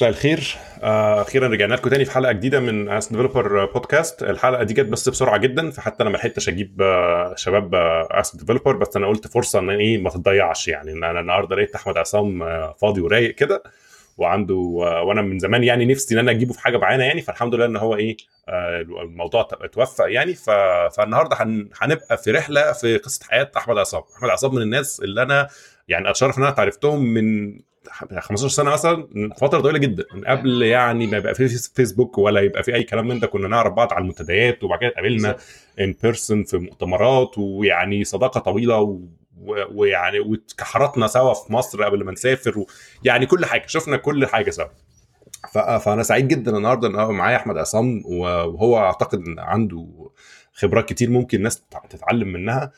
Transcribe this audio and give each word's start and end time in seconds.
مساء 0.00 0.10
الخير. 0.10 0.56
آه، 0.82 1.22
أخيرا 1.22 1.48
رجعنا 1.48 1.74
لكم 1.74 1.90
تاني 1.90 2.04
في 2.04 2.10
حلقة 2.10 2.32
جديدة 2.32 2.60
من 2.60 2.88
Ask 2.88 3.08
Developer 3.08 3.64
Podcast 3.64 4.22
الحلقة 4.22 4.62
دي 4.62 4.74
جت 4.74 4.86
بس 4.86 5.08
بسرعة 5.08 5.36
جدا 5.36 5.70
فحتى 5.70 6.02
أنا 6.02 6.10
ما 6.10 6.16
لحقتش 6.16 6.48
أجيب 6.48 6.82
آه، 6.82 7.34
شباب 7.36 7.74
Ask 8.10 8.36
Developer 8.36 8.76
بس 8.76 8.96
أنا 8.96 9.06
قلت 9.06 9.26
فرصة 9.26 9.58
إن 9.58 9.70
إيه 9.70 9.98
ما 9.98 10.10
تضيعش 10.10 10.68
يعني. 10.68 10.92
ان 10.92 11.04
أنا 11.04 11.20
النهارده 11.20 11.56
لقيت 11.56 11.74
أحمد 11.74 11.98
عصام 11.98 12.42
آه، 12.42 12.74
فاضي 12.80 13.00
ورايق 13.00 13.34
كده 13.34 13.62
وعنده 14.16 14.54
وأنا 14.54 15.22
من 15.22 15.38
زمان 15.38 15.64
يعني 15.64 15.86
نفسي 15.86 16.14
إن 16.14 16.18
أنا 16.18 16.30
أجيبه 16.30 16.52
في 16.52 16.60
حاجة 16.60 16.78
معينه 16.78 17.04
يعني. 17.04 17.22
فالحمد 17.22 17.54
لله 17.54 17.66
إن 17.66 17.76
هو 17.76 17.96
إيه 17.96 18.16
الموضوع 19.02 19.48
توفق 19.72 20.04
يعني. 20.08 20.34
فالنهاردة 20.34 21.36
هنبقى 21.80 22.16
في 22.16 22.30
رحلة 22.30 22.72
في 22.72 22.96
قصة 22.96 23.24
حياة 23.30 23.50
أحمد 23.56 23.78
عصام. 23.78 24.02
أحمد 24.16 24.30
عصام 24.30 24.54
من 24.54 24.62
الناس 24.62 25.00
اللي 25.00 25.22
أنا 25.22 25.48
يعني 25.88 26.10
أتشرف 26.10 26.38
إن 26.38 26.42
أنا 26.42 26.54
عرفتهم 26.58 27.04
من 27.04 27.58
15 28.20 28.48
سنة 28.48 28.70
مثلا 28.70 29.08
فترة 29.40 29.60
طويلة 29.60 29.78
جدا. 29.78 30.04
من 30.14 30.24
قبل 30.24 30.62
يعني 30.62 31.06
ما 31.06 31.16
يبقى 31.16 31.34
في 31.34 31.48
فيسبوك 31.48 32.18
ولا 32.18 32.40
يبقى 32.40 32.62
في 32.62 32.74
أي 32.74 32.82
كلام 32.82 33.08
من 33.08 33.20
ده 33.20 33.26
كنا 33.26 33.48
نعرف 33.48 33.72
بعض 33.72 33.92
على 33.92 34.02
المنتديات 34.02 34.64
وبعد 34.64 34.78
كده 34.80 34.88
اتقابلنا 34.88 35.36
ان 35.80 35.94
بيرسون 36.02 36.44
في 36.44 36.58
مؤتمرات 36.58 37.38
ويعني 37.38 38.04
صداقة 38.04 38.40
طويلة 38.40 39.00
ويعني 39.74 40.20
واتكحرتنا 40.20 41.06
سوا 41.06 41.34
في 41.34 41.52
مصر 41.52 41.82
قبل 41.82 42.04
ما 42.04 42.12
نسافر 42.12 42.64
يعني 43.04 43.26
كل 43.26 43.44
حاجة. 43.46 43.62
شفنا 43.66 43.96
كل 43.96 44.26
حاجة 44.26 44.50
سوا. 44.50 44.66
فأنا 45.78 46.02
سعيد 46.02 46.28
جدا 46.28 46.56
النهارده 46.56 46.88
إن 46.88 47.14
معايا 47.14 47.36
أحمد 47.36 47.58
عصام 47.58 48.02
وهو 48.06 48.78
أعتقد 48.78 49.22
عنده 49.38 50.10
خبرات 50.52 50.88
كتير 50.88 51.10
ممكن 51.10 51.38
الناس 51.38 51.62
تتعلم 51.90 52.28
منها. 52.28 52.72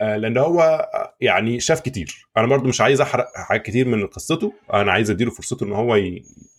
لأن 0.00 0.38
هو 0.38 0.88
يعني 1.20 1.60
شاف 1.60 1.80
كتير. 1.80 2.26
أنا 2.36 2.46
برضو 2.46 2.68
مش 2.68 2.80
عايز 2.80 3.00
أحرق 3.00 3.26
حاجات 3.34 3.62
كتير 3.62 3.88
من 3.88 4.06
قصته. 4.06 4.52
أنا 4.74 4.92
عايز 4.92 5.10
أديله 5.10 5.30
فرصته 5.30 5.64
إن 5.64 5.72
هو 5.72 5.96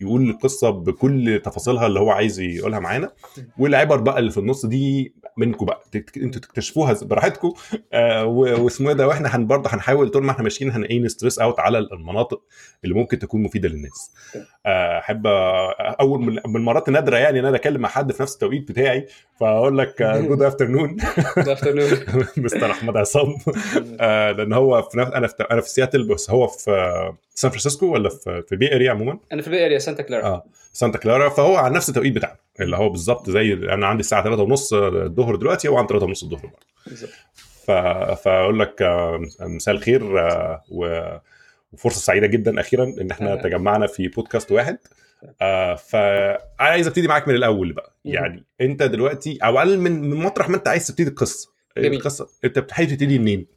يقول 0.01 0.29
القصة 0.29 0.69
بكل 0.69 1.41
تفاصيلها 1.45 1.87
اللي 1.87 1.99
هو 1.99 2.09
عايز 2.11 2.39
يقولها 2.39 2.79
معانا. 2.79 3.11
والعبر 3.57 3.97
بقى 3.97 4.19
اللي 4.19 4.31
في 4.31 4.37
النص 4.37 4.65
دي 4.65 5.13
منكم 5.37 5.65
بقى. 5.65 5.81
أنتوا 6.17 6.41
تكتشفوها 6.41 6.95
براحتكم 7.01 7.53
آه 7.93 8.25
واسمه 8.25 8.89
إيه 8.89 8.95
ده 8.95 9.07
وإحنا 9.07 9.35
هن 9.35 9.47
برضه 9.47 9.69
هنحاول 9.73 10.09
طول 10.09 10.23
ما 10.23 10.31
إحنا 10.31 10.43
ماشيين 10.43 10.71
هن 10.71 10.83
إيه 10.83 10.99
نستريس 10.99 11.39
اوت 11.39 11.59
على 11.59 11.77
المناطق 11.77 12.41
اللي 12.83 12.95
ممكن 12.95 13.19
تكون 13.19 13.43
مفيدة 13.43 13.69
للناس. 13.69 14.11
آه، 14.65 14.99
أحب 14.99 15.27
آه 15.27 15.71
أول 15.99 16.21
من 16.21 16.55
المرات 16.55 16.87
النادره 16.87 17.17
يعني 17.17 17.39
إن 17.39 17.45
أنا 17.45 17.55
اتكلم 17.57 17.81
مع 17.81 17.89
حد 17.89 18.11
في 18.11 18.23
نفس 18.23 18.33
التوقيت 18.33 18.69
بتاعي 18.69 19.07
فأقول 19.39 19.77
لك 19.77 20.01
good 20.01 20.41
afternoon 20.41 20.95
good 21.37 21.49
afternoon 21.49 21.89
mister 22.37 22.71
أحمد 22.71 22.97
عصام. 22.97 23.30
آه 23.99 24.31
لأن 24.31 24.53
هو 24.53 24.81
في 24.81 24.97
نفس 24.97 25.11
أنا 25.11 25.27
في 25.27 25.43
أنا 25.51 25.61
في 25.61 25.69
سياتل 25.69 26.03
بس 26.07 26.29
هو 26.29 26.47
في 26.47 27.13
سان 27.35 27.49
فرانسيسكو 27.51 27.85
ولا 27.85 28.09
في 28.09 28.41
في 28.47 28.51
ال 28.51 28.57
Bay 28.57 28.75
Area 28.75 28.91
عموما؟ 28.91 29.17
أنا 29.33 29.41
في 29.41 29.47
ال 29.47 29.52
Bay 29.52 29.65
Area 29.65 29.79
سانتا 29.79 30.03
كلارا. 30.03 30.25
آه 30.25 30.45
سانتا 30.73 30.97
كلارا. 30.99 31.29
فهو 31.29 31.55
على 31.55 31.75
نفس 31.75 31.89
التوقيت 31.89 32.13
بتاعنا 32.15 32.37
اللي 32.59 32.77
هو 32.77 32.89
بالظبط 32.89 33.29
زي 33.29 33.53
أنا 33.53 33.87
عندي 33.87 33.99
الساعة 34.01 34.23
3 34.23 34.41
ونص 34.43 34.73
الظهر 34.73 35.35
دلوقتي 35.35 35.67
هو 35.67 35.77
عنده 35.77 35.89
3 35.89 36.05
ونص 36.05 36.23
الظهر 36.23 36.41
برضه. 36.41 36.65
بالظبط. 36.87 37.09
فأقول 38.23 38.59
لك 38.59 38.81
آه، 38.81 39.21
مساء 39.39 39.75
الخير 39.75 40.19
آه، 40.19 40.61
وفرصة 41.73 41.99
سعيدة 41.99 42.27
جدا 42.27 42.59
أخيرا 42.59 42.83
إن 42.83 43.11
إحنا 43.11 43.35
تجمعنا 43.35 43.87
في 43.87 44.07
بودكاست 44.07 44.51
واحد. 44.51 44.77
آه 45.41 45.75
فانا 45.75 46.37
عايز 46.59 46.87
أبتدي 46.87 47.07
معاك 47.07 47.27
من 47.27 47.35
الأول 47.35 47.73
بقى. 47.73 47.93
يعني 48.05 48.43
أنت 48.61 48.83
دلوقتي 48.83 49.37
أو 49.43 49.59
أقل 49.59 49.77
من 49.79 50.15
مطرح 50.15 50.49
ما 50.49 50.55
أنت 50.57 50.67
عايز 50.67 50.87
تبتدي 50.87 51.09
القصة. 51.09 51.50
جميل. 51.77 51.93
القصة 51.93 52.27
انت 52.45 52.59
بتحاول 52.59 52.89
تبتدي 52.89 53.19
منين؟ 53.19 53.47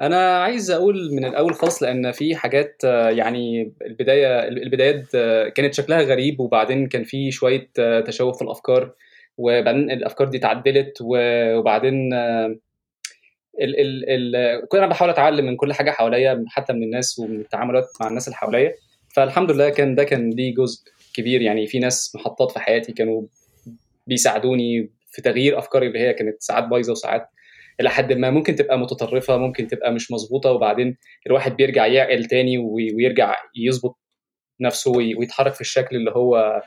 أنا 0.00 0.38
عايز 0.42 0.70
أقول 0.70 1.14
من 1.14 1.24
الأول 1.24 1.54
خالص 1.54 1.82
لأن 1.82 2.12
في 2.12 2.36
حاجات 2.36 2.82
آه، 2.84 3.10
يعني 3.10 3.72
البداية 3.86 4.48
البدايات 4.48 5.14
آه، 5.14 5.48
كانت 5.48 5.74
شكلها 5.74 6.02
غريب 6.02 6.40
وبعدين 6.40 6.88
كان 6.88 7.04
في 7.04 7.30
شوية 7.30 7.70
آه، 7.78 8.00
تشوه 8.00 8.32
في 8.32 8.42
الأفكار 8.42 8.94
وبعدين 9.38 9.90
الأفكار 9.90 10.28
دي 10.28 10.38
اتعدلت 10.38 10.98
وبعدين 11.00 12.12
ال 12.14 13.80
ال 13.80 14.04
ال 14.36 14.60
كنت 14.60 14.74
أنا 14.74 14.86
بحاول 14.86 15.10
أتعلم 15.10 15.46
من 15.46 15.56
كل 15.56 15.72
حاجة 15.72 15.90
حواليا 15.90 16.44
حتى 16.48 16.72
من 16.72 16.82
الناس 16.82 17.18
ومن 17.18 17.40
التعاملات 17.40 17.88
مع 18.00 18.08
الناس 18.08 18.28
اللي 18.28 18.36
حواليا 18.36 18.74
فالحمد 19.14 19.50
لله 19.50 19.68
كان 19.68 19.94
ده 19.94 20.04
كان 20.04 20.30
ليه 20.30 20.54
جزء 20.54 20.84
كبير 21.14 21.42
يعني 21.42 21.66
في 21.66 21.78
ناس 21.78 22.12
محطات 22.14 22.50
في 22.50 22.60
حياتي 22.60 22.92
كانوا 22.92 23.22
بيساعدوني 24.06 24.90
في 25.10 25.22
تغيير 25.22 25.58
أفكاري 25.58 25.86
اللي 25.86 25.98
هي 25.98 26.12
كانت 26.12 26.42
ساعات 26.42 26.64
بايظة 26.64 26.92
وساعات 26.92 27.28
إلى 27.80 27.90
حد 27.90 28.12
ما 28.12 28.30
ممكن 28.30 28.54
تبقى 28.54 28.78
متطرفة 28.78 29.36
ممكن 29.36 29.66
تبقى 29.66 29.92
مش 29.92 30.12
مظبوطة 30.12 30.50
وبعدين 30.52 30.96
الواحد 31.26 31.56
بيرجع 31.56 31.86
يعقل 31.86 32.24
تاني 32.24 32.58
ويرجع 32.58 33.36
يظبط 33.56 33.98
نفسه 34.60 34.90
ويتحرك 34.90 35.54
في 35.54 35.60
الشكل 35.60 35.96
اللي 35.96 36.10
هو 36.10 36.62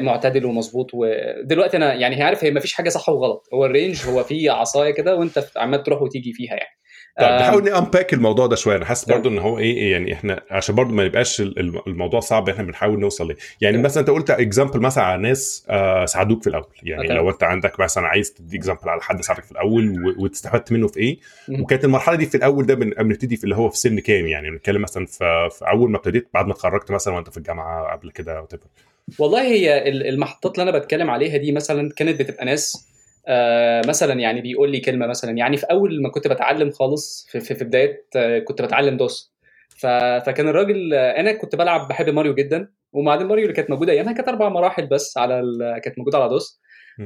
معتدل 0.00 0.44
ومظبوط. 0.46 0.90
ودلوقتي 0.94 1.76
أنا 1.76 1.94
يعني 1.94 2.22
عارف 2.22 2.44
هي 2.44 2.50
ما 2.50 2.60
فيش 2.60 2.72
حاجة 2.74 2.88
صح 2.88 3.08
وغلط. 3.08 3.48
هو 3.54 3.66
الرينج 3.66 4.06
هو 4.06 4.22
في 4.24 4.48
عصاية 4.48 4.90
كده 4.90 5.16
وأنت 5.16 5.44
عمال 5.56 5.82
تروح 5.82 6.02
وتيجي 6.02 6.32
فيها 6.32 6.54
يعني. 6.54 6.78
طيب 7.20 7.28
نحاول 7.40 7.64
ن 7.64 7.71
unpack 7.71 8.14
الموضوع 8.14 8.46
ده 8.46 8.56
شوية. 8.56 8.76
أنا 8.76 8.84
حاسس 8.84 9.04
برضو 9.04 9.28
إن 9.28 9.38
هو 9.38 9.58
إيه 9.58 9.92
يعني 9.92 10.12
إحنا 10.12 10.42
عشان 10.50 10.74
برضو 10.74 10.94
ما 10.94 11.04
يبقاش 11.04 11.40
الموضوع 11.86 12.20
صعب 12.20 12.48
إحنا 12.48 12.64
بنحاول 12.64 13.00
نوصل 13.00 13.28
ليه. 13.28 13.36
يعني 13.60 13.78
مثلا 13.78 14.00
أنت 14.00 14.10
قلت 14.10 14.30
example 14.30 14.80
مثلا 14.80 15.04
على 15.04 15.22
ناس 15.22 15.66
آه 15.70 16.04
ساعدوك 16.06 16.42
في 16.42 16.50
الأول. 16.50 16.66
يعني 16.82 17.02
أوكي. 17.02 17.14
لو 17.14 17.30
أنت 17.30 17.42
عندك 17.42 17.80
مثلا 17.80 18.06
عايز 18.06 18.32
تدي 18.32 18.56
example 18.56 18.88
على 18.88 19.00
حد 19.02 19.22
ساعدك 19.22 19.44
في 19.44 19.52
الأول 19.52 20.14
واستفدت 20.18 20.72
منه 20.72 20.88
في 20.88 21.00
إيه 21.00 21.18
وكانت 21.48 21.84
المرحلة 21.84 22.16
دي 22.16 22.26
في 22.26 22.34
الأول 22.34 22.66
ده 22.66 22.74
بنبتدي 22.74 23.36
في 23.36 23.44
اللي 23.44 23.56
هو 23.56 23.68
في 23.68 23.78
سن 23.78 23.98
كام 24.00 24.26
يعني؟ 24.26 24.50
بنتكلم 24.50 24.82
مثلا 24.82 25.06
في, 25.06 25.48
في 25.58 25.68
أول 25.70 25.90
ما 25.90 25.96
ابتديت 25.96 26.28
بعد 26.34 26.46
ما 26.46 26.52
اتخرجت 26.52 26.90
مثلا 26.90 27.14
وأنت 27.14 27.30
في 27.30 27.36
الجامعة 27.36 27.92
قبل 27.92 28.10
كده 28.10 28.46
والله 29.18 29.42
هي 29.42 29.88
المحطات 29.88 30.58
اللي 30.58 30.70
أنا 30.70 30.78
بتكلم 30.78 31.10
عليها 31.10 31.36
دي 31.36 31.52
مثلا 31.52 31.90
كانت 31.96 32.20
بتبقى 32.20 32.44
ناس 32.44 32.88
آه 33.28 33.82
مثلا 33.88 34.20
يعني 34.20 34.40
بيقول 34.40 34.70
لي 34.72 34.80
كلمة 34.80 35.06
مثلا 35.06 35.30
يعني 35.38 35.56
في 35.56 35.66
أول 35.66 36.02
ما 36.02 36.08
كنت 36.10 36.28
بتعلم 36.28 36.70
خالص 36.70 37.26
في, 37.30 37.40
في, 37.40 37.54
في 37.54 37.64
بداية 37.64 38.06
آه 38.16 38.38
كنت 38.38 38.62
بتعلم 38.62 38.96
دوس. 38.96 39.34
فكان 39.78 40.48
الراجل 40.48 40.94
آه 40.94 41.20
أنا 41.20 41.32
كنت 41.32 41.56
بلعب 41.56 41.88
بحب 41.88 42.08
ماريو 42.10 42.34
جدا 42.34 42.68
وبعدين 42.92 43.26
ماريو 43.26 43.44
اللي 43.44 43.54
كانت 43.56 43.70
موجودة 43.70 43.92
ايامها 43.92 44.12
كانت 44.12 44.28
أربع 44.28 44.48
مراحل 44.48 44.86
بس 44.86 45.18
على 45.18 45.42
كانت 45.84 45.98
موجودة 45.98 46.18
على 46.18 46.28
دوس. 46.28 46.60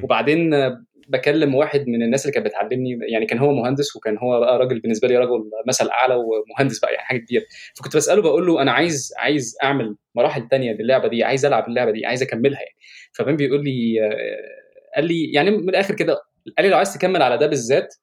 وبعدين 0.05 0.55
آه، 0.55 0.85
بكلم 1.09 1.55
واحد 1.55 1.89
من 1.89 2.03
الناس 2.03 2.23
اللي 2.27 2.33
كانت 2.35 2.47
بتعلمني 2.47 2.99
يعني 3.03 3.27
كان 3.27 3.39
هو 3.39 3.53
مهندس 3.53 3.97
وكان 3.97 4.19
هو 4.19 4.41
بقى 4.41 4.59
راجل 4.59 4.81
بالنسبة 4.81 5.09
لي 5.09 5.17
رجل 5.17 5.51
مثل 5.69 5.89
أعلى 5.89 6.15
ومهندس 6.15 6.79
بقى 6.81 6.93
يعني 6.93 7.05
حاجة 7.07 7.19
كبيرة. 7.19 7.43
فكنت 7.77 7.97
بسأله 7.97 8.23
بقول 8.23 8.47
له 8.47 8.63
أنا 8.63 8.73
عايز 8.73 9.15
عايز 9.19 9.57
أعمل 9.63 9.97
مراحل 10.15 10.49
تانية 10.49 10.73
للعبة 10.73 11.09
دي 11.09 11.25
عايز 11.25 11.45
ألعب 11.47 11.69
اللعبة 11.69 11.91
دي 11.91 12.07
عايز 12.07 12.23
أكملها 12.23 12.61
يعني. 12.61 12.77
فبين 13.13 13.37
بيقول 13.37 13.65
لي 13.65 14.01
آه، 14.07 14.62
قال 14.97 15.05
لي 15.05 15.33
يعني 15.33 15.51
من 15.51 15.69
الآخر 15.69 15.95
كده 15.95 16.13
قال 16.59 16.67
لي 16.67 16.69
لو 16.69 16.77
عايز 16.77 16.95
تكمل 16.95 17.23
على 17.23 17.39
ده 17.39 17.47
بالذات 17.47 17.95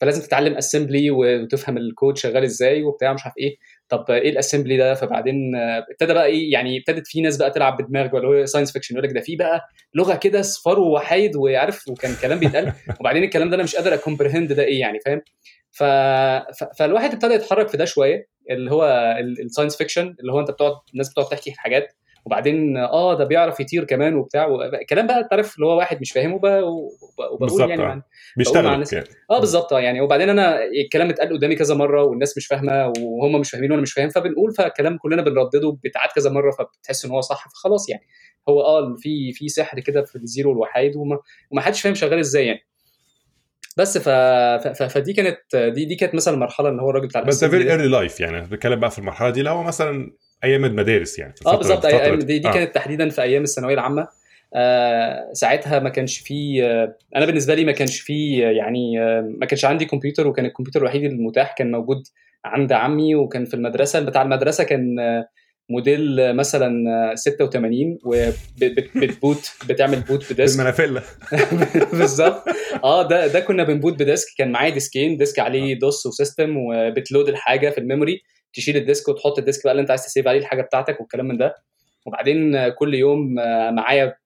فلازم 0.00 0.22
تتعلم 0.22 0.54
assembly 0.54 1.10
وتفهم 1.10 1.76
الكود 1.76 2.16
شغال 2.16 2.44
إزاي 2.44 2.82
وبتاع 2.82 3.12
مش 3.12 3.24
عارف 3.24 3.34
إيه. 3.38 3.56
طب 3.88 4.10
إيه 4.10 4.30
ال 4.30 4.35
assembly 4.35 4.76
ده؟ 4.76 4.94
فبعدين 4.94 5.56
ابتدى 5.56 6.14
بقى 6.14 6.26
إيه 6.26 6.52
يعني 6.52 6.78
ابتدت 6.78 7.06
في 7.06 7.20
ناس 7.20 7.36
بقى 7.36 7.50
تلعب 7.50 7.82
بدماغه 7.82 8.16
science 8.16 8.72
fiction 8.72 8.94
يقول 8.94 9.08
لك 9.08 9.14
ده 9.14 9.20
في 9.20 9.36
بقى 9.36 9.60
لغة 9.94 10.14
كده 10.14 10.42
صفار 10.42 10.78
ووحايد 10.80 11.36
وعارف 11.36 11.88
وكان 11.88 12.14
كلام 12.22 12.38
بيتقال. 12.38 12.72
وبعدين 13.00 13.24
الكلام 13.24 13.50
ده 13.50 13.54
أنا 13.56 13.62
مش 13.62 13.76
قادر 13.76 13.94
ا 13.94 13.99
comprehend 13.99 14.52
ده 14.52 14.62
إيه 14.62 14.80
يعني 14.80 14.98
فاهم؟ 15.00 15.22
ف... 15.72 15.82
ف... 16.58 16.64
فالواحد 16.78 17.12
ابتدى 17.12 17.34
يتحرك 17.34 17.68
في 17.68 17.76
ده 17.76 17.84
شوية 17.84 18.28
اللي 18.50 18.70
هو 18.70 19.14
ال 19.44 19.48
science 19.48 19.76
fiction 19.76 20.16
اللي 20.20 20.32
هو 20.32 20.40
أنت 20.40 20.50
بتقعد 20.50 20.72
الناس 20.92 21.10
بتقعد 21.10 21.28
تحكي 21.28 21.52
حاجات. 21.52 21.92
وبعدين 22.24 22.76
آه 22.76 23.18
ده 23.18 23.24
بيعرف 23.24 23.60
يطير 23.60 23.84
كمان 23.84 24.14
وبتاع 24.14 24.48
كلام 24.88 25.06
بقى 25.06 25.28
تعرف 25.30 25.54
اللي 25.54 25.66
هو 25.66 25.76
واحد 25.78 26.00
مش 26.00 26.12
فاهمه 26.12 26.38
بقى 26.38 26.62
وبقول 27.32 27.70
يعني 27.70 27.82
مع 27.82 28.02
بيشتغل 28.36 28.64
مع 28.64 28.82
يعني. 28.92 29.08
آه 29.30 29.40
بالظبط 29.40 29.72
آه 29.72 29.80
يعني 29.80 30.00
وبعدين 30.00 30.28
أنا 30.28 30.64
الكلام 30.64 31.10
اتقال 31.10 31.32
قدامي 31.32 31.54
كذا 31.54 31.74
مرة 31.74 32.02
والناس 32.02 32.36
مش 32.36 32.46
فاهمة 32.46 32.92
وهم 33.00 33.40
مش 33.40 33.50
فاهمين 33.50 33.70
وأنا 33.70 33.82
مش 33.82 33.92
فاهم 33.92 34.08
فبنقول 34.08 34.54
فالكلام 34.54 34.98
كلنا 34.98 35.22
بنردده 35.22 35.76
بتعاد 35.84 36.08
كذا 36.14 36.30
مرة 36.30 36.50
فبتحس 36.50 37.04
إن 37.04 37.10
هو 37.10 37.20
صح 37.20 37.48
فخلاص 37.48 37.88
يعني. 37.90 38.02
هو 38.48 38.60
آه 38.60 38.94
في 38.98 39.32
في 39.32 39.48
سحر 39.48 39.80
كده 39.80 40.02
في 40.02 40.16
ال 40.16 40.23
zero 40.23 40.50
والواحد 40.50 40.96
وما, 40.96 41.18
وما 41.50 41.60
حدش 41.60 41.80
فاهم 41.80 41.94
شغال 41.94 42.18
إزاي 42.18 42.46
يعني. 42.46 42.60
بس 43.76 43.98
ف... 43.98 44.08
ف... 44.08 44.82
فدي 44.82 45.12
كانت 45.12 45.56
دي 45.56 45.84
دي 45.84 45.94
كانت 45.94 46.14
مثلا 46.14 46.34
المرحله 46.34 46.68
إن 46.68 46.80
هو 46.80 46.90
الراجل 46.90 47.06
بتاع 47.08 47.22
بس 47.22 47.44
very 47.44 47.70
early 47.70 47.88
life 47.88 48.20
يعني 48.20 48.40
بتكلم 48.46 48.80
بقى 48.80 48.90
في 48.90 48.98
المرحلة 48.98 49.30
دي. 49.30 49.48
هو 49.48 49.62
مثلا 49.62 50.12
أيام 50.44 50.64
المدارس 50.64 51.18
يعني 51.18 51.34
آه 51.46 51.56
بالظبط. 51.56 51.86
أيام 51.86 52.18
دي, 52.18 52.38
دي 52.38 52.48
آه. 52.48 52.52
كانت 52.52 52.74
تحديدا 52.74 53.08
في 53.08 53.22
أيام 53.22 53.42
الثانوية 53.42 53.74
العامة. 53.74 54.08
آه 54.54 55.32
ساعتها 55.32 55.78
ما 55.78 55.88
كانش 55.88 56.18
في 56.18 56.64
آه 56.64 56.96
أنا 57.16 57.26
بالنسبة 57.26 57.54
لي 57.54 57.64
ما 57.64 57.72
كانش 57.72 58.00
في 58.00 58.46
آه 58.46 58.50
يعني 58.50 59.00
آه 59.02 59.20
ما 59.40 59.46
كانش 59.46 59.64
عندي 59.64 59.84
كمبيوتر 59.84 60.26
وكان 60.26 60.44
الكمبيوتر 60.46 60.80
الوحيد 60.80 61.04
المتاح. 61.04 61.54
كان 61.58 61.70
موجود 61.70 62.02
عند 62.44 62.72
عمي 62.72 63.14
وكان 63.14 63.44
في 63.44 63.54
المدرسة. 63.54 64.00
بتاع 64.00 64.22
المدرسة 64.22 64.64
كان 64.64 64.98
آه 64.98 65.28
موديل 65.70 66.36
مثلا 66.36 66.70
86 67.14 67.98
وبت 68.04 68.67
boot 68.67 69.50
بتعمل 69.68 70.00
boot 70.00 70.32
ب 70.32 70.36
disk. 70.36 70.54
المنافلة. 70.60 71.02
بالظبط. 71.98 72.42
آه 72.84 73.08
ده 73.08 73.26
ده 73.26 73.40
كنا 73.40 73.64
بن 73.64 73.74
boot 73.74 73.94
ب 74.02 74.06
disk. 74.06 74.28
كان 74.38 74.52
معايا 74.52 74.70
ديسكين 74.70 75.16
disk 75.16 75.38
عليه 75.38 75.78
DOS 75.78 76.06
و 76.06 76.13
system 76.13 76.56
وبت 76.56 76.87
load 76.87 77.28
الحاجة 77.28 77.70
في 77.70 77.78
ال 77.78 77.84
memory. 77.84 78.22
تشيل 78.54 78.76
ال 78.76 78.82
disk 78.82 79.08
وتحط 79.08 79.38
ال 79.38 79.43
disk 79.43 79.64
بقى 79.64 79.72
اللي 79.72 79.80
انت 79.80 79.90
عايز 79.90 80.04
تسيب 80.06 80.28
عليه 80.28 80.38
الحاجة 80.38 80.62
بتاعتك 80.62 81.00
والكلام 81.00 81.28
من 81.28 81.36
ده 81.36 81.54
وبعدين 82.06 82.68
كل 82.68 82.94
يوم 82.94 83.38
آه، 83.38 83.70
معايا 83.70 84.16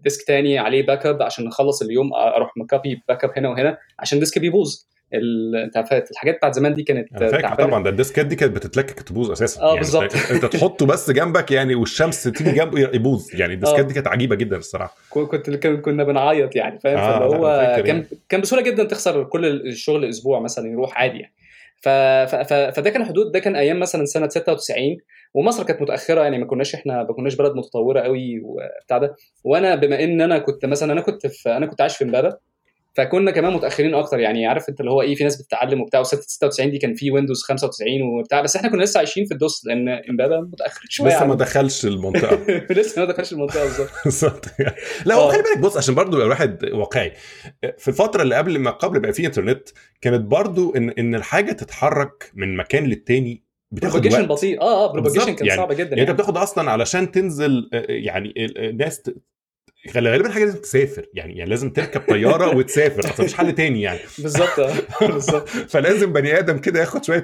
disk 0.00 0.26
تاني 0.26 0.58
عليه 0.58 0.86
backup 0.86 1.22
عشان 1.22 1.44
نخلص 1.44 1.82
اليوم 1.82 2.14
أروح 2.14 2.50
م 2.56 3.02
copy 3.08 3.24
backup 3.24 3.30
هنا 3.36 3.48
وهنا 3.48 3.78
عشان 3.98 4.18
disk 4.18 4.38
بيبوظ 4.38 4.84
انت 5.14 5.76
الحاجات 6.10 6.36
بتاعت 6.36 6.54
زمان 6.54 6.74
دي 6.74 6.82
كانت 6.82 7.12
أنا 7.12 7.30
فاكر. 7.30 7.54
طبعا 7.54 7.82
ده 7.84 7.90
الديسكات 7.90 8.26
دي 8.26 8.36
كانت 8.36 8.56
بتتلكك 8.56 9.02
تبوظ 9.02 9.30
أساسا 9.30 9.62
آه، 9.62 9.66
يعني 9.66 9.78
بالظبط. 9.78 10.14
أنت 10.30 10.44
تحطه 10.44 10.86
بس 10.86 11.10
جنبك 11.10 11.50
يعني 11.50 11.74
والشمس 11.74 12.22
تيجي 12.22 12.52
جنبه 12.52 12.80
يبوظ 12.80 13.34
يعني 13.34 13.54
الديسكات 13.54 13.78
آه. 13.78 13.82
دي 13.88 13.94
كانت 13.94 14.06
عجيبة 14.08 14.34
جدا 14.36 14.56
الصراحة 14.56 14.96
كنت 15.10 15.50
كن- 15.50 15.80
كنا 15.80 16.04
بنعيط 16.04 16.56
يعني 16.56 16.80
فاهم 16.80 16.98
آه، 16.98 17.18
فاللي 17.18 17.36
هو 17.36 17.72
كان 17.76 17.86
يعني. 17.86 18.06
كان 18.28 18.40
بسهولة 18.40 18.64
جدا 18.64 18.84
تخسر 18.84 19.24
كل 19.24 19.46
الشغل 19.46 20.04
أسبوع 20.04 20.40
مثلا 20.40 20.68
يروح 20.72 20.98
عادي 21.00 21.18
يعني 21.18 21.34
فده 21.82 22.90
كان 22.90 23.04
حدود 23.04 23.32
ده 23.32 23.38
كان 23.38 23.56
أيام 23.56 23.80
مثلا 23.80 24.04
سنة 24.04 24.28
96 24.28 24.96
ومصر 25.34 25.64
كانت 25.64 25.82
متأخرة 25.82 26.22
يعني 26.22 26.38
ما 26.38 26.46
كناش 26.46 26.74
إحنا 26.74 27.02
ما 27.02 27.12
كناش 27.14 27.34
بلد 27.36 27.52
متطورة 27.56 28.00
قوي 28.00 28.40
وبتاع 28.44 28.98
ده. 28.98 29.16
وأنا 29.44 29.74
بما 29.74 30.04
إن 30.04 30.20
أنا 30.20 30.38
كنت 30.38 30.64
مثلا 30.66 30.92
أنا 30.92 31.00
كنت 31.00 31.26
في 31.26 31.56
أنا 31.56 31.66
كنت 31.66 31.80
عايش 31.80 31.96
في 31.96 32.04
امبابه 32.04 32.36
فكنا 32.94 33.30
كمان 33.30 33.52
متأخرين 33.52 33.94
أكتر 33.94 34.18
يعني 34.20 34.46
عارف 34.46 34.68
أنت 34.68 34.80
اللي 34.80 34.90
هو 34.90 35.02
إيه 35.02 35.14
في 35.14 35.24
ناس 35.24 35.42
بتتعلم 35.42 35.80
وبتاع 35.80 36.00
و 36.00 36.02
96 36.02 36.70
دي 36.70 36.78
كان 36.78 36.94
في 36.94 37.10
ويندوز 37.10 37.42
95 37.42 38.02
وبتاع 38.02 38.40
بس 38.40 38.56
إحنا 38.56 38.68
كنا 38.70 38.82
لسه 38.82 38.98
عايشين 38.98 39.24
في 39.24 39.34
الدوس 39.34 39.66
لأن 39.66 39.88
إمبابة 39.88 40.40
متأخر 40.40 40.80
شوية 40.88 41.08
لسه 41.08 41.24
ما 41.24 41.30
عن- 41.32 41.36
دخلش 41.36 41.86
المنطقة. 41.86 42.38
لسه 42.74 43.02
ما 43.06 43.12
دخلش 43.12 43.32
المنطقة 43.32 43.62
بالظبط. 43.64 43.88
بالظبط 44.04 44.44
يعني. 44.58 44.74
لا 45.06 45.14
هو 45.14 45.28
آه. 45.28 45.32
خلي 45.32 45.42
بالك 45.42 45.58
بص 45.58 45.76
عشان 45.76 45.94
برضو 45.94 46.12
يبقى 46.16 46.26
الواحد 46.26 46.64
واقعي 46.72 47.12
في 47.78 47.88
الفترة 47.88 48.22
اللي 48.22 48.34
قبل 48.34 48.58
ما 48.58 48.70
قبل 48.70 48.92
ما 48.92 48.98
يبقى 48.98 49.12
في 49.12 49.26
إنترنت 49.26 49.68
كانت 50.00 50.20
برضو 50.20 50.74
إن 50.76 50.90
إن 50.90 51.14
الحاجة 51.14 51.52
تتحرك 51.52 52.30
من 52.34 52.56
مكان 52.56 52.84
للتاني 52.84 53.42
بتاخد 53.70 54.00
بروباجيشن 54.00 54.26
بطيء 54.26 54.60
آه 54.60 54.84
آه 54.88 54.92
propagation 54.92 55.34
كان 55.34 55.46
يعني- 55.46 55.60
صعبه 55.60 55.74
جدا 55.74 55.96
يعني 55.96 56.02
أنت 56.02 56.10
بتاخد 56.10 56.36
أصلا 56.36 56.70
علشان 56.70 57.10
تنزل 57.12 57.70
آه، 57.74 57.84
يعني 57.88 58.28
ال- 58.36 58.58
الناس 58.58 59.02
ت- 59.02 59.14
غالبا 59.94 60.10
غالبا 60.10 60.30
حاجة 60.30 60.44
لازم 60.44 60.58
تسافر. 60.60 61.06
يعني 61.14 61.36
يعني 61.38 61.50
لازم 61.50 61.70
تركب 61.70 62.00
طيارة 62.00 62.56
وتسافر 62.56 63.00
أصلا 63.00 63.12
مفيش 63.12 63.34
حل 63.34 63.52
تاني 63.54 63.82
يعني. 63.82 63.98
بالظبط. 64.18 64.58
آه 64.60 65.06
بالظبط. 65.06 65.48
فلازم 65.72 66.12
بني 66.12 66.38
آدم 66.38 66.58
كده 66.58 66.80
ياخد 66.80 67.04
شوية 67.04 67.22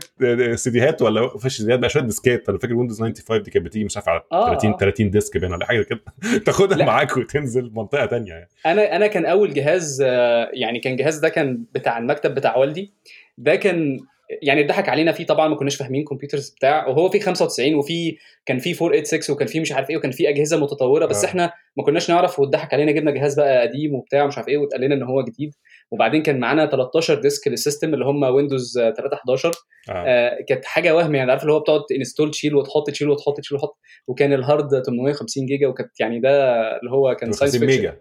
سيديهات 0.55 1.03
ولا 1.03 1.35
مفيش 1.35 1.57
سيديهات 1.57 1.79
بقى 1.79 1.91
شوية 1.91 2.03
ديسكات. 2.03 2.49
أنا 2.49 2.59
فاكر 2.59 2.75
Windows 2.75 3.01
95 3.03 3.43
دي 3.43 3.51
كانت 3.51 3.67
بتيجي 3.67 3.85
مش 3.85 3.97
عارف 3.97 4.09
على 4.09 4.23
آه، 4.33 4.47
30 4.55 4.73
آه. 4.73 4.77
30 4.77 5.11
disk 5.11 5.37
باين 5.37 5.53
ولا 5.53 5.67
حاجة 5.67 5.83
كده. 5.83 6.01
تاخدها. 6.47 6.87
معاك 6.87 7.17
وتنزل 7.17 7.71
منطقة 7.75 8.07
تانية 8.07 8.33
يعني. 8.33 8.49
أنا 8.67 8.97
أنا 8.97 9.07
كان 9.07 9.27
أول 9.27 9.55
جهاز 9.55 10.03
آه، 10.07 10.51
يعني 10.53 10.81
كان 10.81 10.97
جهاز 10.97 11.19
ده 11.19 11.29
كان 11.29 11.65
بتاع 11.75 11.99
المكتب 11.99 12.35
بتاع 12.35 12.57
والدي. 12.57 12.93
ده 13.39 13.57
كان 13.57 13.99
يعني 14.43 14.61
اتضحك 14.61 14.89
علينا 14.89 15.13
فيه 15.13 15.27
طبعا 15.27 15.49
ما 15.49 15.57
كناش 15.57 15.77
فاهمين 15.77 16.05
computers 16.05 16.51
بتاع 16.51 16.87
وهو 16.87 17.09
في 17.09 17.21
95 17.21 17.75
وفي 17.75 18.17
كان 18.47 18.59
في 18.59 18.71
486 18.71 19.35
وكان 19.37 19.49
في 19.49 19.61
مش 19.61 19.73
عارف 19.73 19.91
إيه 19.91 19.97
وكان 19.97 20.11
في 20.11 20.29
أجهزة 20.29 20.57
متطورة 20.61 21.07
بس 21.07 21.25
آه. 21.25 21.29
إحنا 21.29 21.53
ما 21.77 21.85
كناش 21.85 22.11
نعرف 22.11 22.39
واتضحك 22.41 22.75
علينا 22.75 22.93
جبنا 22.93 23.11
جهاز 23.11 23.35
بقى 23.41 23.61
قديم 23.69 23.95
وبتاع 23.95 24.27
مش 24.27 24.37
عارف 24.39 24.49
إيه 24.49 24.59
واتقال 24.59 24.81
لنا 24.81 24.95
إن 24.95 25.03
هو 25.03 25.23
جديد 25.23 25.55
وبعدين 25.91 26.23
كان 26.23 26.41
معانا 26.41 26.67
13 26.67 27.21
disk 27.21 27.49
لل 27.49 27.60
system 27.60 27.95
اللي 27.95 28.05
هم 28.05 28.23
Windows 28.23 28.79
311 28.79 29.49
آه. 29.89 29.93
آه 29.93 30.39
كانت 30.49 30.65
حاجة 30.65 30.97
وهم 30.97 31.15
يعني 31.15 31.31
عارف 31.31 31.43
اللي 31.43 31.53
هو 31.53 31.61
بتقعد 31.61 31.81
install 31.99 32.31
تشيل 32.31 32.55
وتحط 32.55 32.91
تشيل 32.91 33.11
وتحط 33.11 33.41
تشيل 33.41 33.57
وتحط 33.57 33.79
وكان 34.07 34.33
ال 34.33 34.43
hard 34.43 34.83
850 34.83 35.47
جيجا 35.47 35.67
وكانت 35.67 36.01
يعني 36.01 36.21
ده 36.21 36.31
اللي 36.79 36.91
هو 36.91 37.17
كان 37.17 37.33
science 37.33 37.55
50 37.55 37.69
ميجا 37.69 37.97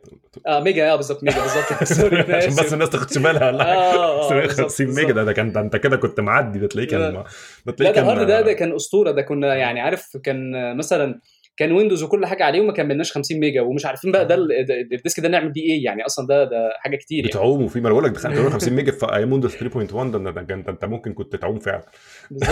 آه 0.48 0.60
ميجا 0.60 0.92
آه 0.94 0.96
بالظبط 0.96 1.24
ميجا 1.24 1.42
بالظبط 1.42 1.84
sorry 2.00 2.18
عشان. 2.36 2.50
بس 2.50 2.74
الناس 2.74 2.90
تاخدش 2.90 3.18
بالها 3.18 3.48
ولا 3.48 3.64
حاجة 3.64 3.78
آه 3.78 4.32
آه 4.32 4.42
بالظبط، 4.42 4.72
50 4.72 4.88
ميجا 4.88 5.14
ده 5.14 5.24
ده 5.24 5.34
كان 5.34 5.52
ده 5.52 5.62
انت 5.62 5.76
كده 5.76 5.98
كنت 5.98 6.20
معدي 6.20 6.60
ده 6.60 6.68
تلاقيه 6.68 6.88
كان 6.88 7.00
لا. 7.00 7.10
ده 7.10 7.24
لا 7.66 7.72
تلاقيه 7.74 7.94
ده 7.94 8.02
كان 8.02 8.04
ال 8.04 8.08
hard 8.08 8.28
ده 8.28 8.42
ده 8.42 8.54
كان 8.54 8.76
أسطورة 8.76 9.12
ده 9.12 9.22
كنا 9.22 9.56
يعني 9.56 9.80
عارف 9.80 10.18
كان 10.24 10.56
آه، 10.56 10.74
مثلا 10.74 11.20
كان 11.58 11.72
Windows 11.72 12.04
وكل 12.04 12.26
حاجة 12.26 12.44
عليه 12.44 12.62
وما 12.62 12.74
كملناش 12.74 13.12
50 13.12 13.40
ميجا 13.40 13.62
ومش 13.62 13.86
عارفين 13.86 14.12
بقى 14.12 14.28
ده 14.28 14.36
ال- 14.36 14.66
ده- 14.66 14.96
ال 14.98 15.02
disk 15.02 15.20
ده 15.20 15.28
نعمل 15.30 15.52
بيه 15.52 15.62
إيه؟ 15.62 15.84
يعني 15.86 16.06
أصلا 16.06 16.28
ده 16.28 16.44
ده 16.44 16.70
حاجة 16.80 16.96
كتير 16.96 17.18
يعني. 17.18 17.30
بتعوم 17.30 17.64
وفي 17.64 17.80
ما 17.80 17.88
أنا 17.88 17.94
بقول 17.94 18.04
لك 18.06 18.12
دخلت 18.12 18.38
50 18.54 18.74
ميجا 18.76 18.92
في 18.92 19.06
أيام 19.16 19.32
Windows 19.32 19.56
3.1 19.56 19.94
ده 19.96 20.56
انت 20.56 20.70
انت 20.70 20.86
ممكن 20.86 21.14
كنت 21.14 21.36
تعوم 21.36 21.60
فعلا. 21.60 21.86
بالظبط. 22.32 22.50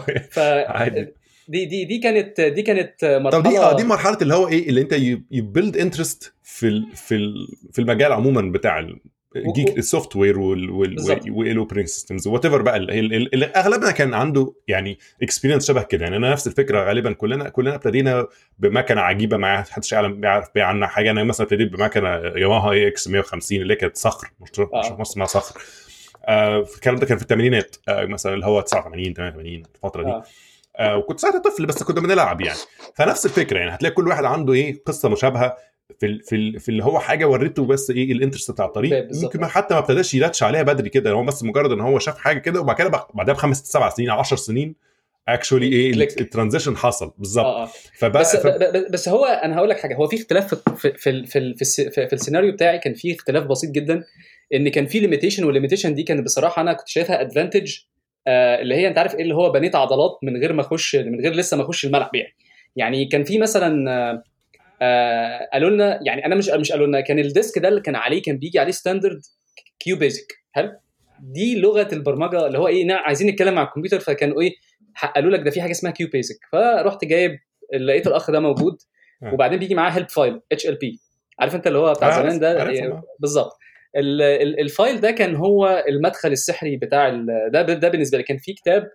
ف 0.34 0.38
عادي. 0.38 1.06
دي 1.48 1.64
دي 1.64 1.84
دي 1.84 1.98
كانت 1.98 2.40
دي 2.40 2.62
كانت 2.62 3.04
مرحلة 3.04 3.42
طب 3.42 3.48
دي 3.48 3.58
آه 3.58 3.76
دي 3.76 3.84
مرحلة 3.84 4.18
اللي 4.22 4.34
هو 4.34 4.48
إيه 4.48 4.68
اللي 4.68 4.80
أنت 4.80 4.92
ي 5.30 5.38
build 5.38 5.76
interest 5.76 6.34
في 6.42 6.68
ال 6.68 6.86
في 6.94 7.14
ال 7.14 7.34
في 7.72 7.78
المجال 7.78 8.12
عموما 8.12 8.52
بتاع 8.52 8.78
ال 9.36 9.43
geek 9.43 9.71
ال 9.71 9.78
software 9.78 10.38
بالظبط. 10.64 11.20
وال 11.28 11.86
operating 11.88 12.26
systems 12.28 12.44
whatever 12.44 12.62
بقى 12.62 12.76
ال- 12.76 12.90
ال- 12.90 13.34
ال- 13.34 13.56
أغلبنا 13.56 13.90
كان 13.90 14.14
عنده 14.14 14.52
يعني 14.68 14.98
experience 15.22 15.68
شبه 15.68 15.82
كده. 15.82 16.04
يعني 16.04 16.16
أنا 16.16 16.30
نفس 16.32 16.46
الفكرة 16.46 16.84
غالبا 16.84 17.12
كلنا 17.12 17.48
كلنا 17.48 17.74
ابتدينا 17.74 18.26
بمكنة 18.58 19.00
عجيبة 19.00 19.36
ما 19.36 19.62
حدش 19.70 19.92
يعلم 19.92 20.20
بيعرف 20.20 20.48
بيها 20.54 20.64
عنها 20.64 20.88
حاجة. 20.88 21.10
أنا 21.10 21.24
مثلا 21.24 21.46
ابتديت 21.46 21.72
بمكنة 21.72 22.08
Yamaha 22.16 22.70
AX 22.72 23.08
150 23.08 23.60
اللي 23.60 23.74
كانت 23.76 23.96
صخر 23.96 24.28
مش 24.40 24.50
مش 24.50 24.58
آه. 24.60 24.96
مصر 24.98 25.02
اسمها 25.12 25.26
صخر. 25.26 25.60
آه 26.28 26.64
الكلام 26.76 26.96
ده 26.96 27.06
كان 27.06 27.16
في 27.16 27.22
الثمانينات 27.22 27.76
آه 27.88 28.04
مثلا 28.04 28.34
اللي 28.34 28.46
هو 28.46 28.60
89 28.60 29.14
88 29.14 29.62
الفترة 29.74 30.02
دي. 30.02 30.10
آه. 30.10 30.24
آه 30.76 30.96
وكنت 30.96 31.20
ساعتها 31.20 31.38
طفل 31.38 31.66
بس 31.66 31.82
كنا 31.82 32.00
بنلعب 32.00 32.40
يعني. 32.40 32.58
فنفس 32.96 33.26
الفكرة 33.26 33.58
يعني 33.58 33.74
هتلاقي 33.74 33.94
كل 33.94 34.08
واحد 34.08 34.24
عنده 34.24 34.52
إيه 34.52 34.82
قصة 34.86 35.08
مشابهة. 35.08 35.56
في 36.00 36.18
في 36.18 36.58
في 36.58 36.68
اللي 36.68 36.84
هو 36.84 36.98
حاجة 36.98 37.28
وريته 37.28 37.66
بس 37.66 37.90
إيه 37.90 38.12
ال 38.12 38.16
interest 38.16 38.50
بتاعه 38.50 38.64
trigger. 38.64 39.08
ممكن 39.22 39.46
حتى 39.46 39.74
ما 39.74 39.80
ابتداش 39.80 40.14
ي 40.14 40.19
latch 40.19 40.42
عليها 40.42 40.62
بدري 40.62 40.88
كده 40.88 41.10
هو 41.10 41.24
بس 41.24 41.42
مجرد 41.42 41.72
إن 41.72 41.80
هو 41.80 41.98
شاف 41.98 42.18
حاجة 42.18 42.38
كده 42.38 42.60
وبعد 42.60 42.76
كده 42.76 42.88
بعدها 43.14 43.34
بخمس 43.34 43.62
سبع 43.62 43.88
سنين 43.88 44.10
10 44.10 44.36
سنين 44.36 44.74
actually 45.28 45.66
إيه. 45.66 45.92
ال 45.92 46.00
transition 46.00 46.76
حصل. 46.76 47.12
بالظبط. 47.18 47.46
آه 47.46 47.68
فبقى 47.98 48.20
بس 48.20 48.36
ف... 48.36 48.46
بس 48.92 49.08
هو 49.08 49.24
أنا 49.24 49.56
هقول 49.56 49.68
لك 49.68 49.80
حاجة 49.80 49.94
هو 49.94 50.06
في 50.06 50.16
اختلاف 50.16 50.54
في 50.54 50.74
في 50.74 50.92
في 50.92 51.26
في, 51.26 51.54
في, 51.54 51.90
في, 51.90 52.06
في 52.06 52.12
السيناريو 52.12 52.52
بتاعي 52.52 52.78
كان 52.78 52.94
في 52.94 53.14
اختلاف 53.14 53.44
بسيط 53.44 53.70
جدا 53.70 54.04
إن 54.54 54.68
كان 54.68 54.86
في 54.86 55.00
limitation 55.00 55.44
وال 55.44 55.52
limitation 55.52 55.94
دي 55.94 56.02
كانت 56.02 56.24
بصراحة 56.24 56.62
أنا 56.62 56.72
كنت 56.72 56.88
شايفها 56.88 57.20
advantage 57.20 57.78
آه 58.26 58.60
اللي 58.60 58.74
هي 58.74 58.88
أنت 58.88 58.98
عارف 58.98 59.14
إيه 59.14 59.22
اللي 59.22 59.34
هو 59.34 59.50
بنيت 59.50 59.74
عضلات 59.74 60.18
من 60.22 60.36
غير 60.36 60.52
ما 60.52 60.60
أخش 60.60 60.96
من 60.96 61.20
غير 61.20 61.32
لسه 61.32 61.56
ما 61.56 61.62
أخش 61.62 61.84
الملعب 61.84 62.14
يعني. 62.14 62.34
يعني 62.76 63.04
كان 63.06 63.24
في 63.24 63.38
مثلا 63.38 64.22
آه 64.82 65.48
قالوا 65.52 65.70
لنا 65.70 66.00
يعني 66.06 66.26
أنا 66.26 66.34
مش 66.34 66.48
مش 66.48 66.72
قالوا 66.72 66.86
لنا 66.86 67.00
كان 67.00 67.18
الديسك 67.18 67.58
ده 67.58 67.68
اللي 67.68 67.80
كان 67.80 67.96
عليه 67.96 68.22
كان 68.22 68.38
بيجي 68.38 68.58
عليه 68.58 68.72
standard 68.72 69.20
QBasic 69.78 70.32
حلو 70.52 70.72
دي 71.20 71.60
لغة 71.60 71.88
البرمجة 71.92 72.46
اللي 72.46 72.58
هو 72.58 72.68
إيه 72.68 72.92
عايزين 72.92 73.28
نتكلم 73.28 73.54
مع 73.54 73.62
الكمبيوتر 73.62 74.00
فكانوا 74.00 74.42
إيه 74.42 74.52
قالوا 75.14 75.30
لك 75.30 75.40
ده 75.40 75.50
في 75.50 75.62
حاجة 75.62 75.70
اسمها 75.70 75.92
QBasic 75.92 76.36
فرحت 76.52 77.04
جايب 77.04 77.38
لقيت 77.80 78.06
الأخ 78.06 78.30
ده 78.30 78.40
موجود 78.40 78.76
آه. 79.22 79.34
وبعدين 79.34 79.58
بيجي 79.58 79.74
معاه 79.74 79.90
help 79.90 80.08
file 80.08 80.40
HLP 80.52 81.00
عارف 81.40 81.54
أنت 81.54 81.66
اللي 81.66 81.78
هو 81.78 81.92
بتاع 81.92 82.08
آه، 82.08 82.22
زمان 82.22 82.38
ده؟ 82.38 82.68
إيه،. 82.68 83.02
بالظبط. 83.18 83.52
ال- 83.96 84.22
ال- 84.22 84.60
ال 84.60 84.68
file 84.68 85.00
ده 85.00 85.10
كان 85.10 85.34
هو 85.34 85.84
المدخل 85.88 86.32
السحري 86.32 86.76
بتاع 86.76 87.08
ده 87.52 87.62
ده 87.62 87.88
بالنسبة 87.88 88.18
لي. 88.18 88.24
كان 88.24 88.38
في 88.38 88.52
كتاب 88.52 88.90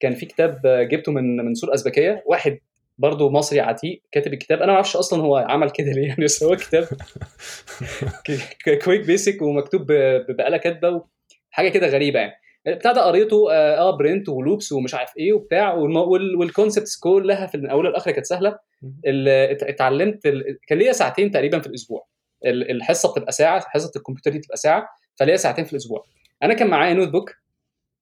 كان 0.00 0.14
في 0.14 0.26
كتاب 0.26 0.60
جبته 0.90 1.12
من 1.12 1.36
من 1.36 1.54
سور 1.54 1.74
أزبكية. 1.74 2.22
واحد 2.26 2.58
برضه 2.98 3.30
مصري 3.30 3.60
عتيق 3.60 4.02
كاتب 4.12 4.32
الكتاب. 4.32 4.58
أنا 4.58 4.66
ما 4.66 4.72
أعرفش 4.74 4.96
أصلا 4.96 5.22
هو 5.22 5.36
عمل 5.36 5.70
كده 5.70 5.90
ليه 5.92 6.06
يعني 6.08 6.24
بس 6.24 6.42
هو 6.42 6.56
كتاب 6.56 6.88
QuickBASIC 8.84 9.42
ومكتوب 9.42 9.82
ب- 9.92 10.26
بآلة 10.36 10.56
كاتبة 10.56 11.04
حاجة 11.50 11.68
كده 11.68 11.86
غريبة 11.86 12.18
يعني. 12.20 12.32
بتاع 12.66 12.92
ده 12.92 13.02
قريته 13.04 13.52
آه 13.52 13.78
آه، 13.78 13.96
print 13.96 14.28
و 14.28 14.35
loops 14.35 14.72
ومش 14.72 14.94
عارف 14.94 15.10
إيه 15.18 15.32
وبتاع 15.32 15.72
وال 15.74 15.98
concepts 15.98 16.96
كلها 16.98 17.46
في 17.46 17.54
الأول 17.54 17.86
والاخر 17.86 18.10
كانت 18.10 18.26
سهلة. 18.26 18.58
اتعلمت 19.06 20.26
ال- 20.26 20.58
كان 20.66 20.78
ليا 20.78 20.92
ساعتين 20.92 21.30
تقريبا 21.30 21.58
في 21.60 21.66
الأسبوع. 21.66 22.06
ال- 22.46 22.70
الحصة 22.70 23.12
بتبقى 23.12 23.32
ساعة 23.32 23.64
حصة 23.68 23.92
الكمبيوتر 23.96 24.30
دي 24.30 24.38
بتبقى 24.38 24.56
ساعة 24.56 24.88
فليا 25.16 25.36
ساعتين 25.36 25.64
في 25.64 25.72
الأسبوع. 25.72 26.04
أنا 26.42 26.54
كان 26.54 26.68
معايا 26.68 26.94
notebook 26.94 27.34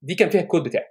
دي 0.03 0.15
كان 0.15 0.31
فيها 0.31 0.41
الكود 0.41 0.63
بتاعي. 0.63 0.87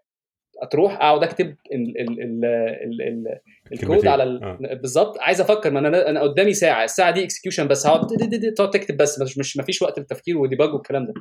تروح 0.72 0.94
اقعد 0.96 1.24
اكتب 1.24 1.46
ال 1.72 2.02
ال 2.02 2.22
ال 2.22 2.46
ال 2.46 3.02
ال 3.02 3.40
الكود. 3.74 4.08
على 4.08 4.24
ال... 4.24 4.44
آه. 4.44 4.58
بالظبط. 4.82 5.20
عايز 5.20 5.42
أفكر 5.42 5.72
ما 5.72 5.80
أنا 5.80 6.10
أنا 6.10 6.22
قدامي 6.22 6.54
ساعة. 6.54 6.84
الساعة 6.84 7.12
دي 7.12 7.24
execution 7.24 7.68
بس. 7.68 7.88
هقعد 7.88 8.08
تقعد 8.56 8.70
تكتب 8.70 8.98
بس. 8.98 9.22
مش 9.22 9.38
مش 9.38 9.58
مفيش 9.58 9.82
وقت 9.82 10.00
للتفكير 10.00 10.38
و 10.38 10.44
debug 10.44 10.74
والكلام 10.74 11.06
ده. 11.06 11.14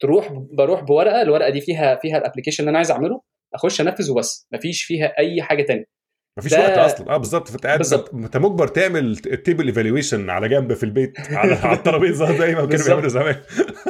تروح 0.00 0.28
بروح 0.32 0.80
بورقة. 0.80 1.22
الورقة 1.22 1.50
دي 1.50 1.60
فيها 1.60 1.94
فيها 1.96 2.18
ال 2.18 2.22
application 2.22 2.62
اللي 2.62 2.70
أنا 2.70 2.78
عايز 2.78 2.90
أعمله. 2.90 3.20
أخش 3.54 3.80
أنفذ 3.80 4.10
وبس. 4.10 4.46
مفيش 4.52 4.82
فيها 4.82 5.12
أي 5.18 5.42
حاجة 5.42 5.62
تانية. 5.62 5.84
مفيش 6.38 6.52
ده- 6.54 6.60
وقت 6.60 6.78
أصلا. 6.78 7.14
آه 7.14 7.16
بالظبط. 7.16 7.48
فأنت 7.48 7.66
قاعد. 7.66 7.82
أنت 8.14 8.36
مجبر 8.36 8.68
تعمل 8.68 9.10
ال 9.26 9.33
table 9.33 9.66
evaluation 9.66 10.30
على 10.30 10.48
جنب 10.48 10.72
في 10.72 10.82
البيت 10.82 11.20
على, 11.20 11.54
على 11.54 11.76
الترابيزة 11.78 12.26
زي 12.38 12.54
ما 12.54 12.66
كانوا. 12.66 12.84
بيعملوا 12.86 13.08
زمان. 13.08 13.36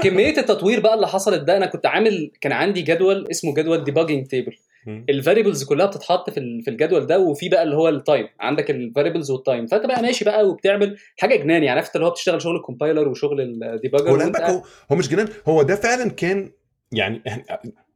كمية 0.03 0.39
التطوير 0.39 0.81
بقى 0.81 0.95
اللي 0.95 1.07
حصلت 1.09 1.41
ده 1.43 1.57
أنا 1.57 1.67
كنت 1.67 1.87
عامل 1.87 2.31
كان 2.41 2.53
عندي 2.53 2.83
جدول 2.83 3.27
اسمه 3.31 3.55
جدول 3.55 3.85
debugging 3.85 4.27
table. 4.27 4.57
ال 4.89 4.96
variables 4.96 5.65
كلها 5.65 5.87
بتتحط 5.87 6.31
في 6.31 6.61
في 6.65 6.71
الجدول 6.71 7.07
ده 7.07 7.19
وفي 7.19 7.49
بقى 7.49 7.63
اللي 7.63 7.77
هو 7.77 7.89
التايم 7.89 8.29
عندك 8.41 8.71
الفاريبلز 8.71 9.31
والتايم 9.31 9.67
فانت 9.67 9.87
بقى 9.87 10.03
ماشي 10.03 10.25
بقى 10.25 10.49
وبتعمل 10.49 10.97
حاجة 11.19 11.37
جنان 11.37 11.63
يعني 11.63 11.71
عرفت 11.81 11.97
اللي 11.97 12.07
هو 12.07 12.11
بتشتغل 12.11 12.43
شغل 12.43 12.57
ال 12.57 12.62
compiler 12.62 13.09
وشغل 13.09 13.41
ال 13.41 13.48
debugger 13.48 14.11
هو 14.51 14.63
هو 14.93 14.97
مش 14.97 15.09
جنان 15.09 15.29
هو 15.49 15.63
ده 15.63 15.77
فعلا 15.77 16.11
كان 16.11 16.51
يعني 16.93 17.23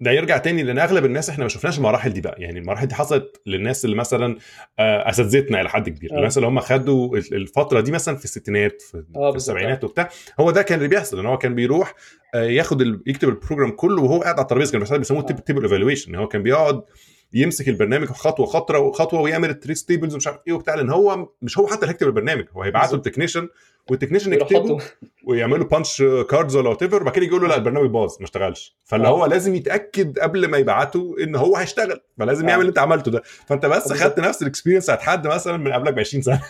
ده 0.01 0.11
يرجع 0.11 0.39
تاني 0.39 0.63
لأن 0.63 0.79
أغلب 0.79 1.05
الناس 1.05 1.31
إحنا 1.31 1.45
ما 1.45 1.49
شفناش 1.49 1.79
المراحل 1.79 2.11
دي 2.13 2.21
بقى 2.21 2.37
يعني 2.43 2.59
المراحل 2.59 2.87
دي 2.87 2.95
حصلت 2.95 3.41
للناس 3.47 3.85
اللي 3.85 3.97
مثلا 3.97 4.37
آه، 4.79 5.11
أساتذتنا 5.11 5.61
إلى 5.61 5.69
حد 5.69 5.89
كبير 5.89 6.13
آه. 6.15 6.17
الناس 6.19 6.37
اللي 6.39 6.49
هم 6.49 6.61
خدوا 6.61 7.17
الفترة 7.17 7.81
دي 7.81 7.93
مثلا 7.93 8.17
في 8.17 8.25
الستينات 8.25 8.83
في, 8.83 9.05
آه، 9.17 9.31
في. 9.31 9.37
السبعينات 9.37 9.85
وبتاع 9.85 10.09
هو 10.41 10.51
ده 10.51 10.63
كان 10.63 10.79
اللي 10.79 10.89
بيحصل 10.89 11.19
إن 11.19 11.27
هو 11.27 11.39
كان 11.39 11.55
بيروح 11.55 11.95
ياخد 12.35 12.81
ال- 12.81 13.03
يكتب 13.07 13.29
ال 13.29 13.34
program 13.34 13.71
كله 13.71 14.03
وهو 14.03 14.21
قاعد 14.23 14.35
على 14.35 14.43
الترابيزة 14.43 14.73
كان 14.73 14.99
بيسموه-. 15.03 15.43
table 15.43 15.63
evaluation 15.63 16.15
هو 16.15 16.29
كان 16.29 16.43
بيقعد 16.43 16.83
يمسك 17.33 17.69
البرنامج 17.69 18.07
خطوة 18.07 18.47
خطوه 18.47 18.93
خطوه 18.93 19.21
ويعمل 19.21 19.51
ال 19.51 19.56
trace 19.56 19.85
tables 19.85 20.15
ومش 20.15 20.27
عارف 20.27 20.39
إيه 20.47 20.53
وبتاع 20.53 20.75
لأن 20.75 20.91
هو 20.91 21.29
مش 21.43 21.59
هو 21.59 21.67
حتى 21.67 21.81
اللي 21.81 21.89
هيكتب 21.89 22.07
البرنامج 22.07 22.45
هو 22.57 22.63
هيبعته. 22.63 22.97
لل 22.97 23.05
technician 23.05 23.49
و 23.91 23.94
ال 23.94 23.98
technician 23.98 24.33
يكتبه 24.33 24.79
ويعملوا 25.25 25.67
punch 25.67 26.03
cards 26.31 26.57
ولا 26.57 26.69
whatever 26.69 27.03
وبعد 27.03 27.15
كده 27.15 27.27
يقول 27.27 27.43
له 27.43 27.49
لا 27.49 27.57
البرنامج 27.57 27.91
باظ 27.91 28.17
ما 28.21 28.25
اشتغلش 28.25 28.77
فاللي 28.85 29.09
آه. 29.09 29.11
هو 29.11 29.27
لازم 29.27 29.55
يتأكد 29.55 30.19
قبل 30.19 30.49
ما 30.51 30.59
يبعته 30.59 31.15
إن 31.23 31.37
هو 31.37 31.57
هيشتغل 31.57 32.01
فلازم 32.19 32.47
آه. 32.47 32.51
يعمل 32.51 32.61
اللي 32.61 32.71
أنت 32.71 32.79
عملته 32.79 33.11
ده 33.11 33.23
فأنت 33.47 33.67
بس 33.67 33.89
بالظبط. 33.89 33.99
خدت 33.99 34.21
نفس 34.21 34.43
ال 34.43 34.47
experience 34.47 34.85
بتاعت 34.85 35.01
حد 35.01 35.27
مثلا 35.27 35.57
من 35.57 35.73
قبلك 35.73 35.95
ب 35.95 35.99
20 35.99 36.23
سنة 36.23 36.43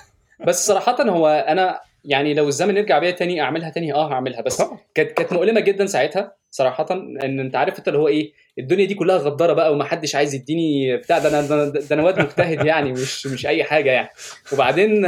بس 0.46 0.66
صراحة 0.66 1.02
هو 1.08 1.28
أنا 1.28 1.80
يعني 2.04 2.34
لو 2.34 2.48
الزمن 2.48 2.76
يرجع 2.76 2.98
بيا 2.98 3.10
تاني 3.10 3.40
أعملها 3.40 3.70
تاني 3.70 3.92
آه 3.94 4.12
هعملها. 4.12 4.40
بس 4.40 4.62
كانت 4.94 5.10
كانت 5.12 5.32
مؤلمة 5.32 5.60
جدا 5.60 5.86
ساعتها 5.86 6.34
صراحة 6.50 6.86
إن 6.92 7.40
أنت 7.40 7.56
عارف 7.56 7.78
أنت 7.78 7.88
اللي 7.88 7.98
هو 7.98 8.08
إيه 8.08 8.32
الدنيا 8.58 8.84
دي 8.84 8.94
كلها 8.94 9.16
غدارة 9.16 9.52
بقى 9.52 9.72
ومحدش 9.72 10.14
عايز 10.14 10.34
يديني 10.34 10.96
بتاع 10.96 11.18
ده 11.18 11.28
أنا 11.28 11.40
ده 11.48 11.64
ده 11.68 11.94
أنا 11.94 12.02
واد 12.02 12.20
مجتهد 12.20 12.66
يعني 12.66 12.92
مش 12.92 13.26
مش 13.26 13.46
أي 13.46 13.64
حاجة 13.64 13.90
يعني. 13.90 14.08
وبعدين 14.52 15.06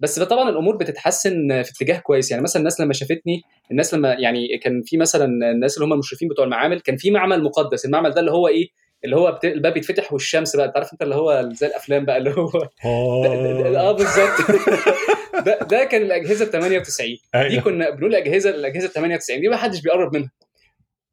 بس 0.00 0.18
طبعا 0.18 0.50
الأمور 0.50 0.76
بتتحسن 0.76 1.62
في 1.62 1.70
اتجاه 1.70 1.98
كويس. 1.98 2.30
يعني 2.30 2.42
مثلا 2.42 2.60
الناس 2.60 2.80
لما 2.80 2.92
شافتني 2.92 3.42
الناس 3.70 3.94
لما 3.94 4.12
يعني 4.12 4.58
كان 4.58 4.82
في 4.82 4.96
مثلا 4.96 5.24
الناس 5.52 5.76
اللي 5.76 5.86
هم 5.86 5.92
المشرفين 5.92 6.28
بتوع 6.28 6.44
المعامل 6.44 6.80
كان 6.80 6.96
في 6.96 7.10
معمل 7.10 7.42
مقدس. 7.42 7.84
المعمل 7.84 8.10
ده 8.10 8.20
اللي 8.20 8.30
هو 8.30 8.48
إيه 8.48 8.68
اللي 9.04 9.16
هو 9.16 9.32
بت... 9.32 9.44
الباب 9.44 9.76
يتفتح 9.76 10.12
والشمس 10.12 10.56
بقى 10.56 10.66
انت 10.66 10.76
عارف 10.76 10.92
انت 10.92 11.02
اللي 11.02 11.14
هو 11.14 11.48
زي 11.52 11.66
الأفلام 11.66 12.04
بقى 12.04 12.16
اللي 12.16 12.30
هو 12.30 12.50
آه. 12.84 13.92
بالظبط. 13.92 14.50
ده 15.46 15.58
ده 15.58 15.84
كان 15.84 16.02
الأجهزة 16.02 16.44
ال 16.44 16.50
98 16.50 17.10
دي 17.10 17.20
أيوة. 17.34 17.62
كنا 17.62 17.90
بنقول 17.90 18.14
أجهزة 18.14 18.50
الأجهزة 18.50 18.86
ال 18.86 18.92
98 18.92 19.40
دي 19.40 19.48
ما 19.48 19.56
حدش 19.56 19.80
بيقرب 19.80 20.14
منها. 20.16 20.30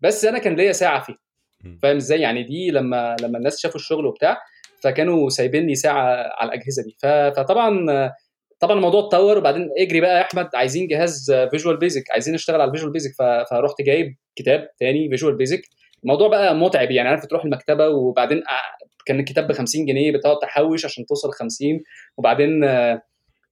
بس 0.01 0.25
أنا 0.25 0.39
كان 0.39 0.55
ليا 0.55 0.71
ساعة 0.71 1.03
فيه 1.03 1.15
مم. 1.63 1.79
فاهم 1.81 1.95
إزاي؟ 1.95 2.21
يعني 2.21 2.43
دي 2.43 2.71
لما 2.71 3.15
لما 3.21 3.37
الناس 3.37 3.59
شافوا 3.59 3.79
الشغل 3.79 4.05
وبتاع 4.05 4.37
فكانوا 4.83 5.29
سايبين 5.29 5.67
لي 5.67 5.75
ساعة 5.75 6.03
على 6.37 6.47
الأجهزة 6.53 6.83
دي. 6.83 6.97
ف- 7.01 7.39
فطبعا 7.39 8.11
طبعا 8.59 8.75
الموضوع 8.77 8.99
اتطور 9.07 9.37
وبعدين 9.37 9.69
اجري 9.77 10.01
بقى 10.01 10.17
يا 10.17 10.21
أحمد 10.21 10.49
عايزين 10.55 10.87
جهاز 10.87 11.31
Visual 11.51 11.77
Basic 11.77 12.03
عايزين 12.11 12.33
نشتغل 12.33 12.61
على 12.61 12.69
ال 12.69 12.73
Visual 12.73 12.91
Basic 12.91 13.11
فرحت 13.51 13.81
جايب 13.81 14.15
كتاب 14.35 14.69
تاني 14.79 15.09
Visual 15.09 15.35
Basic 15.35 15.61
الموضوع 16.03 16.27
بقى 16.27 16.55
متعب 16.55 16.91
يعني 16.91 17.09
عارف 17.09 17.25
تروح 17.25 17.45
المكتبة 17.45 17.87
وبعدين 17.89 18.43
كان 19.05 19.19
الكتاب 19.19 19.47
ب 19.47 19.51
50 19.51 19.85
جنيه 19.85 20.11
بتقعد 20.11 20.39
تحوش 20.39 20.85
عشان 20.85 21.05
توصل 21.05 21.31
50 21.31 21.83
وبعدين 22.17 22.63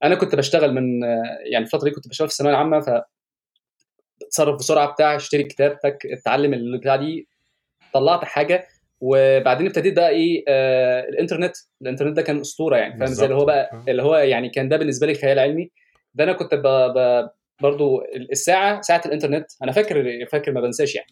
أنا 0.04 0.16
كنت 0.20 0.36
بشتغل 0.36 0.74
من 0.74 1.04
يعني 1.52 1.66
الفترة 1.66 1.84
دي 1.84 1.92
كنت 1.92 2.08
بشتغل 2.08 2.28
في 2.28 2.34
الثانوية 2.34 2.54
العامة 2.54 2.80
ف 2.80 2.90
اتصرف 4.24 4.56
بسرعة 4.60 4.92
بتاع 4.92 5.16
اشتري 5.16 5.42
الكتاب 5.42 5.80
تك 5.80 5.98
اتعلم 6.06 6.54
البتاع 6.54 6.96
دي 6.96 7.28
طلعت 7.94 8.24
حاجة 8.26 8.68
وبعدين 9.02 9.68
ابتديت 9.68 9.96
بقى 9.96 10.10
إيه 10.10 10.44
آه 10.48 11.10
الإنترنت 11.10 11.54
الإنترنت 11.82 12.16
ده 12.16 12.22
كان 12.22 12.40
أسطورة 12.40 12.78
يعني 12.78 13.00
فاهم؟ 13.00 13.24
اللي 13.24 13.36
هو 13.36 13.46
بقى 13.46 13.70
بالظبط. 13.72 13.90
اللي 13.90 14.04
هو 14.04 14.16
يعني 14.16 14.50
كان 14.50 14.70
ده 14.70 14.78
بالنسبة 14.78 15.08
لي 15.08 15.14
خيال 15.16 15.40
علمي. 15.40 15.72
ده 16.14 16.24
أنا 16.24 16.34
كنت 16.34 16.56
ب... 16.56 16.68
ب... 16.68 17.30
برضو 17.62 18.02
الساعة 18.32 18.82
ساعة 18.82 19.02
الإنترنت 19.06 19.46
أنا 19.64 19.72
فاكر 19.72 20.26
فاكر 20.32 20.52
ما 20.52 20.62
بنساش 20.62 20.96
يعني. 20.96 21.08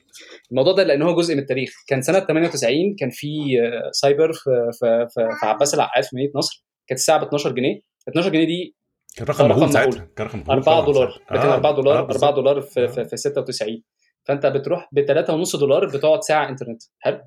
الموضوع 0.51 0.73
ده 0.73 0.83
لأن 0.83 1.01
هو 1.01 1.15
جزء 1.15 1.33
من 1.35 1.39
التاريخ. 1.41 1.73
كان 1.87 2.01
سنة 2.01 2.19
98 2.19 2.95
كان 2.99 3.09
في 3.09 3.61
آه، 3.61 3.91
سايبر 3.91 4.33
في 4.33 4.69
في 4.79 5.07
في, 5.13 5.45
عباس 5.45 5.73
العقاد 5.73 6.03
في 6.03 6.15
مدينة 6.15 6.31
نصر. 6.35 6.65
كانت 6.87 6.99
الساعة 6.99 7.19
ب 7.19 7.23
12 7.23 7.51
جنيه. 7.51 7.81
12 8.09 8.29
جنيه 8.29 8.45
دي 8.45 8.75
كان 9.17 9.27
رقم 9.27 9.49
مهول. 9.49 9.73
ساعتها. 9.73 10.07
كان 10.15 10.27
رقم 10.27 10.39
مهول 10.39 10.49
4 10.57 10.63
طبعاً 10.81 10.85
دولار. 10.85 11.09
ده 11.31 11.37
كان 11.37 11.47
آه، 11.47 11.53
4 11.53 11.71
دولار 11.75 11.93
آه، 11.95 11.99
4 11.99 12.07
بالظبط. 12.07 12.35
دولار 12.35 12.61
في, 12.61 12.83
آه. 12.83 12.87
في, 12.87 13.05
في 13.05 13.17
96 13.17 13.83
فأنت 14.25 14.45
بتروح 14.45 14.89
ب 14.91 14.99
3.5 15.05 15.59
دولار 15.59 15.85
بتقعد 15.85 16.23
ساعة 16.23 16.49
إنترنت. 16.49 16.81
حلو. 16.99 17.21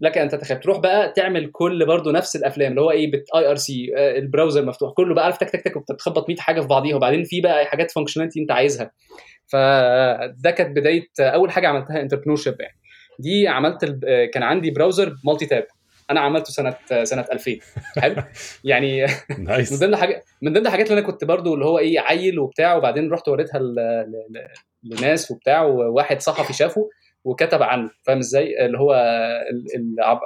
لك 0.00 0.18
أن 0.18 0.28
تتخيل. 0.28 0.60
تروح 0.60 0.78
بقى 0.78 1.12
تعمل 1.16 1.50
كل 1.50 1.86
برضو 1.86 2.10
نفس 2.10 2.36
الأفلام 2.36 2.70
اللي 2.70 2.80
هو 2.80 2.90
إيه 2.90 3.10
بت 3.10 3.24
IRC 3.36 3.92
ال 3.96 4.04
browser 4.04 4.64
مفتوح. 4.64 4.92
كله 4.92 5.14
بقى 5.14 5.24
عارف 5.24 5.38
تك 5.38 5.50
تك 5.50 5.60
تك 5.62 5.76
وبتخبط 5.76 6.28
100 6.28 6.36
حاجة 6.38 6.60
في 6.60 6.66
بعضيها. 6.66 6.96
وبعدين 6.96 7.24
في 7.24 7.40
بقى 7.40 7.66
حاجات 7.66 7.90
functionality 7.90 8.40
أنت 8.40 8.50
عايزها. 8.50 8.90
فده 9.46 10.50
كانت 10.50 10.76
بداية 10.76 11.06
أول 11.20 11.50
حاجة 11.50 11.68
عملتها 11.68 12.00
entrepreneurship 12.00 12.60
يعني. 12.60 12.76
دي 13.18 13.48
عملت 13.48 13.84
ال- 13.84 14.00
آه، 14.08 14.24
كان 14.24 14.42
عندي 14.42 14.70
browser 14.70 15.14
multi-tab 15.24 15.66
أنا 16.10 16.20
عملته 16.20 16.50
سنة 16.52 16.74
سنة 17.04 17.24
2000 17.32 17.58
حلو؟ 17.98 18.22
يعني 18.64 19.06
من 19.38 19.44
نايس 19.44 19.80
ضمن 19.84 19.96
حاجة 19.96 20.22
من 20.42 20.52
ضمن 20.52 20.66
الحاجات 20.66 20.86
اللي 20.90 20.98
أنا 20.98 21.06
كنت 21.06 21.24
برضو 21.24 21.54
اللي 21.54 21.64
هو 21.64 21.78
إيه 21.78 22.00
عيل 22.00 22.38
وبتاع 22.38 22.76
وبعدين 22.76 23.12
رحت 23.12 23.28
وريتها. 23.28 23.58
ل... 23.58 23.74
ل... 23.74 24.46
لناس 24.82 25.30
وبتاع 25.30 25.62
وواحد 25.62 26.20
صحفي 26.20 26.52
شافه. 26.52 26.88
وكتب 27.24 27.62
عنه 27.62 27.90
فاهم 28.02 28.18
إزاي 28.18 28.66
اللي 28.66 28.78
هو 28.78 28.92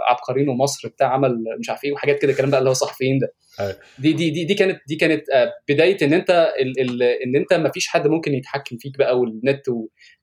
عبقريين 0.09 0.49
ومصر 0.49 0.89
بتاع 0.89 1.09
عمل 1.13 1.45
مش 1.61 1.71
عارف 1.71 1.85
إيه 1.85 1.93
وحاجات 1.93 2.23
كده 2.23 2.33
الكلام 2.33 2.51
بقى 2.51 2.59
اللي 2.59 2.71
هو 2.71 2.75
صحفيين 2.75 3.19
ده 3.19 3.33
أيوة. 3.61 3.77
دي 3.99 4.13
دي 4.13 4.31
دي 4.31 4.45
دي 4.45 4.55
كانت 4.55 4.81
دي 4.89 4.97
كانت 4.97 5.31
آه، 5.31 5.53
بداية 5.69 5.97
إن 6.03 6.13
أنت 6.15 6.31
ال... 6.61 6.81
ال... 6.81 7.03
إن 7.03 7.37
أنت 7.37 7.55
ما 7.55 7.71
فيش 7.71 7.89
حد 7.89 8.07
ممكن 8.07 8.35
يتحكم 8.35 8.77
فيك 8.77 8.99
بقى 8.99 9.19
والنت. 9.19 9.69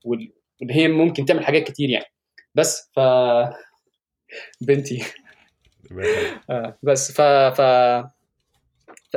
وإن 0.05 0.72
هي 0.72 0.88
ممكن 0.88 1.25
تعمل 1.25 1.46
حاجات 1.46 1.63
كتير 1.63 1.89
يعني 1.89 2.05
بس 2.55 2.91
ف 2.96 3.00
بنتي 4.67 5.03
آه، 6.50 6.77
بس 6.84 7.12
ف 7.12 7.22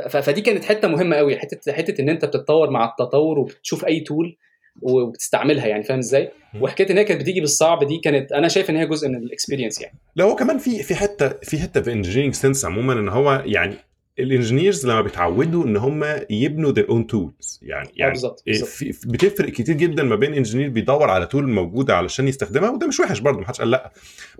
ف- 0.09 0.17
فدي 0.17 0.41
كانت 0.41 0.65
حتة 0.65 0.87
مهمة 0.87 1.15
قوي 1.15 1.37
حتة 1.39 1.73
حتة 1.73 2.01
إن 2.01 2.09
أنت 2.09 2.25
بتتطور 2.25 2.69
مع 2.69 2.85
التطور 2.85 3.39
وبتشوف 3.39 3.85
أي 3.85 3.99
تول 3.99 4.37
وبتستعملها 4.81 5.67
يعني 5.67 5.83
فاهم 5.83 5.99
إزاي؟ 5.99 6.31
وحكاية 6.61 6.91
إن 6.91 6.97
هي 6.97 7.03
كانت 7.03 7.21
بتيجي 7.21 7.41
بالصعب 7.41 7.83
دي 7.83 7.97
كانت 7.97 8.31
أنا 8.31 8.47
شايف 8.47 8.69
إن 8.69 8.75
هي 8.75 8.85
جزء 8.85 9.09
من 9.09 9.15
ال 9.15 9.21
experience 9.21 9.81
يعني 9.81 9.97
لا 10.15 10.25
هو 10.25 10.35
كمان 10.35 10.57
في 10.57 10.83
في 10.83 10.95
حتة 10.95 11.29
في 11.29 11.59
حتة 11.59 11.81
في 11.81 11.91
engineering 11.91 12.33
sense 12.33 12.65
عموما 12.65 12.93
إن 12.93 13.09
هو 13.09 13.43
يعني 13.45 13.75
ال 14.19 14.26
engineers 14.26 14.85
لما 14.87 15.01
بيتعودوا 15.01 15.63
إن 15.65 15.77
هم 15.77 16.05
يبنوا 16.29 16.73
their 16.73 16.85
own 16.87 17.03
tools 17.15 17.57
يعني 17.61 17.87
آه 17.87 17.91
يعني 17.95 18.11
بالظبط 18.11 18.43
إيه، 18.47 18.63
في- 18.63 18.91
بتفرق 19.05 19.49
كتير 19.49 19.75
جدا 19.75 20.03
ما 20.03 20.15
بين 20.15 20.33
engineer 20.33 20.69
بيدور 20.69 21.09
على 21.09 21.25
tool 21.25 21.49
موجودة 21.49 21.95
علشان 21.97 22.27
يستخدمها 22.27 22.69
وده 22.69 22.87
مش 22.87 22.99
وحش 22.99 23.19
برضه 23.19 23.39
محدش 23.39 23.59
قال 23.59 23.71
لأ 23.71 23.91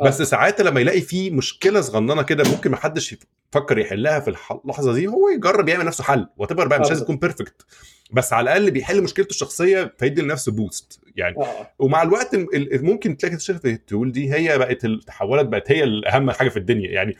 آه. 0.01 0.03
بس 0.03 0.21
ساعات 0.21 0.61
لما 0.61 0.79
يلاقي 0.81 1.01
في 1.01 1.29
مشكلة 1.29 1.81
صغننة 1.81 2.21
كده 2.21 2.43
ممكن 2.51 2.71
محدش 2.71 3.15
يفكر 3.53 3.77
يحلها 3.77 4.19
في 4.19 4.27
اللحظة 4.65 4.93
دي 4.93 5.07
هو 5.07 5.29
يجرب 5.29 5.69
يعمل 5.69 5.85
نفسه 5.85 6.03
حل 6.03 6.27
وات 6.37 6.53
بقى 6.53 6.65
آه، 6.65 6.67
مش 6.67 6.73
لازم 6.75 6.89
بالظبط. 6.89 7.03
يكون 7.03 7.17
perfect 7.17 7.65
بس 8.11 8.33
على 8.33 8.43
الأقل 8.43 8.71
بيحل 8.71 9.03
مشكلته 9.03 9.29
الشخصية 9.29 9.93
فيدي 9.99 10.21
لنفسه 10.21 10.51
boost 10.51 10.99
يعني 11.15 11.35
آه 11.37 11.41
آه. 11.43 11.71
ومع 11.79 12.03
الوقت 12.03 12.33
ال- 12.33 12.55
ال- 12.75 12.85
ممكن 12.85 13.17
تلاقي 13.17 13.35
تكتشف 13.35 13.65
ال 13.65 13.75
tool 13.75 14.11
دي 14.11 14.33
هي 14.33 14.57
بقت 14.57 14.85
التحولات 14.85 15.45
بقت 15.45 15.71
هي 15.71 15.83
الاهم 15.83 16.31
حاجة 16.31 16.49
في 16.49 16.57
الدنيا 16.57 16.91
يعني 16.91 17.15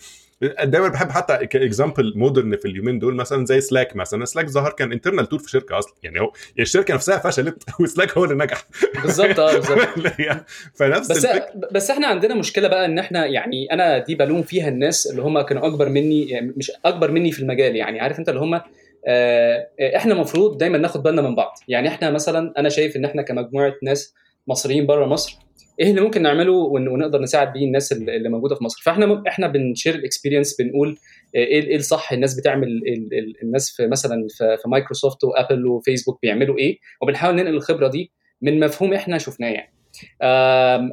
دايما 0.63 0.87
بحب 0.87 1.09
حتى 1.09 1.45
ك 1.45 1.54
example 1.54 2.13
modern 2.15 2.57
في 2.57 2.67
اليومين 2.67 2.99
دول 2.99 3.15
مثلا 3.15 3.45
زي 3.45 3.61
Slack 3.61 3.95
مثلا. 3.95 4.25
Slack 4.25 4.47
ظهر 4.49 4.71
كان 4.71 4.91
internal 4.91 5.29
tool 5.29 5.39
في 5.39 5.49
شركة 5.49 5.79
أصلا. 5.79 5.93
يعني 6.03 6.19
هو 6.21 6.31
الشركة 6.59 6.93
نفسها 6.93 7.17
فشلت 7.17 7.63
و 7.81 7.87
Slack 7.87 8.17
هو 8.17 8.23
اللي 8.23 8.35
نجح. 8.45 8.63
بالظبط 9.03 9.39
آه 9.39 9.53
بالظبط. 9.55 9.79
فنفس 10.79 11.11
بس 11.11 11.25
الفكرة. 11.25 11.67
بس 11.71 11.91
إحنا 11.91 12.07
عندنا 12.07 12.35
مشكلة 12.35 12.67
بقى 12.67 12.85
إن 12.85 12.99
إحنا 12.99 13.25
يعني 13.25 13.73
أنا 13.73 13.97
دي 13.97 14.15
بلوم 14.15 14.41
فيها 14.43 14.67
الناس 14.69 15.07
اللي 15.07 15.21
هم 15.21 15.41
كانوا 15.41 15.67
أكبر 15.67 15.89
مني 15.89 16.29
يعني 16.29 16.53
مش 16.57 16.71
أكبر 16.85 17.11
مني 17.11 17.31
في 17.31 17.39
المجال 17.39 17.75
يعني. 17.75 17.99
عارف 17.99 18.19
أنت 18.19 18.29
اللي 18.29 18.39
هم 18.39 18.61
آه، 19.07 19.67
إحنا 19.95 20.13
المفروض 20.13 20.57
دايما 20.57 20.77
ناخد 20.77 21.03
بالنا 21.03 21.21
من 21.21 21.35
بعض. 21.35 21.57
يعني 21.67 21.87
إحنا 21.87 22.09
مثلا 22.11 22.53
أنا 22.57 22.69
شايف 22.69 22.95
إن 22.95 23.05
إحنا 23.05 23.21
كمجموعة 23.21 23.73
ناس 23.83 24.13
مصريين 24.49 24.85
بره 24.85 25.05
مصر 25.05 25.37
إيه 25.79 25.89
اللي 25.89 26.01
ممكن 26.01 26.21
نعمله 26.21 26.51
ون- 26.51 26.87
ونقدر 26.87 27.21
نساعد 27.21 27.53
بيه 27.53 27.65
الناس 27.65 27.91
اللي 27.91 28.29
موجودة 28.29 28.55
في 28.55 28.63
مصر؟ 28.63 28.81
فإحنا 28.85 29.23
إحنا 29.27 29.47
بن 29.47 29.61
share 29.61 29.95
ال 29.95 30.01
experience 30.01 30.55
بنقول 30.61 30.97
إيه 31.35 31.63
إيه 31.63 31.75
الصح؟ 31.75 32.11
الناس 32.13 32.39
بتعمل 32.39 32.67
ال- 32.67 33.13
ال- 33.19 33.35
الناس 33.43 33.69
في 33.71 33.87
مثلا 33.87 34.27
في 34.37 34.69
مايكروسوفت 34.69 35.23
وابل 35.23 35.65
وفيسبوك 35.65 36.19
بيعملوا 36.21 36.57
إيه 36.57 36.77
وبنحاول 37.01 37.35
ننقل 37.35 37.53
الخبرة 37.55 37.87
دي 37.87 38.11
من 38.41 38.59
مفهوم 38.59 38.93
إحنا 38.93 39.17
شفناه 39.17 39.47
يعني. 39.49 39.73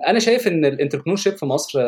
أنا 0.08 0.18
شايف 0.18 0.48
إن 0.48 0.64
ال 0.64 0.68
entrepreneur 0.68 1.16
في 1.16 1.46
مصر 1.46 1.80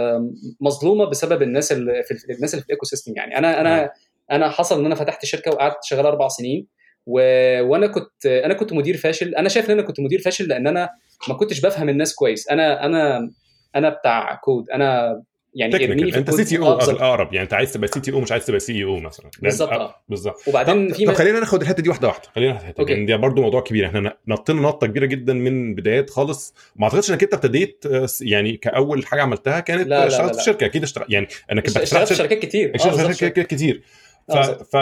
مظلومة 0.61 1.05
بسبب 1.05 1.43
الناس 1.43 1.73
اللي 1.73 2.03
في 2.03 2.33
الناس 2.37 2.55
اللي 2.55 2.63
في 2.63 2.67
ال 2.67 2.85
ecosystem 2.85 3.13
يعني. 3.17 3.39
أنا 3.39 3.61
أنا 3.61 3.91
أنا 4.31 4.49
حصل 4.51 4.81
إن 4.81 4.87
أنا 4.87 4.95
فتحت 4.95 5.25
شركة 5.25 5.51
وقعدت 5.51 5.77
شغال 5.85 6.07
أربع 6.07 6.29
سنين 6.29 6.67
و... 7.07 7.21
وأنا 7.63 7.87
كنت 7.87 8.27
أنا 8.27 8.55
كنت 8.55 8.73
مدير 8.73 8.97
فاشل. 8.97 9.35
أنا 9.35 9.49
شايف 9.49 9.67
إن 9.67 9.79
أنا 9.79 9.83
كنت 9.83 10.01
مدير 10.01 10.19
فاشل 10.21 10.49
لأن 10.49 10.67
أنا 10.67 10.89
ما 11.29 11.35
كنتش 11.35 11.61
بفهم 11.61 11.89
الناس 11.89 12.15
كويس. 12.15 12.49
أنا 12.49 12.85
أنا 12.87 13.31
أنا 13.77 13.89
بتاع 13.89 14.35
كود 14.35 14.71
أنا 14.71 15.23
يعني 15.55 15.73
technical 15.73 16.13
في 16.13 16.19
أنت 16.19 16.31
CTO 16.31 16.77
بالظبط. 16.77 17.01
أقرب. 17.03 17.33
يعني 17.35 17.45
أنت 17.45 17.55
عايز 17.55 17.73
تبقى 17.73 17.89
CTO 17.89 18.21
مش 18.21 18.33
عايز 18.33 18.47
تبقى 18.47 18.61
CEO 18.61 18.97
مثلا. 19.01 19.31
بالظبط، 19.43 19.71
لأن- 19.71 19.73
آه. 19.73 19.95
بالظبط. 20.09 20.49
وبعدين 20.49 20.93
في 20.93 21.05
طب 21.07 21.13
خلينا 21.13 21.41
ناخد 21.41 21.61
الحتة 21.63 21.83
دي 21.83 21.89
واحدة 21.89 22.09
واحدة. 22.09 22.23
خلينا 22.35 22.53
ناخد 22.53 22.65
الحتة 22.65 22.85
دي. 22.85 22.95
لأن 22.95 23.07
دي 23.07 23.17
برضه 23.17 23.43
موضوع 23.43 23.61
كبير. 23.61 23.87
إحنا 23.87 24.17
نطينا 24.29 24.61
نطة 24.61 24.87
كبيرة 24.87 25.07
جدا 25.07 25.33
من 25.33 25.75
بدايات 25.75 26.11
خالص. 26.11 26.55
ما 26.77 26.85
أعتقدش 26.85 27.11
إنك 27.11 27.23
أنت 27.23 27.35
ابتديت 27.35 27.85
آه، 27.87 28.07
يعني 28.21 28.57
كأول 28.57 29.07
حاجة 29.07 29.23
عملتها 29.23 29.61
كانت 29.61 29.87
لا، 29.89 30.07
اشتغلت 30.07 30.37
في. 30.37 30.43
شركة. 30.43 30.67
أكيد 30.67 30.83
اشتغل 30.83 31.07
يعني 31.09 31.29
أنا 31.53 31.61
كنت 31.61 31.77
اشتغلت 31.77 32.09
في 32.09 32.15
شركات 32.15 32.39
كتير. 32.39 32.73
اشتغلت 32.75 33.07
في. 33.07 33.15
شركات 33.15 33.47
كتير. 33.47 33.83
ف... 34.29 34.33
ف... 34.37 34.77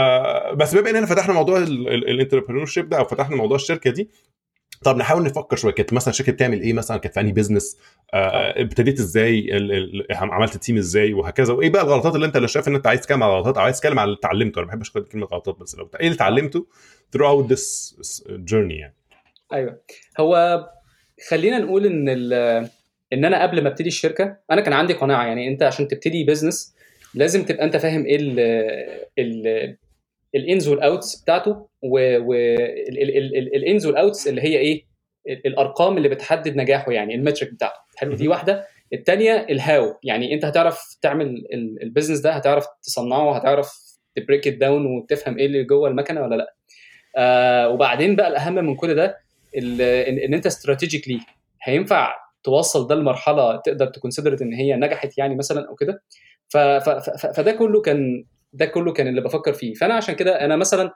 بس 0.55 0.75
بما 0.75 0.91
اننا 0.91 1.07
فتحنا 1.07 1.35
موضوع 1.35 1.59
ال 1.59 2.67
entrepreneurship 2.67 2.89
ده 2.89 2.99
أو 2.99 3.05
فتحنا 3.05 3.37
موضوع 3.37 3.57
الشركة 3.57 3.91
دي 3.91 4.11
طب 4.85 4.97
نحاول 4.97 5.23
نفكر 5.23 5.57
شوية. 5.57 5.73
كانت 5.73 5.93
مثلا 5.93 6.11
الشركة 6.11 6.33
بتعمل 6.33 6.61
إيه 6.61 6.73
مثلا؟ 6.73 6.97
كانت 6.97 7.15
في 7.15 7.21
أنهي 7.21 7.33
business 7.33 7.77
آه، 8.15 8.61
ابتديت 8.63 8.99
إزاي؟ 8.99 9.57
ال... 9.57 9.73
ال... 9.73 10.07
عملت 10.11 10.55
ال 10.55 10.59
team 10.59 10.77
إزاي؟ 10.77 11.13
وهكذا. 11.13 11.53
وإيه 11.55 11.71
بقى 11.71 11.83
الغلطات 11.83 12.15
اللي 12.15 12.27
أنت 12.27 12.37
اللي 12.37 12.49
شايف 12.49 12.69
إن 12.69 12.75
أنت 12.75 12.87
عايز 12.87 13.01
تتكلم 13.01 13.23
على 13.23 13.33
الغلطات؟ 13.33 13.57
أو 13.57 13.63
عايز 13.63 13.81
تتكلم 13.81 13.99
على 13.99 14.09
اللي 14.09 14.19
اتعلمته. 14.19 14.59
أنا 14.59 14.67
ما 14.67 14.73
بحبش 14.73 14.91
كلمة 14.91 15.27
غلطات 15.27 15.59
بس 15.59 15.75
لو 15.79 15.91
إيه 16.01 16.07
اللي 16.07 16.15
اتعلمته 16.15 16.67
throughout 17.17 17.47
this 17.53 17.95
journey 18.51 18.73
يعني؟ 18.81 18.95
أيوه. 19.53 19.81
هو 20.21 20.65
خلينا 21.29 21.59
نقول 21.59 21.87
إن 21.87 22.09
إن 23.13 23.25
أنا 23.25 23.43
قبل 23.43 23.63
ما 23.63 23.69
أبتدي 23.69 23.89
الشركة 23.89 24.37
أنا 24.51 24.61
كان 24.61 24.73
عندي 24.73 24.93
قناعة. 24.93 25.27
يعني 25.27 25.49
أنت 25.49 25.63
عشان 25.63 25.89
تبتدي 25.89 26.25
business 26.25 26.75
لازم 27.15 27.45
تبقى 27.45 27.65
أنت 27.65 27.77
فاهم 27.77 28.05
إيه 28.07 28.17
ال 28.17 28.41
ال 29.19 29.77
الانز 30.37 30.69
والاوتس 30.69 31.23
بتاعته 31.23 31.69
والانز 32.53 33.87
والاوتس 33.87 34.29
اللي 34.29 34.43
هي 34.43 34.59
إيه؟ 34.59 34.85
ال- 35.29 35.47
الأرقام 35.47 35.97
اللي 35.97 36.09
بتحدد 36.09 36.57
نجاحه 36.57 36.93
يعني 36.93 37.15
ال 37.15 37.20
metric 37.20 37.53
بتاعته. 37.53 37.81
حلو؟ 37.97 38.15
دي. 38.15 38.29
واحدة. 38.29 38.67
الثانية 38.93 39.47
ال 39.51 39.62
how 39.62 39.95
يعني 40.05 40.35
أنت 40.35 40.45
هتعرف 40.45 40.97
تعمل 41.03 41.27
ال- 41.27 41.83
ال 41.83 41.87
business 41.87 42.19
ده 42.21 42.33
هتعرف 42.33 42.67
تصنعه 42.83 43.37
هتعرف 43.37 43.73
ت 44.17 44.22
break 44.22 44.49
down 44.49 44.87
وتفهم 44.87 45.39
إيه 45.39 45.47
اللي 45.47 45.65
جوه 45.65 45.89
المكنة 45.89 46.23
ولا 46.23 46.35
لأ. 46.37 46.55
آه 47.17 47.69
وبعدين 47.69 48.17
بقى 48.17 48.29
الأهم 48.29 48.55
من 48.55 48.77
كل 48.77 48.95
ده 48.95 49.19
ان, 49.59 49.81
إن 49.81 50.35
أنت 50.35 50.47
strategically 50.47 51.21
هينفع 51.63 52.15
توصل 52.43 52.87
ده 52.87 52.95
لمرحلة 52.95 53.57
تقدر 53.57 53.87
ت 53.87 53.92
consider 53.92 54.37
إن 54.43 54.53
هي 54.53 54.77
نجحت 54.77 55.19
يعني 55.19 55.35
مثلا 55.37 55.69
أو 55.69 55.75
كده. 55.75 56.03
فده 57.35 57.53
كله 57.59 57.81
كان 57.81 58.25
ده 58.57 58.67
كله 58.67 58.93
كان 58.93 59.09
اللي 59.09 59.21
بفكر 59.21 59.53
فيه. 59.53 59.75
فأنا 59.75 59.95
عشان 59.95 60.15
كده 60.15 60.45
أنا 60.45 60.57
مثلا 60.57 60.91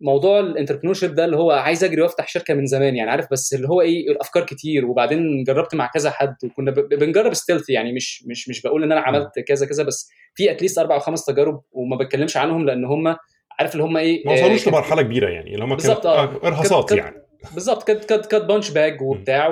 موضوع 0.00 0.40
ال 0.40 0.94
entrepreneurship 0.94 1.14
ده 1.14 1.24
اللي 1.24 1.36
هو 1.36 1.50
عايز 1.50 1.84
أجري 1.84 2.02
وأفتح 2.02 2.28
شركة 2.28 2.54
من 2.54 2.66
زمان 2.66 2.96
يعني 2.96 3.10
عارف؟ 3.10 3.26
بس 3.30 3.54
اللي 3.54 3.68
هو 3.68 3.80
إيه 3.80 4.10
الأفكار 4.10 4.44
كتير 4.46 4.86
وبعدين 4.86 5.44
جربت 5.44 5.74
مع 5.74 5.90
كذا 5.94 6.10
حد 6.10 6.36
وكنا 6.44 6.70
بنجرب 6.70 7.34
stealth 7.34 7.70
يعني 7.70 7.92
مش 7.92 8.24
مش 8.26 8.48
مش 8.48 8.62
بقول 8.62 8.82
إن 8.82 8.92
أنا 8.92 9.00
عملت 9.00 9.38
كذا 9.48 9.66
كذا 9.66 9.82
بس 9.84 10.10
في 10.34 10.50
at 10.50 10.58
least 10.58 10.78
أربع 10.78 10.94
أو 10.94 11.00
خمس 11.00 11.24
تجارب 11.24 11.62
وما 11.72 11.96
بتكلمش 11.96 12.36
عنهم 12.36 12.66
لأن 12.66 12.84
هم 12.84 13.16
عارف 13.58 13.72
اللي 13.72 13.84
هم 13.84 13.96
إيه 13.96 14.26
ما 14.26 14.32
وصلوش 14.32 14.68
آه، 14.68 14.70
لمرحلة 14.70 15.02
كبيرة 15.02 15.30
يعني 15.30 15.54
اللي 15.54 15.64
هم 15.64 15.76
كانت 15.76 16.06
آه. 16.06 16.46
إرهاصات 16.46 16.92
يعني. 16.92 17.21
بالظبط 17.54 17.82
cut 17.82 18.04
cut 18.04 18.26
cut 18.26 18.44
punch 18.44 18.70
bag 18.70 19.02
وبتاع 19.02 19.48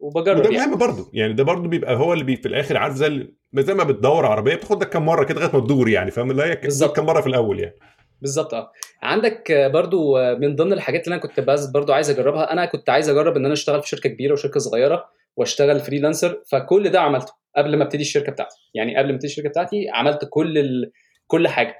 وبجرب 0.00 0.38
وده 0.38 0.50
يعني. 0.50 0.66
مهم 0.70 0.78
برضه 0.78 1.10
يعني 1.12 1.32
ده 1.32 1.44
برضه 1.44 1.68
بيبقى 1.68 1.96
هو 1.96 2.12
اللي 2.12 2.24
بي 2.24 2.36
في 2.36 2.48
الآخر 2.48 2.76
عارف 2.76 2.94
زي 2.94 3.34
زي 3.54 3.74
ما 3.74 3.84
بتدور 3.84 4.26
عربية 4.26 4.54
بتاخد 4.54 4.82
لك 4.82 4.88
كام 4.88 5.06
مرة 5.06 5.24
كده 5.24 5.40
لغاية 5.40 5.52
ما 5.52 5.60
تدور 5.60 5.88
يعني 5.88 6.10
فاهم؟ 6.10 6.30
اللي 6.30 6.42
هي. 6.42 6.56
كام 6.96 7.06
مرة 7.06 7.20
في 7.20 7.26
الأول 7.26 7.60
يعني. 7.60 7.74
بالظبط 8.20 8.54
آه. 8.54 8.72
عندك 9.02 9.52
برضو 9.72 10.18
من 10.36 10.56
ضمن 10.56 10.72
الحاجات 10.72 11.04
اللي 11.04 11.14
أنا 11.14 11.22
كنت 11.22 11.40
بس 11.40 11.66
برضو 11.66 11.92
عايز 11.92 12.10
أجربها 12.10 12.52
أنا 12.52 12.64
كنت 12.66 12.90
عايز 12.90 13.08
أجرب 13.08 13.36
إن 13.36 13.44
أنا 13.44 13.54
أشتغل 13.54 13.82
في 13.82 13.88
شركة 13.88 14.08
كبيرة 14.08 14.32
وشركة 14.32 14.60
صغيرة 14.60 15.04
وأشتغل 15.36 15.80
freelancer 15.80 16.42
فكل 16.50 16.88
ده 16.88 17.00
عملته 17.00 17.32
قبل 17.56 17.76
ما 17.76 17.84
أبتدي 17.84 18.02
الشركة 18.02 18.32
بتاعتي. 18.32 18.56
يعني 18.74 18.96
قبل 18.96 19.08
ما 19.08 19.14
أبتدي 19.14 19.26
الشركة 19.26 19.48
بتاعتي 19.48 19.86
عملت 19.94 20.28
كل 20.30 20.58
ال... 20.58 20.92
كل 21.26 21.48
حاجة. 21.48 21.74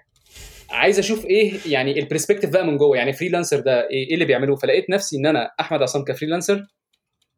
عايز 0.71 0.99
أشوف 0.99 1.27
إيه 1.27 1.53
يعني 1.67 1.99
ال 2.01 2.05
perspective 2.05 2.51
بقى 2.53 2.67
من 2.67 2.77
جوه. 2.77 2.97
يعني 2.97 3.13
freelancer 3.13 3.61
ده 3.61 3.89
إيه 3.91 4.07
إيه 4.09 4.15
اللي 4.15 4.25
بيعملوه 4.25 4.57
فلقيت 4.57 4.91
نفسي 4.91 5.17
إن 5.17 5.27
أنا 5.27 5.51
أحمد 5.61 5.83
عصام 5.83 6.05
ك 6.05 6.10
freelancer 6.10 6.67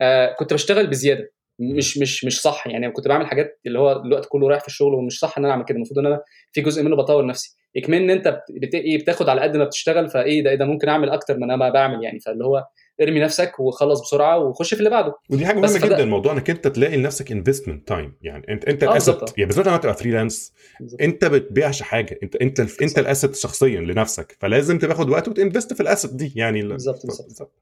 آه 0.00 0.34
كنت 0.38 0.52
بشتغل 0.52 0.86
بزيادة. 0.86 1.32
مش 1.58 1.98
مش 1.98 2.24
مش 2.24 2.40
صح. 2.40 2.66
يعني 2.66 2.90
كنت 2.90 3.08
بعمل 3.08 3.26
حاجات 3.26 3.60
اللي 3.66 3.78
هو 3.78 3.92
الوقت 3.92 4.26
كله 4.28 4.48
رايح 4.48 4.60
في 4.60 4.68
الشغل 4.68 4.94
ومش 4.94 5.18
صح 5.18 5.38
إن 5.38 5.44
أنا 5.44 5.52
أعمل 5.52 5.64
كده. 5.64 5.76
المفروض 5.76 5.98
إن 5.98 6.06
أنا 6.06 6.20
في 6.52 6.60
جزء 6.60 6.82
منه 6.82 6.96
بطور 6.96 7.26
نفسي. 7.26 7.56
إكمن 7.76 7.96
إن 7.98 8.10
أنت 8.10 8.28
بت... 8.28 8.42
بت... 8.62 8.74
إيه 8.74 8.98
بتاخد 8.98 9.28
على 9.28 9.40
قد 9.40 9.56
ما 9.56 9.64
بتشتغل 9.64 10.08
فإيه 10.08 10.42
ده 10.44 10.50
إيه 10.50 10.56
ده 10.56 10.64
ممكن 10.64 10.88
أعمل 10.88 11.10
أكتر 11.10 11.36
من 11.36 11.42
أنا 11.42 11.56
ما 11.56 11.68
بعمل 11.70 12.04
يعني. 12.04 12.20
فاللي 12.20 12.44
هو 12.44 12.64
ارمي 13.02 13.20
نفسك 13.20 13.60
وخلص 13.60 14.00
بسرعة 14.00 14.38
وخش 14.38 14.74
في 14.74 14.78
اللي 14.80 14.90
بعده 14.90 15.14
ودي 15.30 15.46
حاجة 15.46 15.58
مهمة 15.60 15.78
جدا 15.78 16.04
موضوع 16.04 16.32
إنك 16.32 16.50
أنت 16.50 16.68
تلاقي 16.68 16.96
لنفسك 16.96 17.32
investment 17.32 17.88
time 17.88 18.14
يعني 18.22 18.46
انت 18.48 18.64
أنت 18.64 18.82
آه، 18.84 18.92
ال 18.92 18.96
asset. 18.96 19.16
يعني 19.38 19.46
بالذات 19.48 19.66
لما 19.66 19.76
تبقى 19.76 19.94
freelance. 19.94 20.52
أنت 21.00 21.24
بتبيعش 21.24 21.82
حاجة 21.82 22.18
انت 22.22 22.36
أنت 22.36 22.60
الف- 22.60 22.82
أنت 22.82 22.98
ال 22.98 23.05
asset 23.05 23.36
شخصيا 23.36 23.80
لنفسك 23.80 24.36
فلازم 24.40 24.78
تاخد 24.78 25.10
وقت 25.10 25.28
وت 25.28 25.39
invest 25.39 25.72
في 25.72 25.80
ال 25.80 25.86
asset 25.86 26.14
دي 26.14 26.32
يعني 26.36 26.60
ال- 26.60 26.68
بالظبط، 26.68 27.06
بالظبط. 27.06 27.52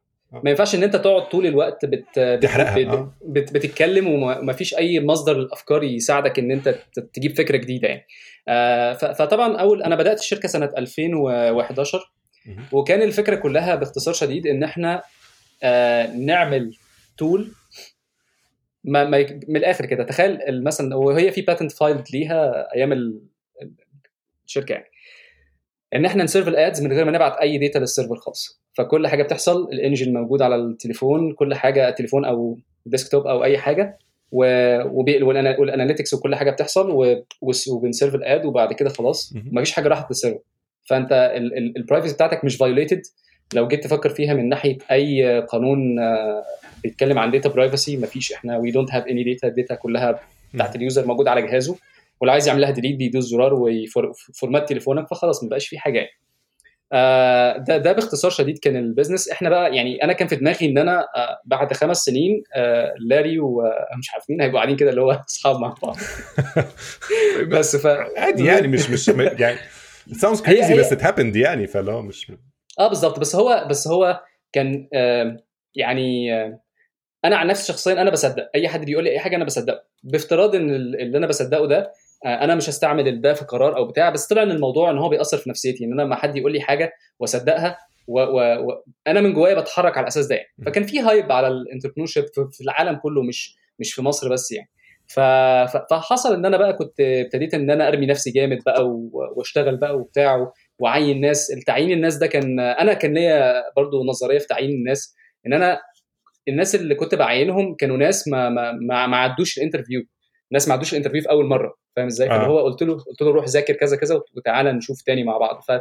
ما 0.44 0.50
ينفعش 0.50 0.74
إن 0.74 0.82
أنت 0.82 0.96
تقعد 0.96 1.28
طول 1.28 1.46
الوقت 1.46 1.84
بت... 1.84 2.38
تحرقها، 2.42 2.78
بت... 2.78 2.86
آه. 2.86 3.12
بت... 3.26 3.52
بتتكلم 3.52 4.06
وما 4.08 4.52
فيش 4.52 4.74
أي 4.74 5.00
مصدر 5.00 5.36
للأفكار 5.38 5.82
يساعدك 5.82 6.38
إن 6.38 6.50
أنت 6.50 6.78
تجيب 7.14 7.36
فكرة 7.36 7.56
جديدة 7.56 7.88
يعني 7.88 8.06
آه 8.48 8.92
ف... 8.92 9.04
فطبعا 9.04 9.56
اول 9.56 9.82
أنا 9.82 9.96
بدأت 9.96 10.18
الشركة 10.18 10.48
سنة 10.48 10.70
2011 10.78 12.12
مهم. 12.46 12.64
وكان 12.72 13.02
الفكرة 13.02 13.34
كلها 13.34 13.74
باختصار 13.74 14.14
شديد 14.14 14.46
إن 14.46 14.62
إحنا 14.62 14.94
آه 14.96 15.02
نعمل 16.16 16.76
tool 17.16 17.52
ما, 18.84 19.04
ما 19.04 19.16
يك- 19.16 19.44
من 19.48 19.56
الآخر 19.56 19.86
كده 19.86 20.04
تخيل 20.04 20.64
مثلا 20.64 20.96
وهي 20.96 21.32
في 21.32 21.42
patent 21.42 21.72
filed 21.72 22.04
ليها 22.12 22.68
أيام 22.74 22.92
ال- 22.92 23.20
ال- 23.62 23.72
الشركة 24.46 24.72
يعني. 24.72 24.86
إن 25.94 26.04
إحنا 26.04 26.24
ن 26.24 26.28
serve 26.28 26.48
ال 26.48 26.57
ads 26.57 26.82
من 26.82 26.92
غير 26.92 27.04
ما 27.04 27.10
نبعت 27.10 27.36
أي 27.36 27.58
data 27.58 27.78
لل 27.78 27.88
server 27.88 28.16
خالص. 28.16 28.60
فكل 28.74 29.08
حاجة 29.08 29.22
بتحصل 29.22 29.62
ال 29.72 29.78
engine 29.78 30.12
موجود 30.12 30.42
على 30.42 30.54
التليفون 30.56 31.32
كل 31.32 31.54
حاجة 31.54 31.90
تليفون 31.90 32.24
أو 32.24 32.58
desktop 32.86 33.26
أو 33.26 33.44
أي 33.44 33.58
حاجة. 33.58 33.98
و- 34.32 34.82
وال 35.58 35.68
analytics 35.68 36.14
وكل 36.14 36.34
حاجة 36.34 36.50
بتحصل 36.50 36.90
و- 36.90 37.24
وبن 37.70 37.87
serve 37.87 38.14
ال 38.14 38.24
ad 38.24 38.44
وبعد 38.44 38.72
كده 38.72 38.88
خلاص. 38.90 39.32
مفيش 39.52 39.72
حاجة 39.72 39.88
راحت 39.88 40.10
لل 40.10 40.16
server. 40.16 40.38
فأنت 40.88 41.32
ال 41.76 41.81
privacy 41.81 42.14
بتاعتك 42.14 42.44
مش 42.44 42.56
violated 42.56 43.02
لو 43.54 43.68
جيت 43.68 43.84
تفكر 43.84 44.08
فيها 44.08 44.34
من 44.34 44.48
ناحية 44.48 44.78
أي 44.90 45.40
قانون 45.40 45.98
آه، 45.98 46.42
بيتكلم 46.82 47.18
عن 47.18 47.30
data 47.30 47.48
privacy 47.48 47.96
مفيش. 47.96 48.32
إحنا 48.32 48.58
we 48.58 48.70
don't 48.70 48.92
have 48.92 49.06
any 49.06 49.24
data 49.24 49.48
ال 49.48 49.54
data 49.54 49.74
كلها 49.74 50.20
بتاعت 50.54 50.76
ال 50.76 50.82
user 50.82 51.06
موجود 51.06 51.28
على 51.28 51.42
جهازه. 51.42 51.76
ولو 52.20 52.32
عايز 52.32 52.48
يعمل 52.48 52.60
لها 52.60 52.70
delete 52.70 52.96
بيدوس 52.96 53.24
زرار 53.24 53.54
وي 53.54 53.83
format 53.83 54.68
تليفونك 54.68 55.08
فخلاص 55.08 55.42
ما 55.42 55.48
بقاش 55.48 55.68
في 55.68 55.78
حاجة 55.78 55.98
يعني. 55.98 56.10
آه، 56.92 57.56
ده 57.56 57.76
ده 57.76 57.92
باختصار 57.92 58.30
شديد 58.30 58.58
كان 58.58 58.76
ال 58.76 58.82
business 58.82 59.28
إحنا 59.28 59.48
بقى 59.50 59.76
يعني 59.76 60.04
أنا 60.04 60.12
كان 60.12 60.28
في 60.28 60.36
دماغي 60.36 60.66
إن 60.66 60.78
أنا 60.78 61.00
آه، 61.00 61.40
بعد 61.44 61.72
خمس 61.72 61.96
سنين 61.96 62.42
آه، 62.54 62.94
لاري 62.98 63.38
ومش 63.38 64.10
عارف 64.14 64.24
مين 64.30 64.40
هيبقوا 64.40 64.58
قاعدين 64.58 64.76
كده 64.76 64.90
اللي 64.90 65.00
هو 65.00 65.10
أصحاب 65.28 65.60
مع 65.60 65.74
بعض. 65.82 65.96
بس 67.52 67.76
ف 67.76 67.86
عادي 68.16 68.44
يعني 68.44 68.68
مش 68.68 68.90
مش 68.90 69.08
يعني 69.08 69.58
it 70.10 70.14
sounds 70.16 70.40
crazy 70.40 70.48
هي- 70.64 70.78
بس 70.78 70.94
it 70.94 70.98
happened 71.00 71.36
يعني 71.36 71.66
فاللي 71.66 71.92
هو 71.92 72.02
مش 72.02 72.32
آه 72.80 72.88
بالظبط 72.88 73.18
بس 73.20 73.36
هو 73.36 73.66
بس 73.70 73.88
هو 73.88 74.20
كان 74.52 74.88
آه، 74.94 75.36
يعني 75.74 76.34
آه، 76.34 76.60
أنا 77.24 77.36
عن 77.36 77.46
نفسي 77.46 77.72
شخصيا 77.72 77.92
أنا 78.02 78.10
بصدق. 78.10 78.50
أي 78.54 78.68
حد 78.68 78.84
بيقول 78.84 79.04
لي 79.04 79.10
أي 79.10 79.18
حاجة 79.18 79.36
أنا 79.36 79.44
بصدقه. 79.44 79.84
بافتراض 80.02 80.54
إن 80.54 80.70
ال- 80.70 81.00
اللي 81.00 81.18
أنا 81.18 81.26
بصدقه 81.26 81.66
ده 81.66 81.92
آه، 82.26 82.44
أنا 82.44 82.54
مش 82.54 82.68
هستعمل 82.68 83.20
ده 83.20 83.34
في 83.34 83.44
قرار 83.44 83.76
أو 83.76 83.84
بتاع. 83.86 84.10
بس 84.10 84.26
طلع 84.26 84.42
إن 84.42 84.50
الموضوع 84.50 84.90
إن 84.90 84.98
هو 84.98 85.08
بيأثر 85.08 85.36
في 85.36 85.50
نفسيتي 85.50 85.84
إن 85.84 85.92
أنا 85.92 86.02
لما 86.02 86.16
حد 86.16 86.36
يقول 86.36 86.52
لي 86.52 86.60
حاجة 86.60 86.92
وأصدقها 87.18 87.78
وأنا 88.08 89.20
و... 89.20 89.22
من 89.22 89.32
جوايا 89.34 89.60
بتحرك 89.60 89.96
على 89.96 90.04
الأساس 90.04 90.26
ده 90.26 90.34
يعني. 90.36 90.48
فكان 90.66 90.84
في 90.84 91.00
hype 91.00 91.32
على 91.32 91.48
ال 91.48 91.53
entrepreneur 91.53 92.08
في 92.52 92.60
العالم 92.60 92.96
كله 92.96 93.22
مش 93.22 93.56
مش 93.78 93.94
في 93.94 94.02
مصر 94.02 94.28
بس 94.32 94.52
يعني. 94.52 94.70
ف... 95.06 95.20
فحصل 95.90 96.34
إن 96.34 96.44
أنا 96.46 96.56
بقى 96.56 96.72
كنت 96.72 97.00
ابتديت 97.00 97.54
إن 97.54 97.70
أنا 97.70 97.88
أرمي 97.88 98.06
نفسي 98.06 98.30
جامد 98.30 98.58
بقى 98.66 98.86
و... 98.88 99.10
وأشتغل 99.36 99.76
بقى 99.76 99.96
وبتاع 99.98 100.52
وعين 100.80 101.20
ناس 101.20 101.50
التعيين 101.50 101.90
الناس 101.92 102.16
ده 102.16 102.26
كان 102.26 102.60
أنا 102.60 102.94
كان 102.94 103.14
ليا 103.14 103.62
برضو 103.76 104.04
نظرية 104.04 104.38
في 104.38 104.46
تعيين 104.46 104.70
الناس 104.70 105.14
إن 105.46 105.52
أنا 105.52 105.80
الناس 106.48 106.74
اللي 106.74 106.94
كنت 106.94 107.14
بعينهم 107.14 107.74
كانوا 107.74 107.96
ناس 107.96 108.28
ما 108.28 108.48
ما 108.48 108.72
ما, 108.72 109.06
ما 109.06 109.16
عدوش 109.16 109.58
ال 109.58 109.63
interview 109.63 110.02
ناس 110.52 110.68
ما 110.68 110.74
عدوش 110.74 110.92
ال 110.92 110.95
interview 110.95 111.22
في 111.22 111.30
أول 111.30 111.46
مرة 111.46 111.74
فاهم 111.96 112.06
إزاي؟ 112.06 112.30
آه. 112.30 112.46
هو 112.46 112.60
قلت 112.60 112.82
له 112.82 112.94
قلت 112.94 113.22
له 113.22 113.30
روح 113.30 113.44
ذاكر 113.44 113.74
كذا 113.74 113.96
كذا 113.96 114.20
وتعالى 114.36 114.72
نشوف 114.72 115.02
تاني 115.02 115.24
مع 115.24 115.38
بعض. 115.38 115.60
ف 115.68 115.72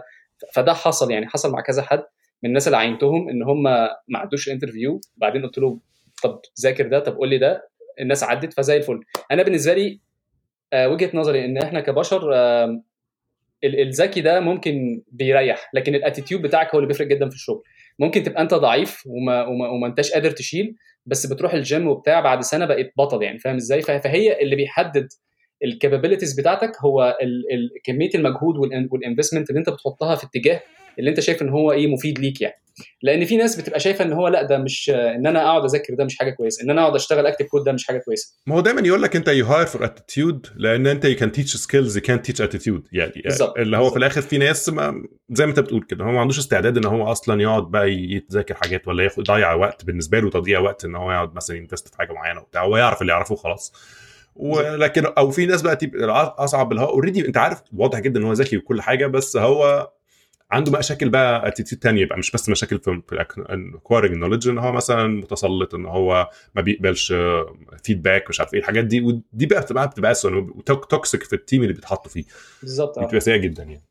فده 0.54 0.74
حصل 0.74 1.12
يعني 1.12 1.28
حصل 1.28 1.52
مع 1.52 1.62
كذا 1.62 1.82
حد 1.82 2.04
من 2.44 2.50
الناس 2.50 2.68
اللي 2.68 2.78
عينتهم 2.78 3.30
إن 3.30 3.44
هم 3.44 3.64
ما 4.08 4.20
عدوش 4.20 4.48
ال 4.48 4.53
interview 4.53 5.02
بعدين 5.18 5.46
قلت 5.46 5.58
له 5.58 5.80
طب 6.24 6.42
ذاكر 6.62 6.88
ده 6.88 7.00
طب 7.00 7.16
قول 7.16 7.30
لي 7.30 7.38
ده 7.38 7.70
الناس 8.00 8.24
عدت 8.24 8.54
فزي 8.54 8.78
الفل. 8.78 9.00
أنا 9.32 9.44
بالنسبة 9.44 9.74
لي 9.74 10.00
آه، 10.74 10.88
وجهة 10.90 11.12
نظري 11.14 11.46
إن 11.46 11.58
إحنا 11.58 11.80
كبشر 11.80 12.34
الذكي 13.64 14.22
ده 14.22 14.40
ممكن 14.40 15.02
بيريح 15.12 15.70
لكن 15.74 15.96
ال 15.96 16.01
attitude 16.01 16.42
بتاعك 16.42 16.70
هو 16.76 16.80
اللي 16.80 16.88
بيفرق 16.88 17.08
جدا 17.08 17.30
في 17.30 17.36
الشغل. 17.36 17.64
ممكن 18.00 18.24
تبقى 18.24 18.42
أنت 18.42 18.54
ضعيف 18.54 19.04
وما, 19.08 19.46
وما, 19.48 19.70
وما 19.70 19.88
أنتش 19.88 20.12
قادر 20.12 20.32
تشيل 20.32 20.76
بس 21.06 21.26
بتروح 21.26 21.54
الجيم 21.54 21.88
وبتاع 21.88 22.20
بعد 22.20 22.42
سنة 22.42 22.66
بقيت 22.66 22.92
بطل 22.98 23.24
يعني 23.24 23.40
فاهم 23.40 23.56
إزاي؟ 23.56 23.82
فه- 23.82 23.98
فهي 24.00 24.42
اللي 24.42 24.56
بيحدد 24.56 25.08
ال 25.64 25.69
capabilities 25.69 26.40
بتاعتك 26.40 26.72
هو 26.82 27.18
كمية 27.84 28.10
المجهود 28.16 28.56
وال 28.92 29.01
investment 29.01 29.50
اللي 29.50 29.60
انت 29.60 29.70
بتحطها 29.70 30.16
في 30.16 30.24
اتجاه 30.26 30.62
اللي 31.00 31.10
انت 31.10 31.20
شايف 31.20 31.42
ان 31.42 31.50
هو 31.50 31.72
إيه 31.72 31.88
مفيد 31.88 32.20
ليك 32.20 32.42
يعني 32.42 32.56
لأن 33.02 33.26
في 33.26 33.38
ناس 33.38 33.60
بتبقى 33.62 33.80
شايفة 33.80 34.06
ان 34.06 34.14
هو 34.14 34.28
لأ 34.28 34.44
ده 34.44 34.58
مش 34.58 34.90
إن 34.90 35.28
أنا 35.28 35.44
أقعد 35.44 35.64
أذاكر 35.64 35.94
ده 35.94 36.04
مش 36.06 36.18
حاجة 36.18 36.30
كويسة 36.30 36.64
إن 36.64 36.70
أنا 36.70 36.82
أقعد 36.82 36.96
أشتغل 36.96 37.26
اكتب 37.26 37.46
كود 37.46 37.64
ده 37.64 37.72
مش 37.72 37.88
حاجة 37.88 37.98
كويسة 37.98 38.34
ما 38.48 38.56
هو 38.56 38.60
دايما 38.62 38.82
يقول 38.88 39.02
لك 39.02 39.16
أنت 39.16 39.28
you 39.28 39.46
hire 39.46 39.66
for 39.66 39.86
attitude 39.86 40.48
لأن 40.56 40.88
أنت 40.88 41.06
يو 41.06 41.16
كان 41.16 41.32
تيتش 41.32 41.56
سكيلز 41.56 41.98
يو 41.98 42.04
كان 42.04 42.22
تيتش 42.22 42.42
اتيتيود 42.42 42.88
يعني 42.92 43.22
بالظبط. 43.26 43.58
اللي 43.58 43.78
هو 43.78 43.80
بالظبط. 43.82 43.94
في 43.94 44.00
الآخر 44.00 44.22
في 44.22 44.38
ناس 44.38 44.70
ما 44.70 45.04
زي 45.30 45.46
ما 45.46 45.50
أنت 45.50 45.60
بتقول 45.60 45.84
كده 45.84 46.06
هو 46.06 46.12
ما 46.12 46.20
عندوش 46.22 46.40
استعداد 46.40 46.78
إن 46.78 46.86
هو 46.86 47.12
أصلا 47.12 47.42
يقعد 47.42 47.64
بقى 47.72 47.92
يتذاكر 47.92 48.54
حاجات 48.56 48.88
ولا 48.88 49.04
ياخد 49.04 49.20
يضيع 49.30 49.54
وقت 49.54 49.86
بالنسبة 49.86 50.20
له 50.20 50.30
تضييع 50.30 50.60
وقت 50.60 50.86
إن 50.86 50.96
هو 50.96 51.12
يقعد 51.12 51.36
مثلا 51.36 51.58
ي 51.58 51.62
invest 51.62 51.88
في 51.88 51.98
حاجة 51.98 52.14
معينة 52.14 52.42
وبتاع 52.42 52.64
هو 52.64 52.78
يعرف 52.78 53.02
اللي 53.02 53.14
يعرفه 53.14 53.36
خلاص 53.36 53.74
ولكن 54.40 55.06
أو 55.06 55.32
في 55.32 55.46
ناس 55.46 55.62
بقى 55.62 55.76
تبقى 55.76 56.36
أصعب 56.38 56.72
اللي 56.72 56.82
هو 56.82 56.86
already 56.90 57.28
أنت 57.28 57.38
عارف 57.38 57.62
واضح 57.76 58.00
جدا 58.00 58.20
إن 58.20 58.26
هو 58.26 58.34
ذكي 58.34 58.58
وكل 58.58 58.82
حاجة 58.82 59.08
بس 59.08 59.38
هو 59.38 59.92
عنده 60.52 60.72
مشاكل 60.80 61.10
بقى 61.10 61.48
attitude 61.48 61.82
تانية 61.82 62.06
بقى 62.06 62.18
مش 62.20 62.32
بس 62.32 62.50
مشاكل 62.50 62.80
في 62.80 63.02
acquiring 63.76 64.16
knowledge 64.18 64.48
إن 64.48 64.58
هو 64.58 64.72
مثلا 64.72 65.08
متسلط 65.08 65.76
إن 65.76 65.86
هو 65.86 66.30
ما 66.56 66.62
بيقبلش 66.62 67.14
feedback 67.84 68.30
مش 68.30 68.40
عارف 68.40 68.54
إيه 68.54 68.60
الحاجات 68.60 68.86
دي 68.86 69.02
ودي 69.02 69.46
بقى 69.46 69.62
بتبقى 69.62 69.88
بتبقى 69.88 70.14
toxic 70.66 71.24
في 71.24 71.34
ال 71.34 71.39
team 71.39 71.62
اللي 71.62 71.74
بيتحطوا 71.74 72.12
فيه. 72.12 72.24
بالظبط 72.62 72.98
آه. 72.98 73.06
بتبقى 73.06 73.20
سيئة 73.20 73.38
جدا 73.38 73.64
يعني. 73.64 73.84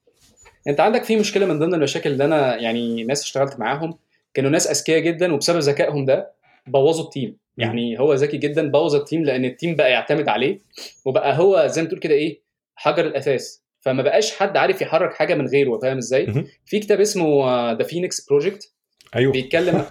أنت 0.69 0.81
عندك 0.81 1.05
في 1.05 1.17
مشكلة 1.17 1.47
من 1.47 1.59
ضمن 1.59 1.75
المشاكل 1.75 2.11
اللي 2.11 2.25
أنا 2.25 2.57
يعني 2.57 3.05
ناس 3.05 3.23
اشتغلت 3.23 3.59
معاهم 3.61 3.99
كانوا 4.35 4.51
ناس 4.51 4.67
أذكياء 4.67 5.01
جدا 5.01 5.33
وبسبب 5.33 5.59
ذكائهم 5.59 6.05
ده 6.05 6.33
بوظوا 6.67 7.05
ال 7.05 7.11
team 7.11 7.37
يعني 7.59 8.01
هو 8.01 8.15
ذكي 8.15 8.37
جدا 8.37 8.71
بوظ 8.71 8.95
ال 8.95 9.01
team 9.01 9.25
لأن 9.25 9.45
ال 9.45 9.51
team 9.51 9.75
بقى 9.77 9.91
يعتمد 9.91 10.29
عليه 10.29 10.59
وبقى 11.05 11.39
هو 11.39 11.67
زي 11.67 11.83
ما 11.83 11.89
تقول 11.89 12.01
كده 12.01 12.15
إيه 12.15 12.41
حجر 12.77 13.07
الاساس 13.07 13.63
فما 13.81 14.03
بقاش 14.03 14.33
حد 14.37 14.57
عارف 14.57 14.81
يحرك 14.83 15.15
حاجة 15.15 15.35
من 15.35 15.47
غيره 15.47 15.79
فاهم 15.79 15.97
إزاي. 15.97 16.47
في 16.67 16.79
كتاب 16.81 17.01
اسمه 17.01 17.73
The 17.73 17.83
Phoenix 17.85 18.27
Project 18.29 18.73
أيوه. 19.17 19.33
بيتكلم 19.33 19.77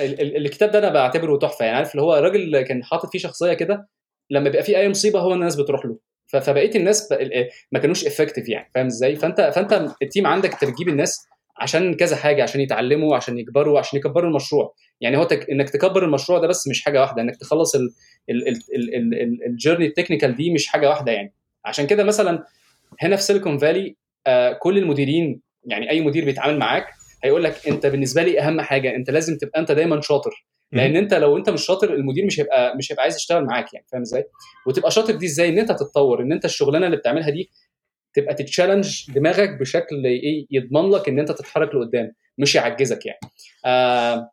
ال- 0.00 0.20
ال- 0.20 0.36
الكتاب 0.36 0.70
ده 0.70 0.78
أنا 0.78 0.88
بعتبره 0.88 1.36
تحفة. 1.38 1.64
يعني 1.64 1.76
عارف 1.76 1.90
اللي 1.92 2.02
هو 2.02 2.16
الراجل 2.18 2.60
كان 2.62 2.84
حاطط 2.84 3.10
فيه 3.12 3.18
شخصية 3.18 3.52
كده 3.52 3.88
لما 4.30 4.44
بيبقى 4.44 4.62
فيه 4.62 4.76
أي 4.78 4.88
مصيبة 4.88 5.20
هو 5.20 5.32
الناس 5.34 5.56
بتروح 5.56 5.84
له. 5.86 5.98
فبقية 6.26 6.70
الناس 6.74 7.12
ما 7.72 7.78
كانوش 7.78 8.06
effective 8.06 8.48
يعني 8.48 8.70
فاهم 8.74 8.86
إزاي؟ 8.86 9.16
فأنت 9.16 9.40
فأنت 9.54 9.86
ال 10.02 10.07
team 10.07 10.26
عندك 10.26 10.52
انت 10.52 10.64
بتجيب 10.64 10.88
الناس 10.88 11.26
عشان 11.60 11.94
كذا 11.94 12.16
حاجة 12.16 12.42
عشان 12.42 12.60
يتعلموا 12.60 13.16
عشان 13.16 13.38
يكبروا 13.38 13.78
عشان 13.78 13.98
يكبروا 13.98 14.30
المشروع. 14.30 14.74
يعني 15.00 15.16
هو 15.16 15.24
تك... 15.24 15.50
إنك 15.50 15.70
تكبر 15.70 16.04
المشروع 16.04 16.38
ده 16.38 16.46
بس 16.46 16.68
مش 16.68 16.84
حاجة 16.84 17.00
واحدة 17.00 17.22
إنك 17.22 17.36
تخلص 17.36 17.74
ال... 17.74 17.90
ال... 18.30 18.48
ال... 18.48 18.54
ال... 18.74 18.94
ال... 18.94 19.14
ال... 19.22 19.46
ال 19.46 19.51
journey 19.51 19.86
ال 19.86 19.91
technical 19.91 20.36
دي 20.36 20.50
مش 20.54 20.66
حاجة 20.66 20.88
واحدة 20.88 21.12
يعني. 21.12 21.32
عشان 21.64 21.86
كده 21.86 22.04
مثلا 22.04 22.44
هنا 23.00 23.16
في 23.16 23.22
سيليكون 23.22 23.58
فالي 23.58 23.96
آه 24.26 24.52
كل 24.52 24.78
المديرين 24.78 25.40
يعني 25.64 25.90
أي 25.90 26.00
مدير 26.00 26.24
بيتعامل 26.24 26.58
معاك 26.58 26.86
هيقول 27.24 27.44
لك 27.44 27.68
أنت 27.68 27.86
بالنسبة 27.86 28.22
لي 28.22 28.40
أهم 28.40 28.60
حاجة 28.60 28.96
أنت 28.96 29.10
لازم 29.10 29.36
تبقى 29.38 29.60
أنت 29.60 29.72
دايما 29.72 30.00
شاطر. 30.00 30.46
لأن 30.72 30.96
أنت 30.96 31.14
لو 31.14 31.36
أنت 31.36 31.50
مش 31.50 31.66
شاطر 31.66 31.94
المدير 31.94 32.26
مش 32.26 32.40
هيبقى 32.40 32.76
مش 32.76 32.92
هيبقى 32.92 33.02
عايز 33.02 33.16
يشتغل 33.16 33.44
معاك 33.44 33.74
يعني 33.74 33.86
فاهم 33.92 34.00
إزاي؟ 34.02 34.24
وتبقى 34.66 34.90
شاطر 34.90 35.14
دي 35.14 35.26
إزاي؟ 35.26 35.48
إن 35.48 35.58
أنت 35.58 35.72
تتطور 35.72 36.22
إن 36.22 36.32
أنت 36.32 36.44
الشغلانة 36.44 36.86
اللي 36.86 36.96
بتعملها 36.96 37.30
دي 37.30 37.50
تبقى 38.14 38.34
ت 38.34 38.42
challenge 38.42 39.10
دماغك 39.14 39.50
بشكل 39.60 40.04
إيه 40.04 40.46
يضمن 40.50 40.90
لك 40.90 41.08
إن 41.08 41.18
أنت 41.18 41.32
تتحرك 41.32 41.74
لقدام 41.74 42.12
مش 42.38 42.54
يعجزك 42.54 43.06
يعني. 43.06 43.18
آه 43.64 44.30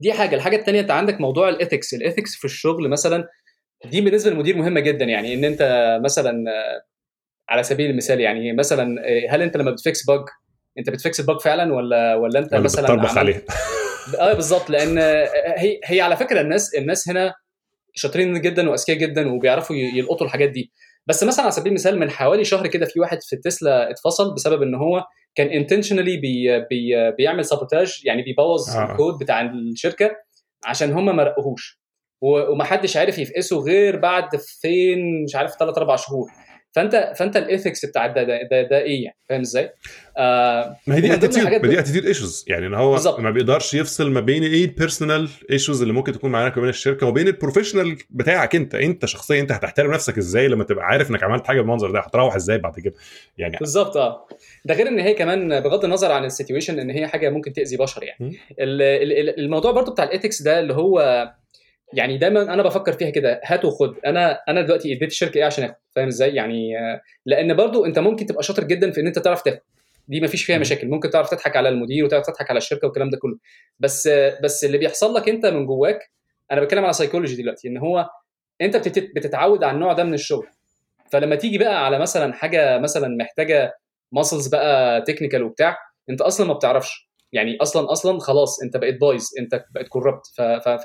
دي 0.00 0.12
حاجة. 0.12 0.36
الحاجة 0.36 0.56
الثانية 0.56 0.80
أنت 0.80 0.90
عندك 0.90 1.20
موضوع 1.20 1.48
ال 1.48 1.55
ethics 1.55 1.94
ال 1.94 2.00
ethics 2.00 2.34
في 2.36 2.44
الشغل 2.44 2.88
مثلا 2.88 3.28
دي 3.84 4.00
بالنسبة 4.00 4.30
للمدير 4.30 4.56
مهمة 4.56 4.80
جدا 4.80 5.04
يعني 5.04 5.34
إن 5.34 5.44
أنت 5.44 5.62
مثلا 6.04 6.30
آه، 6.50 6.82
على 7.48 7.62
سبيل 7.62 7.90
المثال 7.90 8.20
يعني 8.20 8.52
مثلا 8.52 8.96
آه، 9.08 9.34
هل 9.34 9.42
أنت 9.42 9.56
لما 9.56 9.70
بت 9.70 9.84
fix 9.84 10.06
bug 10.06 10.20
أنت 10.78 10.90
بت 10.90 11.02
fix 11.02 11.20
ال 11.20 11.25
bug 11.25 11.40
فعلا 11.40 11.74
ولا 11.74 12.14
ولا 12.14 12.38
أنت 12.38 12.52
ولا 12.52 12.62
مثلا 12.62 12.82
بتطربخ 12.84 13.04
عملت- 13.10 13.18
عليها؟ 13.18 13.42
آه 14.30 14.32
بالظبط. 14.34 14.70
لأن 14.70 14.98
هي 15.56 15.80
هي 15.84 16.00
على 16.00 16.16
فكرة 16.16 16.40
الناس 16.40 16.74
الناس 16.74 17.08
هنا 17.08 17.34
شاطرين 17.94 18.40
جدا 18.40 18.70
وأذكياء 18.70 18.98
جدا 18.98 19.32
وبيعرفوا 19.32 19.76
يلقطوا 19.76 20.26
الحاجات 20.26 20.50
دي. 20.50 20.72
بس 21.06 21.24
مثلا 21.24 21.42
على 21.42 21.52
سبيل 21.52 21.68
المثال 21.68 21.98
من 21.98 22.10
حوالي 22.10 22.44
شهر 22.44 22.66
كده 22.66 22.86
في 22.86 23.00
واحد 23.00 23.18
في 23.22 23.36
تسلا 23.36 23.90
اتفصل 23.90 24.34
بسبب 24.34 24.62
إن 24.62 24.74
هو 24.74 25.04
كان 25.34 25.46
intentionally 25.46 26.16
بي 26.16 26.60
بي 26.70 27.10
بيعمل 27.18 27.44
sabotage 27.44 28.00
يعني 28.04 28.22
بيبوظ 28.22 28.70
آه. 28.70 28.92
الكود 28.92 29.18
بتاع 29.18 29.40
الشركة 29.40 30.10
عشان 30.66 30.92
هم 30.92 31.16
ما 31.16 31.22
رقوهوش 31.22 31.80
ومحدش 32.22 32.96
عارف 32.96 33.18
يفقسه 33.18 33.60
غير 33.60 33.96
بعد 33.96 34.28
فين 34.60 35.24
مش 35.24 35.34
عارف 35.34 35.52
ثلاث 35.58 35.78
أربع 35.78 35.96
شهور 35.96 36.30
فأنت 36.74 37.12
فأنت 37.16 37.36
ال 37.36 37.43
ethics 37.43 37.86
بتاع 37.86 38.06
ده 38.06 38.22
ده, 38.22 38.42
ده, 38.50 38.62
ده 38.62 38.78
إيه 38.78 39.04
يعني؟ 39.04 39.16
فاهم 39.28 39.40
إزاي؟ 39.40 39.70
آه 40.18 40.76
ما 40.86 40.94
هي 40.96 41.00
دي 41.00 41.14
attitude 41.14 41.46
ما 41.48 41.58
دي 41.68 41.78
attitude 41.78 42.06
issues 42.06 42.44
يعني 42.48 42.66
إن 42.66 42.74
هو 42.74 42.92
بالظبط. 42.92 43.20
ما 43.20 43.30
بيقدرش 43.30 43.74
يفصل 43.74 44.10
ما 44.10 44.20
بين 44.20 44.42
إيه 44.42 44.64
ال 44.64 44.71
personal 44.71 45.28
issues 45.50 45.82
اللي 45.82 45.92
ممكن 45.94 46.12
تكون 46.12 46.30
معاك 46.30 46.56
وبين 46.56 46.68
الشركة 46.68 47.06
وبين 47.06 47.26
ال 47.26 47.31
professional 47.31 47.96
بتاعك 48.10 48.54
أنت. 48.54 48.74
أنت 48.74 49.06
شخصيا 49.06 49.40
أنت 49.40 49.52
هتحترم 49.52 49.92
نفسك 49.92 50.18
إزاي 50.18 50.48
لما 50.48 50.64
تبقى 50.64 50.84
عارف 50.84 51.10
إنك 51.10 51.22
عملت 51.22 51.46
حاجة 51.46 51.60
بالمنظر 51.60 51.90
ده؟ 51.90 52.00
هتروح 52.00 52.34
إزاي 52.34 52.58
بعد 52.58 52.80
كده؟ 52.80 52.94
يعني 53.38 53.56
بالظبط 53.60 53.96
آه. 53.96 54.26
ده 54.64 54.74
غير 54.74 54.88
إن 54.88 54.98
هي 54.98 55.14
كمان 55.14 55.60
بغض 55.60 55.84
النظر 55.84 56.12
عن 56.12 56.24
ال 56.24 56.29
situation 56.29 56.78
إن 56.78 56.90
هي 56.90 57.06
حاجة 57.06 57.30
ممكن 57.30 57.52
تأذي 57.52 57.76
بشر. 57.76 58.02
يعني. 58.04 58.36
ال- 58.60 58.82
ال- 58.82 59.12
ال- 59.28 59.40
الموضوع 59.40 59.72
برضو 59.72 59.92
بتاع 59.92 60.04
ال 60.04 60.09
ethics 60.09 60.42
ده 60.42 60.60
اللي 60.60 60.74
هو 60.74 61.28
يعني 61.94 62.18
دايما 62.18 62.42
أنا 62.42 62.62
بفكر 62.62 62.92
فيها 62.92 63.10
كده 63.10 63.40
هات 63.44 63.64
وخد. 63.64 63.94
أنا 64.06 64.40
أنا 64.48 64.62
دلوقتي 64.62 64.92
اديت 64.92 65.10
الشركة 65.10 65.38
إيه 65.38 65.44
عشان 65.44 65.64
آخد 65.64 65.74
فاهم 65.96 66.06
إزاي؟ 66.06 66.34
يعني 66.34 66.78
آه، 66.78 67.00
لأن 67.26 67.54
برضو 67.56 67.84
أنت 67.84 67.98
ممكن 67.98 68.26
تبقى 68.26 68.42
شاطر 68.42 68.64
جدا 68.64 68.90
في 68.90 69.00
إن 69.00 69.06
أنت 69.06 69.18
تعرف 69.18 69.42
تاخد. 69.42 69.58
دي 70.08 70.20
ما 70.20 70.26
فيش 70.26 70.44
فيها. 70.44 70.58
مشاكل. 70.58 70.88
ممكن 70.88 71.10
تعرف 71.10 71.30
تضحك 71.30 71.56
على 71.56 71.68
المدير 71.68 72.04
وتعرف 72.04 72.26
تضحك 72.26 72.50
على 72.50 72.58
الشركة 72.58 72.86
والكلام 72.86 73.10
ده 73.10 73.18
كله. 73.18 73.38
بس 73.80 74.08
بس 74.42 74.64
اللي 74.64 74.78
بيحصل 74.78 75.14
لك 75.14 75.28
أنت 75.28 75.46
من 75.46 75.66
جواك 75.66 76.10
أنا 76.52 76.60
بتكلم 76.60 76.84
على 76.84 76.92
سايكولوجي 76.92 77.42
دلوقتي 77.42 77.68
إن 77.68 77.76
هو 77.78 78.08
أنت 78.60 78.76
بتت- 78.76 79.10
بتتعود 79.16 79.64
على 79.64 79.74
النوع 79.74 79.92
ده 79.92 80.04
من 80.04 80.14
الشغل. 80.14 80.46
فلما 81.10 81.36
تيجي 81.36 81.58
بقى 81.58 81.84
على 81.86 81.98
مثلا 81.98 82.32
حاجة 82.32 82.78
مثلا 82.78 83.16
محتاجة 83.20 83.78
muscles 84.12 84.46
بقى 84.48 85.02
technical 85.02 85.42
وبتاع 85.42 85.76
أنت 86.10 86.20
أصلا 86.20 86.46
ما 86.46 86.54
بتعرفش. 86.54 87.08
يعني 87.34 87.56
أصلا 87.62 87.92
أصلا 87.92 88.18
خلاص 88.20 88.62
أنت 88.62 88.76
بقيت 88.76 89.00
بايظ 89.00 89.24
أنت 89.40 89.64
بقيت 89.74 89.88
corrupt 89.88 90.22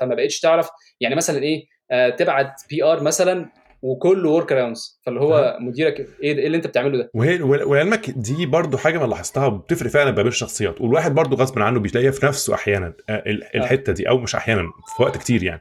فما 0.00 0.14
بقتش 0.14 0.40
تعرف 0.40 0.68
يعني 1.00 1.14
مثلا 1.14 1.42
إيه 1.42 1.64
آه 1.90 2.08
تبعت 2.10 2.52
PR 2.70 3.02
مثلا 3.02 3.50
وكله 3.82 4.30
workarounds 4.30 5.00
فاللي 5.06 5.20
هو 5.20 5.56
مديرك 5.60 6.00
إيه 6.22 6.32
ده- 6.32 6.38
إيه 6.40 6.46
اللي 6.46 6.56
أنت 6.56 6.66
بتعمله 6.66 6.98
ده؟ 6.98 7.10
وهي 7.14 7.42
ولعلمك 7.42 8.10
دي 8.10 8.46
برضو 8.46 8.76
حاجة 8.76 8.98
ما 8.98 9.04
لاحظتها 9.06 9.48
بتفرق 9.48 9.90
فعلا 9.90 10.10
بين 10.10 10.26
الشخصيات. 10.26 10.80
والواحد 10.80 11.14
برضو 11.14 11.36
غصب 11.36 11.58
عنه 11.58 11.80
بيلاقيها 11.80 12.10
في 12.10 12.26
نفسه 12.26 12.54
أحيانا 12.54 12.94
آه، 13.08 13.22
ال- 13.26 13.56
الحتة 13.56 13.92
دي 13.92 14.08
أو 14.08 14.18
مش 14.18 14.34
أحيانا 14.34 14.62
في 14.96 15.02
وقت 15.02 15.16
كتير 15.18 15.42
يعني. 15.42 15.60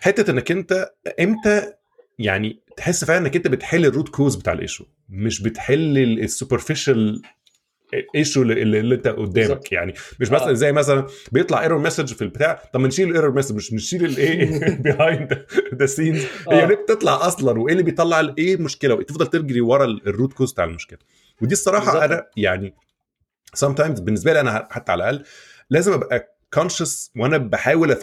حتة 0.00 0.30
إنك 0.30 0.50
أنت 0.50 0.90
إمتى 1.20 1.72
يعني 2.18 2.60
تحس 2.76 3.04
فعلا 3.04 3.18
إنك 3.18 3.36
أنت 3.36 3.48
بتحل 3.48 3.84
ال 3.86 3.90
root 3.90 4.08
cause 4.08 4.36
بتاع 4.36 4.52
ال 4.52 4.57
issue 4.57 4.84
مش 5.08 5.42
بتحل 5.42 5.98
ال 5.98 6.08
superficial 6.08 7.22
issue 8.14 8.42
اللي, 8.42 8.62
اللي 8.62 8.94
انت 8.94 9.08
قدامك. 9.08 9.72
يعني 9.72 9.94
مش 10.20 10.30
مثلا 10.30 10.50
آه. 10.50 10.52
زي 10.52 10.72
مثلا 10.72 11.06
بيطلع 11.32 11.62
error 11.62 11.78
message 11.78 12.14
في 12.14 12.22
البتاع 12.22 12.62
طب 12.72 12.80
ما 12.80 12.88
نشيل 12.88 13.08
ال 13.08 13.12
error 13.12 13.32
message 13.34 13.54
مش 13.56 13.72
نشيل 13.72 14.04
الايه 14.04 14.76
behind 14.82 15.46
the 15.74 15.86
scenes 15.86 16.24
هي. 16.50 16.66
ليه 16.66 16.74
بتطلع 16.74 17.26
أصلا 17.26 17.60
وإيه 17.60 17.72
اللي 17.72 17.82
بيطلع 17.84 18.34
إيه 18.38 18.54
المشكلة 18.54 19.02
تفضل 19.02 19.26
تجري 19.26 19.60
ورا 19.60 19.84
ال- 19.84 20.06
root 20.08 20.32
cause 20.32 20.52
بتاع 20.52 20.64
المشكلة 20.64 20.98
ودي 21.42 21.52
الصراحة 21.52 21.84
بالظبط. 21.84 22.02
أنا 22.02 22.26
يعني 22.36 22.74
sometimes 23.58 24.00
بالنسبة 24.02 24.32
لي 24.32 24.40
أنا 24.40 24.68
حتى 24.70 24.92
على 24.92 25.10
الأقل 25.10 25.24
لازم 25.70 25.92
أبقى 25.92 26.36
conscious 26.54 27.10
وأنا 27.16 27.36
بحاول 27.38 27.96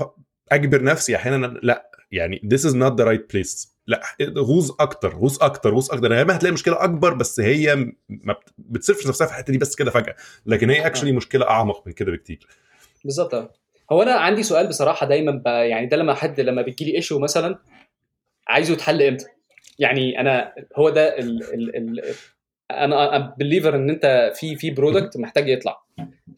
أجبر 0.52 0.84
نفسي 0.84 1.16
أحيانا 1.16 1.46
لأ 1.64 1.92
يعني 2.12 2.42
this 2.54 2.60
is 2.60 2.74
not 2.74 2.94
the 2.98 3.06
right 3.06 3.36
place 3.36 3.68
لا 3.88 4.02
غوص 4.38 4.72
أكتر 4.72 5.16
غوص 5.16 5.42
أكتر 5.42 5.74
غوص 5.74 5.92
أكتر. 5.92 6.14
غالبا 6.14 6.36
هتلاقي 6.36 6.54
مشكلة 6.54 6.84
أكبر 6.84 7.14
بس 7.14 7.40
هي 7.40 7.76
ما 8.10 8.34
بت- 8.34 8.54
بتصرفش 8.58 9.08
نفسها 9.08 9.28
في 9.28 9.34
الحتة 9.34 9.52
دي 9.52 9.58
بس 9.58 9.76
كده 9.76 9.92
فجأة. 9.92 10.16
لكن 10.46 10.70
هي 10.70 10.86
actually 10.86 11.12
مشكلة 11.12 11.50
أعمق 11.50 11.88
من 11.88 11.94
كده 11.94 12.12
بكتير. 12.12 12.48
بالظبط 13.04 13.34
آه. 13.34 13.52
هو 13.92 14.04
أنا 14.04 14.14
عندي 14.14 14.44
سؤال 14.44 14.68
بصراحة 14.68 15.08
دايما. 15.08 15.42
يعني 15.46 15.86
ده 15.88 15.98
لما 15.98 16.14
حد 16.14 16.40
لما 16.40 16.62
بيجي 16.62 16.86
لي 16.86 16.96
issue 16.96 17.20
مثلا 17.20 17.60
عايزه 18.48 18.74
يتحل 18.74 19.02
إمتى؟ 19.02 19.26
يعني 19.80 20.20
أنا 20.20 20.54
هو 20.76 20.90
ده 20.90 21.18
ال... 21.20 21.44
ال... 21.54 21.76
ال... 21.76 22.14
أنا 22.72 23.36
believer 23.40 23.76
إن 23.76 23.90
أنت 23.90 24.32
في 24.36 24.56
في 24.56 24.72
product 24.72 25.18
محتاج 25.18 25.50
يطلع. 25.50 25.84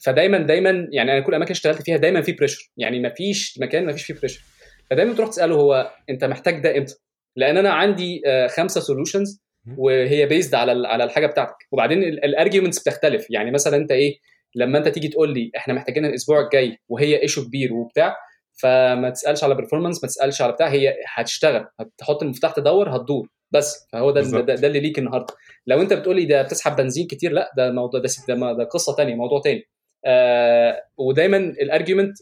فدايما 0.04 0.38
دايما 0.38 0.88
يعني 0.92 1.12
أنا 1.12 1.20
كل 1.20 1.30
الاماكن 1.30 1.52
اشتغلت 1.52 1.82
فيها 1.82 1.98
دايما 1.98 2.22
في 2.22 2.32
pressure 2.32 2.70
يعني 2.78 3.00
ما 3.00 3.10
فيش 3.10 3.60
مكان 3.62 3.86
ما 3.86 3.94
فيش 3.94 4.04
فيه 4.06 4.14
pressure 4.14 4.42
فدايما 4.90 5.14
تروح 5.14 5.30
تسأله 5.30 5.56
هو 5.56 5.92
أنت 6.10 6.24
محتاج 6.24 6.60
ده 6.60 6.78
إمتى؟ 6.78 6.96
لأن 7.36 7.58
أنا 7.58 7.70
عندي 7.74 8.22
آه، 8.26 8.48
خمسة 8.48 8.82
solutions 8.82 9.42
وهي 9.78 10.26
based 10.26 10.56
على 10.56 10.88
على 10.88 11.04
الحاجة 11.04 11.28
بتاعتك. 11.28 11.56
وبعدين 11.72 12.04
ال 12.04 12.11
arguments 12.11 12.80
بتختلف. 12.80 13.26
يعني 13.30 13.52
مثلا 13.52 13.78
انت 13.78 13.92
إيه 13.92 14.18
لما 14.56 14.78
انت 14.78 14.88
تيجي 14.88 15.08
تقول 15.08 15.34
لي 15.34 15.52
إحنا 15.58 15.74
محتاجين 15.74 16.06
الأسبوع 16.06 16.40
الجاي 16.46 16.78
وهي 16.90 17.22
issue 17.22 17.46
كبير 17.46 17.74
وبتاع 17.74 18.16
فما 18.62 19.10
تسألش 19.10 19.44
على 19.44 19.56
performance 19.56 20.04
ما 20.04 20.08
تسألش 20.10 20.42
على 20.42 20.52
بتاع 20.54 20.68
هي 20.68 20.96
هتشتغل. 21.16 21.66
هتحط 21.80 22.24
المفتاح 22.24 22.52
تدور 22.52 22.96
هتدور. 22.96 23.28
بس. 23.52 23.88
فهو 23.92 24.12
ده. 24.12 24.22
ده, 24.22 24.56
ده 24.56 24.68
اللي 24.68 24.80
ليك 24.80 25.00
النهارده. 25.00 25.34
لو 25.68 25.82
انت 25.82 25.94
بتقولي 25.94 26.26
ده 26.26 26.42
بتسحب 26.42 26.76
بنزين 26.76 27.08
كتير 27.08 27.32
لا 27.32 27.52
ده 27.58 27.72
موضوع 27.72 28.00
ده 28.00 28.10
ده, 28.28 28.54
ده 28.54 28.64
قصة 28.64 28.96
تانية 28.96 29.16
موضوع 29.16 29.42
تاني. 29.42 29.64
آه 30.06 30.84
ودايما 30.98 31.38
ال 31.38 31.47
argument 31.47 32.18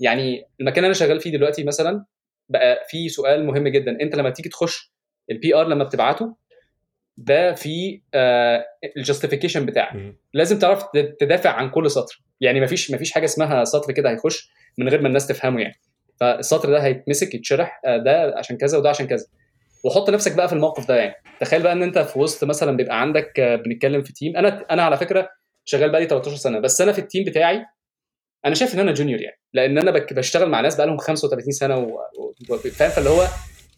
يعني 0.00 0.44
المكان 0.60 0.78
اللي 0.78 0.86
أنا 0.86 0.94
شغال 0.94 1.20
فيه 1.20 1.30
دلوقتي 1.32 1.64
مثلا 1.64 2.04
بقى 2.48 2.84
في 2.88 3.08
سؤال 3.08 3.44
مهم 3.46 3.68
جدا. 3.68 3.98
أنت 4.00 4.14
لما 4.16 4.30
تيجي 4.30 4.48
تخش 4.48 4.92
ال 5.30 5.54
PR 5.54 5.66
لما 5.68 5.84
بتبعته 5.84 6.36
ده 7.16 7.52
في 7.54 8.00
آه 8.14 8.64
ال 8.96 9.01
justification 9.01 9.66
بتاعك. 9.66 10.14
لازم 10.34 10.58
تعرف 10.58 10.84
تدافع 11.20 11.50
عن 11.50 11.70
كل 11.70 11.90
سطر. 11.90 12.22
يعني 12.40 12.60
مفيش 12.60 12.90
مفيش 12.90 13.12
حاجة 13.12 13.24
اسمها 13.24 13.64
سطر 13.64 13.92
كده 13.92 14.10
هيخش 14.10 14.50
من 14.78 14.88
غير 14.88 15.00
ما 15.00 15.08
الناس 15.08 15.26
تفهمه 15.26 15.60
يعني. 15.60 15.74
فالسطر 16.20 16.70
ده 16.70 16.78
هيتمسك 16.84 17.34
يتشرح 17.34 17.80
آه، 17.86 17.96
ده 17.96 18.34
عشان 18.38 18.56
كذا 18.56 18.78
وده 18.78 18.88
عشان 18.88 19.06
كذا. 19.06 19.26
وحط 19.84 20.10
نفسك 20.10 20.34
بقى 20.36 20.48
في 20.48 20.54
الموقف 20.54 20.88
ده 20.88 20.96
يعني. 20.96 21.14
تخيل 21.40 21.62
بقى 21.62 21.72
إن 21.72 21.82
أنت 21.82 21.98
في 21.98 22.18
وسط 22.18 22.44
مثلا 22.44 22.76
بيبقى 22.76 23.00
عندك 23.00 23.40
آه، 23.40 23.56
بنتكلم 23.56 24.02
في 24.02 24.12
team 24.12 24.36
أنا 24.36 24.64
أنا 24.70 24.82
على 24.82 24.96
فكرة 24.96 25.28
شغال 25.64 25.90
بقالي 25.90 26.06
13 26.06 26.36
سنة. 26.36 26.58
بس 26.58 26.80
أنا 26.80 26.92
في 26.92 26.98
ال 26.98 27.03
team 27.03 27.24
بتاعي 27.24 27.64
أنا 28.46 28.54
شايف 28.54 28.74
إن 28.74 28.80
أنا 28.80 28.92
junior 28.92 29.20
يعني. 29.20 29.40
لأن 29.52 29.78
أنا 29.78 29.90
بشتغل 29.90 30.48
مع 30.48 30.60
ناس 30.60 30.76
بقى 30.76 30.86
لهم 30.86 30.98
35 30.98 31.52
سنة 31.52 31.78
و... 31.78 31.98
فاهم؟ 32.70 32.90
فاللي 32.90 33.10
هو 33.10 33.26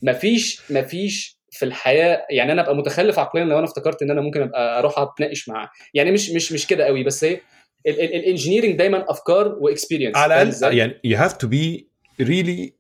مفيش 0.03 0.63
مفيش 0.71 1.37
في 1.51 1.65
الحياة 1.65 2.27
يعني 2.31 2.53
أنا 2.53 2.63
أبقى 2.63 2.77
متخلف 2.77 3.19
عقليا 3.19 3.45
لو 3.45 3.59
أنا 3.59 3.65
افتكرت 3.67 4.03
إن 4.03 4.11
أنا 4.11 4.21
ممكن 4.21 4.43
أبقى 4.43 4.79
أروح 4.79 4.99
أتناقش 4.99 5.49
مع 5.49 5.71
يعني 5.95 6.11
مش 6.13 6.31
مش 6.31 6.53
مش 6.53 6.67
كده 6.67 6.85
قوي 6.85 7.05
بس 7.05 7.25
هي 7.25 7.41
ال 7.87 7.94
engineering 7.94 8.75
دايما 8.79 9.11
أفكار 9.11 9.49
و 9.61 9.66
experience 9.66 10.17
على 10.17 10.43
الأقل 10.43 10.79
يعني 10.79 11.01
you 11.07 11.19
have 11.21 11.33
to 11.33 11.47
be 11.49 11.85
really 12.27 12.71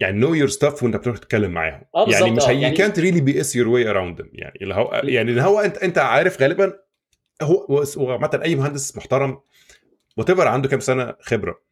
يعني 0.00 0.20
know 0.26 0.30
your 0.48 0.52
stuff 0.54 0.82
وأنت 0.82 0.96
بتروح 0.96 1.18
تتكلم 1.18 1.50
معاهم. 1.50 1.82
آه 1.94 2.06
يعني 2.10 2.30
مش 2.30 2.42
هي 2.44 2.60
يعني- 2.60 2.76
you 2.76 2.80
can't 2.80 2.94
really 2.96 3.20
BS 3.20 3.44
your 3.44 3.66
way 3.66 3.92
around 3.94 4.22
them. 4.22 4.28
يعني 4.32 4.58
اللي 4.62 4.74
هو 4.74 5.00
يعني 5.04 5.30
اللي 5.30 5.42
هو 5.42 5.60
أنت 5.60 5.76
أنت 5.78 5.98
عارف 5.98 6.42
غالبا 6.42 6.72
هو 7.42 7.64
هو- 7.64 7.84
هو 7.98 8.10
عامه 8.12 8.40
أي 8.44 8.54
مهندس 8.56 8.96
محترم 8.96 9.40
وات 10.16 10.30
عنده 10.30 10.68
كام 10.68 10.80
سنة 10.80 11.14
خبرة. 11.20 11.62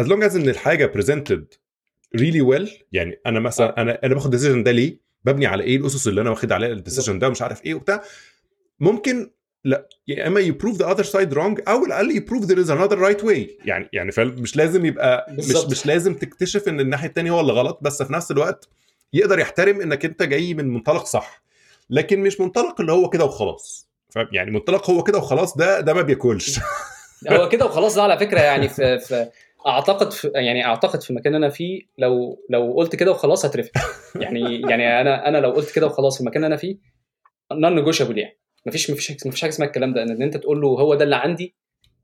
as 0.00 0.04
long 0.04 0.22
as 0.22 0.34
إن 0.34 0.48
الحاجة 0.48 0.92
presented 0.96 1.44
really 2.16 2.42
well 2.52 2.70
يعني 2.92 3.20
أنا 3.26 3.40
مثلا 3.40 3.82
أنا 3.82 3.98
أنا 4.04 4.14
باخد 4.14 4.36
decision 4.36 4.64
ده 4.64 4.70
ليه؟ 4.70 5.00
ببني 5.24 5.46
على 5.46 5.64
إيه 5.64 5.76
الأسس 5.76 6.08
اللي 6.08 6.20
أنا 6.20 6.30
واخد 6.30 6.52
عليها 6.52 6.68
ال 6.72 6.77
decision 6.77 7.18
ده 7.18 7.28
ومش 7.28 7.42
عارف 7.42 7.64
إيه 7.64 7.74
وبتاع؟ 7.74 8.02
ممكن 8.80 9.30
لا. 9.64 9.88
يا 10.08 10.26
أما 10.26 10.40
you 10.40 10.52
prove 10.52 10.76
the 10.76 10.86
other 10.96 11.04
side 11.06 11.34
wrong 11.34 11.68
أو 11.68 11.84
على 11.92 12.00
الاقل 12.00 12.26
prove 12.28 12.44
there 12.46 12.66
is 12.66 12.68
another 12.70 12.98
right 12.98 13.24
way. 13.26 13.66
يعني 13.66 13.88
يعني 13.92 14.12
فمش 14.12 14.56
لازم 14.56 14.86
يبقى 14.86 15.26
مش 15.30 15.36
بالظبط. 15.36 15.70
مش 15.70 15.86
لازم 15.86 16.14
تكتشف 16.14 16.68
إن 16.68 16.80
الناحية 16.80 17.08
الثانية 17.08 17.30
هو 17.30 17.40
اللي 17.40 17.52
غلط 17.52 17.78
بس 17.82 18.02
في 18.02 18.12
نفس 18.12 18.30
الوقت 18.30 18.68
يقدر 19.12 19.38
يحترم 19.38 19.80
إنك 19.80 20.04
أنت 20.04 20.22
جاي 20.22 20.54
من 20.54 20.68
منطلق 20.68 21.04
صح. 21.04 21.42
لكن 21.90 22.20
مش 22.20 22.40
منطلق 22.40 22.80
اللي 22.80 22.92
هو 22.92 23.08
كده 23.10 23.24
وخلاص؟ 23.24 23.89
يعني 24.32 24.50
منطلق 24.50 24.90
هو 24.90 25.02
كده 25.02 25.18
وخلاص 25.18 25.56
ده 25.56 25.80
ده 25.80 25.94
ما 25.94 26.02
بياكلش. 26.02 26.60
هو 27.30 27.48
كده 27.48 27.66
وخلاص 27.66 27.94
ده 27.94 28.02
على 28.02 28.18
فكرة 28.18 28.40
يعني 28.40 28.68
في, 28.68 28.98
في 28.98 29.30
أعتقد 29.66 30.12
في 30.12 30.30
يعني 30.34 30.64
أعتقد 30.64 31.02
في 31.02 31.10
المكان 31.10 31.34
اللي 31.34 31.46
أنا 31.46 31.54
فيه 31.54 31.82
لو 31.98 32.44
لو 32.50 32.72
قلت 32.76 32.96
كده 32.96 33.10
وخلاص 33.10 33.44
هترفد 33.44 33.70
يعني 34.20 34.60
يعني 34.60 35.00
أنا 35.00 35.28
أنا 35.28 35.38
لو 35.38 35.50
قلت 35.50 35.74
كده 35.74 35.86
وخلاص 35.86 36.14
في 36.14 36.20
المكان 36.20 36.44
اللي 36.44 36.46
أنا 36.46 36.56
فيه 36.56 36.76
non 37.52 37.74
negotiable 37.74 38.18
يعني. 38.18 38.38
مفيش 38.66 38.90
مفيش 38.90 39.26
مفيش 39.26 39.40
حاجة 39.40 39.50
اسمها 39.50 39.68
الكلام 39.68 39.92
ده 39.92 40.02
إن 40.02 40.22
أنت 40.22 40.36
تقول 40.36 40.60
له 40.60 40.68
هو 40.68 40.94
ده 40.94 41.04
اللي 41.04 41.16
عندي 41.16 41.56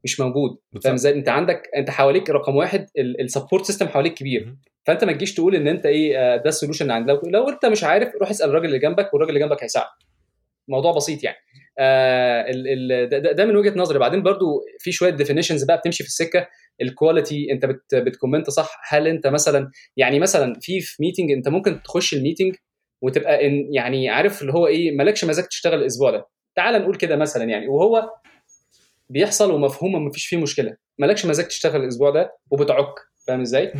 مش 0.05 0.21
موجود. 0.21 0.59
فاهم 0.83 0.95
إزاي؟ 0.95 1.13
أنت 1.15 1.29
عندك 1.29 1.71
أنت 1.77 1.91
حواليك 1.91 2.31
رقم 2.31 2.57
واحد 2.57 2.87
ال 2.99 3.07
support 3.07 3.65
system 3.65 3.89
حواليك 3.89 4.15
كبير. 4.15 4.57
فأنت 4.85 5.05
ما 5.05 5.13
تجيش 5.13 5.35
تقول 5.35 5.55
إن 5.55 5.69
أنت 5.69 5.87
إيه 5.87 6.19
آه، 6.19 6.37
ده 6.37 6.49
ال 6.49 6.52
solution 6.52 6.83
اللي 6.83 6.95
عندك. 6.95 7.21
لو, 7.25 7.49
أنت 7.49 7.67
مش 7.67 7.85
عارف 7.85 8.15
روح 8.21 8.31
اسأل 8.31 8.49
الراجل 8.49 8.67
اللي 8.67 8.79
جنبك 8.79 9.15
والراجل 9.15 9.37
اللي 9.37 9.47
جنبك 9.47 9.63
هيساعدك. 9.63 9.89
موضوع 10.69 10.93
بسيط 10.93 11.25
يعني. 11.25 11.37
ده, 11.79 13.33
ده 13.33 13.45
من 13.45 13.57
وجهة 13.57 13.79
نظري. 13.79 13.99
بعدين 13.99 14.23
برضو 14.23 14.65
في 14.79 14.93
شوية 14.93 15.11
definitions 15.11 15.65
بقى 15.65 15.79
بتمشي 15.79 16.03
في 16.03 16.09
السكة. 16.09 16.49
ال 16.83 16.91
quality 16.91 17.53
انت 17.53 17.67
بت 17.67 17.95
بت 17.95 18.07
comment 18.07 18.51
صح. 18.51 18.81
هل 18.89 19.09
انت 19.09 19.27
مثلا 19.27 19.71
يعني 19.97 20.21
مثلا 20.21 20.55
في 20.61 20.81
في 20.81 21.03
meeting 21.03 21.33
انت 21.33 21.49
ممكن 21.49 21.83
تخش 21.83 22.15
ال 22.15 22.20
meeting 22.20 22.55
وتبقى 23.03 23.47
إن 23.47 23.75
يعني 23.75 24.09
عارف 24.09 24.43
اللي 24.43 24.53
هو 24.53 24.67
إيه 24.67 24.97
مالكش 24.97 25.25
مزاج 25.25 25.45
تشتغل 25.45 25.81
الأسبوع 25.81 26.11
ده. 26.11 26.27
تعال 26.55 26.83
نقول 26.83 26.97
كده 26.97 27.17
مثلا 27.17 27.45
يعني. 27.45 27.69
وهو 27.69 28.11
بيحصل 29.11 29.53
ومفهوم 29.53 29.95
وما 29.95 30.11
فيش 30.11 30.27
فيه 30.27 30.37
مشكلة. 30.37 30.77
مالكش 30.99 31.27
مزاج 31.27 31.47
تشتغل 31.47 31.83
الأسبوع 31.83 32.11
ده 32.11 32.33
وبتعك. 32.51 32.95
فاهم 33.27 33.41
إزاي؟ 33.41 33.73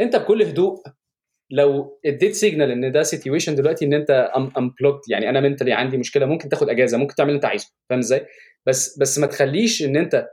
انت 0.00 0.16
بكل 0.16 0.42
هدوء 0.42 0.82
لو 1.52 2.00
اديت 2.06 2.34
signal 2.34 2.70
إن 2.70 2.92
ده 2.92 3.02
situation 3.02 3.54
دلوقتي 3.54 3.84
إن 3.84 3.94
أنت 3.94 4.30
I'm 4.58 4.74
blocked 4.74 5.10
يعني 5.10 5.28
أنا 5.28 5.40
mentally 5.40 5.72
عندي 5.72 5.96
مشكلة 5.96 6.26
ممكن 6.26 6.48
تاخد 6.48 6.68
إجازة 6.68 6.98
ممكن 6.98 7.14
تعمل 7.14 7.30
اللي 7.30 7.36
أنت 7.36 7.44
عايزه 7.44 7.72
فاهم 7.90 7.98
إزاي 7.98 8.26
بس 8.66 8.98
بس 8.98 9.18
ما 9.18 9.26
تخليش 9.26 9.82
إن 9.82 9.96
أنت 9.96 10.26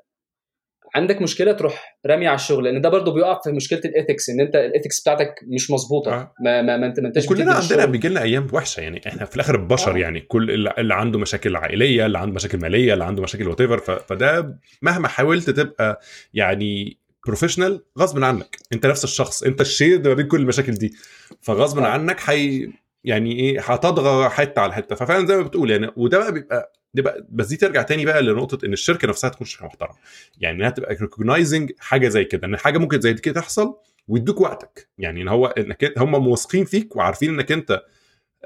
عندك 0.95 1.21
مشكلة 1.21 1.51
تروح 1.51 1.99
رامي 2.05 2.27
على 2.27 2.35
الشغل 2.35 2.63
لأن 2.63 2.81
ده 2.81 2.89
برضو 2.89 3.11
بيقع 3.13 3.39
في 3.43 3.51
مشكلة 3.51 3.81
ال 3.85 3.92
ethics 3.92 4.29
إن 4.29 4.39
أنت 4.41 4.55
ال 4.55 4.62
ethics 4.62 5.01
بتاعتك 5.01 5.35
مش 5.47 5.71
مظبوطة 5.71 6.13
آه. 6.13 6.33
ما 6.43 6.61
ما 6.61 6.77
ما 6.77 6.85
أنت 6.85 6.99
ما 6.99 7.07
أنتش 7.07 7.25
كلنا 7.25 7.53
عندنا. 7.53 7.85
بيجي 7.85 8.09
لنا 8.09 8.21
أيام 8.21 8.47
وحشة 8.53 8.81
يعني 8.81 9.01
إحنا 9.07 9.25
في 9.25 9.35
الآخر 9.35 9.57
بشر 9.57 9.95
آه. 9.95 9.97
يعني 9.97 10.21
كل 10.21 10.69
اللي 10.79 10.93
عنده 10.93 11.19
مشاكل 11.19 11.55
عائلية 11.55 12.05
اللي 12.05 12.17
عنده 12.17 12.33
مشاكل 12.33 12.57
مالية 12.57 12.93
اللي 12.93 13.05
عنده 13.05 13.23
مشاكل 13.23 13.47
وات 13.47 13.61
فده 14.09 14.59
مهما 14.81 15.07
حاولت 15.07 15.49
تبقى 15.49 15.99
يعني 16.33 16.97
professional 17.27 17.83
غصب 17.99 18.23
عنك. 18.23 18.57
انت 18.73 18.85
نفس 18.85 19.03
الشخص 19.03 19.43
انت 19.43 19.61
ال 19.61 19.69
share 19.69 20.07
ما 20.07 20.13
بين 20.13 20.27
كل 20.27 20.39
المشاكل 20.41 20.71
دي. 20.71 20.93
فغصب 21.41 21.79
آه. 21.79 21.87
عنك 21.87 22.19
حي 22.19 22.69
يعني 23.03 23.39
إيه 23.39 23.61
هتطغى 23.61 24.29
حتة 24.29 24.59
على 24.61 24.73
حتة. 24.73 24.95
ففعلا 24.95 25.25
زي 25.27 25.37
ما 25.37 25.43
بتقول 25.43 25.71
يعني 25.71 25.91
وده 25.95 26.17
بقى 26.17 26.31
بيبقى 26.33 26.73
دي 26.93 27.01
بقى 27.01 27.27
بس 27.29 27.47
دي 27.47 27.57
ترجع 27.57 27.81
تاني 27.81 28.05
بقى 28.05 28.21
لنقطة 28.21 28.65
إن 28.65 28.73
الشركة 28.73 29.07
نفسها 29.07 29.29
تكون 29.29 29.47
شركه 29.47 29.65
محترمة. 29.65 29.95
يعني 30.37 30.57
إنها 30.57 30.69
تبقى 30.69 30.95
recognizing 31.01 31.71
حاجة 31.79 32.07
زي 32.07 32.23
كده 32.23 32.47
إن 32.47 32.57
حاجة 32.57 32.77
ممكن 32.77 33.01
زي 33.01 33.13
كده 33.13 33.41
تحصل 33.41 33.75
ويدوك 34.07 34.41
وقتك. 34.41 34.89
يعني 34.97 35.21
إن 35.21 35.27
هو 35.27 35.45
إنك 35.45 35.93
هم 35.97 36.27
واثقين 36.27 36.65
فيك 36.65 36.95
وعارفين 36.95 37.29
إنك 37.33 37.51
أنت 37.51 37.83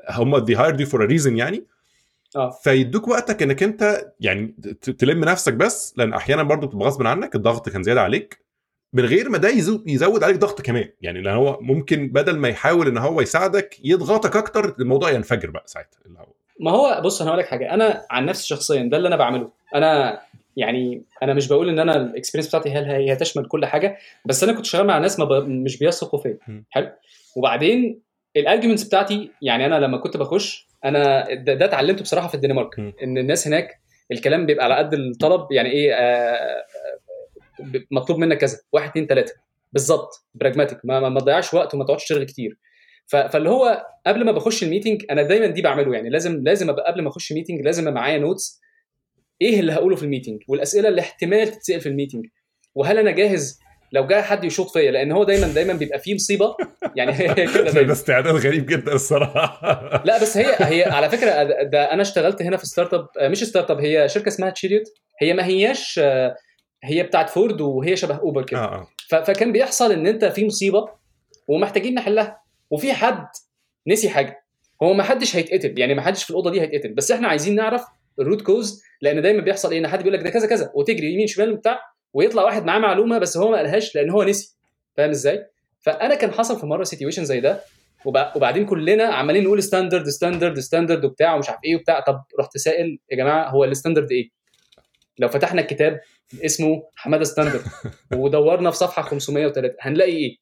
هم 0.09 0.37
they 0.37 0.55
hired 0.55 0.79
you 0.81 0.87
for 0.87 1.03
a 1.03 1.05
reason 1.05 1.37
يعني. 1.37 1.65
آه. 2.35 2.49
فيدوك 2.63 3.07
وقتك 3.07 3.43
إنك 3.43 3.63
أنت 3.63 4.11
يعني 4.19 4.55
تلم 4.99 5.23
نفسك 5.25 5.53
بس 5.53 5.93
لأن 5.97 6.13
أحيانا 6.13 6.43
برضو 6.43 6.67
بتبقى 6.67 6.87
غصب 6.87 7.07
عنك 7.07 7.35
الضغط 7.35 7.69
كان 7.69 7.83
زيادة 7.83 8.01
عليك. 8.01 8.42
من 8.93 9.05
غير 9.05 9.29
ما 9.29 9.37
ده 9.37 9.49
يزو- 9.49 9.83
يزود 9.87 10.23
عليك 10.23 10.37
ضغط 10.37 10.61
كمان. 10.61 10.89
يعني 11.01 11.21
لأن 11.21 11.35
هو 11.35 11.57
ممكن 11.61 12.07
بدل 12.07 12.37
ما 12.37 12.47
يحاول 12.49 12.87
إن 12.87 12.97
هو 12.97 13.21
يساعدك 13.21 13.77
يضغطك 13.83 14.35
أكتر 14.35 14.75
الموضوع 14.79 15.11
ينفجر 15.11 15.49
بقى 15.49 15.63
ساعتها. 15.65 15.99
اللي 16.05 16.19
هو 16.19 16.27
ما 16.59 16.71
هو 16.71 17.01
بص 17.01 17.21
أنا 17.21 17.29
هقول 17.29 17.39
لك 17.39 17.47
حاجة. 17.47 17.73
أنا 17.73 18.05
عن 18.11 18.25
نفسي 18.25 18.47
شخصيا 18.47 18.83
ده 18.83 18.97
اللي 18.97 19.07
أنا 19.07 19.15
بعمله. 19.15 19.49
أنا 19.75 20.19
يعني 20.57 21.03
أنا 21.23 21.33
مش 21.33 21.47
بقول 21.47 21.69
إن 21.69 21.79
أنا 21.79 21.95
الاكسبيرينس 21.97 22.47
بتاعتي 22.47 22.69
هي 22.69 23.11
هي 23.11 23.15
تشمل 23.15 23.45
كل 23.47 23.65
حاجة 23.65 23.97
بس 24.25 24.43
أنا 24.43 24.53
كنت 24.53 24.65
شغال 24.65 24.87
مع 24.87 24.97
ناس 24.97 25.19
ما 25.19 25.25
ب... 25.25 25.31
مش 25.49 25.77
بيثقوا 25.79 26.19
فيا. 26.21 26.37
حلو؟ 26.69 26.89
وبعدين 27.35 27.99
ال 28.37 28.42
arguments 28.42 28.83
بتاعتي 28.83 29.31
يعني 29.41 29.65
أنا 29.65 29.75
لما 29.75 29.97
كنت 29.97 30.17
بخش 30.17 30.67
أنا 30.85 31.33
ده, 31.33 31.53
ده 31.53 31.65
اتعلمته 31.65 32.01
بصراحة 32.01 32.27
في 32.27 32.35
الدنمارك. 32.35 32.79
م. 32.79 32.91
إن 33.03 33.17
الناس 33.17 33.47
هناك 33.47 33.79
الكلام 34.11 34.45
بيبقى 34.45 34.65
على 34.65 34.75
قد 34.75 34.93
الطلب. 34.93 35.51
يعني 35.51 35.69
إيه؟ 35.71 35.93
آه 35.93 36.65
مطلوب 37.91 38.19
منك 38.19 38.37
كذا. 38.37 38.57
واحد 38.71 38.89
اتنين 38.89 39.07
تلاتة. 39.07 39.33
بالظبط 39.73 40.25
pragmatic. 40.35 40.77
ما, 40.83 41.09
ما, 41.09 41.19
تضيعش 41.19 41.53
وقت 41.53 41.73
وما 41.73 41.85
تقعدش 41.85 42.03
تشتغل 42.03 42.23
كتير. 42.23 42.57
فاللي 43.07 43.49
هو 43.49 43.85
قبل 44.07 44.25
ما 44.25 44.31
بخش 44.31 44.63
ال 44.63 44.69
meeting 44.69 45.05
أنا 45.11 45.23
دايما 45.23 45.47
دي 45.47 45.61
بعمله 45.61 45.93
يعني. 45.95 46.09
لازم 46.09 46.43
لازم 46.43 46.69
أبقى 46.69 46.91
قبل 46.91 47.01
ما 47.01 47.09
أخش 47.09 47.31
meeting 47.31 47.61
لازم 47.61 47.93
معايا 47.93 48.17
notes 48.17 48.61
إيه 49.41 49.59
اللي 49.59 49.71
هقوله 49.71 49.95
في 49.95 50.03
ال 50.03 50.08
meeting؟ 50.08 50.41
والأسئلة 50.47 50.89
اللي 50.89 51.01
احتمال 51.01 51.47
تتسأل 51.47 51.81
في 51.81 51.89
ال 51.89 51.93
meeting. 51.93 52.25
وهل 52.75 52.97
أنا 52.97 53.11
جاهز؟ 53.11 53.59
لو 53.93 54.07
جاء 54.07 54.21
حد 54.21 54.43
يشوط 54.43 54.69
فيا 54.69 54.91
لأن 54.91 55.11
هو 55.11 55.23
دايما 55.23 55.47
دايما 55.47 55.73
بيبقى 55.73 55.99
فيه 55.99 56.15
مصيبة. 56.15 56.55
يعني 56.95 57.17
كده 57.33 57.83
ده 57.83 57.91
استعداد 57.91 58.35
غريب 58.35 58.65
جدا 58.65 58.93
الصراحة. 58.93 59.63
لا 60.05 60.21
بس 60.21 60.37
هي 60.37 60.55
هي 60.59 60.83
على 60.83 61.09
فكرة 61.09 61.43
ده 61.63 61.93
أنا 61.93 62.01
اشتغلت 62.01 62.41
هنا 62.41 62.57
في 62.57 62.65
startup 62.65 63.07
مش 63.21 63.43
startup 63.43 63.79
هي 63.79 64.09
شركة 64.09 64.27
اسمها 64.27 64.49
Chariot 64.49 64.83
هي 65.21 65.33
ما 65.33 65.45
هياش 65.45 65.99
هي 66.83 67.03
بتاعت 67.03 67.29
فورد 67.29 67.61
وهي 67.61 67.95
شبه 67.95 68.15
Uber 68.15 68.43
كده. 68.43 68.59
آه 68.59 68.87
ف- 69.09 69.15
فكان 69.15 69.51
بيحصل 69.51 69.91
إن 69.91 70.07
أنت 70.07 70.25
في 70.25 70.45
مصيبة 70.45 70.89
ومحتاجين 71.47 71.93
نحلها 71.93 72.41
وفي 72.69 72.93
حد 72.93 73.25
نسي 73.87 74.09
حاجة. 74.09 74.43
هو 74.83 74.93
ما 74.93 75.03
حدش 75.03 75.35
هيتقتل 75.35 75.79
يعني 75.79 75.93
ما 75.93 76.01
حدش 76.01 76.23
في 76.23 76.29
الأوضة 76.29 76.51
دي 76.51 76.61
هيتقتل 76.61 76.93
بس 76.93 77.11
إحنا 77.11 77.27
عايزين 77.27 77.55
نعرف 77.55 77.83
ال 78.19 78.24
root 78.24 78.41
cause 78.41 78.81
لأن 79.01 79.21
دايما 79.21 79.41
بيحصل 79.41 79.71
إيه 79.71 79.79
إن 79.79 79.87
حد 79.87 79.97
بيقول 79.99 80.13
لك 80.13 80.23
ده 80.23 80.29
كذا 80.29 80.47
كذا 80.47 80.71
وتجري 80.75 81.13
يمين 81.13 81.27
شمال 81.27 81.55
بتاع 81.55 81.79
ويطلع 82.13 82.43
واحد 82.43 82.65
معاه 82.65 82.79
معلومة 82.79 83.17
بس 83.17 83.37
هو 83.37 83.51
ما 83.51 83.57
قالهاش 83.57 83.95
لأن 83.95 84.09
هو 84.09 84.23
نسي. 84.23 84.55
فاهم 84.97 85.09
إزاي؟ 85.09 85.45
فأنا 85.81 86.15
كان 86.15 86.31
حصل 86.31 86.59
في 86.59 86.65
مرة 86.65 86.83
situation 86.83 87.25
زي 87.25 87.39
ده 87.39 87.61
وب- 88.05 88.31
وبعدين 88.35 88.65
كلنا 88.65 89.03
عمالين 89.03 89.43
نقول 89.43 89.63
standard 89.63 90.09
standard 90.09 90.59
standard 90.59 91.05
وبتاع 91.05 91.35
ومش 91.35 91.49
عارف 91.49 91.59
إيه 91.65 91.75
وبتاع. 91.75 91.99
طب 91.99 92.23
رحت 92.39 92.57
سائل 92.57 92.99
يا 93.11 93.17
جماعة 93.17 93.49
هو 93.49 93.63
ال 93.63 93.69
standard 93.69 94.11
إيه؟ 94.11 94.29
لو 95.19 95.27
فتحنا 95.27 95.61
الكتاب 95.61 95.99
اسمه 96.45 96.83
حمادة 96.95 97.23
standard 97.23 97.61
ودورنا 98.15 98.71
في 98.71 98.77
صفحة 98.77 99.01
503 99.01 99.75
هنلاقي 99.81 100.11
إيه؟ 100.11 100.37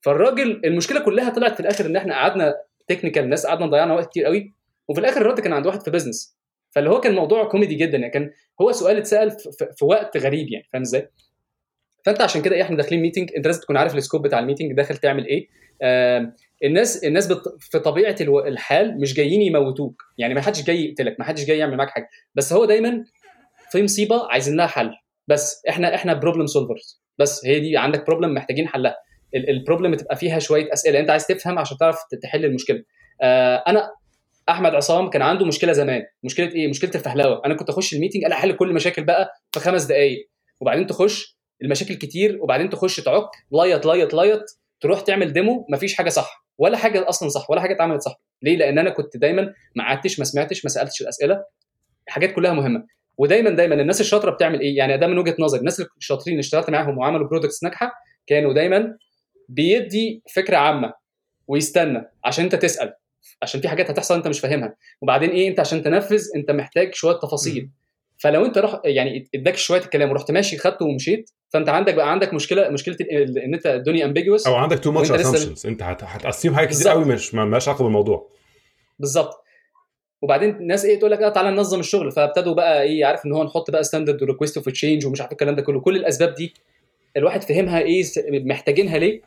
فالراجل 0.00 0.60
المشكلة 0.64 1.00
كلها 1.00 1.30
طلعت 1.30 1.54
في 1.54 1.60
الآخر 1.60 1.86
إن 1.86 1.96
إحنا 1.96 2.14
قعدنا 2.14 2.54
technical 2.88 3.28
ناس 3.28 3.46
قعدنا 3.46 3.66
ضيعنا 3.66 3.94
وقت 3.94 4.10
كتير 4.10 4.24
قوي 4.24 4.54
وفي 4.88 5.00
الآخر 5.00 5.20
الرد 5.20 5.40
كان 5.40 5.52
عند 5.52 5.66
واحد 5.66 5.82
في 5.82 5.90
business 5.90 6.38
فاللي 6.70 6.90
هو 6.90 7.00
كان 7.00 7.14
موضوع 7.14 7.48
كوميدي 7.48 7.74
جدا 7.74 7.98
يعني 7.98 8.12
كان 8.12 8.30
هو 8.60 8.72
سؤال 8.72 8.96
اتسأل 8.96 9.30
في, 9.76 9.84
وقت 9.84 10.16
غريب 10.16 10.52
يعني 10.52 10.68
فاهم 10.72 10.82
إزاي؟ 10.82 11.10
فأنت 12.04 12.20
عشان 12.20 12.42
كده 12.42 12.56
إيه 12.56 12.62
إحنا 12.62 12.76
داخلين 12.76 13.02
meeting 13.02 13.30
أنت 13.36 13.46
لازم 13.46 13.60
تكون 13.60 13.76
عارف 13.76 13.94
ال 13.94 13.99
scope 13.99 14.22
بتاع 14.22 14.38
ال 14.38 14.42
meeting 14.42 14.72
داخل 14.72 14.96
تعمل 14.96 15.26
إيه. 15.26 15.48
آه 15.82 16.32
الناس 16.64 17.04
الناس 17.04 17.26
بت... 17.26 17.42
في 17.58 17.78
طبيعة 17.78 18.16
ألو... 18.20 18.40
الحال 18.40 19.00
مش 19.00 19.14
جايين 19.14 19.42
يموتوك. 19.42 20.02
يعني 20.18 20.34
ما 20.34 20.40
حدش 20.40 20.62
جاي 20.62 20.84
يقتلك 20.84 21.16
ما 21.18 21.24
حدش 21.24 21.44
جاي 21.44 21.58
يعمل 21.58 21.76
معاك 21.76 21.90
حاجة. 21.90 22.08
بس 22.34 22.52
هو 22.52 22.64
دايما 22.64 23.04
في 23.70 23.82
مصيبة 23.82 24.26
عايزين 24.30 24.56
لها 24.56 24.66
حل. 24.66 24.90
بس 25.28 25.62
إحنا 25.68 25.94
إحنا 25.94 26.14
problem 26.14 26.46
solvers 26.46 27.02
بس 27.18 27.46
هي 27.46 27.60
دي 27.60 27.76
عندك 27.76 28.06
problem 28.06 28.34
محتاجين 28.34 28.68
حلها. 28.68 28.96
ال 29.34 29.42
problem 29.42 29.94
تبقى 29.94 30.16
فيها 30.16 30.38
شوية 30.38 30.72
أسئلة. 30.72 31.00
أنت 31.00 31.10
عايز 31.10 31.26
تفهم 31.26 31.58
عشان 31.58 31.76
تعرف 31.78 31.96
تحل 32.22 32.44
المشكلة. 32.44 32.82
آه 33.22 33.64
أنا 33.68 33.90
أحمد 34.48 34.74
عصام 34.74 35.10
كان 35.10 35.22
عنده 35.22 35.46
مشكلة 35.46 35.72
زمان. 35.72 36.02
مشكلة 36.22 36.52
إيه؟ 36.52 36.68
مشكلة 36.68 36.90
الفهلوة. 36.94 37.42
أنا 37.46 37.54
كنت 37.54 37.68
أخش 37.70 37.94
ال 37.94 37.98
meeting 37.98 38.24
أنا 38.24 38.34
أحل 38.34 38.52
كل 38.56 38.68
المشاكل 38.68 39.04
بقى 39.04 39.30
في 39.52 39.60
خمس 39.60 39.84
دقائق 39.84 40.28
وبعدين 40.60 40.86
تخش 40.86 41.38
المشاكل 41.62 41.94
كتير 41.94 42.38
وبعدين 42.42 42.70
تخش 42.70 43.00
تعك 43.00 43.28
ليط 43.52 43.86
ليط 43.86 44.14
ليط 44.14 44.44
تروح 44.80 45.00
تعمل 45.00 45.32
demo 45.32 45.66
مفيش 45.70 45.94
حاجة 45.94 46.08
صح. 46.08 46.44
ولا 46.58 46.76
حاجة 46.76 47.08
أصلا 47.08 47.28
صح 47.28 47.50
ولا 47.50 47.60
حاجة 47.60 47.74
اتعملت 47.74 48.02
صح. 48.02 48.20
ليه؟ 48.42 48.56
لأن 48.56 48.78
أنا 48.78 48.90
كنت 48.90 49.16
دايما 49.16 49.54
ما 49.76 49.84
قعدتش 49.84 50.18
ما 50.18 50.24
سمعتش 50.24 50.64
ما 50.64 50.70
سألتش 50.70 51.02
الأسئلة. 51.02 51.44
الحاجات 52.08 52.32
كلها 52.32 52.52
مهمة. 52.52 52.86
ودايما 53.18 53.50
دايما 53.50 53.74
الناس 53.74 54.00
الشاطرة 54.00 54.30
بتعمل 54.30 54.60
إيه؟ 54.60 54.76
يعني 54.76 54.98
ده 54.98 55.06
من 55.06 55.18
وجهة 55.18 55.36
نظري. 55.38 55.60
الناس 55.60 55.82
الشاطرين 55.98 56.34
اللي 56.34 56.40
اشتغلت 56.40 56.70
معاهم 56.70 56.98
وعملوا 56.98 57.28
products 57.28 57.64
ناجحة 57.64 57.92
كانوا 58.26 58.52
دايما 58.52 58.96
بيدي 59.48 60.22
فكرة 60.34 60.56
عامة 60.56 60.92
ويستنى 61.48 62.02
عشان 62.24 62.44
أنت 62.44 62.54
تسأل 62.54 62.94
عشان 63.42 63.60
في 63.60 63.68
حاجات 63.68 63.90
هتحصل 63.90 64.14
أنت 64.14 64.28
مش 64.28 64.40
فاهمها. 64.40 64.76
وبعدين 65.02 65.30
إيه؟ 65.30 65.48
أنت 65.48 65.60
عشان 65.60 65.82
تنفذ 65.82 66.22
أنت 66.36 66.50
محتاج 66.50 66.94
شوية 66.94 67.16
تفاصيل. 67.22 67.70
فلو 68.18 68.44
أنت 68.44 68.58
رح 68.58 68.80
يعني 68.84 69.28
اداك 69.34 69.56
شوية 69.56 69.80
الكلام 69.80 70.10
ورحت 70.10 70.30
ماشي 70.30 70.58
خدته 70.58 70.84
ومشيت 70.84 71.30
فأنت 71.48 71.68
عندك 71.68 71.94
بقى 71.94 72.10
عندك 72.10 72.34
مشكلة 72.34 72.68
مشكلة 72.68 72.96
إن 73.44 73.54
أنت 73.54 73.66
الدنيا 73.66 74.04
ambiguous 74.04 74.46
أو 74.46 74.54
عندك 74.54 74.78
too 74.78 74.92
much 74.92 75.10
assumptions 75.10 75.66
أنت 75.66 75.82
هت 75.82 76.00
assume 76.00 76.54
حاجات 76.54 76.70
كتير 76.70 76.88
قوي 76.88 77.04
مش 77.04 77.34
مالهاش 77.34 77.68
علاقة 77.68 77.82
بالموضوع. 77.82 78.30
بالظبط. 78.98 79.43
وبعدين 80.24 80.50
الناس 80.50 80.84
إيه 80.84 80.98
تقول 80.98 81.10
لك 81.10 81.22
آه 81.22 81.28
تعالى 81.28 81.50
ننظم 81.50 81.80
الشغل. 81.80 82.10
فابتدوا 82.12 82.54
بقى 82.54 82.82
إيه 82.82 83.04
عارف 83.04 83.26
إن 83.26 83.32
هو 83.32 83.44
نحط 83.44 83.70
بقى 83.70 83.84
standard 83.84 84.22
و 84.22 84.26
request 84.26 84.56
of 84.56 84.68
change 84.68 85.06
ومش 85.06 85.20
عارف 85.20 85.32
الكلام 85.32 85.54
ده 85.54 85.62
كله. 85.62 85.80
كل 85.80 85.96
الأسباب 85.96 86.34
دي 86.34 86.54
الواحد 87.16 87.42
فهمها 87.42 87.80
إيه 87.80 88.02
محتاجينها 88.30 88.98
ليه؟ 88.98 89.20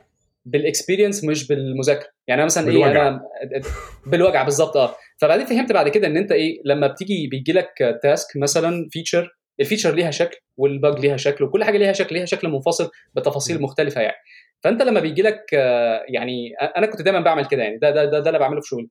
بال 0.46 0.59
experience 0.59 1.24
مش 1.24 1.48
بالمذاكرة. 1.48 2.08
يعني 2.28 2.42
أنا 2.42 2.46
مثلا 2.46 2.66
بالوجع. 2.66 2.88
إيه 2.88 3.08
أنا 3.08 3.22
بالوجع 4.06 4.44
بالظبط 4.44 4.78
آه. 4.78 4.96
فبعدين 5.18 5.46
فهمت 5.46 5.72
بعد 5.72 5.90
كده 5.90 6.08
إن 6.08 6.18
أنت 6.18 6.32
إيه 6.32 6.62
لما 6.66 6.88
بتيجي 6.88 7.28
بيجي 7.28 7.52
لك 7.54 8.00
task 8.04 8.38
مثلا 8.38 8.88
feature 8.92 9.38
ال 9.60 9.64
feature 9.64 9.94
ليها 9.96 10.12
شكل 10.12 10.38
وال 10.58 10.75
bug 10.75 11.00
ليها 11.00 11.18
شكل 11.18 11.44
وكل 11.44 11.64
حاجة 11.64 11.78
ليها 11.78 11.94
شكل 11.94 12.16
ليها 12.16 12.26
شكل 12.26 12.48
منفصل 12.48 12.90
بتفاصيل 13.16 13.62
مختلفة 13.62 14.02
يعني. 14.02 14.18
فأنت 14.64 14.82
لما 14.82 15.00
بيجي 15.00 15.22
لك 15.22 15.54
يعني 16.10 16.54
أنا 16.78 16.86
كنت 16.88 17.02
دايما 17.02 17.20
بعمل 17.20 17.46
كده 17.46 17.64
يعني. 17.64 17.78
ده 17.78 17.90
ده 17.92 18.06
ده, 18.06 18.20
ده 18.20 18.30
اللي 18.30 18.40
بعمله 18.40 18.62
في 18.62 18.68
شغلي. 18.68 18.88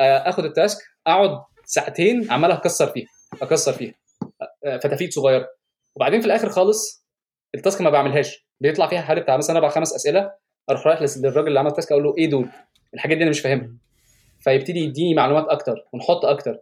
آخد 0.00 0.44
ال 0.44 0.51
task 0.51 0.78
أقعد 1.06 1.38
ساعتين 1.64 2.30
عمال 2.32 2.50
أكسر 2.52 2.86
فيها 2.86 3.06
أكسر 3.42 3.72
فيها 3.72 3.94
فتافيت 4.64 5.12
صغيره 5.12 5.48
وبعدين 5.96 6.20
في 6.20 6.26
الآخر 6.26 6.48
خالص 6.48 7.06
ال 7.54 7.59
task 7.59 7.80
ما 7.80 7.90
بعملهاش 7.90 8.46
بيطلع 8.60 8.86
فيها 8.86 9.00
حوالي 9.00 9.20
بتاع 9.20 9.36
مثلا 9.36 9.56
أربع 9.56 9.68
خمس 9.68 9.94
أسئلة 9.94 10.30
أروح 10.70 10.86
رايح 10.86 11.02
للراجل 11.16 11.48
اللي 11.48 11.58
عمل 11.60 11.70
ال 11.70 11.74
task 11.74 11.92
أقول 11.92 12.04
له 12.04 12.14
إيه 12.18 12.30
دول؟ 12.30 12.48
الحاجات 12.94 13.16
دي 13.16 13.22
أنا 13.22 13.30
مش 13.30 13.40
فاهمها. 13.40 13.68
فيبتدي 14.40 14.80
يديني 14.80 15.14
معلومات 15.14 15.44
أكتر 15.48 15.74
ونحط 15.92 16.24
أكتر. 16.24 16.58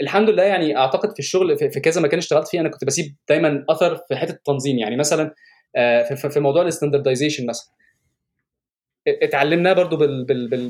الحمد 0.00 0.30
لله 0.30 0.42
يعني 0.42 0.76
أعتقد 0.76 1.12
في 1.12 1.18
الشغل 1.18 1.58
في 1.58 1.80
كذا 1.80 2.00
مكان 2.00 2.18
اشتغلت 2.18 2.48
فيه 2.48 2.60
أنا 2.60 2.68
كنت 2.68 2.84
بسيب 2.84 3.16
دايما 3.28 3.64
أثر 3.68 3.96
في 3.96 4.16
حتة 4.16 4.32
التنظيم 4.32 4.78
يعني 4.78 4.96
مثلا 4.96 5.34
في 6.30 6.40
موضوع 6.40 6.62
ال 6.62 6.67
standardization 6.67 7.46
مثلا. 7.46 7.72
اتعلمناه 9.08 9.72
برضو 9.72 9.96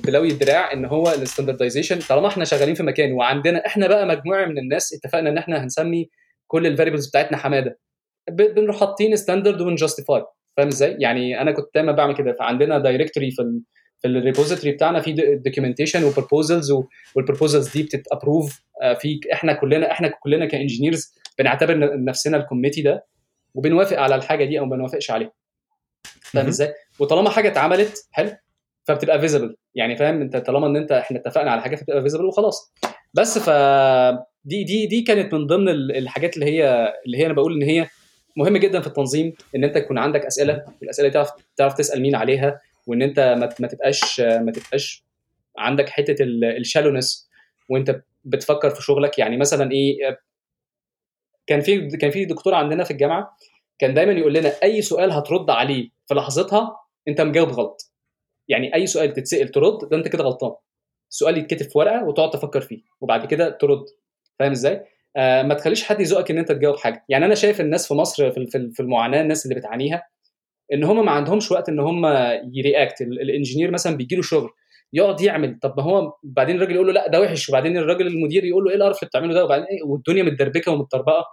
بلوي 0.06 0.28
الدراع 0.28 0.72
ان 0.72 0.84
هو 0.84 1.08
ال 1.10 1.15
standardization. 1.15 1.98
طالما 1.98 2.28
إحنا 2.28 2.44
شغالين 2.44 2.74
في 2.74 2.82
مكان 2.82 3.12
وعندنا 3.12 3.66
إحنا 3.66 3.88
بقى 3.88 4.06
مجموعة 4.06 4.44
من 4.46 4.58
الناس 4.58 4.94
اتفقنا 4.94 5.30
ان 5.30 5.38
إحنا 5.38 5.64
هنسمي 5.64 6.10
كل 6.46 6.66
ال 6.66 6.70
variables 6.70 7.08
بتاعتنا 7.08 7.36
حمادة. 7.38 7.78
بنروح 8.30 8.80
حاطين 8.80 9.16
standard 9.16 9.60
ون 9.60 9.74
justify 9.74 10.24
فاهم 10.56 10.66
إزاي؟ 10.66 10.96
يعني 11.00 11.40
أنا 11.40 11.52
كنت 11.52 11.66
دايما 11.74 11.92
بعمل 11.92 12.14
كده. 12.14 12.36
فعندنا 12.38 12.78
directory 12.78 13.30
في 13.30 13.42
ال 13.42 13.60
في 14.00 14.08
ال 14.08 14.14
repository 14.14 14.72
بتاعنا 14.72 15.00
في 15.00 15.12
documentation 15.44 16.04
و 16.04 16.11
proposals 16.11 16.72
وال 17.14 17.24
proposals 17.24 17.68
دي 17.72 17.82
بتت 17.82 18.06
approve 18.06 18.62
في 19.00 19.20
إحنا 19.32 19.52
كلنا 19.52 19.90
إحنا 19.90 20.12
كلنا 20.20 20.46
ك 20.46 20.53
engineers 20.53 21.14
بنعتبر 21.38 22.04
نفسنا 22.04 22.36
ال 22.36 22.41
committee 22.41 22.82
ده. 22.82 23.06
وبنوافق 23.54 23.98
على 24.00 24.14
الحاجة 24.14 24.44
دي 24.44 24.58
أو 24.58 24.64
ما 24.64 24.76
بنوافقش 24.76 25.10
عليها. 25.10 25.32
فاهم 26.22 26.46
إزاي؟ 26.46 26.74
وطالما 26.98 27.30
حاجة 27.30 27.48
اتعملت 27.48 28.08
حلو. 28.10 28.30
فبتبقى 28.84 29.20
feasible 29.20 29.56
يعني 29.74 29.96
فاهم؟ 29.96 30.20
انت 30.20 30.36
طالما 30.36 30.66
ان 30.66 30.76
انت 30.76 30.92
إحنا 30.92 31.18
اتفقنا 31.18 31.50
على 31.50 31.62
حاجة 31.62 31.76
فبتبقى 31.76 32.02
feasible 32.02 32.24
وخلاص. 32.24 32.72
بس 33.14 33.38
ف 33.38 33.50
دي 34.44 34.64
دي 34.64 34.86
دي 34.86 35.02
كانت 35.02 35.34
من 35.34 35.46
ضمن 35.46 35.68
الحاجات 35.68 36.34
اللي 36.34 36.46
هي 36.46 36.92
اللي 37.06 37.18
هي 37.18 37.26
أنا 37.26 37.34
بقول 37.34 37.54
إن 37.54 37.62
هي 37.62 37.86
مهم 38.36 38.56
جدا 38.56 38.80
في 38.80 38.86
التنظيم 38.86 39.32
إن 39.56 39.64
أنت 39.64 39.76
يكون 39.76 39.98
عندك 39.98 40.26
أسئلة 40.26 40.64
والاسئله 40.80 41.08
تعرف 41.08 41.30
تعرف 41.56 41.74
تسأل 41.74 42.02
مين 42.02 42.14
عليها 42.14 42.60
وإن 42.86 43.02
أنت 43.02 43.36
ما 43.60 43.66
تبقاش 43.68 44.20
ما 44.20 44.52
تبقاش 44.52 45.04
عندك 45.58 45.88
حتة 45.88 46.16
ال 46.58 46.65
challenge 46.65 47.30
وأنت 47.68 48.00
بتفكر 48.24 48.70
في 48.70 48.82
شغلك. 48.82 49.18
يعني 49.18 49.36
مثلا 49.36 49.72
إيه 49.72 50.18
كان 51.46 51.60
في 51.60 51.88
كان 51.88 52.10
في 52.10 52.24
دكتور 52.24 52.54
عندنا 52.54 52.84
في 52.84 52.90
الجامعة 52.90 53.36
كان 53.78 53.94
دايما 53.94 54.12
يقول 54.12 54.34
لنا 54.34 54.52
أي 54.62 54.82
سؤال 54.82 55.12
هترد 55.12 55.50
عليه 55.50 55.95
في 56.08 56.14
لحظتها 56.14 56.76
انت 57.08 57.20
مجاوب 57.20 57.48
غلط. 57.48 57.92
يعني 58.48 58.74
أي 58.74 58.86
سؤال 58.86 59.12
تتسأل 59.12 59.48
ترد 59.48 59.88
ده 59.90 59.96
انت 59.96 60.08
كده 60.08 60.24
غلطان. 60.24 60.52
السؤال 61.10 61.38
يتكتب 61.38 61.70
في 61.70 61.78
ورقة 61.78 62.04
وتقعد 62.04 62.30
تفكر 62.30 62.60
فيه 62.60 62.82
وبعد 63.00 63.26
كده 63.26 63.50
ترد. 63.50 63.84
فاهم 64.38 64.50
إزاي؟ 64.50 64.84
آه 65.16 65.42
ما 65.42 65.54
تخليش 65.54 65.84
حد 65.84 66.00
يزقك 66.00 66.30
إن 66.30 66.38
انت 66.38 66.52
تجاوب 66.52 66.76
حاجة. 66.76 67.04
يعني 67.08 67.26
أنا 67.26 67.34
شايف 67.34 67.60
الناس 67.60 67.88
في 67.88 67.94
مصر 67.94 68.30
في 68.30 68.46
في 68.72 68.80
المعاناة 68.80 69.20
الناس 69.22 69.46
اللي 69.46 69.54
بتعانيها 69.54 70.02
إن 70.72 70.84
هم 70.84 71.04
ما 71.04 71.10
عندهمش 71.12 71.50
وقت 71.52 71.68
إن 71.68 71.80
هم 71.80 72.06
يرياكت. 72.54 73.00
الانجينير 73.02 73.70
مثلا 73.70 73.96
بيجي 73.96 74.16
له 74.16 74.22
شغل 74.22 74.50
يقعد 74.92 75.20
يعمل 75.20 75.58
طب 75.62 75.74
ما 75.76 75.82
هو 75.82 76.12
بعدين 76.22 76.56
الراجل 76.56 76.74
يقول 76.74 76.86
له 76.86 76.92
لا 76.92 77.08
ده 77.08 77.20
وحش. 77.20 77.48
وبعدين 77.48 77.76
الراجل 77.76 78.06
المدير 78.06 78.44
يقول 78.44 78.64
له 78.64 78.70
إيه 78.70 78.76
القرف 78.76 78.98
اللي 78.98 79.08
بتعمله 79.08 79.34
ده؟ 79.34 79.44
وبعدين 79.44 79.66
إيه؟ 79.66 79.82
والدنيا 79.82 80.22
متدربكة 80.22 80.72
ومتطربقة. 80.72 81.24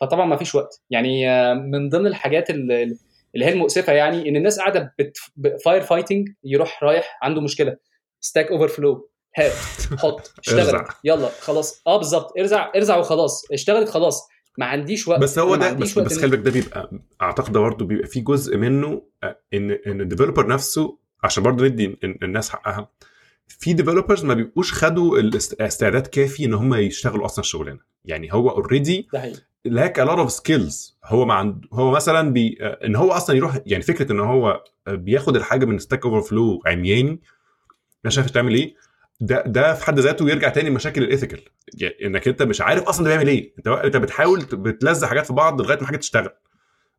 فطبعا 0.00 0.26
ما 0.26 0.36
فيش 0.36 0.54
وقت. 0.54 0.82
يعني 0.90 1.26
من 1.54 1.88
ضمن 1.88 2.06
الحاجات 2.06 2.50
اللي 2.50 2.96
اللي 3.34 3.46
هي 3.46 3.52
المؤسفة 3.52 3.92
يعني 3.92 4.28
إن 4.28 4.36
الناس 4.36 4.58
قاعدة 4.58 4.94
fire 5.64 5.82
fighting 5.82 6.28
يروح 6.44 6.82
رايح 6.82 7.18
عنده 7.22 7.40
مشكلة. 7.40 7.76
Stack 8.20 8.46
Overflow 8.50 9.10
هات 9.36 9.52
حط 9.98 10.32
اشتغل. 10.38 10.84
يلا 11.04 11.28
خلاص. 11.40 11.82
آه 11.86 11.96
بالظبط. 11.96 12.38
ارزع 12.38 12.72
ارزع 12.76 12.96
وخلاص. 12.96 13.52
اشتغلت 13.52 13.88
خلاص. 13.88 14.28
ما 14.58 14.66
عنديش 14.66 15.08
وقت. 15.08 15.20
بس 15.20 15.38
هو 15.38 15.56
ده 15.56 15.72
بس, 15.72 15.98
بس 15.98 16.18
خلي 16.18 16.30
بالك 16.30 16.42
ده 16.44 16.50
بيبقى 16.50 16.90
أعتقد 17.22 17.52
ده 17.52 17.60
برضه 17.60 17.84
بيبقى 17.86 18.06
في 18.06 18.20
جزء 18.20 18.56
منه 18.56 19.02
ان 19.54 19.70
إن 19.70 20.00
ال 20.00 20.05
developer 20.05 20.46
نفسه 20.46 20.98
عشان 21.22 21.42
برضه 21.42 21.64
ندي 21.64 21.98
الناس 22.04 22.50
حقها 22.50 22.88
في 23.48 23.72
developers 23.72 24.24
ما 24.24 24.34
بيبقوش 24.34 24.72
خدوا 24.72 25.18
الاستعداد 25.18 26.06
كافي 26.06 26.44
إن 26.44 26.54
هم 26.54 26.74
يشتغلوا 26.74 27.24
أصلا 27.24 27.40
الشغلانه 27.40 27.78
يعني 28.04 28.32
هو 28.32 28.50
already 28.50 29.08
lack 29.64 29.98
a 29.98 30.04
lot 30.04 30.18
of 30.18 30.32
skills 30.32 30.98
هو 31.04 31.24
ما 31.24 31.34
عند 31.34 31.64
هو 31.72 31.90
مثلا 31.90 32.32
بي 32.32 32.58
إن 32.62 32.96
هو 32.96 33.12
أصلا 33.12 33.36
يروح 33.36 33.58
يعني 33.66 33.82
فكرة 33.82 34.12
إن 34.12 34.20
هو 34.20 34.64
بياخد 34.88 35.36
الحاجة 35.36 35.64
من 35.64 35.78
Stack 35.78 36.06
Overflow 36.06 36.62
عمياني 36.66 37.20
أنا 38.04 38.10
شايف 38.10 38.30
تعمل 38.30 38.54
إيه؟ 38.54 38.74
ده 39.20 39.42
ده 39.46 39.74
في 39.74 39.84
حد 39.84 39.98
ذاته 39.98 40.30
يرجع 40.30 40.48
تاني 40.48 40.70
لمشاكل 40.70 41.02
ال 41.02 41.07
ethical 41.07 41.40
يعني 41.74 41.94
إنك 42.06 42.28
أنت 42.28 42.42
مش 42.42 42.60
عارف 42.60 42.82
أصلا 42.82 43.04
ده 43.04 43.10
بيعمل 43.10 43.28
إيه. 43.28 43.54
أنت 43.58 43.68
أنت 43.68 43.96
بتحاول 43.96 44.44
بتلزق 44.52 45.08
حاجات 45.08 45.26
في 45.26 45.32
بعض 45.32 45.60
لغاية 45.60 45.80
ما 45.80 45.86
حاجة 45.86 45.96
تشتغل. 45.96 46.30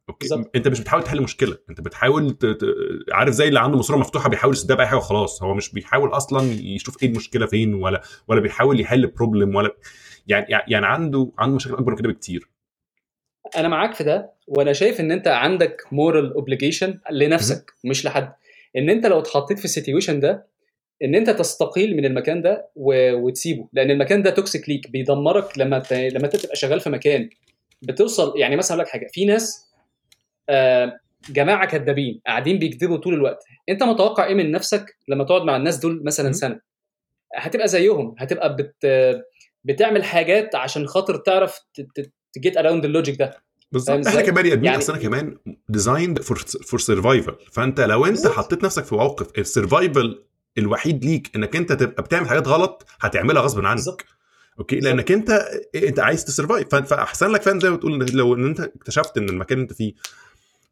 okay؟ 0.09 0.27
بالزبط. 0.29 0.51
أنت 0.55 0.67
مش 0.67 0.79
بتحاول 0.79 1.03
تحل 1.03 1.21
مشكلة. 1.21 1.57
أنت 1.69 1.81
بتحاول 1.81 2.31
ت... 2.31 2.45
ت... 2.45 2.65
عارف 3.11 3.33
زي 3.33 3.47
اللي 3.47 3.59
عنده 3.59 3.77
ماسورة 3.77 3.97
مفتوحة 3.97 4.29
بيحاول 4.29 4.53
يسدها 4.53 4.75
بأي 4.75 4.87
حاجة 4.87 4.97
وخلاص. 4.97 5.43
هو 5.43 5.53
مش 5.53 5.71
بيحاول 5.71 6.09
أصلا 6.09 6.41
يشوف 6.51 7.03
إيه 7.03 7.09
المشكلة 7.09 7.45
فين 7.45 7.73
ولا 7.73 8.01
ولا 8.27 8.41
بيحاول 8.41 8.79
يحل 8.79 9.07
problem 9.07 9.55
ولا 9.55 9.75
يعني 10.27 10.45
يعني 10.49 10.85
عنده 10.85 11.31
عنده 11.39 11.55
مشاكل 11.55 11.75
أكبر 11.75 11.91
من 11.91 11.97
كده 11.97 12.09
بكتير. 12.09 12.52
أنا 13.57 13.67
معاك 13.67 13.93
في 13.93 14.03
ده 14.03 14.31
وأنا 14.47 14.73
شايف 14.73 14.99
إن 14.99 15.11
أنت 15.11 15.27
عندك 15.27 15.81
moral 15.91 16.33
obligation 16.33 16.99
لنفسك 17.11 17.71
مش 17.83 18.05
لحد. 18.05 18.33
إن 18.77 18.89
أنت 18.89 19.05
لو 19.05 19.19
اتحطيت 19.19 19.59
في 19.59 19.65
ال 19.65 19.71
situation 19.71 20.19
ده 20.19 20.47
إن 21.03 21.15
أنت 21.15 21.29
تستقيل 21.29 21.97
من 21.97 22.05
المكان 22.05 22.41
ده 22.41 22.69
و... 22.75 23.13
وتسيبه. 23.13 23.67
لأن 23.73 23.91
المكان 23.91 24.21
ده 24.21 24.29
toxic 24.29 24.69
ليك 24.69 24.91
بيدمرك 24.91 25.57
لما 25.57 25.79
ت... 25.79 25.93
لما 25.93 26.25
أنت 26.25 26.35
تبقى 26.35 26.55
شغال 26.55 26.79
في 26.79 26.89
مكان. 26.89 27.29
بتوصل 27.81 28.33
يعني 28.39 28.55
مثلا 28.55 28.81
لك 28.81 28.87
حاجة 28.87 29.07
في 29.11 29.25
ناس 29.25 29.71
آه 30.49 30.99
جماعة 31.29 31.67
كدابين 31.67 32.21
قاعدين 32.27 32.59
بيكذبوا 32.59 32.97
طول 32.97 33.13
الوقت. 33.13 33.43
أنت 33.69 33.83
متوقع 33.83 34.25
إيه 34.25 34.33
من 34.35 34.51
نفسك 34.51 34.85
لما 35.07 35.23
تقعد 35.23 35.41
مع 35.41 35.55
الناس 35.55 35.77
دول 35.77 36.03
مثلا. 36.05 36.31
سنة؟ 36.31 36.59
هتبقى 37.35 37.67
زيهم 37.67 38.15
هتبقى 38.17 38.55
بت 38.55 38.75
بتعمل 39.63 40.03
حاجات 40.03 40.55
عشان 40.55 40.87
خاطر 40.87 41.17
تعرف 41.17 41.59
ت 42.33 42.39
get 42.39 42.57
around 42.57 42.85
ال 42.85 42.91
logic 42.91 43.19
ده 43.19 43.37
بالظبط 43.71 44.07
إحنا؟ 44.07 44.21
كبني 44.21 44.53
ادمين 44.53 44.65
يعني- 44.65 44.77
أصلا 44.77 44.97
كمان 44.97 45.37
designed 45.69 46.21
for 46.21 46.37
for 46.37 46.79
survival 46.79 47.35
فأنت 47.51 47.79
لو 47.79 48.05
أنت. 48.05 48.27
حطيت 48.27 48.63
نفسك 48.63 48.83
في 48.85 48.95
موقف 48.95 49.27
ال 49.37 49.47
survival 49.47 50.23
الوحيد 50.57 51.05
ليك 51.05 51.31
إنك 51.35 51.55
أنت 51.55 51.71
تبقى 51.73 52.03
بتعمل 52.03 52.29
حاجات 52.29 52.47
غلط 52.47 52.85
هتعملها 53.01 53.41
غصب 53.41 53.65
عنك 53.65 53.75
بالظبط. 53.75 54.05
okay 54.59 54.75
بالظبط. 54.75 54.93
لأنك 54.93 55.11
أنت 55.11 55.29
أنت 55.75 55.99
عايز 55.99 56.25
ت 56.25 56.31
survive 56.32 56.75
فأحسن 56.75 57.27
لك 57.27 57.41
فعلا 57.41 57.59
زي 57.59 57.69
ما 57.69 57.75
بتقول 57.75 58.05
لو 58.13 58.35
إن 58.35 58.45
أنت 58.45 58.59
اكتشفت 58.59 59.17
إن 59.17 59.29
المكان 59.29 59.57
اللي 59.57 59.63
أنت 59.63 59.73
فيه 59.73 59.93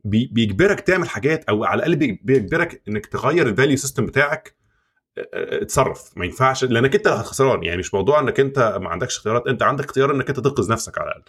بي- 0.06 0.30
بيجبرك 0.32 0.80
تعمل 0.80 1.10
حاجات 1.10 1.44
أو 1.50 1.64
على 1.64 1.78
الأقل 1.80 1.96
بي- 1.96 2.20
بيجبرك 2.24 2.82
إنك 2.88 3.06
تغير 3.06 3.48
ال 3.48 3.53
value 3.53 3.78
system 3.78 4.06
بتاعك 4.06 4.56
اتصرف. 5.18 6.18
ما 6.18 6.26
ينفعش 6.26 6.64
لأنك 6.64 6.96
أنت 6.96 7.08
خسران. 7.08 7.64
يعني 7.64 7.78
مش 7.78 7.94
موضوع 7.94 8.20
إنك 8.20 8.40
أنت 8.40 8.60
ما 8.82 8.90
عندكش 8.90 9.18
اختيارات. 9.18 9.48
أنت 9.48 9.64
عندك 9.64 9.86
اختيار 9.86 10.12
إنك 10.16 10.30
أنت 10.30 10.40
تنقذ 10.40 10.72
نفسك 10.72 10.98
على 10.98 11.08
الأقل. 11.08 11.24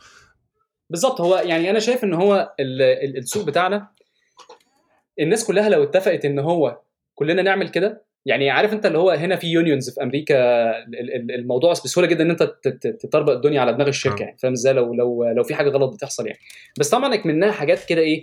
بالظبط. 0.90 1.20
هو 1.20 1.36
يعني 1.36 1.70
أنا 1.70 1.78
شايف 1.78 2.04
إن 2.04 2.14
هو 2.14 2.54
ال- 2.60 2.82
ال- 2.82 3.16
السوق 3.18 3.44
بتاعنا 3.46 3.88
الناس 5.20 5.44
كلها 5.44 5.68
لو 5.68 5.82
اتفقت 5.82 6.24
إن 6.24 6.38
هو 6.38 6.80
كلنا 7.14 7.42
نعمل 7.42 7.68
كده 7.68 8.04
يعني 8.26 8.50
عارف 8.50 8.72
أنت 8.72 8.86
اللي 8.86 8.98
هو 8.98 9.10
هنا 9.10 9.36
في 9.36 9.46
unions 9.46 9.90
في 9.90 10.02
أمريكا 10.02 10.34
ال- 10.78 11.14
ال- 11.14 11.34
الموضوع 11.34 11.72
بسهولة 11.72 12.08
جدا 12.08 12.24
إن 12.24 12.30
أنت 12.30 12.42
تطربق 13.00 13.32
الدنيا 13.32 13.60
على 13.60 13.72
دماغ 13.72 13.88
الشركة 13.88 14.22
آه. 14.22 14.24
يعني 14.24 14.38
فاهم 14.38 14.52
إزاي؟ 14.52 14.72
لو 14.72 14.94
لو 14.94 15.24
لو 15.24 15.42
في 15.42 15.54
حاجة 15.54 15.68
غلط 15.70 15.94
بتحصل 15.94 16.26
يعني. 16.26 16.38
بس 16.78 16.90
طبعا 16.90 17.22
منها 17.24 17.52
حاجات 17.52 17.84
كده 17.84 18.00
إيه 18.00 18.22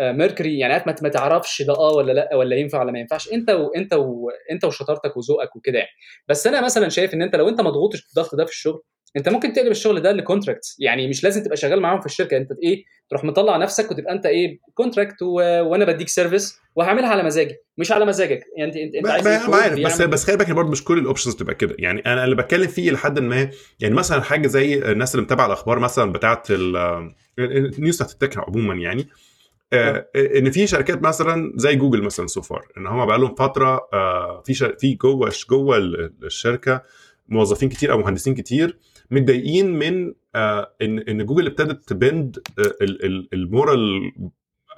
murky 0.00 0.58
يعني 0.58 0.82
ما 0.86 0.94
ما 1.02 1.08
تعرفش 1.08 1.62
ده 1.62 1.72
آه 1.74 1.92
ولا 1.92 2.12
لأ 2.12 2.34
ولا 2.34 2.56
ينفع 2.56 2.80
ولا 2.82 2.92
ما 2.92 2.98
ينفعش 2.98 3.32
أنت 3.32 3.50
وانت 3.50 3.92
وانت 3.94 4.64
وشطارتك 4.64 5.16
وذوقك 5.16 5.56
وكده 5.56 5.78
يعني. 5.78 5.90
بس 6.28 6.46
أنا 6.46 6.60
مثلا 6.64 6.88
شايف 6.88 7.14
إن 7.14 7.22
أنت 7.22 7.36
لو 7.36 7.48
أنت 7.48 7.60
مضغوط 7.60 7.94
الضغط 7.94 8.34
ده 8.34 8.44
في 8.44 8.50
الشغل 8.50 8.82
أنت 9.16 9.28
ممكن 9.28 9.52
تقلب 9.52 9.70
الشغل 9.70 10.00
ده 10.00 10.12
ل 10.12 10.19
contract 10.19 10.76
يعني 10.78 11.08
مش 11.08 11.24
لازم 11.24 11.42
تبقى 11.42 11.56
شغال 11.56 11.80
معاهم 11.80 12.00
في 12.00 12.06
الشركة 12.06 12.36
أنت 12.36 12.48
إيه 12.62 12.84
تروح 13.10 13.24
مطلع 13.24 13.56
نفسك 13.56 13.90
وتبقى 13.90 14.12
أنت 14.12 14.26
إيه 14.26 14.58
contract 14.74 15.22
و... 15.22 15.32
وأنا 15.62 15.84
بديك 15.84 16.08
service 16.08 16.58
وهعملها 16.76 17.08
على 17.08 17.22
مزاجي 17.22 17.56
مش 17.78 17.92
على 17.92 18.04
مزاجك. 18.04 18.40
يعني 18.56 18.84
أنت 18.84 18.94
أنت, 18.94 19.08
عايز 19.08 19.26
ما 19.48 19.56
عارف 19.56 19.80
بس 19.80 20.02
بس 20.02 20.24
خلي 20.24 20.36
بالك 20.36 20.50
برضه 20.50 20.70
مش 20.70 20.84
كل 20.84 20.98
ال 20.98 21.03
options 21.03 21.36
تبقى 21.36 21.54
كده. 21.54 21.76
يعني 21.78 22.00
أنا 22.06 22.24
اللي 22.24 22.36
بتكلم 22.36 22.66
فيه 22.66 22.90
لحد 22.90 23.18
ما 23.18 23.50
يعني 23.80 23.94
مثلا 23.94 24.20
حاجة 24.22 24.46
زي 24.46 24.74
الناس 24.92 25.14
اللي 25.14 25.24
متابعة 25.24 25.46
الأخبار 25.46 25.78
مثلا 25.78 26.12
بتاعة 26.12 26.42
ال- 26.50 27.12
ال 27.38 27.50
news 27.50 27.96
بتاعت 27.96 28.12
ال 28.12 28.17
tech 28.17 28.38
عموما 28.38 28.74
يعني 28.74 29.02
آه، 29.02 29.27
إن 29.72 30.50
في 30.50 30.66
شركات 30.66 31.02
مثلا 31.02 31.52
زي 31.56 31.76
جوجل 31.76 32.02
مثلا 32.02 32.26
so 32.26 32.42
far 32.42 32.66
إن 32.76 32.86
هم 32.86 33.06
بقى 33.06 33.18
لهم 33.18 33.34
فترة 33.34 33.88
آه، 33.92 34.42
في 34.46 34.54
شر- 34.54 34.76
في 34.78 34.94
جوه 34.94 35.32
جوه 35.50 35.76
ال- 35.76 36.12
الشركة 36.24 36.82
موظفين 37.28 37.68
كتير 37.68 37.92
أو 37.92 37.98
مهندسين 37.98 38.34
كتير 38.34 38.78
متضايقين 39.10 39.78
من 39.78 40.14
آه، 40.34 40.74
ان 40.82 40.98
إن 40.98 41.26
جوجل 41.26 41.46
ابتدت 41.46 41.88
ت 41.88 41.98
bend 41.98 42.38
آه، 42.58 42.62
ال- 42.84 43.04
ال- 43.04 43.28
ال 43.32 43.45
moral 43.45 44.12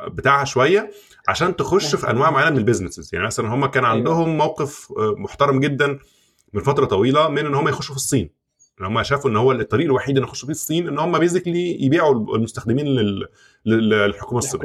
بتاعها 0.09 0.45
شوية 0.45 0.91
عشان 1.29 1.57
تخش 1.57 1.95
في 1.95 2.11
أنواع 2.11 2.31
معينة 2.31 2.51
من 2.51 2.59
ال 2.59 2.63
businesses 2.63 3.11
يعني 3.15 3.27
مثلا 3.27 3.49
هم 3.55 3.67
كان 3.67 3.85
أيوة. 3.85 3.97
عندهم 3.97 4.37
موقف 4.39 4.93
آه، 4.99 5.15
محترم 5.19 5.61
جدا 5.61 5.99
من 6.53 6.63
فترة 6.63 6.85
طويلة 6.85 7.29
من 7.29 7.47
إن 7.47 7.55
هم 7.55 7.69
يخشوا 7.69 7.95
في 7.95 7.97
الصين 8.01 8.31
ان 8.81 8.87
هم 8.87 9.03
شافوا 9.03 9.31
إن 9.31 9.37
هو 9.37 9.53
الطريق 9.53 9.87
الوحيد 9.87 10.17
ان 10.19 10.23
يخشوا 10.25 10.47
فيه 10.47 10.53
الصين 10.53 10.89
إن 10.89 10.99
هم 10.99 11.19
basically 11.19 11.85
يبيعوا 11.85 12.37
المستخدمين 12.37 12.87
لل- 12.87 13.29
لل- 13.67 13.89
للحكومة 13.91 14.39
الصينية. 14.39 14.63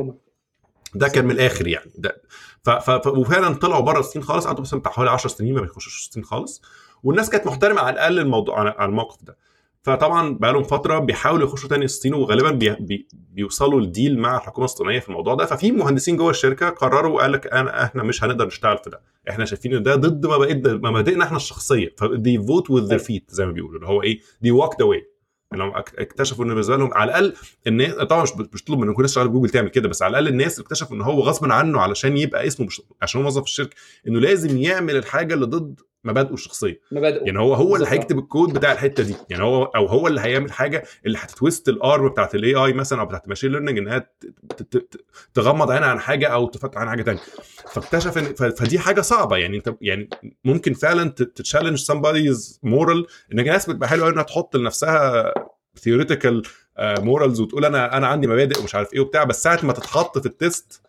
ده 0.95 1.07
كان 1.07 1.25
من 1.25 1.31
الآخر 1.31 1.67
يعني. 1.67 1.91
ده 1.97 2.21
ف 2.63 2.69
ف 2.69 3.07
وفعلا 3.07 3.53
طلعوا 3.55 3.81
بره 3.81 3.99
الصين 3.99 4.23
خالص 4.23 4.45
قعدوا 4.47 4.61
مثلا 4.61 4.79
بتاع 4.79 4.91
حوالي 4.91 5.09
10 5.11 5.29
سنين 5.29 5.53
ما 5.55 5.61
بيخشوش 5.61 6.07
الصين 6.07 6.23
خالص. 6.23 6.61
والناس 7.03 7.29
كانت 7.29 7.47
محترمة 7.47 7.81
على 7.81 7.93
الأقل 7.93 8.19
الموضوع 8.19 8.59
على 8.59 8.89
الموقف 8.89 9.23
ده. 9.23 9.37
فطبعا 9.85 10.33
بقى 10.37 10.53
لهم 10.53 10.63
فترة 10.63 10.99
بيحاولوا 10.99 11.47
يخشوا 11.47 11.69
تاني 11.69 11.85
الصين 11.85 12.13
وغالبا 12.13 12.51
بي 12.51 12.69
بي 12.79 13.07
بيوصلوا 13.13 13.81
ل 13.81 13.89
deal 13.89 14.19
مع 14.19 14.37
الحكومة 14.37 14.65
الصينية 14.65 14.99
في 14.99 15.09
الموضوع 15.09 15.35
ده. 15.35 15.45
ففي 15.45 15.71
مهندسين 15.71 16.17
جوه 16.17 16.29
الشركة 16.29 16.69
قرروا 16.69 17.15
وقال 17.15 17.31
لك 17.31 17.47
انا 17.53 17.83
إحنا 17.83 18.03
مش 18.03 18.23
هنقدر 18.23 18.45
نشتغل 18.47 18.77
في 18.77 18.89
ده. 18.89 19.01
إحنا 19.29 19.45
شايفين 19.45 19.73
إن 19.75 19.83
ده 19.83 19.95
ضد 19.95 20.25
مبادئ 20.25 20.73
مبادئنا 20.73 21.23
إحنا 21.23 21.37
الشخصية. 21.37 21.95
فدي 21.97 22.37
vote 22.37 22.69
with 22.69 22.83
their 22.89 22.97
feet 22.99 23.25
زي 23.29 23.45
ما 23.45 23.51
بيقولوا. 23.51 23.75
اللي 23.75 23.87
هو 23.87 24.03
إيه؟ 24.03 24.19
they 24.41 24.51
walk 24.51 24.71
ده 24.81 24.85
إنهم 25.53 25.75
اك- 25.75 25.95
اكتشفوا 25.99 26.45
إن 26.45 26.49
بالنسبة 26.49 26.77
لهم 26.77 26.93
على 26.93 27.09
الأقل 27.09 27.33
الناس 27.67 27.93
طبعا 27.93 28.23
مش 28.23 28.29
مش 28.53 28.63
طلب 28.63 28.79
من 28.79 28.93
كل 28.93 29.09
في 29.09 29.27
جوجل 29.27 29.49
تعمل 29.49 29.69
كده 29.69 29.89
بس 29.89 30.01
على 30.01 30.09
الأقل 30.11 30.27
الناس 30.27 30.59
اكتشفوا 30.59 30.95
إن 30.95 31.01
هو 31.01 31.19
غصب 31.21 31.51
عنه 31.51 31.79
علشان 31.81 32.17
يبقى 32.17 32.47
اسمه 32.47 32.65
مش 32.65 32.81
عشان 33.01 33.19
هو 33.19 33.23
موظف 33.23 33.43
الشركة 33.43 33.75
إنه 34.07 34.19
لازم 34.19 34.57
يعمل 34.57 34.95
الحاجة 34.95 35.33
اللي 35.33 35.45
ضد 35.45 35.79
مبادئه 36.05 36.33
الشخصية. 36.33 36.81
مبادئه. 36.91 37.23
يعني 37.25 37.39
هو 37.39 37.53
هو 37.53 37.75
اللي. 37.75 37.87
هيكتب 37.89 38.19
الكود 38.19 38.53
بتاع 38.53 38.71
الحتة 38.71 39.03
دي. 39.03 39.15
يعني 39.29 39.43
هو 39.43 39.63
أو 39.63 39.85
هو 39.85 40.07
اللي 40.07 40.21
هيعمل 40.21 40.51
حاجة 40.51 40.83
اللي 41.05 41.17
هت 41.17 41.32
twist 41.32 41.69
ال 41.69 41.79
arm 41.79 42.09
بتاعت 42.09 42.35
ال 42.35 42.55
AI 42.55 42.73
مثلا 42.73 43.01
أو 43.01 43.05
بتاعت 43.05 43.23
ال 43.23 43.27
machine 43.27 43.51
learning 43.51 43.77
انها 43.77 44.09
تغمض 45.33 45.71
عينها 45.71 45.87
عن 45.87 45.99
حاجة 45.99 46.27
أو 46.27 46.47
تفتح 46.47 46.77
عن 46.77 46.89
حاجة 46.89 47.01
تانية. 47.01 47.19
فاكتشف 47.71 48.17
ان 48.17 48.33
فدي 48.51 48.79
حاجة 48.79 49.01
صعبة. 49.01 49.37
يعني 49.37 49.57
انت 49.57 49.75
يعني 49.81 50.09
ممكن 50.43 50.73
فعلا 50.73 51.09
ت 51.09 51.16
challenge 51.16 51.79
somebody's 51.91 52.53
moral 52.65 53.07
إن 53.33 53.39
الناس 53.39 53.69
بتبقى 53.69 53.89
حلوة 53.89 54.09
إنها 54.09 54.23
تحط 54.23 54.55
لنفسها 54.55 55.33
theoretical 55.79 56.43
morals 56.79 57.41
وتقول 57.41 57.65
أنا 57.65 57.97
أنا 57.97 58.07
عندي 58.07 58.27
مبادئ 58.27 58.59
ومش 58.59 58.75
عارف 58.75 58.93
إيه 58.93 58.99
وبتاع 58.99 59.23
بس 59.23 59.43
ساعة 59.43 59.59
ما 59.63 59.73
تتحط 59.73 60.17
في 60.17 60.25
ال 60.25 60.36
test 60.36 60.81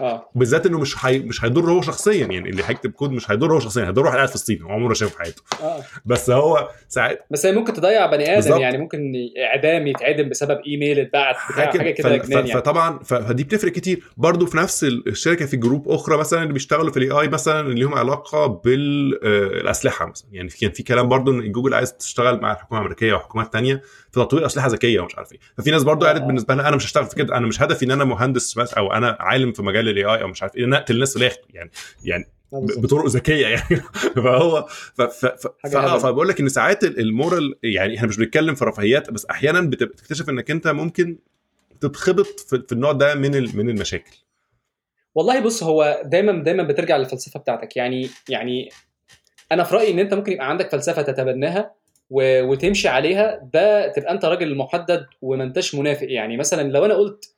آه. 0.00 0.30
بالذات 0.34 0.66
إنه 0.66 0.78
مش 0.78 0.96
حي... 0.96 1.18
مش 1.18 1.44
هيضر 1.44 1.70
هو 1.70 1.82
شخصيا 1.82 2.26
يعني 2.26 2.50
اللي 2.50 2.62
هيكتب 2.66 2.90
كود 2.90 3.10
مش 3.10 3.30
هيضر 3.30 3.52
هو 3.52 3.60
شخصيا 3.60 3.86
هيضر 3.86 4.04
واحد 4.06 4.16
قاعد 4.16 4.28
في 4.28 4.34
الصين 4.34 4.62
هو 4.62 4.70
عمره 4.70 4.88
ما 4.88 4.94
شافه 4.94 5.12
في 5.12 5.18
حياته. 5.18 5.42
آه. 5.62 5.82
بس 6.04 6.30
هو 6.30 6.68
ساعات 6.88 7.26
بس 7.30 7.46
هي 7.46 7.52
ممكن 7.52 7.72
تضيع 7.72 8.06
بني 8.06 8.24
آدم 8.24 8.34
بالظبط. 8.34 8.60
يعني 8.60 8.78
ممكن 8.78 9.12
إعدام 9.38 9.86
يتعدم 9.86 10.28
بسبب 10.28 10.60
إيميل 10.66 10.98
اتبعت 10.98 11.36
بتاع 11.52 11.70
حاجة 11.70 11.90
كده 11.90 12.18
ف... 12.18 12.26
ف... 12.26 12.30
يعني. 12.30 12.52
فطبعا 12.52 12.98
ف... 12.98 13.14
فدي 13.14 13.44
بتفرق 13.44 13.72
كتير. 13.72 14.02
برضو 14.16 14.46
في 14.46 14.56
نفس 14.56 14.84
الشركة 14.84 15.46
في 15.46 15.56
جروب 15.56 15.88
أخرى 15.88 16.16
مثلا 16.16 16.42
اللي 16.42 16.52
بيشتغلوا 16.52 16.90
في 16.90 16.96
ال 16.96 17.10
AI 17.10 17.28
مثلا 17.28 17.60
اللي 17.60 17.80
لهم 17.80 17.94
علاقة 17.94 18.46
بالاسلحه 18.46 20.06
مثلا. 20.06 20.28
يعني 20.32 20.48
كان 20.48 20.70
في 20.70 20.82
كلام 20.82 21.08
برضو 21.08 21.30
إن 21.30 21.52
جوجل 21.52 21.74
عايز 21.74 21.96
تشتغل 21.96 22.40
مع 22.40 22.52
الحكومة 22.52 22.80
الامريكيه 22.80 23.14
وحكومات 23.14 23.52
تانية 23.52 23.82
في 24.12 24.20
تطوير 24.20 24.46
أسلحة 24.46 24.68
ذكية 24.68 25.00
ومش 25.00 25.16
عارف 25.16 25.32
إيه. 25.32 25.38
ففي 25.58 25.70
ناس 25.70 25.82
برضو 25.82 26.04
آه. 26.06 26.08
قالت 26.08 26.22
بالنسبة 26.22 26.54
لها 26.54 26.68
أنا 26.68 26.76
مش 26.76 26.86
هشتغل 26.86 27.04
في 27.06 27.14
كده 27.14 27.36
أنا 27.36 27.46
مش 27.46 27.62
هدفي 27.62 27.84
إن 27.84 27.90
أنا 27.90 28.04
مهندس 28.04 28.58
بس 28.58 28.74
أو 28.74 28.92
أنا 28.92 29.16
عالم 29.20 29.52
في 29.52 29.62
مجال 29.62 29.81
ال 29.88 30.04
AI 30.04 30.22
أو 30.22 30.28
مش 30.28 30.42
عارف 30.42 30.56
إيه 30.56 30.74
اقتل 30.76 30.94
الناس 30.94 31.12
في 31.12 31.18
الآخر 31.18 31.38
يعني 31.54 31.70
يعني. 32.04 32.24
بطرق 32.52 33.06
ذكية 33.06 33.46
يعني. 33.46 33.76
فهو 34.16 34.66
ف 34.68 35.02
ف 35.02 35.26
ف. 35.26 35.46
فبقول 35.76 36.28
لك 36.28 36.40
إن 36.40 36.48
ساعات 36.48 36.84
ال- 36.84 37.00
المورال 37.00 37.54
يعني 37.62 37.96
إحنا 37.96 38.08
مش 38.08 38.16
بنتكلم 38.16 38.54
في 38.54 38.64
رفاهيات 38.64 39.10
بس 39.10 39.26
أحيانا 39.26 39.60
بت- 39.60 39.82
بتكتشف 39.82 40.28
إنك 40.28 40.50
أنت 40.50 40.68
ممكن 40.68 41.18
تتخبط 41.80 42.40
في, 42.40 42.62
في 42.66 42.72
النوع 42.72 42.92
ده 42.92 43.14
من 43.14 43.34
ال- 43.34 43.56
من 43.56 43.68
المشاكل. 43.70 44.16
والله 45.14 45.40
بص 45.40 45.62
هو 45.62 46.02
دايما 46.04 46.42
دايما 46.42 46.62
بترجع 46.62 46.96
للفلسفة 46.96 47.40
بتاعتك. 47.40 47.76
يعني 47.76 48.08
يعني 48.28 48.68
أنا 49.52 49.64
في 49.64 49.74
رأيي 49.74 49.92
إن 49.92 49.98
أنت 49.98 50.14
ممكن 50.14 50.32
يبقى 50.32 50.48
عندك 50.50 50.70
فلسفة 50.70 51.02
تتبناها 51.02 51.74
و... 52.10 52.42
وتمشي 52.42 52.88
عليها 52.88 53.40
ده 53.52 53.92
تبقى 53.92 54.12
أنت 54.12 54.24
راجل 54.24 54.56
محدد 54.56 55.06
وما 55.22 55.44
انتش 55.44 55.74
منافق. 55.74 56.06
يعني 56.10 56.36
مثلا 56.36 56.62
لو 56.72 56.84
أنا 56.84 56.94
قلت 56.94 57.31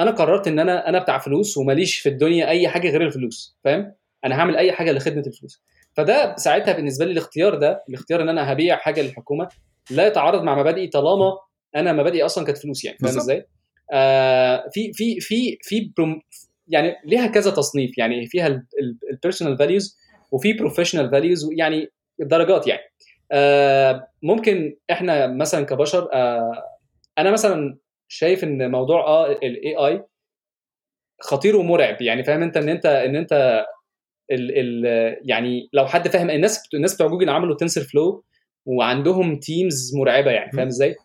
أنا 0.00 0.10
قررت 0.10 0.48
إن 0.48 0.58
أنا 0.58 0.88
أنا 0.88 0.98
بتاع 0.98 1.18
فلوس 1.18 1.56
وماليش 1.56 1.98
في 1.98 2.08
الدنيا 2.08 2.48
أي 2.48 2.68
حاجة 2.68 2.90
غير 2.90 3.02
الفلوس 3.02 3.58
فاهم 3.64 3.92
أنا 4.24 4.34
هعمل 4.34 4.56
أي 4.56 4.72
حاجة 4.72 4.92
لخدمة 4.92 5.22
الفلوس 5.26 5.62
فده 5.94 6.36
ساعتها 6.36 6.72
بالنسبة 6.72 7.04
لي 7.04 7.12
الاختيار 7.12 7.54
ده 7.54 7.84
الاختيار 7.88 8.22
إن 8.22 8.28
أنا 8.28 8.52
هبيع 8.52 8.76
حاجة 8.76 9.02
للحكومة 9.02 9.48
لا 9.90 10.06
يتعارض 10.06 10.42
مع 10.42 10.58
مبادئي 10.58 10.86
طالما 10.86 11.38
أنا 11.76 11.92
مبادئي 11.92 12.22
أصلا 12.22 12.44
كانت 12.44 12.58
فلوس 12.58 12.84
يعني 12.84 12.98
فاهم. 12.98 13.16
إزاي؟ 13.16 13.46
آه 13.92 14.68
في 14.72 14.92
في 14.92 15.20
في 15.20 15.58
في 15.62 15.92
يعني 16.68 16.96
ليها 17.04 17.26
كذا 17.26 17.50
تصنيف 17.50 17.98
يعني 17.98 18.26
فيها 18.26 18.62
ال 19.12 19.17
personal 19.17 19.58
values 19.58 19.98
وفي 20.32 20.52
professional 20.52 21.10
values 21.10 21.48
يعني 21.52 21.90
درجات 22.18 22.66
يعني 22.66 22.82
آه 23.32 24.08
ممكن 24.22 24.76
إحنا 24.90 25.26
مثلا 25.26 25.66
كبشر 25.66 26.08
آه 26.12 26.62
أنا 27.18 27.30
مثلا 27.30 27.78
شايف 28.08 28.44
إن 28.44 28.70
موضوع 28.70 29.00
آه 29.00 29.32
ال 29.32 29.76
AI 29.76 30.04
خطير 31.20 31.56
ومرعب 31.56 32.02
يعني 32.02 32.24
فاهم 32.24 32.42
أنت 32.42 32.56
إن 32.56 32.68
أنت 32.68 32.86
إن 32.86 33.16
أنت 33.16 33.64
ال 34.30 34.58
ال 34.58 35.16
يعني 35.24 35.68
لو 35.72 35.86
حد 35.86 36.08
فاهم 36.08 36.30
الناس 36.30 36.68
الناس 36.74 36.94
بتوع 36.94 37.06
جوجل 37.06 37.28
عملوا 37.28 37.56
TensorFlow 37.56 38.24
وعندهم 38.66 39.38
teams 39.38 39.96
مرعبة 39.96 40.30
يعني 40.30 40.52
فاهم 40.52 40.66
إزاي؟ 40.66 40.96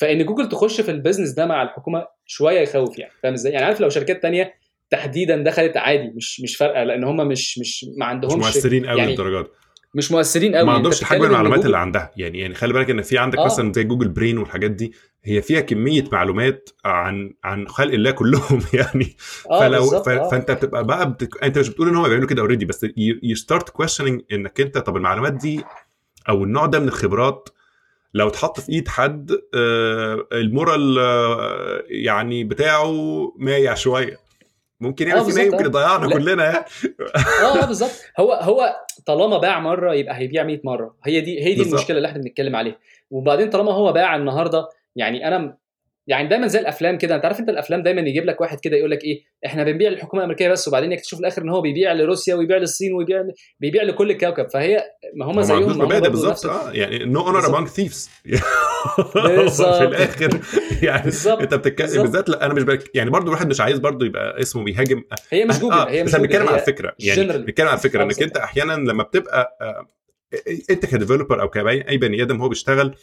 فإن 0.00 0.24
جوجل 0.24 0.48
تخش 0.48 0.80
في 0.80 0.90
ال 0.90 0.94
business 0.94 1.30
ده 1.30 1.46
مع 1.46 1.62
الحكومة 1.62 2.06
شوية 2.26 2.60
يخوف 2.60 2.98
يعني 2.98 3.12
فاهم 3.22 3.32
إزاي؟ 3.32 3.52
يعني 3.52 3.64
عارف 3.64 3.80
لو 3.80 3.88
شركات 3.88 4.22
تانية 4.22 4.54
تحديدا 4.90 5.42
دخلت 5.42 5.76
عادي 5.76 6.12
مش 6.16 6.40
مش 6.40 6.56
فارقة 6.56 6.84
لأن 6.84 7.04
هم 7.04 7.28
مش 7.28 7.58
مش 7.58 7.84
ما 7.84 7.90
مش 7.96 8.02
عندهمش 8.02 8.34
مؤثرين 8.34 8.86
قوي 8.86 8.98
يعني 8.98 9.10
للدرجة 9.10 9.42
دي 9.42 9.48
مش 9.94 10.12
مؤثرين 10.12 10.56
قوي 10.56 10.66
ما 10.66 10.72
عندهمش 10.72 11.04
حجم 11.04 11.24
المعلومات 11.24 11.66
اللي 11.66 11.78
عندها 11.78 12.12
يعني 12.16 12.38
يعني 12.38 12.54
خلي 12.54 12.72
بالك 12.72 12.90
إن 12.90 13.02
في 13.02 13.18
عندك 13.18 13.38
آه. 13.38 13.44
مثلا 13.44 13.72
زي 13.72 13.84
Google 13.84 14.08
Brain 14.08 14.38
والحاجات 14.38 14.70
دي 14.70 14.92
هي 15.24 15.42
فيها 15.42 15.60
كمية 15.60 16.04
معلومات 16.12 16.70
عن 16.84 17.32
عن 17.44 17.68
خلق 17.68 17.92
الله 17.92 18.10
كلهم 18.10 18.60
يعني. 18.74 19.16
آه 19.50 19.60
فلو 19.60 20.02
ف... 20.02 20.08
آه. 20.08 20.28
فأنت 20.28 20.50
بتبقى 20.50 20.84
بقى 20.84 21.10
بتك... 21.10 21.44
أنت 21.44 21.58
مش 21.58 21.68
بتقول 21.68 21.88
إن 21.88 21.96
هم 21.96 22.08
بيعملوا 22.08 22.28
كده 22.28 22.42
already 22.42 22.64
بس 22.64 22.86
you 22.96 23.34
start 23.36 23.68
questioning 23.68 24.22
إنك 24.32 24.60
أنت 24.60 24.78
طب 24.78 24.96
المعلومات 24.96 25.32
دي 25.32 25.64
أو 26.28 26.44
النوع 26.44 26.66
ده 26.66 26.78
من 26.78 26.88
الخبرات 26.88 27.48
لو 28.14 28.28
اتحط 28.28 28.60
في 28.60 28.72
إيد 28.72 28.88
حد 28.88 29.32
آه، 29.54 30.26
ال 30.32 30.43
moral 30.43 30.98
آه، 30.98 31.82
يعني 31.88 32.44
بتاعه 32.44 32.92
مايع 33.36 33.74
شوية. 33.74 34.16
ممكن 34.80 35.08
يعمل 35.08 35.20
فينا 35.20 35.34
بالظبط 35.34 35.52
يمكن 35.52 35.64
آه. 35.64 35.68
يضيعنا 35.68 36.06
لا. 36.06 36.14
كلنا 36.14 36.44
يعني. 36.44 36.64
آه 37.62 37.66
بالظبط. 37.66 37.90
هو 38.18 38.32
هو 38.32 38.76
طالما 39.06 39.38
باع 39.38 39.60
مرة 39.60 39.94
يبقى 39.94 40.18
هيبيع 40.18 40.42
100 40.44 40.60
مرة. 40.64 40.94
هي 41.04 41.20
دي 41.20 41.40
هي 41.44 41.50
دي 41.54 41.56
بالظبط. 41.56 41.74
المشكلة 41.74 41.96
اللي 41.96 42.08
إحنا 42.08 42.22
بنتكلم 42.22 42.56
عليها. 42.56 42.76
وبعدين 43.10 43.50
طالما 43.50 43.72
هو 43.72 43.92
باع 43.92 44.16
النهارده 44.16 44.68
يعني 44.96 45.28
أنا 45.28 45.56
يعني 46.06 46.28
دايما 46.28 46.46
زي 46.46 46.58
الأفلام 46.58 46.98
كده 46.98 47.16
أنت 47.16 47.24
عارف 47.24 47.40
أنت 47.40 47.48
الأفلام 47.48 47.82
دايما 47.82 48.00
يجيب 48.00 48.24
لك 48.24 48.40
واحد 48.40 48.60
كده 48.60 48.76
يقول 48.76 48.90
لك 48.90 49.04
إيه 49.04 49.22
إحنا 49.46 49.64
بنبيع 49.64 49.90
للحكومة 49.90 50.22
الأمريكية 50.22 50.48
بس 50.48 50.68
وبعدين 50.68 50.92
يكتشف 50.92 51.14
في 51.14 51.20
الآخر 51.20 51.42
إن 51.42 51.48
هو 51.48 51.60
بيبيع 51.60 51.92
لروسيا 51.92 52.34
ويبيع 52.34 52.56
للصين 52.56 52.92
ويبيع 52.92 53.24
بيبيع 53.60 53.82
لكل 53.82 54.10
الكوكب. 54.10 54.48
فهي 54.50 54.84
ما 55.14 55.24
هم 55.26 55.42
زيهم 55.42 55.78
ما 55.78 55.84
مبادئ 55.84 56.08
بالظبط 56.08 56.46
آه 56.46 56.70
يعني 56.72 57.04
no 57.04 57.20
honor 57.20 57.46
among 57.46 57.68
thieves 57.68 58.10
في 58.24 59.84
الآخر 59.84 60.40
يعني 60.82 61.02
بالظبط. 61.04 61.40
أنت 61.40 61.54
بتتكلم 61.54 62.02
بالذات 62.02 62.28
لا 62.28 62.46
أنا 62.46 62.54
مش 62.54 62.62
بك... 62.62 62.96
يعني 62.96 63.10
برضو 63.10 63.26
الواحد 63.26 63.46
مش 63.48 63.60
عايز 63.60 63.78
برضو 63.78 64.04
يبقى 64.04 64.40
اسمه 64.40 64.64
بيهاجم 64.64 65.02
هي 65.30 65.44
مش 65.44 65.58
جوجل 65.58 65.74
آه 65.74 65.90
هي 65.90 66.02
بس 66.02 66.08
مش 66.08 66.16
جوجل 66.16 66.26
بنتكلم 66.26 66.48
على 66.48 66.60
الفكرة 66.60 66.94
يعني 66.98 67.38
بنتكلم 67.38 67.68
على 67.68 67.76
الفكرة 67.76 68.02
إنك 68.02 68.22
أنت 68.22 68.36
أحيانا 68.36 68.72
لما 68.72 69.02
بتبقى 69.02 69.56
آه 69.60 69.86
أنت 70.70 70.86
ك 70.86 70.91
developer 70.91 71.40
أو 71.40 71.48
كأي 71.48 71.88
أي 71.88 71.96
بني 71.96 72.22
آدم 72.22 72.40
هو 72.42 72.48
بيشتغل 72.48 72.94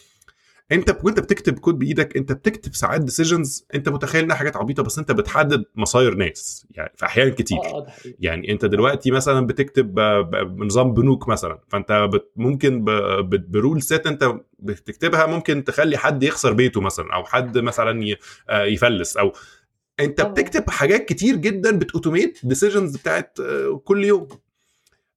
انت 0.72 0.98
وانت 1.04 1.20
بتكتب 1.20 1.58
كود 1.58 1.78
بإيدك 1.78 2.16
انت 2.16 2.32
بتكتب 2.32 2.74
ساعات 2.74 3.00
decisions 3.00 3.66
انت 3.74 3.88
متخيل 3.88 4.24
انها 4.24 4.36
حاجات 4.36 4.56
عبيطة 4.56 4.82
بس 4.82 4.98
انت 4.98 5.12
بتحدد 5.12 5.64
مصاير 5.76 6.14
ناس 6.14 6.66
يعني 6.70 6.92
في 6.96 7.04
أحيان 7.06 7.32
كتير. 7.32 7.58
حقيقي. 7.58 8.16
يعني 8.20 8.52
انت 8.52 8.64
دلوقتي 8.64 9.10
مثلا 9.10 9.46
بتكتب 9.46 9.94
بنظام 10.56 10.94
بنوك 10.94 11.28
مثلا 11.28 11.58
فانت 11.68 11.92
بت 12.12 12.32
ممكن 12.36 12.84
ب 13.48 13.55
rule 13.55 13.82
set 13.82 14.06
انت 14.06 14.34
بتكتبها 14.58 15.26
ممكن 15.26 15.64
تخلي 15.64 15.96
حد 15.96 16.22
يخسر 16.22 16.52
بيته 16.52 16.80
مثلا 16.80 17.14
أو 17.14 17.24
حد 17.24 17.58
مثلا 17.58 18.16
آه، 18.50 18.62
يفلس 18.64 19.16
أو 19.16 19.32
انت 20.00 20.20
بتكتب 20.20 20.70
حاجات 20.70 21.04
كتير 21.04 21.36
جدا 21.36 21.78
بت 21.78 21.90
automate 21.90 22.38
decisions 22.42 22.96
بتاعت 22.96 23.40
آه، 23.40 23.80
كل 23.84 24.04
يوم. 24.04 24.28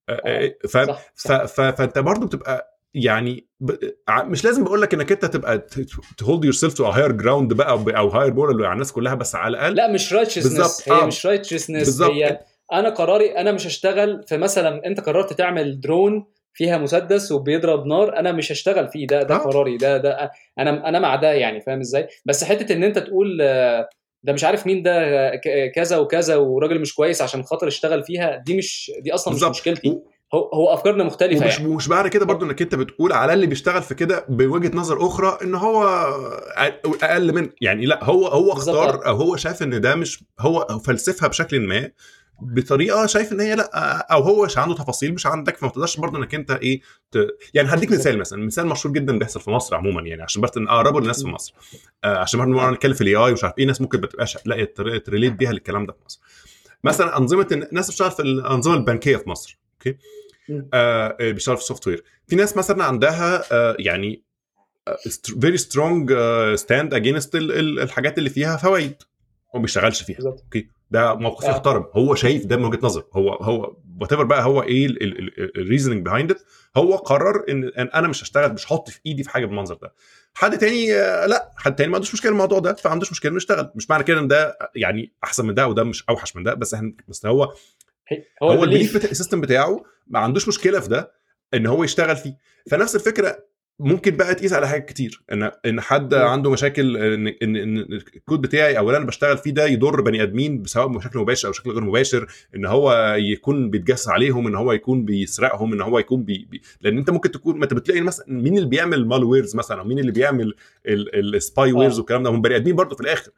آه، 0.10 0.22
آه، 0.26 0.56
ف 0.68 0.78
ف 1.16 1.32
ف 1.32 1.62
فانت 1.62 1.99
برضو 1.99 2.26
بتبقى 2.26 2.72
يعني 2.94 3.48
ب... 3.60 3.72
مش 4.24 4.46
لازم 4.46 4.64
بقول 4.64 4.82
لك 4.82 4.94
إنك 4.94 5.12
أنت 5.12 5.26
تبقى 5.26 5.66
ت 6.18 6.44
hold 6.44 6.54
yourself 6.54 6.74
to 6.74 6.86
higher 6.86 7.12
ground 7.12 7.54
بقى 7.54 7.72
أو 7.98 8.08
higher 8.08 8.34
moral 8.34 8.66
على 8.66 8.74
الناس 8.74 8.92
كلها 8.92 9.16
بس 9.16 9.36
على 9.36 9.58
الأقل 9.58 9.76
لا 9.76 9.92
مش 9.92 10.14
righteousness 10.14 10.89
هي 10.89 11.02
آه. 11.02 11.06
مش 11.06 11.26
righteousness 11.26 12.02
هي 12.02 12.39
أنا 12.74 12.89
قراري 12.89 13.38
أنا 13.38 13.52
مش 13.52 13.68
هشتغل 13.68 14.24
في 14.28 14.38
مثلا 14.38 14.86
أنت 14.86 15.00
قررت 15.00 15.34
تعمل 15.34 15.80
درون 15.82 16.26
فيها 16.54 16.78
مسدس 16.78 17.32
وبيضرب 17.32 17.86
نار 17.86 18.20
أنا 18.20 18.32
مش 18.32 18.52
هشتغل 18.52 18.88
فيه. 18.88 19.08
ده 19.08 19.24
ده 19.24 19.36
آه. 19.36 19.38
قراري. 19.38 19.78
ده 19.78 19.98
ده 19.98 20.32
أنا 20.60 20.89
أنا 20.89 21.00
مع 21.00 21.16
ده 21.16 21.32
يعني 21.34 21.62
فاهم 21.62 21.80
إزاي؟ 21.80 22.08
بس 22.26 22.44
حتة 22.44 22.74
إن 22.74 22.84
أنت 22.84 23.00
تقول 23.00 23.42
آه، 23.42 23.89
ده 24.24 24.34
مش 24.34 24.44
عارف 24.44 24.68
مين 24.68 24.84
ده 24.84 24.92
آه، 24.94 25.68
كذا 25.76 25.98
وكذا 25.98 26.36
وراجل 26.36 26.82
مش 26.82 26.96
كويس 26.96 27.22
عشان 27.22 27.44
خاطر 27.44 27.68
اشتغل 27.68 28.04
فيها 28.04 28.36
دي 28.46 28.58
مش 28.58 28.92
دي 29.00 29.14
أصلا 29.14 29.34
مش 29.34 29.39
بالظبط. 29.39 29.56
مشكلتي. 29.56 30.00
هو 30.34 30.50
هو 30.54 30.74
أفكارنا 30.74 31.04
مختلفة 31.04 31.46
ومش 31.46 31.60
يعني. 31.60 31.76
مش 31.76 31.88
بعد 31.88 32.08
كده 32.08 32.26
برضو 32.26 32.46
إنك 32.46 32.62
أنت 32.62 32.76
بتقول 32.76 33.14
على 33.14 33.34
اللي 33.34 33.48
بيشتغل 33.48 33.82
في 33.82 33.96
كده 33.96 34.26
بوجهة 34.30 34.78
نظر 34.78 35.08
أخرى 35.08 35.38
إن 35.44 35.56
هو 35.56 35.84
أقل 37.04 37.36
من 37.36 37.50
يعني 37.62 37.86
لأ 37.86 38.04
هو 38.04 38.28
هو 38.28 38.54
اختار 38.54 39.08
أو 39.08 39.16
هو 39.16 39.36
شايف 39.36 39.64
إن 39.64 39.82
ده 39.82 39.96
مش 39.96 40.24
هو 40.40 40.80
فلسفها 40.86 41.28
بشكل 41.28 41.60
ما 41.60 41.92
بطريقة 42.42 43.06
شايف 43.06 43.32
إن 43.32 43.40
هي 43.40 43.56
لأ 43.56 43.98
أو 44.12 44.22
هو 44.22 44.46
مش 44.46 44.58
عنده 44.58 44.76
تفاصيل 44.76 45.14
مش 45.14 45.26
عندك 45.28 45.58
فما 45.58 45.70
تقدرش 45.70 45.98
برضه 45.98 46.18
إنك 46.18 46.36
أنت 46.36 46.52
إيه 46.52 46.82
ت... 47.12 47.18
يعني 47.54 47.74
هديك 47.74 47.92
مثال 47.92 48.18
مثلا 48.20 48.46
مثال 48.46 48.68
مشهور 48.68 48.94
جدا 48.96 49.20
بيحصل 49.20 49.40
في 49.42 49.52
مصر 49.52 49.76
عموما 49.76 50.02
يعني 50.02 50.24
عشان 50.24 50.42
بس 50.42 50.50
اقربه 50.58 51.00
للناس 51.02 51.22
في. 51.24 51.28
مصر. 51.28 51.54
آه 52.04 52.18
عشان 52.18 52.40
برضه 52.40 52.72
نتكلم 52.72 52.94
في 52.94 53.02
ال 53.02 53.16
AI 53.16 53.32
ومش 53.32 53.44
عارف 53.44 53.58
إيه 53.58 53.66
ناس 53.66 53.82
ممكن 53.82 54.02
ما 54.02 54.08
تبقاش 54.08 54.38
طريقه 54.76 54.98
to 54.98 55.07
relate 55.07 55.34
بيها 55.34 55.52
للكلام 55.52 55.86
ده 55.86 55.94
في 55.94 56.00
مصر. 56.06 56.20
مثلا 56.84 57.18
أنظمة 57.18 57.48
الناس 57.52 57.88
بتشتغل 57.88 58.12
في 58.12 58.22
الأنظمة 58.22 58.74
البنكية 58.74 59.18
في 59.18 59.30
مصر. 59.30 59.58
okay؟ 59.88 59.98
م. 60.50 60.62
آه 60.74 61.32
بيشتغل 61.32 61.56
في 61.56 61.62
ال 61.62 61.88
software 61.88 62.04
في 62.28 62.36
ناس 62.36 62.58
مثلا 62.58 62.84
عندها 62.84 63.44
آه 63.52 63.76
يعني 63.80 64.24
very 65.42 65.58
strong 65.58 66.14
stand 66.56 66.94
against 66.94 67.36
الحاجات 67.36 68.18
اللي 68.18 68.30
فيها 68.30 68.58
فوائد. 68.58 68.96
هو 69.56 69.60
ما 69.60 69.62
بيشتغلش 69.62 70.04
فيها 70.04 70.16
بالظبط. 70.16 70.42
okay؟ 70.44 70.68
ده 70.92 71.16
موقف 71.16 71.46
آه. 71.46 71.50
يحترم. 71.50 71.86
هو 71.94 72.16
شايف 72.16 72.46
ده 72.46 72.58
من 72.58 72.64
وجهة 72.66 72.80
نظر. 72.84 73.04
هو 73.14 73.34
هو 73.34 73.78
what 74.02 74.14
بقى 74.14 74.44
هو 74.44 74.64
إيه 74.64 74.88
ال 75.58 75.62
reasoning 75.62 76.06
behind 76.06 76.32
it 76.32 76.42
هو 76.78 76.96
قرر 76.96 77.46
إن 77.50 77.64
إن 77.64 77.88
أنا 77.88 78.08
مش 78.08 78.24
هشتغل 78.24 78.54
مش 78.54 78.66
هحط 78.66 78.90
في 78.90 79.00
إيدي 79.06 79.24
في 79.24 79.30
حاجة 79.30 79.46
بالمنظر 79.46 79.76
ده. 79.76 79.94
حد 80.34 80.58
تاني 80.58 80.94
آه، 80.96 81.26
لأ. 81.26 81.52
حد 81.56 81.76
تاني 81.76 81.90
ما 81.90 81.96
عندوش 81.96 82.14
مشكلة 82.14 82.32
الموضوع 82.32 82.60
ده 82.60 82.74
فما 82.74 82.92
عندوش 82.92 83.12
مشكلة 83.12 83.30
إنه 83.30 83.38
يشتغل. 83.38 83.72
مش 83.76 83.90
معنى 83.90 84.04
كده 84.04 84.20
إن 84.20 84.28
ده 84.28 84.58
يعني 84.76 85.14
أحسن 85.24 85.46
من 85.46 85.54
ده 85.54 85.68
وده 85.68 85.84
مش 85.84 86.04
أوحش 86.10 86.36
من 86.36 86.44
ده 86.44 86.54
بس 86.54 86.74
إحنا 86.74 86.94
بس 87.08 87.26
هو 87.26 87.54
هو 88.43 88.51
هو 88.51 88.64
ال 88.64 88.68
belief 88.68 88.96
ال 89.12 89.16
system 89.16 89.42
بتاعه 89.41 89.84
ما 90.07 90.20
عندوش 90.20 90.47
مشكلة 90.47 90.80
في 90.80 90.89
ده 90.89 91.12
إن 91.53 91.66
هو 91.66 91.84
يشتغل 91.84 92.16
فيه. 92.16 92.38
فنفس 92.72 92.95
الفكرة 92.95 93.51
ممكن 93.80 94.12
بقى 94.18 94.36
تقيس 94.36 94.53
على 94.53 94.68
حاجات 94.68 94.86
كتير. 94.89 95.24
إن 95.32 95.51
إن 95.66 95.82
حد. 95.82 96.14
عنده 96.14 96.51
مشاكل 96.51 96.97
إن 96.97 97.28
إن, 97.28 97.55
إن 97.55 97.78
الكود 98.16 98.41
بتاعي 98.41 98.78
أو 98.78 98.88
اللي 98.88 98.97
أنا 98.97 99.05
بشتغل 99.05 99.38
فيه 99.38 99.51
ده 99.51 99.66
يضر 99.66 100.01
بني 100.01 100.24
آدمين 100.24 100.64
سواء 100.66 100.88
بشكل 100.88 101.20
مباشر 101.20 101.47
أو 101.47 101.51
بشكل 101.51 101.72
غير 101.72 101.84
مباشر 101.84 102.28
إن 102.55 102.66
هو 102.66 103.16
يكون 103.20 103.70
بيتجسس 103.70 104.09
عليهم 104.09 104.47
إن 104.47 104.55
هو 104.55 104.72
يكون 104.72 105.05
بيسرقهم 105.05 105.74
إن 105.74 105.82
هو 105.82 105.99
يكون 105.99 106.24
بي... 106.24 106.47
بي... 106.51 106.62
لأن 106.82 106.97
أنت 106.97 107.09
ممكن 107.09 107.32
تكون 107.32 107.57
ما 107.57 107.64
أنت 107.64 107.74
بتلاقي 107.74 108.01
مثلا 108.01 108.26
مين 108.30 108.57
اللي 108.57 108.70
بيعمل 108.70 109.07
malwares 109.08 109.56
مثلا 109.55 109.80
أو 109.80 109.86
مين 109.86 109.99
اللي 109.99 110.12
بيعمل 110.12 110.53
ال 110.86 111.72
spywares 111.72 111.96
آه. 111.95 111.99
والكلام 111.99 112.24
ده 112.24 112.30
هم 112.30 112.41
بني 112.41 112.55
آدمين 112.55 112.76
برضه 112.76 112.95
في 112.95 113.01
الآخر. 113.01 113.32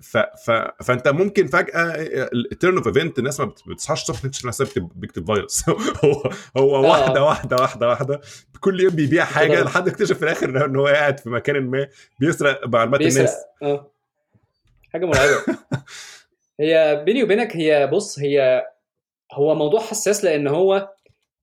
ف... 0.00 0.16
ف... 0.18 0.50
فانت 0.82 1.08
ممكن 1.08 1.46
فجأة 1.46 1.92
ال 2.52 2.57
turn 2.57 2.76
of 2.76 2.86
event 2.86 3.18
الناس 3.18 3.40
ما 3.40 3.46
بت- 3.46 3.62
بتصحاش 3.68 4.02
الصبح 4.02 4.18
تكتشف 4.20 4.46
نفسها 4.46 4.66
بيكتب 4.94 5.26
فيروس. 5.34 5.68
هو 6.04 6.30
هو 6.56 6.76
آه. 6.76 6.80
واحدة 6.90 7.24
واحدة 7.24 7.56
واحدة 7.56 7.88
واحدة. 7.88 8.20
كل 8.60 8.80
يوم 8.80 8.94
بيبيع 8.94 9.24
حاجة 9.24 9.62
لحد 9.62 9.88
اكتشف 9.88 10.16
في 10.18 10.22
الآخر 10.22 10.64
ان 10.66 10.76
هو 10.76 10.86
قاعد 10.86 11.20
في 11.20 11.28
مكان 11.30 11.60
ما 11.70 11.88
بيسرق 12.20 12.66
معلومات 12.68 13.00
بيسرق 13.00 13.20
الناس. 13.20 13.36
آه. 13.62 13.90
حاجة 14.92 15.06
مرعبة. 15.06 15.44
هي 16.60 17.02
بيني 17.06 17.22
وبينك 17.22 17.56
هي 17.56 17.86
بص 17.86 18.18
هي 18.18 18.64
هو 19.32 19.54
موضوع 19.54 19.80
حساس 19.80 20.24
لأن 20.24 20.48
هو 20.48 20.90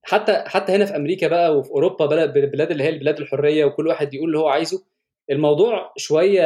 حتى 0.03 0.43
حتى 0.47 0.71
هنا 0.75 0.85
في 0.85 0.95
أمريكا 0.95 1.27
بقى 1.27 1.57
وفي 1.57 1.69
أوروبا 1.69 2.05
بلد 2.05 2.37
البلاد 2.37 2.71
اللي 2.71 2.83
هي 2.83 2.89
البلاد 2.89 3.19
الحرية 3.19 3.65
وكل 3.65 3.87
واحد 3.87 4.13
يقول 4.13 4.27
اللي 4.27 4.39
هو 4.39 4.47
عايزه. 4.49 4.83
الموضوع 5.31 5.93
شوية 5.97 6.41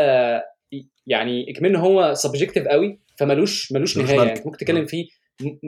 يعني 1.08 1.52
اكمن 1.52 1.76
هو 1.76 2.14
subjective 2.14 2.68
قوي 2.68 3.00
فملوش 3.18 3.72
ملوش 3.72 3.98
نهاية 3.98 4.18
يعني. 4.22 4.42
ممكن 4.46 4.58
تتكلم 4.58 4.86
فيه 4.86 5.06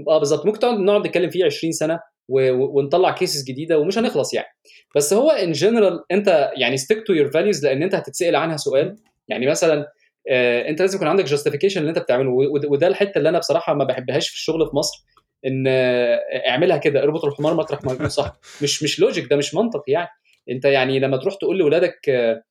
آه 0.08 0.20
بالظبط. 0.20 0.46
ممكن 0.46 0.60
تقعد 0.60 0.80
نقعد 0.80 1.08
نتكلم 1.08 1.30
فيه 1.30 1.46
20 1.46 1.72
سنة 1.74 2.00
و- 2.30 2.80
ونطلع 2.80 3.12
cases 3.12 3.44
جديدة 3.44 3.80
ومش 3.80 3.98
هنخلص 3.98 4.34
يعني. 4.34 4.48
بس 4.96 5.14
هو 5.14 5.30
in 5.30 5.52
general 5.52 6.00
أنت 6.12 6.52
يعني 6.58 6.78
stick 6.78 7.08
to 7.08 7.14
your 7.14 7.32
values 7.32 7.66
لأن 7.66 7.84
أنت 7.84 7.96
هتتسأل 7.96 8.36
عنها 8.36 8.58
سؤال. 8.58 8.96
يعني 9.28 9.48
مثلا 9.48 9.88
آه، 10.30 10.70
أنت 10.70 10.82
لازم 10.82 10.96
يكون 10.96 11.08
عندك 11.08 11.26
justification 11.26 11.80
اللي 11.80 11.90
أنت 11.90 12.00
بتعمله. 12.00 12.30
ود- 12.30 12.66
وده 12.66 12.88
الحتة 12.88 13.18
اللي 13.18 13.30
أنا 13.30 13.40
بصراحة 13.40 13.74
ما 13.74 13.84
بحبهاش 13.84 14.30
في 14.30 14.36
الشغل 14.36 14.70
في 14.70 14.76
مصر 14.76 15.06
إن 15.46 15.64
آه، 15.68 16.16
اعملها 16.50 16.78
كده. 16.78 17.04
اربط 17.04 17.26
الحمار 17.26 17.54
مطرح 17.54 17.84
ما 17.84 17.94
يكون 17.94 18.10
صح. 18.10 18.34
مش 18.64 18.84
مش 18.84 19.00
logic 19.00 19.30
ده 19.30 19.36
مش 19.36 19.56
منطق 19.56 19.84
يعني. 19.88 20.10
أنت 20.52 20.66
يعني 20.66 21.00
لما 21.00 21.18
تروح 21.18 21.36
تقول 21.36 21.58
لاولادك 21.58 22.10
آه، 22.10 22.44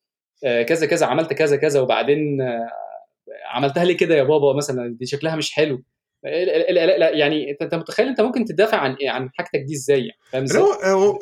كذا 0.42 0.86
كذا 0.86 1.06
عملت 1.06 1.32
كذا 1.32 1.56
كذا 1.56 1.80
وبعدين 1.80 2.40
آه، 2.40 2.68
عملتها 3.54 3.84
ليه 3.84 3.96
كده 3.96 4.14
يا 4.14 4.22
بابا 4.22 4.56
مثلا؟ 4.56 4.96
دي 4.98 5.06
شكلها 5.06 5.36
مش 5.36 5.52
حلو. 5.52 5.82
لا 6.24 7.10
يعني 7.10 7.56
أنت 7.62 7.74
متخيل 7.74 8.08
أنت 8.08 8.20
ممكن 8.20 8.44
تدافع 8.44 8.76
عن 8.76 8.96
عن 9.08 9.30
حاجتك 9.34 9.58
دي 9.66 9.74
إزاي 9.74 9.98
يعني؟ 10.32 10.46
فاهم 10.48 11.18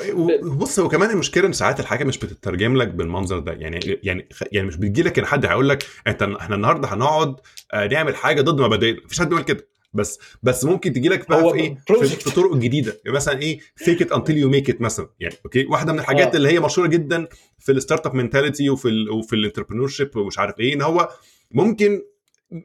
بص 0.59 0.79
هو 0.79 0.89
كمان 0.89 1.11
المشكلة 1.11 1.47
إن 1.47 1.53
ساعات 1.53 1.81
الحاجة 1.81 2.05
مش 2.05 2.19
بتترجم 2.19 2.77
لك 2.77 2.89
بالمنظر 2.89 3.39
ده. 3.39 3.53
يعني 3.53 3.81
يعني 4.03 4.29
يعني 4.53 4.67
مش 4.67 4.77
بتجي 4.77 5.03
لك 5.03 5.19
إن 5.19 5.27
حد 5.27 5.47
هيقول 5.47 5.69
لك 5.69 5.87
أنت 6.07 6.23
إحنا 6.23 6.57
النهارده 6.57 6.89
هنقعد 6.89 7.35
آه، 7.75 7.87
نعمل 7.87 8.17
حاجة 8.17 8.41
ضد 8.43 8.61
مبادئنا. 8.61 9.01
مفيش 9.05 9.21
حد 9.21 9.29
بيقول 9.29 9.45
كده. 9.45 9.67
بس 9.95 10.19
بس 10.43 10.65
ممكن 10.65 10.93
تجي 10.93 11.09
لك 11.09 11.29
بقى 11.29 11.51
في 11.51 11.55
إيه؟ 11.55 11.79
في, 11.87 12.07
في 12.07 12.31
طرق 12.31 12.57
جديدة. 12.57 13.01
يعني 13.05 13.17
مثلا 13.17 13.43
إيه؟ 13.43 13.59
fake 13.77 14.03
it 14.03 14.13
until 14.13 14.37
you 14.37 14.49
make 14.49 14.71
it 14.71 14.81
مثلا. 14.81 15.09
يعني 15.21 15.35
okay 15.45 15.65
واحدة 15.67 15.93
من 15.93 15.99
الحاجات 15.99 16.33
آه. 16.33 16.37
اللي 16.37 16.49
هي 16.49 16.61
مشهورة 16.61 16.89
جدا 16.89 17.29
في 17.59 17.73
ال 17.73 18.07
startup 18.07 18.15
mentality 18.15 18.71
وفي 18.71 18.89
ال 18.89 19.11
وفي 19.11 19.37
ال 19.37 19.89
entrepreneurship 19.89 20.17
ومش 20.17 20.39
عارف 20.39 20.61
إيه 20.61 20.75
إن 20.75 20.83
هو 20.83 21.09
ممكن 21.51 22.03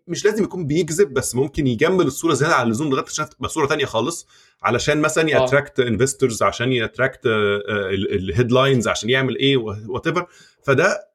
مش 0.08 0.26
لازم 0.26 0.44
يكون 0.44 0.68
بيكذب 0.68 1.14
بس 1.14 1.36
ممكن 1.36 1.68
يجمل 1.68 2.06
الصورة 2.08 2.34
زيادة 2.34 2.56
عن 2.56 2.68
اللزوم 2.68 2.90
لغاية 2.90 3.06
عشان 3.06 3.30
تبقى 3.30 3.50
صورة 3.50 3.68
تانية 3.68 3.86
خالص 3.86 4.28
علشان 4.64 5.02
مثلا 5.02 5.24
آه. 5.24 5.28
ي 5.42 5.46
attract 5.46 5.80
investors 5.80 6.44
عشان 6.44 6.72
ي 6.74 6.79
attract 6.80 7.20
ال 7.26 7.42
headlines 7.42 8.88
عشان 8.88 9.10
يعمل 9.10 9.38
إيه 9.38 9.58
whatever 9.58 10.26
فده 10.64 11.09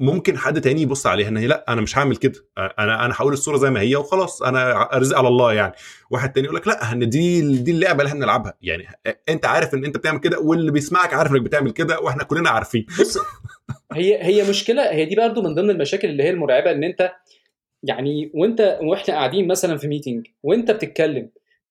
ممكن 0.00 0.38
حد 0.38 0.60
تاني 0.60 0.82
يبص 0.82 1.06
عليها 1.06 1.28
إن 1.28 1.36
هي 1.36 1.46
لأ 1.46 1.64
أنا 1.68 1.80
مش 1.80 1.98
هعمل 1.98 2.16
كده. 2.16 2.34
أنا 2.58 3.04
أنا 3.04 3.14
هقول 3.16 3.32
الصورة 3.32 3.56
زي 3.56 3.70
ما 3.70 3.80
هي 3.80 3.96
وخلاص 3.96 4.42
أنا 4.42 4.88
رزق 4.94 5.18
على 5.18 5.28
الله 5.28 5.52
يعني. 5.52 5.72
واحد 6.10 6.32
تاني 6.32 6.44
يقول 6.46 6.56
لك 6.56 6.68
لأ 6.68 6.92
ان 6.92 7.08
دي 7.08 7.40
دي 7.58 7.70
اللعبة 7.70 7.98
اللي 7.98 8.08
إحنا 8.08 8.20
بنلعبها 8.20 8.54
يعني 8.62 8.86
أنت 9.28 9.46
عارف 9.46 9.74
إن 9.74 9.84
أنت 9.84 9.96
بتعمل 9.96 10.18
كده 10.20 10.38
واللي 10.40 10.70
بيسمعك 10.72 11.14
عارف 11.14 11.32
إنك 11.32 11.40
بتعمل 11.40 11.70
كده 11.70 12.00
وإحنا 12.00 12.24
كلنا 12.24 12.50
عارفين. 12.50 12.86
بص 13.00 13.18
هي 13.92 14.22
هي 14.24 14.48
مشكلة 14.50 14.90
هي 14.92 15.04
دي 15.04 15.16
برضو 15.16 15.42
من 15.42 15.54
ضمن 15.54 15.70
المشاكل 15.70 16.08
اللي 16.08 16.22
هي 16.22 16.30
المرعبة 16.30 16.70
إن 16.70 16.84
أنت 16.84 17.12
يعني 17.82 18.30
وأنت 18.34 18.78
وإحنا 18.82 19.14
قاعدين 19.14 19.48
مثلا 19.48 19.76
في 19.76 19.88
meeting 19.88 20.26
وأنت 20.42 20.70
بتتكلم 20.70 21.30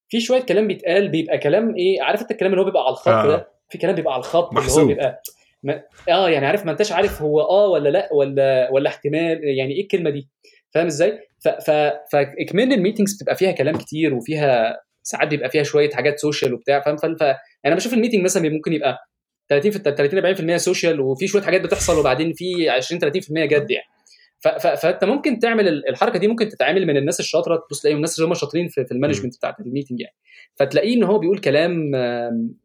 في 0.09 0.21
شوية 0.21 0.41
كلام 0.41 0.67
بيتقال 0.67 1.09
بيبقى 1.09 1.38
كلام 1.38 1.76
إيه 1.76 2.01
عارف 2.01 2.21
أنت 2.21 2.32
الكلام 2.32 2.51
اللي 2.51 2.61
هو 2.61 2.65
بيبقى 2.65 2.84
على 2.84 2.91
الخط 2.93 3.07
آه. 3.07 3.28
ده 3.28 3.47
في 3.69 3.78
كلام 3.78 3.95
بيبقى 3.95 4.13
على 4.13 4.19
الخط 4.19 4.49
اللي 4.49 4.61
محسوب. 4.61 4.80
هو 4.82 4.88
بيبقى 4.88 5.21
ما 5.66 5.84
آه 6.09 6.30
يعني 6.30 6.45
عارف 6.45 6.66
ما 6.66 6.72
أنتش 6.72 6.91
عارف 6.91 7.22
هو 7.22 7.41
آه 7.41 7.68
ولا 7.70 7.89
لأ 7.89 8.09
ولا 8.13 8.70
ولا 8.72 8.89
احتمال 8.89 9.39
يعني 9.43 9.74
إيه 9.74 9.82
الكلمة 9.82 10.09
دي؟ 10.09 10.30
فاهم 10.74 10.86
إزاي؟ 10.86 11.20
ف 11.43 11.47
ف 11.47 11.72
فاكمن 12.11 12.74
ال 12.73 12.78
meetings 12.78 13.15
بتبقى 13.16 13.36
فيها 13.36 13.51
كلام 13.51 13.76
كتير 13.78 14.13
وفيها 14.13 14.78
ساعات 15.03 15.28
بيبقى 15.28 15.49
فيها 15.49 15.63
شوية 15.63 15.89
حاجات 15.89 16.20
social 16.19 16.53
وبتاع 16.53 16.80
فاهم؟ 16.82 16.97
ف 16.97 17.05
أنا 17.66 17.76
بشوف 17.76 17.93
ال 17.93 17.97
meeting 17.97 18.23
مثلا 18.24 18.49
ممكن 18.49 18.74
يبقى 18.74 18.97
30 19.49 19.72
في 19.72 19.80
30 19.80 20.55
40% 20.55 20.57
social 20.57 20.99
وفي 20.99 21.28
شوية 21.28 21.41
حاجات 21.41 21.61
بتحصل 21.61 21.99
وبعدين 21.99 22.34
في 22.34 22.70
20 22.70 23.01
30% 23.01 23.05
جد 23.30 23.72
يعني. 23.72 23.86
ف- 24.39 24.47
ف- 24.47 24.68
فأنت 24.68 25.03
ممكن 25.03 25.39
تعمل 25.39 25.68
ال- 25.68 25.89
الحركة 25.89 26.20
دي 26.20 26.28
ممكن 26.28 26.49
تتعامل 26.49 26.88
من 26.88 26.97
الناس 26.97 27.20
الشاطرة 27.20 27.55
تبص 27.68 27.82
تلاقيهم 27.82 27.97
الناس 27.97 28.20
اللي 28.20 28.30
هم 28.30 28.34
شاطرين 28.34 28.68
في, 28.68 28.86
في 28.86 28.91
ال 28.91 28.96
management 28.96 29.38
بتاعت 29.38 29.59
ال 29.59 29.64
meeting 29.64 29.99
يعني. 30.01 30.16
فتلاقيه 30.55 30.95
إن 30.95 31.03
هو 31.03 31.20
بيقول 31.20 31.39
كلام 31.39 31.72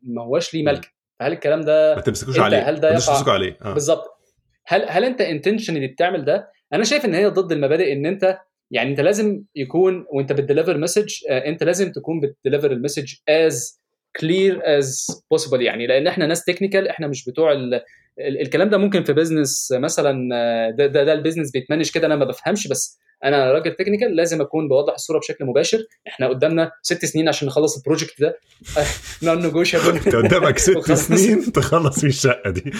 ما 0.02 0.22
هوش 0.22 0.54
ليه 0.54 0.62
ملك 0.62 0.92
فهل 1.20 1.32
الكلام 1.32 1.60
ده 1.60 1.94
ما 1.94 2.00
تمسكوش 2.00 2.38
عليه. 2.38 2.70
هل 2.70 2.80
ده 2.80 2.88
يقع- 2.94 3.32
عليه. 3.32 3.56
آه. 3.62 3.72
بالظبط. 3.74 4.04
هل 4.66 4.84
هل 4.88 5.04
أنت 5.04 5.20
intentionally 5.20 5.86
بتعمل 5.86 6.24
ده؟ 6.24 6.48
أنا 6.72 6.84
شايف 6.84 7.04
إن 7.04 7.14
هي 7.14 7.26
ضد 7.26 7.52
المبادئ 7.52 7.92
إن 7.92 8.06
أنت 8.06 8.38
يعني 8.70 8.90
أنت 8.90 9.00
لازم 9.00 9.42
يكون 9.54 10.06
وأنت 10.12 10.32
بت 10.32 10.43
deliver 10.43 10.78
message 10.78 11.08
أنت 11.30 11.62
لازم 11.64 11.92
تكون 11.92 12.20
بت 12.20 12.32
deliver 12.32 12.72
ال 12.72 12.78
message 12.78 13.14
as 13.28 13.80
clear 14.20 14.60
as 14.64 15.06
possible 15.30 15.62
يعني 15.62 15.86
لأن 15.86 16.06
إحنا 16.06 16.26
ناس 16.26 16.44
technical 16.44 16.88
إحنا 16.88 17.06
مش 17.06 17.24
بتوع 17.28 17.52
الكلام 18.28 18.68
ده 18.70 18.78
ممكن 18.78 19.04
في 19.04 19.12
business 19.12 19.68
مثلا 19.72 20.28
آه، 20.34 20.70
ده 20.70 20.86
ده, 20.86 21.04
ده 21.04 21.12
ال 21.12 21.17
business 21.17 21.50
بيت 21.50 21.64
manage 21.64 21.90
كده 21.90 22.06
أنا 22.06 22.16
ما 22.16 22.24
بفهمش 22.24 22.68
بس 22.68 22.98
أنا 23.24 23.52
راجل 23.52 23.72
technical 23.74 24.16
لازم 24.16 24.40
أكون 24.40 24.68
بوضح 24.68 24.92
الصورة 24.94 25.18
بشكل 25.18 25.44
مباشر. 25.44 25.78
إحنا 26.08 26.28
قدامنا 26.28 26.70
ست 26.82 27.04
سنين 27.04 27.28
عشان 27.28 27.48
نخلص 27.48 27.76
ال 27.76 27.82
project 27.82 28.20
ده. 28.20 28.38
non-negotiable 29.22 29.96
أنت 29.96 30.16
قدامك 30.16 30.58
ست. 30.58 30.92
سنين 31.14 31.52
تخلص 31.52 32.00
فيه 32.00 32.08
الشقة 32.08 32.50
دي. 32.50 32.60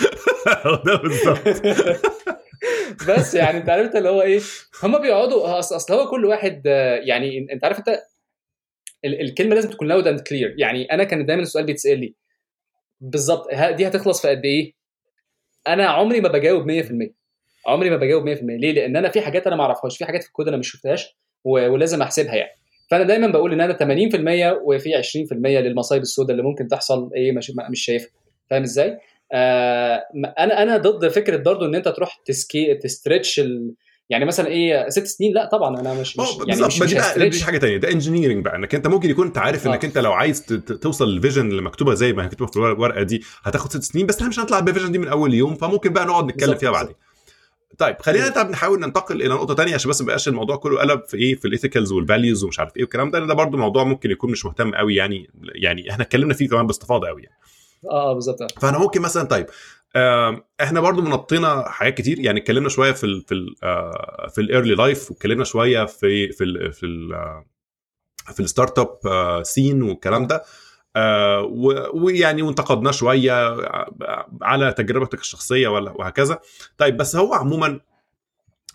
ده 0.87 0.97
بالظبط. 0.97 1.49
بس 3.09 3.35
يعني 3.35 3.59
أنت 3.59 3.69
عارف 3.69 3.87
انت 3.87 3.97
اللي 3.97 4.09
هو 4.09 4.23
إيه؟ 4.23 4.41
هم 4.83 4.99
بيقعدوا 5.03 5.59
أصل 5.59 5.95
هو 5.95 6.11
كل 6.11 6.25
واحد 6.25 6.63
آه، 6.67 6.97
يعني 6.97 7.47
أنت 7.53 7.65
عارف 7.65 7.79
أنت 7.79 7.89
ال- 9.05 9.21
الكلمة 9.21 9.55
لازم 9.55 9.71
تكون 9.71 9.89
loud 9.89 10.07
and 10.07 10.21
clear 10.21 10.55
يعني 10.59 10.85
أنا 10.93 11.05
كان 11.05 11.27
دايما 11.27 11.43
السؤال 11.43 11.67
بيتسأل 11.67 11.99
لي 12.01 12.15
بالظبط 13.01 13.47
دي 13.55 13.87
هتخلص 13.89 14.23
في 14.23 14.29
قد 14.29 14.45
إيه؟ 14.45 14.80
أنا 15.69 15.87
عمري 15.87 16.21
ما 16.21 16.29
بجاوب 16.29 16.67
100% 16.67 17.11
عمري 17.67 17.91
ما 17.91 17.97
بجاوب 17.97 18.35
100% 18.37 18.43
ليه؟ 18.43 18.73
لأن 18.73 18.97
أنا 18.97 19.09
في 19.09 19.21
حاجات 19.21 19.47
أنا 19.47 19.57
ما 19.57 19.63
أعرفهاش 19.63 19.99
في 19.99 20.05
حاجات 20.05 20.23
في 20.23 20.29
الكود 20.29 20.49
أنا 20.49 20.57
مش 20.57 20.73
شفتهاش 20.73 21.17
ولازم 21.45 22.03
أحسبها 22.03 22.35
يعني. 22.35 22.51
فأنا 22.91 23.05
دايما 23.05 23.27
بقول 23.27 23.53
إن 23.53 23.61
أنا 23.61 23.73
80% 24.55 24.59
وفي 24.65 25.03
20% 25.31 25.33
للمصايب 25.33 26.03
السوداء 26.03 26.33
اللي 26.33 26.43
ممكن 26.43 26.69
تحصل 26.69 27.11
إيه 27.17 27.33
مش 27.33 27.85
شايفها. 27.85 28.11
فاهم 28.51 28.63
إزاي؟ 28.63 28.99
آه 29.33 30.05
أنا 30.39 30.63
أنا 30.63 30.77
ضد 30.77 31.09
فكرة 31.09 31.37
برضو 31.37 31.65
إن 31.67 31.75
أنت 31.75 31.89
تروح 31.89 32.21
تسكي 32.25 32.75
ت 32.75 32.83
stretch 32.83 33.41
ال... 33.41 33.75
يعني 34.11 34.25
مثلا 34.25 34.47
إيه 34.47 34.89
ست 34.89 35.07
سنين؟ 35.07 35.35
لا 35.35 35.49
طبعا 35.53 35.81
أنا 35.81 36.01
مش, 36.01 36.19
مش 36.19 36.27
يعني 36.29 36.45
بالظبط 36.47 36.67
مش, 36.67 36.81
مش 36.83 36.89
دي 36.89 36.95
بقى 36.95 37.05
دي 37.05 37.11
ه 37.11 37.15
stretch 37.15 37.43
حاجة 37.43 37.59
تانية. 37.59 37.77
ده 37.77 37.91
engineering 37.93 38.45
بقى. 38.45 38.57
إنك 38.57 38.75
أنت 38.75 38.87
ممكن 38.87 39.11
يكون 39.11 39.27
أنت 39.27 39.39
عارف 39.39 39.67
إنك 39.67 39.85
آه. 39.85 39.89
انت 39.89 39.99
لو 39.99 40.13
عايز 40.13 40.43
توصل 40.83 41.09
لل 41.09 41.19
vision 41.19 41.51
اللي 41.51 41.63
مكتوبة 41.63 41.95
زي 41.95 42.13
ما 42.13 42.23
هي 42.23 42.27
مكتوبة 42.27 42.51
في 42.51 42.57
الورقة 42.57 43.03
دي 43.03 43.23
هتاخد 43.43 43.73
ست 43.73 43.83
سنين. 43.83 44.07
بس 44.07 44.17
إحنا 44.17 44.29
مش 44.29 44.41
هنطلع 44.41 44.61
بال 44.61 44.69
vision 44.69 44.93
دي 44.93 44.99
من 44.99 45.09
أول 45.09 45.35
يوم 45.35 45.55
فممكن 45.55 45.93
بقى 45.93 46.07
نقعد 46.07 46.25
نتكلم 46.25 46.39
بالظبط، 46.41 46.61
فيها 46.61 46.71
بالظبط. 46.71 46.87
بعدين. 46.87 46.97
طيب 47.79 47.97
خلينا 48.01 48.29
طب 48.29 48.51
نحاول 48.51 48.81
ننتقل 48.81 49.23
إلى 49.23 49.35
نقطة 49.35 49.55
تانية 49.55 49.75
عشان 49.75 49.91
بس 49.91 50.01
ما 50.01 50.05
يبقاش 50.05 50.29
الموضوع 50.29 50.57
كله 50.57 50.81
قلب 50.81 51.03
في 51.09 51.17
إيه 51.17 51.35
في 51.35 51.45
ال 51.45 51.50
ethicals 51.50 51.93
وال 51.93 52.06
values 52.06 52.45
ومش 52.45 52.61
عارف 52.61 52.77
إيه 52.77 52.83
والكلام 52.83 53.11
ده. 53.11 53.19
لأن 53.19 53.29
ده 53.29 53.35
برضو 53.35 53.57
موضوع 53.57 53.85
ممكن 53.85 54.11
يكون 54.11 54.31
مش 54.31 54.45
مهتم 54.45 54.75
قوي 54.75 54.95
يعني 54.95 55.31
يعني 55.55 55.91
إحنا 55.91 56.05
اتكلمنا 56.05 56.35
فيه 56.35 56.49
كمان 56.49 56.67
باستفاضة 56.67 57.09
قوي 57.09 57.23
يعني. 57.23 57.37
آه 57.91 58.13
بالظبط. 58.15 58.43
آه. 58.43 58.47
فأنا 58.61 58.79
ممكن 58.79 59.01
مثلا 59.01 59.23
طيب 59.25 59.47
إحنا 60.61 60.81
برضو 60.81 61.03
منطينا 61.03 61.69
حاجات 61.69 61.95
كتير. 61.95 62.19
يعني 62.19 62.41
اتكلمنا 62.41 62.69
شوية 62.69 62.93
في 62.93 63.05
ال 63.05 63.23
في 63.23 63.35
ال 63.35 63.55
آه، 63.63 64.29
في 64.35 64.41
ال 64.41 64.75
early 64.75 64.95
life 64.95 65.11
واتكلمنا 65.11 65.45
شوية 65.45 65.85
في 65.85 66.33
في 66.33 66.45
ال 66.45 66.73
في 66.73 66.87
ال 66.87 67.15
آه، 67.15 67.45
في 68.33 68.41
ال 68.41 68.79
startup 68.79 68.99
scene 69.45 69.83
والكلام 69.83 70.27
ده. 70.27 70.45
آه، 70.97 71.43
ويعني 71.95 72.43
وانتقدناه 72.43 72.91
شوية 72.91 73.57
على 74.43 74.73
تجربتك 74.73 75.21
الشخصية 75.21 75.69
ولا 75.69 75.91
وهكذا. 75.91 76.39
طيب 76.79 76.97
بس 76.97 77.17
هو 77.17 77.35
عموما 77.35 77.81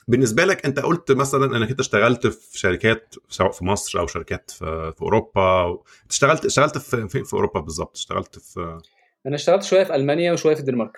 بالنسبة 0.07 0.45
لك 0.45 0.65
انت 0.65 0.79
قلت 0.79 1.11
مثلا 1.11 1.57
انك 1.57 1.69
انت 1.69 1.79
اشتغلت 1.79 2.27
في 2.27 2.59
شركات 2.59 3.15
سواء 3.29 3.51
في 3.51 3.65
مصر 3.65 3.99
أو 3.99 4.07
شركات 4.07 4.51
في, 4.51 4.93
في 4.95 5.01
أوروبا 5.01 5.77
اشتغلت 6.09 6.45
اشتغلت 6.45 6.77
في 6.77 7.07
في, 7.07 7.23
في 7.23 7.33
أوروبا 7.33 7.59
بالظبط 7.59 7.97
اشتغلت 7.97 8.39
في 8.39 8.79
أنا 9.27 9.35
اشتغلت 9.35 9.63
شوية 9.63 9.83
في 9.83 9.95
ألمانيا 9.95 10.33
وشوية 10.33 10.53
في 10.53 10.59
الدنمارك. 10.59 10.91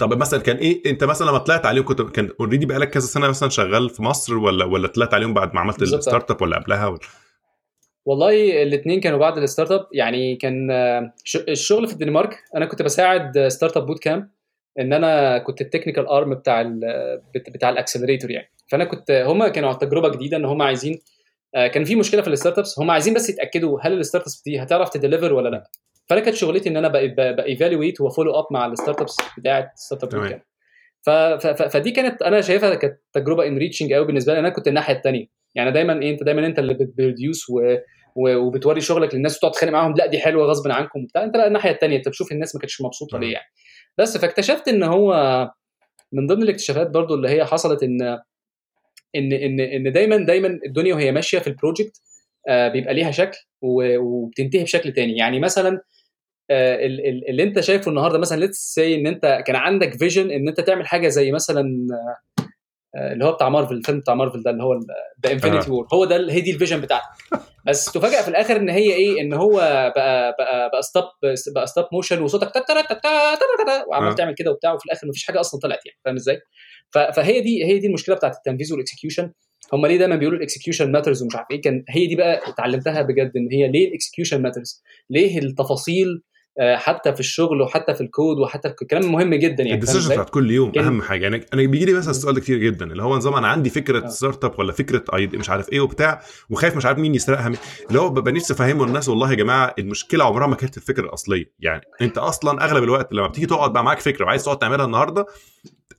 طب 0.00 0.18
مثلا 0.18 0.40
كان 0.40 0.56
إيه 0.56 0.82
أنت 0.90 1.04
مثلا 1.04 1.26
لما 1.30 1.38
طلعت 1.38 1.66
عليهم 1.66 1.84
كنت 1.84 2.02
كان 2.02 2.30
already 2.40 2.66
بقالك 2.66 2.90
كذا 2.90 3.06
سنة 3.06 3.28
مثلا 3.28 3.48
شغال 3.48 3.90
في 3.90 4.02
مصر 4.02 4.36
ولا 4.36 4.64
ولا 4.64 4.88
طلعت 4.88 5.14
عليهم 5.14 5.34
بعد 5.34 5.54
ما 5.54 5.60
عملت 5.60 5.78
بالظبط. 5.80 5.98
ال 5.98 6.30
startup 6.30 6.42
ولا 6.42 6.58
قبلها 6.58 6.86
ولا؟ 6.86 6.98
والله 8.04 8.62
الاثنين 8.62 9.00
كانوا 9.00 9.18
بعد 9.18 9.38
ال 9.38 9.70
startup. 9.70 9.86
يعني 9.92 10.36
كان 10.36 10.70
آه، 10.70 11.12
الشغل 11.48 11.86
في 11.86 11.92
الدنمارك 11.92 12.38
أنا 12.56 12.66
كنت 12.66 12.82
بساعد 12.82 13.48
Startupbootcamp 13.48 14.28
إن 14.80 14.92
أنا 14.92 15.38
كنت 15.38 15.60
ال 15.60 15.65
technical 15.65 16.06
arm 16.06 16.34
بتاع 16.34 16.60
ال 16.60 16.80
بت- 17.34 17.50
بتاع 17.50 17.68
ال 17.70 17.75
accelerator 17.75 18.30
يعني. 18.30 18.52
فأنا 18.70 18.84
كنت 18.84 19.10
هم 19.10 19.46
كانوا 19.48 19.68
على 19.68 19.78
تجربة 19.78 20.08
جديدة 20.08 20.36
إن 20.36 20.44
هم 20.44 20.62
عايزين 20.62 20.98
آه، 21.54 21.66
كان 21.66 21.84
في 21.84 21.96
مشكلة 21.96 22.22
في 22.22 22.28
ال 22.28 22.58
startups 22.58 22.78
هم 22.78 22.90
عايزين 22.90 23.14
بس 23.14 23.30
يتأكدوا 23.30 23.78
هل 23.82 23.92
ال 23.92 24.24
startups 24.24 24.42
دي 24.46 24.62
هتعرف 24.62 24.88
ت 24.88 24.93
deliver 24.93 25.32
ولا 25.32 25.48
لأ. 25.48 25.64
فأنا 26.08 26.20
كانت 26.20 26.36
شغلتي 26.36 26.68
إن 26.68 26.76
أنا 26.76 26.88
ب 27.32 27.40
evaluate 27.40 28.00
و 28.00 28.05
follow 28.05 28.34
up 28.38 28.44
مع 28.50 28.66
ال 28.66 29.00
startups 29.00 29.16
بتاعه 29.38 29.72
startup 29.74 30.10
تمام. 30.10 30.40
فدي 31.70 31.90
كانت 31.90 32.22
أنا 32.22 32.40
شايفها 32.40 32.74
كانت 32.74 33.00
تجربة 33.12 33.46
enriching 33.46 33.92
قوي 33.92 34.06
بالنسبة 34.06 34.32
لي. 34.32 34.38
أنا 34.38 34.48
كنت 34.48 34.68
الناحية 34.68 34.94
الثانية 34.94 35.26
يعني 35.54 35.70
دايما 35.72 36.02
إيه 36.02 36.10
أنت 36.10 36.22
دايما 36.22 36.46
أنت 36.46 36.58
اللي 36.58 36.74
بت 36.74 36.91
produce 36.91 37.50
و 37.50 37.76
و- 38.16 38.36
وبتوري 38.36 38.80
شغلك 38.80 39.14
للناس 39.14 39.36
وتقعد 39.36 39.52
تتخانق 39.52 39.72
معاهم 39.72 39.94
لا 39.96 40.06
دي 40.06 40.18
حلوة 40.18 40.46
غصب 40.46 40.70
عنكم. 40.70 41.02
وبتاع 41.02 41.24
أنت 41.24 41.36
بقى 41.36 41.46
الناحية 41.46 41.70
الثانية 41.70 41.96
أنت 41.96 42.08
بتشوف 42.08 42.32
الناس 42.32 42.54
ما 42.54 42.60
كانتش 42.60 42.80
مبسوطة 42.80 43.18
ليه 43.18 43.32
يعني. 43.32 43.46
بس 43.98 44.16
فاكتشفت 44.18 44.68
إن 44.68 44.82
هو 44.82 45.12
من 46.12 46.26
ضمن 46.26 46.42
الاكتشافات 46.42 46.90
برضو 46.90 47.14
اللي 47.14 47.28
هي 47.28 47.44
حصلت 47.44 47.82
ان 47.82 48.02
ان 49.16 49.32
ان 49.32 49.60
إن 49.60 49.92
دايما 49.92 50.16
دايما 50.16 50.58
الدنيا 50.66 50.94
وهي 50.94 51.12
ماشية 51.12 51.38
في 51.38 51.46
ال 51.46 51.53
project 51.53 52.00
آه، 52.48 52.68
بيبقى 52.68 52.94
ليها 52.94 53.10
شكل 53.10 53.38
وبتنتهي 53.62 54.62
بشكل 54.62 54.92
تاني. 54.92 55.16
يعني 55.16 55.40
مثلا 55.40 55.80
اللي 56.50 57.42
انت 57.42 57.60
شايفه 57.60 57.88
النهارده 57.88 58.18
مثلا 58.18 58.40
let's 58.40 58.58
say 58.58 58.94
إن 58.94 59.06
انت 59.06 59.42
كان 59.46 59.56
عندك 59.56 59.98
vision 59.98 60.30
إن 60.30 60.48
انت 60.48 60.60
تعمل 60.60 60.86
حاجة 60.86 61.08
زي 61.08 61.32
مثلا 61.32 61.86
آه، 61.92 62.42
آه، 62.96 63.12
اللي 63.12 63.24
هو 63.24 63.32
بتاع 63.32 63.48
مارفل 63.48 63.74
الفيلم 63.74 64.00
بتاع 64.00 64.14
مارفل 64.14 64.42
ده 64.42 64.50
اللي 64.50 64.62
هو 64.62 64.78
the 65.26 65.32
infinity 65.32 65.68
آه. 65.68 65.72
war 65.72 65.86
هو 65.94 66.04
ده 66.04 66.32
هي 66.32 66.40
دي 66.40 66.50
ال 66.50 66.54
vision 66.54 66.80
بتاعتك. 66.80 67.04
بس 67.66 67.84
تفاجئ 67.84 68.22
في 68.22 68.28
الآخر 68.28 68.56
إن 68.56 68.68
هي 68.68 68.92
إيه؟ 68.92 69.20
إن 69.20 69.32
هو 69.32 69.50
بقى 69.96 70.34
بقى 70.38 70.70
بقى 70.72 70.82
stop 70.82 71.04
بقى 71.54 71.66
stop 71.66 71.84
motion 71.92 72.22
وصوتك 72.22 72.52
وعمال 73.88 74.10
آه. 74.10 74.14
تعمل 74.14 74.34
كده 74.34 74.50
وبتاع 74.50 74.72
وفي 74.72 74.86
الآخر 74.86 75.06
مفيش 75.08 75.26
حاجة 75.26 75.40
أصلا 75.40 75.60
طلعت 75.60 75.86
يعني. 75.86 75.98
فاهم 76.04 76.14
إزاي؟ 76.14 76.40
فهي 77.14 77.40
دي 77.40 77.64
هي 77.64 77.78
دي 77.78 77.86
المشكلة 77.86 78.14
بتاعت 78.14 78.36
التنفيذ 78.36 78.72
وال 78.72 78.83
execution 78.83 79.32
هم 79.72 79.86
ليه 79.86 79.98
دايما 79.98 80.16
بيقولوا 80.16 80.38
ال 80.38 80.43
execution 80.43 80.92
matters 80.92 81.22
ومش 81.22 81.36
عارف 81.36 81.46
إيه؟ 81.50 81.60
كان 81.60 81.84
هي 81.88 82.06
دي 82.06 82.16
بقى 82.16 82.40
اتعلمتها 82.48 83.02
بجد 83.02 83.32
إن 83.36 83.48
هي 83.52 83.68
ليه 83.68 83.88
ال 83.88 83.93
execution 83.93 84.42
matters 84.42 84.82
ليه 85.10 85.38
التفاصيل 85.38 86.06
آه، 86.08 86.27
حتى 86.76 87.14
في 87.14 87.20
الشغل 87.20 87.62
وحتى 87.62 87.94
في 87.94 88.00
الكود 88.00 88.38
وحتى 88.38 88.68
في 88.68 88.82
الكلام 88.82 89.12
مهم 89.12 89.34
جدا 89.34 89.62
يعني 89.62 89.74
ال 89.74 89.78
decision؟ 89.78 90.12
بتاعت 90.12 90.30
كل 90.30 90.50
يوم 90.50 90.72
كان- 90.72 90.84
أهم 90.84 91.02
حاجة 91.02 91.22
يعني 91.22 91.46
أنا 91.54 91.66
بيجي 91.66 91.84
لي 91.84 91.92
مثلا 91.94 92.10
السؤال 92.10 92.34
ده 92.34 92.40
كتير 92.40 92.58
جدا 92.58 92.84
اللي 92.92 93.02
هو 93.02 93.16
نظام 93.16 93.34
أنا 93.34 93.48
عندي 93.48 93.70
فكرة 93.70 94.04
آه. 94.04 94.08
startup 94.08 94.58
ولا 94.58 94.72
فكرة 94.72 95.04
مش 95.14 95.50
عارف 95.50 95.68
إيه 95.72 95.80
وبتاع 95.80 96.20
وخايف 96.50 96.76
مش 96.76 96.86
عارف 96.86 96.98
مين 96.98 97.14
يسرقها 97.14 97.48
مين. 97.48 97.58
اللي 97.88 98.00
هو 98.00 98.08
ببقى 98.10 98.32
نفسي 98.32 98.52
أفهمه 98.52 98.84
الناس 98.84 99.08
والله 99.08 99.30
يا 99.30 99.34
جماعة 99.36 99.74
المشكلة 99.78 100.24
عمرها 100.24 100.46
ما 100.46 100.56
كانت 100.56 100.76
الفكرة 100.76 101.04
الأصلية 101.04 101.52
يعني 101.60 101.82
أنت 102.02 102.18
أصلا 102.18 102.64
أغلب 102.64 102.84
الوقت 102.84 103.12
لما 103.12 103.26
بتيجي 103.26 103.46
تقعد 103.46 103.72
بقى 103.72 103.84
معاك 103.84 104.00
فكرة 104.00 104.24
وعايز 104.24 104.44
تقعد 104.44 104.58
تعملها 104.58 104.84
النهارده 104.86 105.26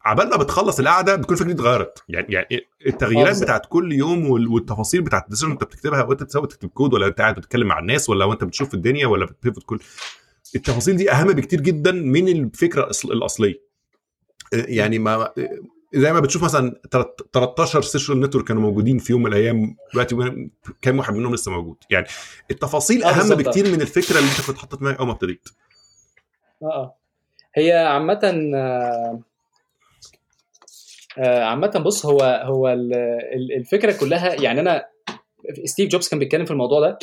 عبال 0.06 0.30
ما 0.30 0.38
بتخلص 0.38 0.80
القعدة 0.80 1.16
بتكون 1.16 1.36
فكرتي 1.38 1.54
اتغيرت 1.54 2.04
يعني 2.10 2.26
يعني 2.30 2.48
آه، 2.52 2.88
التغييرات 2.90 3.28
بالظبط. 3.28 3.44
بتاعت 3.44 3.66
كل 3.70 3.92
يوم 3.94 4.30
وال- 4.30 4.48
والتفاصيل 4.48 5.02
بتاعت 5.02 5.24
ال 5.24 5.27
decision 5.27 5.52
أنت 5.52 5.64
بتكتبها 5.64 6.04
وأنت 6.04 6.24
بتسوي 6.24 6.48
تكتب 6.48 6.70
كود 6.70 6.94
ولا 6.94 7.08
انت 7.08 7.22
قاعد 7.22 7.36
بتتكلم 7.36 7.68
مع 7.68 7.80
الناس 7.80 8.10
ولا 8.10 8.26
وأنت 8.26 8.44
بتشوف 8.44 8.74
الدنيا 8.74 9.08
ولا 9.08 9.26
بت 9.26 9.37
pivot 9.37 9.64
كل 9.64 9.80
التفاصيل 10.56 10.98
دي 10.98 11.12
أهم 11.12 11.28
بكتير 11.34 11.62
جدا 11.62 11.92
من 11.92 12.28
الفكرة 12.28 12.92
الأصلية. 13.06 13.62
يعني 14.54 15.00
ما 15.00 15.34
زي 15.94 16.14
ما 16.14 16.20
بتشوف 16.20 16.44
مثلا 16.44 16.82
13 17.34 17.82
social 17.82 18.20
network 18.22 18.46
كانوا 18.48 18.62
موجودين 18.62 18.98
في 18.98 19.14
يوم 19.14 19.24
من 19.24 19.34
الأيام 19.34 19.76
دلوقتي 19.94 20.16
كام 20.82 20.98
واحد 21.00 21.14
منهم 21.14 21.34
لسه 21.34 21.52
موجود. 21.52 21.78
يعني 21.90 22.08
التفاصيل 22.52 23.04
آه، 23.04 23.10
أهم. 23.10 23.36
بكتير 23.36 23.68
من 23.72 23.82
الفكرة 23.82 24.18
اللي 24.20 24.30
أنت 24.32 24.48
كنت 24.48 24.58
حاطط 24.58 24.82
معاك 24.82 24.98
أول 24.98 25.08
ما 25.08 25.14
ابتديت. 25.14 25.50
آه 26.64 26.66
آه. 26.66 26.96
هي 27.56 27.72
عامة 27.74 28.20
آه، 28.56 29.20
آه، 31.18 31.44
عامة 31.44 31.68
بص 31.86 32.06
هو 32.06 32.42
هو 32.46 32.68
ال- 32.70 32.94
ال- 33.34 33.56
الفكرة 33.58 33.92
كلها 34.00 34.42
يعني 34.42 34.60
أنا 34.62 34.86
ستيف 35.66 35.90
جوبز 35.90 36.08
كان 36.10 36.20
بيتكلم 36.20 36.46
في 36.46 36.52
الموضوع 36.52 36.80
ده 36.80 37.00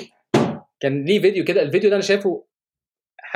كان 0.81 1.05
ليه 1.05 1.21
فيديو 1.21 1.45
كده 1.45 1.63
الفيديو 1.63 1.91
ده 1.91 1.97
أنا 1.97 2.03
شايفه 2.05 2.45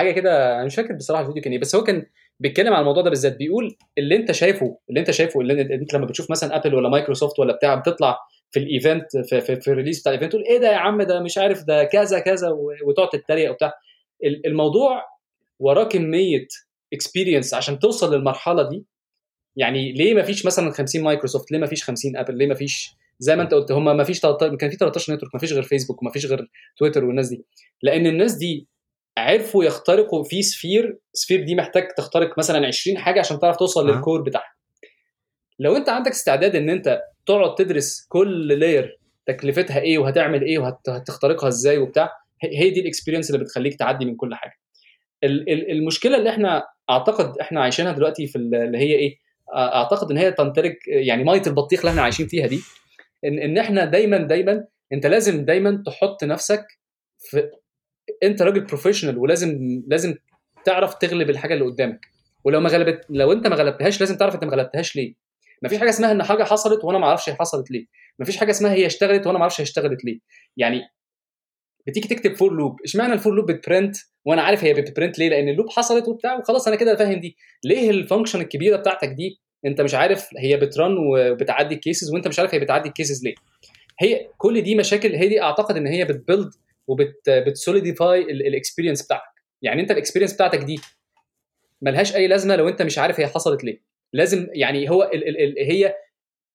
حاجة 0.01 0.11
كده 0.13 0.55
أنا 0.57 0.65
مش 0.65 0.75
فاكر 0.75 0.95
بصراحة 0.95 1.23
الفيديو 1.23 1.43
كان 1.43 1.53
إيه 1.53 1.61
بس 1.61 1.75
هو 1.75 1.83
كان 1.85 2.07
بيتكلم 2.41 2.73
عن 2.73 2.81
الموضوع 2.81 3.03
ده 3.03 3.11
بالذات. 3.11 3.37
بيقول 3.37 3.77
اللي 3.99 4.17
أنت 4.17 4.33
شايفه 4.33 4.79
اللي 4.89 5.01
أنت 5.01 5.11
شايفه 5.11 5.41
اللي 5.41 5.61
انت- 5.63 5.95
لما 5.95 6.07
بتشوف 6.07 6.31
مثلا 6.31 6.57
ابل 6.57 6.75
ولا 6.75 6.89
مايكروسوفت 6.89 7.39
ولا 7.39 7.53
بتاع 7.57 7.75
بتطلع 7.75 8.19
في 8.51 8.59
ال 8.61 8.68
event 8.68 9.07
في, 9.17 9.41
في, 9.41 9.57
في 9.61 9.69
ال 9.69 9.73
release 9.73 10.01
بتاع 10.01 10.13
ال 10.13 10.16
event 10.16 10.33
تقول 10.33 10.45
إيه 10.45 10.59
ده 10.59 10.73
يا 10.73 10.77
عم 10.77 11.03
ده 11.03 11.21
مش 11.21 11.39
عارف 11.39 11.65
ده 11.65 11.85
كذا 11.85 12.19
كذا 12.19 12.49
وتقعد 12.87 13.09
تتريق 13.09 13.51
وبتاع. 13.51 13.73
ال- 14.25 14.47
الموضوع 14.47 15.05
وراه 15.59 15.85
كمية 15.85 16.47
experience 16.93 17.55
عشان 17.55 17.79
توصل 17.79 18.15
للمرحلة 18.15 18.69
دي. 18.69 18.85
يعني 19.57 19.93
ليه 19.93 20.15
ما 20.15 20.23
فيش 20.23 20.47
مثلا 20.47 20.71
50 20.71 21.03
مايكروسوفت 21.03 21.53
ليه 21.53 21.59
ما 21.59 21.67
فيش 21.67 21.85
50 21.85 22.17
ابل 22.17 22.39
ليه 22.39 22.47
ما 22.47 22.55
فيش؟ 22.55 22.91
زي 23.19 23.37
ما 23.37 23.43
أنت 23.43 23.55
قلت 23.55 23.73
هم 23.73 23.97
ما 23.97 24.05
فيش 24.05 24.21
13 24.21 24.57
كان 24.57 24.71
في 24.71 24.77
13 24.77 25.13
network 25.15 25.35
ما 25.35 25.41
فيش 25.41 25.53
غير 25.53 25.63
فيسبوك 25.63 26.03
ما 26.03 26.11
فيش 26.11 26.27
غير 26.27 26.51
تويتر 26.79 27.05
والناس 27.05 27.29
دي. 27.29 27.45
لأن 27.83 28.07
الناس 28.07 28.35
دي 28.35 28.69
عرفوا 29.19 29.65
يخترقوا 29.65 30.25
في 30.25 30.43
sphere 30.43 30.99
sphere 31.13 31.45
دي 31.45 31.55
محتاج 31.55 31.89
تخترق 31.97 32.39
مثلا 32.39 32.67
20 32.67 32.99
حاجة 32.99 33.21
عشان 33.21 33.39
تعرف 33.39 33.57
توصل 33.57 33.91
أه. 33.91 33.95
لل 33.95 34.04
core 34.04 34.23
بتاعها 34.23 34.55
لو 35.59 35.77
أنت 35.77 35.89
عندك 35.89 36.11
استعداد 36.11 36.57
إن 36.57 36.71
أنت 36.71 37.01
تقعد 37.27 37.55
تدرس 37.55 38.07
كل 38.09 38.49
layer 38.49 38.99
تكلفتها 39.27 39.81
إيه 39.81 39.99
وهتعمل 39.99 40.43
إيه 40.45 40.59
وهتخترقها 40.59 41.49
إزاي 41.49 41.79
وبتاع 41.79 42.11
هي 42.43 42.71
دي 42.71 42.81
ال 42.81 42.85
experience 42.85 43.31
اللي 43.31 43.45
بتخليك 43.45 43.79
تعدي 43.79 44.05
من 44.05 44.17
كل 44.17 44.35
حاجة 44.35 44.53
ال- 45.25 45.53
ال- 45.53 45.71
المشكلة 45.71 46.17
اللي 46.17 46.31
إحنا 46.31 46.65
أعتقد 46.91 47.39
إحنا 47.39 47.61
عايشينها 47.63 47.93
دلوقتي 47.93 48.27
في 48.27 48.37
ال- 48.37 48.55
اللي 48.55 48.79
هي 48.79 48.95
إيه 48.95 49.17
أعتقد 49.57 50.11
إن 50.11 50.17
هي 50.17 50.33
تنترك 50.33 50.79
يعني 50.89 51.25
مية 51.25 51.43
البطيخ 51.47 51.81
اللي 51.81 51.91
إحنا 51.91 52.03
عايشين 52.03 52.27
فيها 52.27 52.47
دي 52.47 52.61
ان 53.25 53.39
إن 53.39 53.59
إحنا 53.59 53.85
دايما 53.85 54.17
دايما 54.19 54.65
أنت 54.93 55.07
لازم 55.07 55.45
دايما 55.45 55.83
تحط 55.87 56.25
نفسك 56.25 56.67
في 57.19 57.51
انت 58.23 58.43
راجل 58.43 58.61
professional 58.61 59.19
ولازم 59.19 59.83
لازم 59.87 60.15
تعرف 60.65 60.95
تغلب 60.95 61.31
الحاجة 61.31 61.55
اللي 61.55 61.65
قدامك. 61.65 62.07
ولو 62.45 62.61
ما 62.61 62.69
غلبت 62.69 63.07
لو 63.11 63.33
انت 63.33 63.47
ما 63.47 63.57
غلبتهاش 63.57 64.01
لازم 64.01 64.17
تعرف 64.17 64.35
انت 64.35 64.45
ما 64.45 64.51
غلبتهاش 64.51 64.97
ليه. 64.97 65.15
مفيش 65.63 65.79
حاجة 65.79 65.91
اسمها 65.91 66.13
ان 66.13 66.23
حاجة 66.23 66.45
حصلت 66.45 66.85
وأنا 66.85 66.99
ما 66.99 67.07
أعرفش 67.07 67.29
هي 67.29 67.35
حصلت 67.35 67.71
ليه. 67.71 67.87
مفيش 68.19 68.37
حاجة 68.37 68.51
اسمها 68.51 68.73
هي 68.73 68.87
اشتغلت 68.87 69.27
وأنا 69.27 69.39
ما 69.39 69.43
أعرفش 69.43 69.61
هي 69.61 69.65
اشتغلت 69.65 70.05
ليه. 70.05 70.19
يعني 70.57 70.81
بتيجي 71.87 72.09
تكتب 72.09 72.35
for 72.35 72.53
loop 72.53 72.77
اشمعنى 72.85 73.13
ال 73.13 73.18
for 73.18 73.35
loop 73.35 73.51
بت 73.51 73.64
print 73.64 73.97
وأنا 74.25 74.43
عارف 74.43 74.65
هي 74.65 74.75
بت 74.75 74.87
print 74.87 75.19
ليه؟ 75.19 75.29
لأن 75.29 75.49
ال 75.49 75.53
loop 75.53 75.71
حصلت 75.71 76.09
وبتاع 76.09 76.39
وخلاص 76.39 76.67
أنا 76.69 76.77
كده 76.77 76.97
فاهم 76.97 77.21
دي. 77.21 77.37
ليه 77.65 77.91
ال 77.91 77.96
function 77.96 78.41
الكبيرة 78.41 78.77
بتاعتك 78.77 79.09
دي 79.09 79.41
أنت 79.67 79.81
مش 79.81 79.95
عارف 79.95 80.29
هي 80.39 80.57
بت 80.57 80.73
run 80.73 80.97
وبتعدي 80.99 81.75
ال 81.75 81.81
cases 81.81 82.13
وأنت 82.13 82.29
مش 82.29 82.39
عارف 82.39 82.55
هي 82.55 82.59
بتعدي 82.59 82.89
ال 82.89 82.95
cases 82.95 83.25
ليه؟ 83.25 83.35
هي 84.01 84.29
كل 84.39 84.63
دي 84.63 84.75
مشاكل 84.75 85.15
هي 85.15 85.29
دي 85.29 85.43
أعتقد 85.43 85.77
إن 85.77 85.87
هي 85.87 86.05
بت 86.05 86.18
build 86.18 86.51
وبت 86.91 87.26
solidify 87.26 88.21
ال 88.23 88.30
experience 88.30 89.03
بتاعتك. 89.03 89.25
يعني 89.63 89.83
انت 89.83 89.91
ال 89.91 89.95
experience 89.95 90.33
بتاعتك 90.33 90.59
دي 90.59 90.81
ملهاش 91.83 92.17
أي 92.17 92.27
لازمة 92.29 92.57
لو 92.57 92.69
انت 92.69 92.83
مش 92.83 92.99
عارف 92.99 93.21
هي 93.21 93.27
حصلت 93.27 93.65
ليه. 93.65 93.83
لازم 94.13 94.47
يعني 94.53 94.91
هو 94.91 95.03
ال 95.15 95.29
ال 95.29 95.41
ال 95.43 95.55
هي 95.59 95.95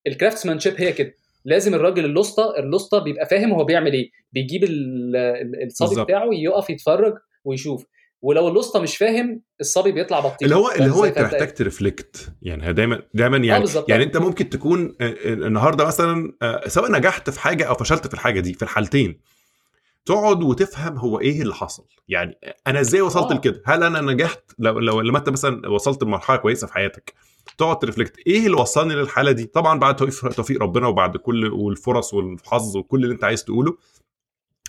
الكرافتسمانشيب 0.07 0.73
هي 0.77 0.93
كده. 0.93 1.13
لازم 1.45 1.73
الراجل 1.73 2.05
اللوسطى 2.05 2.53
اللوسطى 2.59 2.99
بيبقى 2.99 3.25
فاهم 3.25 3.51
هو 3.51 3.63
بيعمل 3.63 3.93
إيه. 3.93 4.09
بيجيب 4.31 4.63
ال- 4.63 5.15
ال- 5.15 5.63
الصبي. 5.65 6.03
بتاعه 6.03 6.29
يقف 6.33 6.69
يتفرج 6.69 7.13
ويشوف. 7.43 7.86
ولو 8.21 8.47
اللوسطى 8.47 8.79
مش 8.79 8.97
فاهم 8.97 9.41
الصبي 9.61 9.91
بيطلع 9.91 10.19
بطيء. 10.19 10.45
اللي 10.45 10.55
هو 10.55 10.71
اللي 10.71 10.77
فاهم 10.79 10.91
هو؟ 10.91 11.05
انت 11.05 11.19
محتاج 11.19 11.53
ترفلكت. 11.53 12.33
يعني 12.41 12.73
دايما 12.73 13.01
دايما 13.13 13.38
آه 13.38 13.41
يعني. 13.41 13.65
يعني 13.88 14.03
انت 14.03 14.17
ممكن 14.17 14.49
تكون 14.49 14.95
آه، 15.01 15.03
آه، 15.05 15.13
النهارده 15.33 15.86
مثلا 15.86 16.33
سواء 16.67 16.91
نجحت 16.91 17.29
في 17.29 17.39
حاجة 17.39 17.63
أو 17.63 17.75
فشلت 17.75 18.07
في 18.07 18.13
الحاجة 18.13 18.39
دي 18.39 18.53
في 18.53 18.63
الحالتين 18.63 19.19
تقعد 20.06 20.43
وتفهم 20.43 20.97
هو 20.97 21.20
إيه 21.20 21.41
اللي 21.41 21.53
حصل. 21.56 21.84
يعني 22.08 22.38
أنا 22.68 22.80
إزاي 22.80 23.01
وصلت 23.01 23.32
آه. 23.32 23.36
لكده؟ 23.36 23.62
هل 23.66 23.84
أنا 23.84 24.01
نجحت؟ 24.01 24.43
لو 24.60 24.80
لو 24.80 25.01
لما 25.01 25.18
أنت 25.18 25.30
مثلا 25.30 25.70
وصلت 25.70 26.03
لمرحلة 26.03 26.38
كويسة 26.38 26.68
في 26.68 26.74
حياتك 26.74 27.14
تقعد 27.58 27.80
ت 27.80 27.84
reflect. 27.84 28.18
إيه 28.28 28.45
اللي 28.45 28.58
وصلني 28.58 28.95
للحالة 28.95 29.32
دي؟ 29.32 29.45
طبعا 29.45 29.80
بعد 29.80 29.95
توفيق 30.36 30.62
ربنا 30.62 30.88
وبعد 30.88 31.18
كل 31.18 31.45
والفرص 31.53 32.14
والحظ 32.14 32.78
وكل 32.78 33.03
اللي 33.03 33.14
أنت 33.14 33.24
عايز 33.24 33.43
تقوله. 33.43 33.78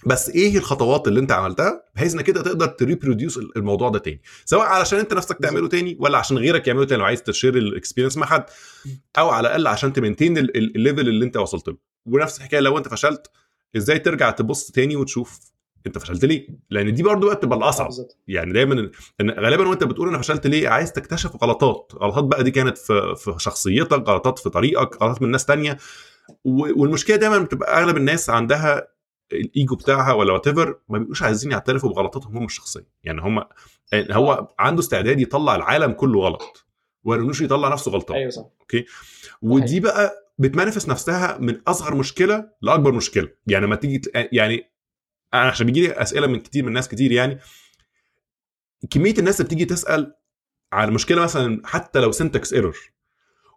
بس 0.07 0.29
إيه 0.31 0.59
الخطوات 0.59 1.09
اللي 1.09 1.21
أنت 1.21 1.33
عملتها 1.33 1.83
بحيث 1.95 2.15
إنك 2.15 2.25
كده 2.25 2.43
تقدر 2.43 2.67
ت 2.67 2.74
reproduce 2.74 3.39
الموضوع 3.57 3.89
ده 3.89 3.99
تاني؟ 3.99 4.21
سواء 4.45 4.67
علشان 4.67 4.99
أنت 4.99 5.15
نفسك 5.15 5.39
تعمله 5.39 5.69
تاني 5.69 5.97
ولا 6.01 6.19
عشان 6.19 6.39
غيرك 6.39 6.69
يعمله 6.69 6.85
تاني 6.85 6.99
لو 7.01 7.07
عايز 7.07 7.23
ت 7.23 7.28
share 7.28 7.57
ال 7.57 7.62
experience 7.62 8.17
مع 8.17 8.27
حد 8.27 8.45
أو 9.19 9.29
على 9.31 9.49
الأقل 9.49 9.67
عشان 9.67 9.93
ت 9.93 9.98
maintain 9.98 10.39
ال- 10.39 10.57
ال- 10.57 10.77
ال 10.77 10.82
level 10.82 11.09
اللي 11.09 11.25
أنت 11.25 11.37
وصلت 11.37 11.69
له. 11.69 11.77
ونفس 12.07 12.39
الحكاية 12.39 12.61
لو 12.61 12.79
أنت 12.79 12.89
فشلت 12.89 13.31
إزاي 13.77 13.99
ترجع 13.99 14.31
تبص 14.31 14.71
تاني 14.71 14.97
وتشوف 14.97 15.41
انت 15.87 15.99
فشلت 15.99 16.25
ليه؟ 16.25 16.49
لأن 16.71 16.95
دي 16.95 17.03
برضو 17.03 17.27
بقى 17.27 17.37
بتبقى 17.37 17.59
الاصعب 17.59 17.91
يعني 18.29 18.53
دايما 18.53 18.91
إن 19.21 19.31
غالبا 19.31 19.69
وأنت 19.69 19.85
بتقول 19.85 20.09
أنا 20.09 20.19
فشلت 20.19 20.47
ليه 20.47 20.69
عايز 20.69 20.93
تكتشف 20.93 21.37
غلطات. 21.43 21.93
غلطات 21.95 22.25
بقى 22.25 22.45
دي 22.45 22.51
كانت 22.51 22.79
في 22.79 23.15
في 23.17 23.35
شخصيتك 23.39 24.09
غلطات 24.09 24.39
في 24.39 24.51
طريقك 24.51 25.03
غلطات 25.03 25.23
من 25.23 25.31
ناس 25.31 25.45
تانية. 25.47 25.79
والمشكلة 26.45 27.17
دايما 27.17 27.39
بتبقى 27.39 27.83
أغلب 27.83 27.97
الناس 27.97 28.31
عندها 28.31 28.89
الإيجو 29.33 29.77
بتاعها 29.77 30.13
ولا 30.13 30.33
whatever 30.33 30.79
ما 30.89 30.99
بيبقوش 30.99 31.23
عايزين 31.23 31.53
يعترفوا 31.53 31.91
بغلطاتهم 31.91 32.37
هم 32.37 32.45
الشخصية. 32.45 32.87
يعني 33.05 33.21
هم 33.21 33.45
هو 33.95 34.49
عنده 34.59 34.81
استعداد 34.81 35.21
يطلع 35.21 35.55
العالم 35.57 35.93
كله 35.93 36.21
غلط. 36.21 36.67
وما 37.05 37.15
يرضاش 37.15 37.41
يطلع 37.41 37.69
نفسه 37.69 37.91
غلطان. 37.91 38.17
أيوه 38.17 38.31
صح. 38.31 38.45
ودي 39.43 39.81
بقى 39.81 40.26
بت 40.39 40.49
manifest 40.49 40.89
نفسها 40.89 41.39
من 41.41 41.61
أصغر 41.69 41.95
مشكلة 41.95 42.49
لأكبر 42.63 42.93
مشكلة. 42.93 43.29
يعني 43.47 43.67
لما 43.67 43.77
تيجي 43.77 44.11
يعني 44.15 44.71
أنا 45.35 45.43
عشان 45.43 45.67
بيجي 45.67 45.81
لي 45.81 45.93
أسئلة 45.93 46.27
من 46.27 46.41
كتير 46.41 46.65
من 46.65 46.73
ناس 46.73 46.89
كتير 46.89 47.13
يعني 47.13 47.39
كمية 48.91 49.15
الناس 49.19 49.41
اللي 49.41 49.47
بتيجي 49.47 49.65
تسأل 49.65 50.15
على 50.73 50.91
مشكلة 50.91 51.23
مثلا 51.23 51.63
حتى 51.65 51.99
لو 51.99 52.13
syntax 52.13 52.53
error 52.53 52.79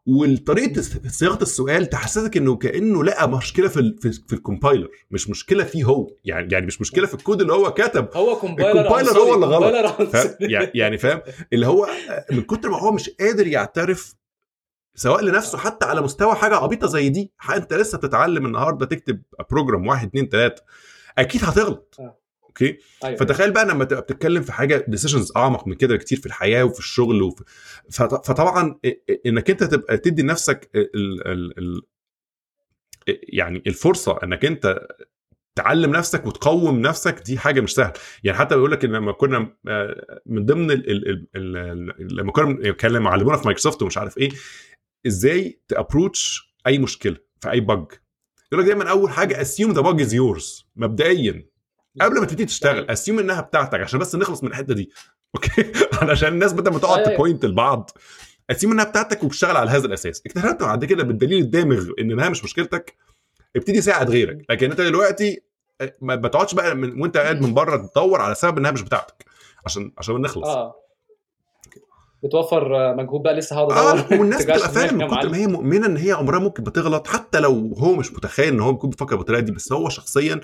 والطريقة 0.06 0.82
صياغة 1.08 1.42
السؤال 1.42 1.90
تحسسك 1.90 2.38
إنه 2.38 2.56
كأنه 2.56 3.04
لقى 3.04 3.30
مشكلة 3.30 3.68
في 3.68 3.80
ال 3.80 3.98
في, 4.02 4.12
في 4.12 4.34
ال 4.34 4.40
compiler 4.40 4.90
مش 5.12 5.30
مشكلة 5.30 5.64
فيه 5.64 5.84
هو. 5.84 6.08
يعني 6.26 6.48
يعني 6.52 6.66
مش 6.66 6.82
مشكلة 6.82 7.08
في 7.08 7.14
الكود 7.14 7.42
اللي 7.42 7.54
هو 7.54 7.74
كتب. 7.74 8.08
هو 8.14 8.36
compiler 8.36 8.82
ال 8.82 8.86
compiler 8.86 9.20
هو 9.20 9.36
اللي 9.36 9.46
غلط. 9.46 10.16
يعني 10.42 10.72
يعني 10.76 10.98
فاهم؟ 10.98 11.22
اللي 11.54 11.68
هو 11.68 11.90
من 12.32 12.42
كتر 12.42 12.70
ما 12.70 12.80
هو 12.80 12.92
مش 12.92 13.10
قادر 13.10 13.48
يعترف 13.48 14.16
سواء 15.00 15.24
لنفسه 15.24 15.58
حتى 15.58 15.86
على 15.86 16.02
مستوى 16.02 16.36
حاجة 16.36 16.56
عبيطة 16.56 16.88
زي 16.88 17.10
دي 17.10 17.32
انت 17.56 17.74
لسه 17.74 17.98
بتتعلم 17.98 18.46
النهارده 18.46 18.86
تكتب 18.86 19.22
program 19.52 19.88
واحد 19.88 20.08
اتنين 20.08 20.30
تلاتة 20.30 20.62
أكيد 21.18 21.44
هتغلط 21.44 21.96
آه. 22.00 22.20
okay 22.44 22.78
أيوة. 23.04 23.18
فتخيل 23.18 23.52
بقى 23.52 23.66
لما 23.66 23.86
تبقى 23.86 24.02
بتتكلم 24.02 24.42
في 24.44 24.52
حاجة 24.52 24.86
decisions 24.88 25.32
أعمق 25.38 25.68
من 25.68 25.74
كده 25.76 25.98
كتير 25.98 26.20
في 26.20 26.26
الحياة 26.26 26.64
وفي 26.64 26.80
الشغل 26.80 27.22
وفي 27.22 27.44
فط- 27.92 28.26
فطبعا 28.28 28.80
إنك 29.26 29.50
انت 29.50 29.64
تبقى 29.64 29.98
تدي 29.98 30.22
لنفسك 30.22 30.70
ال 30.76 31.28
ال 31.28 31.58
ال 31.60 31.82
يعني 33.34 33.64
الفرصة 33.68 34.20
إنك 34.24 34.46
انت 34.46 34.88
تعلم 35.56 35.92
نفسك 35.92 36.26
وتقوم 36.26 36.80
نفسك 36.82 37.22
دي 37.26 37.38
حاجة 37.38 37.62
مش 37.62 37.74
سهلة 37.76 37.94
يعني 38.24 38.38
حتى 38.38 38.56
بيقول 38.56 38.72
لك 38.72 38.86
لما 38.86 39.12
كنا 39.12 39.54
آه، 39.68 40.22
من 40.26 40.46
ضمن 40.46 40.72
ال 40.72 40.90
ال 40.92 41.10
ال 41.36 41.58
ال 41.58 42.16
لما 42.16 42.32
كنا 42.32 42.46
بنتكلم 42.46 43.08
علمونا 43.08 43.38
في 43.38 43.44
مايكروسوفت 43.46 43.82
ومش 43.82 43.98
عارف 43.98 44.18
إيه 44.18 44.30
إزاي 45.08 45.62
ت 45.68 45.77
approach 45.77 46.54
أي 46.68 46.78
مشكلة 46.78 47.18
في 47.42 47.52
أي 47.52 47.60
bug 47.60 47.86
يقول 48.52 48.64
لك 48.64 48.66
دايما 48.66 48.90
أول 48.90 49.10
حاجة 49.10 49.42
assume 49.42 49.72
the 49.72 49.82
bug 49.82 50.02
is 50.02 50.14
yours 50.14 50.68
مبدئيا. 50.76 51.46
قبل 52.02 52.20
ما 52.20 52.26
تبتدي 52.26 52.46
تشتغل 52.46 52.90
assume 52.90 53.20
إنها 53.20 53.42
بتاعتك 53.42 53.80
عشان 53.80 54.00
بس 54.00 54.16
نخلص 54.16 54.44
من 54.44 54.50
الحتة 54.50 54.74
دي. 54.74 54.92
okay؟ 55.36 55.72
علشان 55.94 56.34
الناس 56.34 56.54
بدل 56.54 56.72
ما 56.72 56.80
تقعد. 56.80 57.04
ت 57.04 57.11
point 57.11 57.46
لبعض 57.46 57.92
assume 58.50 58.74
إنها 58.74 58.86
بتاعتك 58.86 59.24
وبتشتغل 59.24 59.58
على 59.58 59.70
هذا 59.70 59.86
الأساس. 59.88 60.22
اكتشفت 60.26 60.64
بعد 60.64 60.86
كده 60.86 61.04
بالدليل 61.04 61.42
الدامغ 61.42 61.86
إن 62.00 62.12
إنها 62.12 62.30
مش 62.30 62.44
مشكلتك. 62.44 62.96
ابتدي 63.56 63.82
ساعد 63.82 64.10
غيرك. 64.10 64.46
لكن 64.50 64.72
أنت 64.72 64.82
دلوقتي 64.82 65.42
آه، 65.82 65.96
ما 66.02 66.16
ما 66.16 66.28
تقعدش 66.28 66.54
بقى 66.54 66.76
من 66.76 67.02
وأنت 67.02 67.18
قاعد 67.18 67.42
من 67.42 67.54
بره 67.54 67.78
تدور 67.78 68.22
على 68.22 68.36
سبب 68.36 68.58
إنها 68.58 68.72
مش 68.72 68.82
بتاعتك. 68.82 69.26
عشان 69.66 69.92
عشان 69.98 70.22
نخلص. 70.22 70.48
آه. 70.48 70.76
بتوفر 72.24 72.76
آه، 72.76 72.94
مجهود 72.94 73.24
بقى 73.24 73.34
لسه 73.34 73.56
هقعد 73.56 73.72
ادور 73.72 74.06
والناس 74.20 74.44
تجعش 74.44 74.58
بتبقى 74.58 74.74
فاهم 74.74 74.98
من 74.98 75.08
كتر 75.08 75.30
ما 75.30 75.38
هي 75.38 75.48
مؤمنة 75.48 75.86
إن 75.86 75.98
هي 75.98 76.12
عمرها 76.12 76.40
ممكن 76.40 76.64
بتغلط 76.64 77.08
حتى 77.08 77.40
لو 77.40 77.74
هو 77.78 77.96
مش 77.96 78.14
متخيل 78.14 78.54
إن 78.54 78.60
هو 78.60 78.72
ممكن 78.72 78.90
بيفكر 78.90 79.16
بالطريقة 79.16 79.42
دي 79.42 79.52
بس 79.52 79.72
هو 79.74 79.90
شخصيا 79.90 80.42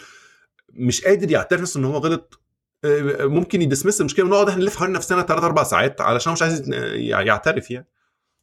مش 0.74 1.06
قادر 1.06 1.32
يعترف 1.32 1.78
إن 1.78 1.86
هو 1.86 1.98
غلط. 1.98 2.40
آه، 2.86 3.26
ممكن 3.26 3.62
يدسمس 3.62 4.02
المشكلة 4.02 4.26
ونقعد 4.26 4.50
إحنا 4.50 4.62
نلف 4.62 4.76
حوالين 4.76 4.96
نفسنا 4.96 5.22
ثلاث 5.22 5.44
أربع 5.44 5.64
ساعات 5.64 6.02
علشان 6.02 6.34
مش 6.34 6.42
عايز 6.42 6.70
يعترف 6.94 7.72
يعني. 7.72 7.88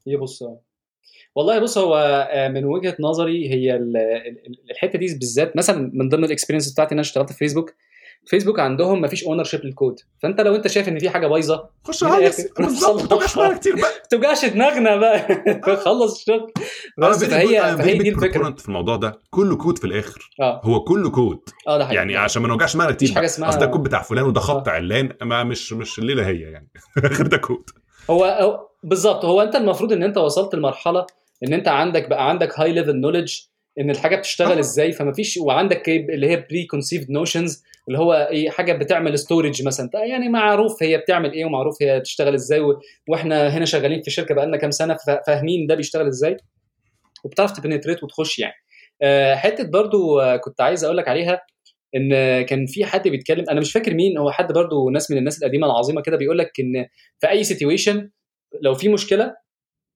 يبص 0.07 0.43
آه. 0.43 0.61
والله 1.35 1.59
بص 1.59 1.79
هو 1.79 1.97
آه، 2.31 2.49
من 2.49 2.65
وجهة 2.65 2.97
نظري 3.01 3.51
هي 3.51 3.77
الحتة 4.71 4.99
دي 4.99 5.15
بالذات 5.15 5.57
مثلا 5.57 5.91
من 5.95 6.09
ضمن 6.09 6.25
ال 6.25 6.29
experience 6.29 6.73
بتاعتي 6.73 6.89
إن 6.93 6.99
أنا 6.99 7.01
اشتغلت 7.01 7.33
في 7.33 7.39
فيسبوك 7.39 7.75
فيسبوك 8.27 8.61
عندهم 8.61 9.01
ما 9.01 9.09
فيش 9.09 9.25
ownership 9.25 9.65
للكود. 9.65 10.01
فأنت 10.23 10.41
لو 10.41 10.55
أنت 10.55 10.69
شايف 10.69 10.89
إن 10.89 10.99
في 10.99 11.11
حاجة 11.11 11.27
بايظة 11.27 11.69
خش 11.85 12.05
على 12.05 12.33
بالظبط 12.59 13.13
ما 13.39 13.55
كتير 13.55 13.73
بقى. 13.75 13.83
ما 13.83 13.89
توجعش 14.11 14.45
دماغنا 14.45 14.97
بقى. 14.97 15.43
خلص 15.85 16.19
الشغل. 16.21 16.53
بس 16.99 17.25
فهي 17.25 17.77
فهي 17.77 17.99
دي 17.99 18.09
الفكرة. 18.09 18.55
في 18.59 18.69
الموضوع 18.69 18.97
ده. 18.97 19.19
كله 19.31 19.57
كود 19.57 19.79
في 19.79 19.85
الآخر. 19.87 20.31
آه. 20.41 20.61
هو 20.65 20.81
كله 20.85 21.11
كود. 21.11 21.39
آه 21.69 21.79
ده 21.79 21.85
حقيقي. 21.85 21.97
يعني 21.97 22.17
عشان 22.17 22.43
ما 22.43 22.49
نوجعش 22.49 22.75
دماغنا 22.75 22.93
كتير 22.95 23.11
مفيش 23.11 23.49
أصل 23.49 23.59
ده 23.59 23.67
الكود 23.67 23.83
بتاع 23.83 24.03
فلان 24.03 24.25
وده 24.25 24.41
خط 24.41 24.69
آه. 24.69 24.73
علان. 24.73 25.13
ما 25.23 25.45
مش 25.45 25.73
مش 25.73 25.99
الليلة 25.99 26.27
هي 26.27 26.41
يعني. 26.41 26.69
غير 27.17 27.27
ده 27.27 27.37
كود. 27.37 27.71
هو 28.11 28.61
بالظبط. 28.83 29.25
هو 29.25 29.43
أنت 29.43 29.57
المفروض 29.57 29.93
إن 29.93 30.03
أنت 30.03 30.17
وصلت 30.19 30.55
لمرحلة 30.55 31.07
إن 31.47 31.53
أنت 31.53 31.69
عندك 31.69 32.09
بقى 32.09 32.29
عندك 32.29 32.61
high 32.61 32.73
level 32.73 32.97
knowledge 32.97 33.39
إن 33.81 33.91
الحاجة 33.91 34.17
بتشتغل 34.17 34.53
آه. 34.57 34.61
إزاي. 34.61 34.93
فما 34.93 35.13
فيش 35.13 35.37
وعندك 35.37 35.89
اللي 35.89 36.31
هي 36.31 36.37
preconceived 36.51 37.11
notions 37.11 37.63
اللي 37.89 37.99
هو 37.99 38.13
إيه 38.31 38.51
حاجة 38.51 38.73
بتعمل 38.73 39.19
storage 39.19 39.63
مثلا. 39.67 39.91
طيب 39.93 40.05
يعني 40.05 40.29
معروف 40.29 40.83
هي 40.83 40.99
بتعمل 40.99 41.33
إيه 41.33 41.45
ومعروف 41.45 41.83
هي 41.83 42.01
بتشتغل 42.01 42.35
إزاي. 42.35 42.61
وإحنا 43.09 43.49
هنا 43.49 43.65
شغالين 43.65 44.03
في 44.03 44.11
شركة 44.11 44.35
بقالنا 44.35 44.57
كام 44.57 44.71
سنة 44.71 44.97
فا- 45.07 45.23
فاهمين 45.27 45.67
ده 45.67 45.75
بيشتغل 45.75 46.07
إزاي 46.07 46.37
وبتعرف 47.25 47.53
ت 47.53 47.58
penetrate 47.58 48.03
وتخش 48.03 48.39
يعني. 48.39 48.55
آه، 49.03 49.35
حتة 49.35 49.65
برضو 49.71 50.21
كنت 50.45 50.61
عايز 50.61 50.85
أقول 50.85 50.97
لك 50.97 51.09
عليها 51.09 51.41
إن 51.97 52.43
كان 52.43 52.67
في 52.67 52.85
حد 52.85 53.09
بيتكلم 53.09 53.45
أنا 53.51 53.61
مش 53.61 53.73
فاكر 53.73 53.95
مين 53.95 54.19
هو 54.19 54.31
حد 54.31 54.53
برضو 54.53 54.91
ناس 54.91 55.11
من 55.11 55.19
الناس 55.19 55.43
القديمة 55.43 55.67
العظيمة 55.67 56.03
كده 56.03 56.17
بيقول 56.17 56.39
لك 56.39 56.51
إن 56.61 56.87
في 57.21 57.31
أي 57.31 57.45
situation 57.45 58.11
لو 58.63 58.75
في 58.75 58.89
مشكلة 58.89 59.35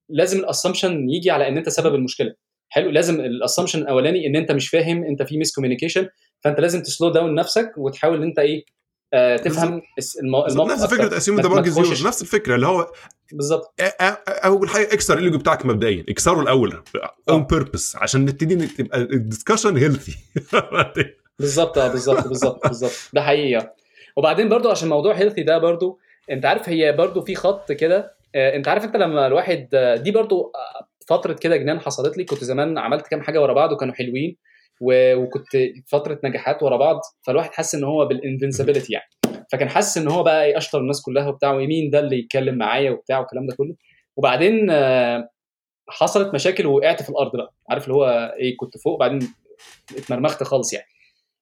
لازم 0.08 0.38
ال 0.38 0.45
assumption 0.45 1.10
يجي 1.10 1.30
على 1.30 1.48
إن 1.48 1.56
أنت 1.56 1.68
سبب 1.68 1.94
المشكلة. 1.94 2.34
حلو 2.68 2.90
لازم 2.90 3.20
ال 3.20 3.26
assumption 3.26 3.78
الأولاني 3.78 4.26
إن 4.26 4.36
أنت 4.36 4.52
مش 4.52 4.68
فاهم 4.68 5.04
أنت 5.04 5.22
في 5.22 5.38
miscommunication 5.38 6.08
فانت 6.46 6.60
لازم 6.60 6.82
ت 6.82 6.87
slow 6.87 7.08
down 7.10 7.34
نفسك 7.34 7.72
وتحاول 7.76 8.16
إن 8.16 8.22
أنت 8.22 8.38
إيه 8.38 8.64
آه 9.14 9.36
تفهم 9.36 9.82
الس- 9.98 10.16
المو- 10.18 10.46
الموقف 10.46 10.72
نفس. 10.72 10.84
فكره 10.94 11.02
ما- 11.04 11.08
ذا 11.68 11.82
تخشش. 11.82 11.88
يوز 11.88 12.06
نفس 12.06 12.22
الفكرة 12.22 12.54
اللي 12.54 12.66
هو 12.66 12.90
بالظبط. 13.32 13.74
اول 14.28 14.68
حاجة 14.68 14.92
اكسر 14.92 15.18
الايجو 15.18 15.38
بتاعك 15.38 15.66
مبدئيا. 15.66 16.04
اكسره 16.08 16.40
الأول 16.40 16.82
on 17.30 17.44
purpose 17.44 17.96
عشان 17.96 18.20
نبتدي 18.20 18.66
تبقى 18.66 18.98
ال 19.00 19.07
discussion 19.07 19.76
healthy 19.76 20.16
بالظبط 21.38 21.78
آه 21.78 21.88
بالظبط 21.88 22.28
بالظبط 22.28 22.66
بالظبط. 22.66 22.92
ده 23.12 23.22
حقيقي. 23.22 23.74
وبعدين 24.16 24.48
برضو 24.48 24.70
عشان 24.70 24.88
موضوع 24.88 25.14
healthy 25.14 25.42
ده 25.42 25.58
برضو 25.58 25.98
أنت 26.30 26.44
عارف 26.46 26.68
هي 26.68 26.92
برضو 26.92 27.22
في 27.22 27.34
خط 27.34 27.72
كده 27.72 28.16
آه، 28.34 28.56
أنت 28.56 28.68
عارف 28.68 28.84
أنت 28.84 28.96
لما 28.96 29.26
الواحد 29.26 29.68
آه، 29.74 29.96
دي 29.96 30.10
برضو 30.10 30.52
آه، 30.54 30.86
فترة 31.08 31.32
كده 31.32 31.56
جنان 31.56 31.80
حصلت 31.80 32.18
لي. 32.18 32.24
كنت 32.24 32.44
زمان 32.44 32.78
عملت 32.78 33.06
كام 33.06 33.22
حاجة 33.22 33.42
ورا 33.42 33.52
بعض 33.52 33.72
وكانوا 33.72 33.94
حلوين. 33.94 34.36
و- 34.80 35.14
وكنت 35.14 35.46
فترة 35.86 36.20
نجاحات 36.24 36.62
ورا 36.62 36.76
بعض 36.76 37.00
فالواحد 37.26 37.50
حس 37.52 37.74
إن 37.74 37.84
هو 37.84 38.06
بال 38.06 38.18
invincibility 38.18 38.92
يعني. 38.92 39.10
فكان 39.52 39.68
حاسس 39.68 39.98
إن 39.98 40.08
هو 40.08 40.22
بقى 40.22 40.44
إيه 40.44 40.56
أشطر 40.56 40.78
الناس 40.80 41.02
كلها 41.02 41.28
وبتاع 41.28 41.52
ومين 41.52 41.90
ده 41.90 41.98
اللي 42.00 42.18
يتكلم 42.18 42.54
معايا 42.58 42.90
وبتاع 42.90 43.18
والكلام 43.18 43.46
ده 43.46 43.54
كله. 43.56 43.74
وبعدين 44.16 44.70
آه، 44.70 45.28
حصلت 45.88 46.34
مشاكل 46.34 46.66
وقعت 46.66 47.02
في 47.02 47.10
الأرض 47.10 47.36
بقى. 47.36 47.52
عارف 47.70 47.84
اللي 47.84 47.94
هو 47.94 48.34
إيه 48.38 48.56
كنت 48.56 48.78
فوق 48.78 48.98
بعدين 49.00 49.18
اتمرمخت 49.98 50.42
خالص 50.42 50.72
يعني. 50.72 50.86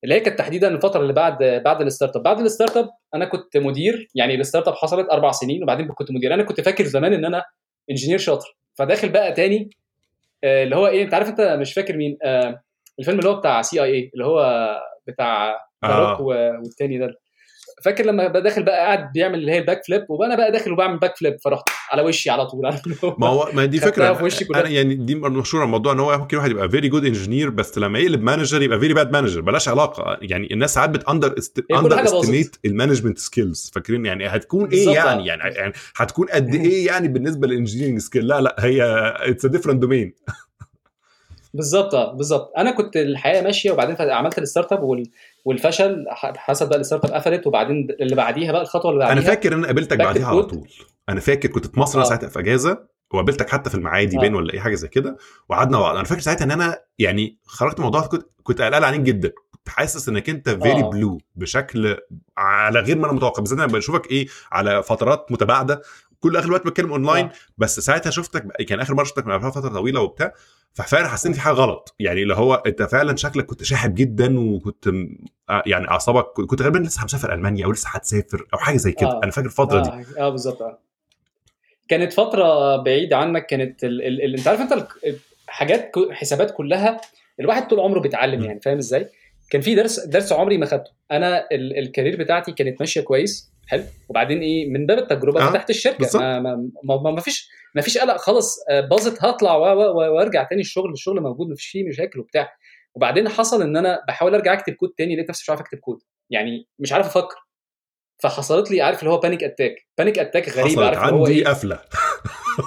اللي 0.04 0.14
هي 0.14 0.20
كانت 0.20 0.38
تحديدا 0.38 0.68
الفترة 0.68 1.00
اللي 1.00 1.12
بعد 1.12 1.38
بعد 1.64 1.80
ال 1.80 2.16
startup. 2.16 2.22
بعد 2.22 2.40
ال 2.40 2.76
startup 2.76 2.90
أنا 3.14 3.24
كنت 3.24 3.56
مدير 3.56 4.08
يعني 4.14 4.34
ال 4.34 4.68
startup 4.68 4.74
حصلت 4.74 5.08
أربع 5.10 5.30
سنين 5.30 5.62
وبعدين 5.62 5.86
كنت 5.88 6.10
مدير. 6.10 6.34
أنا 6.34 6.42
كنت 6.42 6.60
فاكر 6.60 6.84
زمان 6.84 7.12
إن 7.12 7.24
أنا 7.24 7.44
engineer 7.90 8.18
شاطر. 8.18 8.56
فداخل 8.74 9.08
بقى 9.08 9.32
تاني 9.32 9.70
آه، 10.44 10.64
اللي 10.64 10.76
هو 10.76 10.86
إيه 10.86 11.02
أنت 11.04 11.14
عارف 11.14 11.28
أنت 11.28 11.40
مش 11.40 11.72
فاكر 11.74 11.96
مين 11.96 12.18
آه، 12.24 12.62
الفيلم 13.00 13.18
اللي 13.18 13.30
هو 13.30 13.34
بتاع 13.34 13.62
CIA 13.62 14.10
اللي 14.14 14.24
هو 14.24 14.70
بتاع 15.08 15.48
the 15.86 15.90
آه. 15.92 16.20
والتاني 16.20 16.98
ده. 16.98 17.08
فاكر 17.84 18.04
لما 18.06 18.28
بقى 18.28 18.42
داخل 18.42 18.62
بقى 18.62 18.76
قاعد 18.76 19.12
بيعمل 19.12 19.34
اللي 19.38 19.52
هي 19.52 19.58
ال 19.58 19.80
backflip؟ 19.86 20.04
وأنا 20.08 20.34
بقى 20.36 20.52
داخل 20.52 20.72
وبعمل 20.72 20.98
backflip 20.98 21.36
فرحت 21.44 21.64
على 21.90 22.02
وشي 22.02 22.30
على 22.30 22.46
طول 22.46 22.60
ما 23.18 23.26
هو 23.26 23.48
ما 23.52 23.64
دي 23.64 23.78
فكرة. 23.80 24.12
في 24.12 24.24
وشي 24.24 24.44
كلها. 24.44 24.60
أنا 24.60 24.68
يعني 24.68 24.94
دي 24.94 25.14
مشهورة 25.14 25.64
الموضوع 25.64 25.92
إن 25.92 26.00
هو 26.00 26.18
ممكن 26.18 26.36
واحد 26.36 26.50
يبقى 26.50 26.68
very 26.70 26.88
good 26.88 27.04
engineer 27.04 27.50
بس 27.50 27.78
لما 27.78 27.98
يقلب 27.98 28.22
manager 28.22 28.62
يبقى 28.62 28.80
very 28.80 28.94
bad 28.94 29.12
manager 29.12 29.40
بلاش 29.40 29.68
علاقة. 29.68 30.18
يعني 30.22 30.48
الناس 30.52 30.74
ساعات 30.74 30.90
بت 30.90 31.03
under 31.03 31.34
under. 31.72 32.04
estimate 32.04 32.56
ال 32.64 32.69
management 32.69 33.18
skills 33.18 33.70
فاكرين؟ 33.74 34.06
يعني 34.06 34.26
هتكون 34.26 34.68
إيه. 34.70 34.88
يعني 34.90 35.26
يعني؟ 35.26 35.54
يعني 35.54 35.72
هتكون 35.96 36.26
قد 36.28 36.54
إيه 36.54 36.86
يعني 36.86 37.08
بالنسبة 37.08 37.46
لل 37.46 37.54
engineering 37.54 37.98
skill 37.98 38.26
لا 38.26 38.40
لا 38.40 38.56
هي 38.58 38.82
it's 39.16 39.44
a 39.44 39.48
different 39.48 39.82
domain 39.82 40.14
بالظبط 41.54 41.94
آه 41.94 42.12
بالظبط 42.12 42.52
أنا 42.58 42.70
كنت 42.70 42.96
الحياة 42.96 43.42
ماشية 43.42 43.70
وبعدين 43.70 44.10
عملت 44.10 44.38
ال 44.38 44.72
startup 44.72 44.82
وال- 44.82 45.10
والفشل 45.44 46.04
حسب 46.36 46.68
بقى 46.68 46.78
ال 46.78 47.04
startup 47.04 47.12
قفلت 47.12 47.46
وبعدين 47.46 47.88
اللي 48.00 48.14
بعديها 48.16 48.52
بقى 48.52 48.62
الخطوة 48.62 48.90
اللي 48.90 49.04
بعديها 49.04 49.18
أنا 49.22 49.26
فاكر 49.26 49.52
إن 49.52 49.58
أنا 49.58 49.66
قابلتك 49.66 49.98
بعديها 49.98 50.26
على. 50.26 50.42
طول 50.42 50.68
أنا 51.08 51.20
فاكر 51.20 51.48
كنت 51.48 51.66
في 51.66 51.80
مصر 51.80 52.00
آه. 52.00 52.04
ساعتها 52.04 52.28
في 52.28 52.38
إجازة 52.38 52.78
وقابلتك 53.14 53.50
حتى 53.50 53.70
في 53.70 53.74
المعادي 53.76 54.16
آه. 54.16 54.20
باين 54.20 54.34
ولا 54.34 54.54
اي 54.54 54.60
حاجة 54.60 54.74
زي 54.74 54.88
كده 54.88 55.16
وقعدنا 55.48 55.78
بعض 55.80 55.96
أنا 55.96 56.04
فاكر 56.04 56.20
ساعتها 56.20 56.44
إن 56.44 56.50
أنا 56.50 56.78
يعني 56.98 57.38
خرجت 57.46 57.78
الموضوع 57.78 58.06
كنت 58.06 58.26
كنت 58.42 58.62
قلقان 58.62 58.84
عليك 58.84 59.00
جدا 59.00 59.28
كنت 59.50 59.68
حاسس 59.68 60.08
إنك 60.08 60.28
أنت 60.30 60.48
very 60.50 60.80
آه. 60.82 60.90
blue 60.90 61.20
بشكل 61.36 61.96
على 62.36 62.80
غير 62.80 62.98
ما 62.98 63.04
أنا 63.06 63.12
متوقع 63.12 63.40
بالذات 63.42 63.58
أنا 63.58 63.66
بشوفك 63.72 64.10
إيه 64.10 64.26
على 64.52 64.82
فترات 64.82 65.32
متباعدة 65.32 65.82
كل 66.24 66.36
آخر 66.36 66.46
الوقت 66.46 66.66
بتكلم 66.66 66.92
اونلاين 66.92 67.24
آه. 67.24 67.32
بس 67.58 67.80
ساعتها 67.80 68.10
شفتك 68.10 68.62
كان 68.62 68.80
آخر 68.80 68.94
مرة 68.94 69.04
شفتك 69.04 69.26
من 69.26 69.50
فتره 69.50 69.68
طويلة 69.68 70.00
وبتاع 70.00 70.32
ففعلا 70.72 71.08
حسيت 71.08 71.26
إن 71.26 71.32
في 71.32 71.40
حاجة 71.40 71.54
غلط. 71.54 71.94
يعني 72.00 72.22
اللي 72.22 72.34
هو 72.34 72.54
أنت 72.54 72.82
فعلا 72.82 73.16
شكلك 73.16 73.46
كنت 73.46 73.62
شاحب 73.62 73.94
جدا 73.94 74.40
وكنت 74.40 74.86
آه 75.50 75.62
يعني 75.66 75.88
أعصابك 75.88 76.24
كنت 76.24 76.62
غالبا 76.62 76.78
لسه 76.78 77.04
مسافر 77.04 77.34
ألمانيا 77.34 77.64
أو 77.64 77.72
لسه 77.72 77.88
هتسافر 77.90 78.46
أو 78.54 78.58
حاجة 78.58 78.76
زي 78.76 78.92
كده. 78.92 79.08
آه. 79.08 79.20
أنا 79.22 79.30
فاكر 79.30 79.46
الفترة 79.46 79.82
دي. 79.82 79.88
آه, 79.88 80.04
آه 80.26 80.28
بالظبط 80.28 80.62
آه. 80.62 80.78
كانت 81.88 82.12
فترة 82.12 82.76
بعيدة 82.76 83.16
عنك 83.16 83.46
كانت 83.46 83.84
ال... 83.84 84.02
ال... 84.02 84.24
ال... 84.24 84.34
أنت 84.36 84.48
عارف 84.48 84.60
أنت 84.60 84.72
ال... 84.72 84.86
حاجات 85.46 85.92
حسابات 86.10 86.50
كلها 86.50 87.00
الواحد 87.40 87.68
طول 87.68 87.80
عمره 87.80 88.00
بيتعلم. 88.00 88.44
يعني 88.44 88.60
فاهم 88.60 88.78
إزاي؟ 88.78 89.08
كان 89.50 89.60
في 89.60 89.74
درس 89.74 90.00
درس 90.00 90.32
عمري 90.32 90.58
ما 90.58 90.66
خدته. 90.66 90.90
أنا 91.10 91.46
ال... 91.52 91.78
الكارير 91.78 92.16
بتاعتي 92.16 92.52
كانت 92.52 92.80
ماشية 92.80 93.00
كويس. 93.00 93.53
حلو. 93.66 93.84
وبعدين 94.08 94.38
إيه 94.38 94.70
من 94.70 94.86
باب 94.86 94.98
التجربة 94.98 95.42
آه، 95.42 95.50
فتحت 95.50 95.70
الشركة. 95.70 96.18
ما 96.18 96.40
ما, 96.40 96.70
ما, 96.84 97.10
ما, 97.10 97.20
فيش 97.20 97.48
ما 97.74 97.82
فيش 97.82 97.98
قلق 97.98 98.16
خالص. 98.16 98.56
آه، 98.70 98.80
باظت 98.80 99.24
هطلع 99.24 99.56
وارجع 99.56 100.42
تاني 100.42 100.60
الشغل. 100.60 100.92
الشغل 100.92 101.20
موجود 101.20 101.48
ما 101.48 101.54
فيش 101.54 101.66
فيه 101.66 101.88
مشاكل 101.88 102.20
وبتاع. 102.20 102.48
وبعدين 102.94 103.28
حصل 103.28 103.62
إن 103.62 103.76
أنا 103.76 104.00
بحاول 104.08 104.34
أرجع 104.34 104.52
أكتب 104.52 104.72
كود 104.72 104.90
تاني 104.98 105.16
لقيت 105.16 105.28
نفسي 105.28 105.42
مش 105.42 105.50
عارف 105.50 105.60
أكتب 105.60 105.78
كود. 105.78 105.98
يعني 106.30 106.68
مش 106.78 106.92
عارف 106.92 107.06
أفكر. 107.06 107.36
فحصلت 108.22 108.70
لي 108.70 108.82
عارف 108.82 108.98
اللي 108.98 109.10
هو 109.10 109.18
panic 109.18 109.44
attack 109.44 109.74
panic 109.98 110.18
attack 110.18 110.48
غريب 110.48 110.80
عارف 110.80 110.98
اللي 110.98 111.12
هو 111.12 111.24
عندي 111.24 111.38
إيه؟ 111.38 111.44
قفلة. 111.48 111.78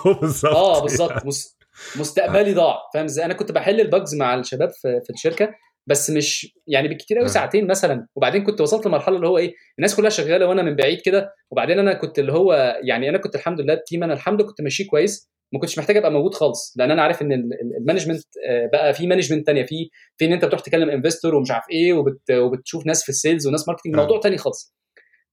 بالظبط. 0.21 0.55
آه 0.55 0.81
بالظبط. 0.81 1.25
مس... 1.25 1.57
مستقبلي 1.95 2.53
ضاع. 2.53 2.77
فاهم 2.93 3.05
إزاي؟ 3.05 3.25
أنا 3.25 3.33
كنت 3.33 3.51
بحل 3.51 3.81
ال 3.81 3.88
bugs 3.88 4.15
مع 4.15 4.35
الشباب 4.35 4.69
في, 4.69 5.01
في 5.03 5.09
الشركة. 5.09 5.53
بس 5.87 6.09
مش 6.09 6.53
يعني 6.67 6.87
بالكتير 6.87 7.17
قوي 7.17 7.25
آه. 7.27 7.29
ساعتين 7.31 7.67
مثلا 7.67 8.07
وبعدين 8.15 8.43
كنت 8.43 8.61
وصلت 8.61 8.85
لمرحلة 8.87 9.15
اللي 9.15 9.27
هو 9.27 9.37
إيه 9.37 9.53
الناس 9.79 9.95
كلها 9.95 10.09
شغالة 10.09 10.45
وأنا 10.47 10.61
من 10.63 10.75
بعيد 10.75 11.01
كده 11.01 11.33
وبعدين 11.51 11.79
أنا 11.79 11.93
كنت 11.93 12.19
اللي 12.19 12.33
هو 12.33 12.79
يعني 12.83 13.09
أنا 13.09 13.17
كنت 13.17 13.35
الحمد 13.35 13.61
لله 13.61 13.73
ال 13.73 13.79
team 13.79 14.03
أنا 14.03 14.13
الحمد 14.13 14.41
لله 14.41 14.49
كنت 14.49 14.61
ماشيه 14.61 14.87
كويس 14.87 15.29
ما 15.53 15.59
كنتش 15.59 15.79
محتاج 15.79 15.97
أبقى 15.97 16.11
موجود 16.11 16.33
خالص 16.33 16.73
لأن 16.77 16.91
أنا 16.91 17.01
عارف 17.01 17.21
إن 17.21 17.31
ال- 17.31 17.53
ال- 17.53 17.77
ال 17.81 17.85
management 17.85 18.23
آه، 18.49 18.69
بقى 18.73 18.93
في 18.93 19.07
management 19.07 19.47
تانية 19.47 19.65
في 19.65 19.89
في 20.17 20.25
إن 20.25 20.33
أنت 20.33 20.45
بتروح 20.45 20.61
تكلم 20.61 20.89
investor 20.89 21.35
ومش 21.35 21.51
عارف 21.51 21.65
إيه 21.71 21.93
وبت 21.93 22.31
وبتشوف 22.31 22.85
ناس 22.85 23.03
في 23.03 23.09
ال 23.09 23.16
sales 23.16 23.47
وناس 23.47 23.67
marketing 23.67 23.95
آه. 23.95 23.99
موضوع 24.01 24.19
تاني 24.19 24.37
خالص 24.37 24.75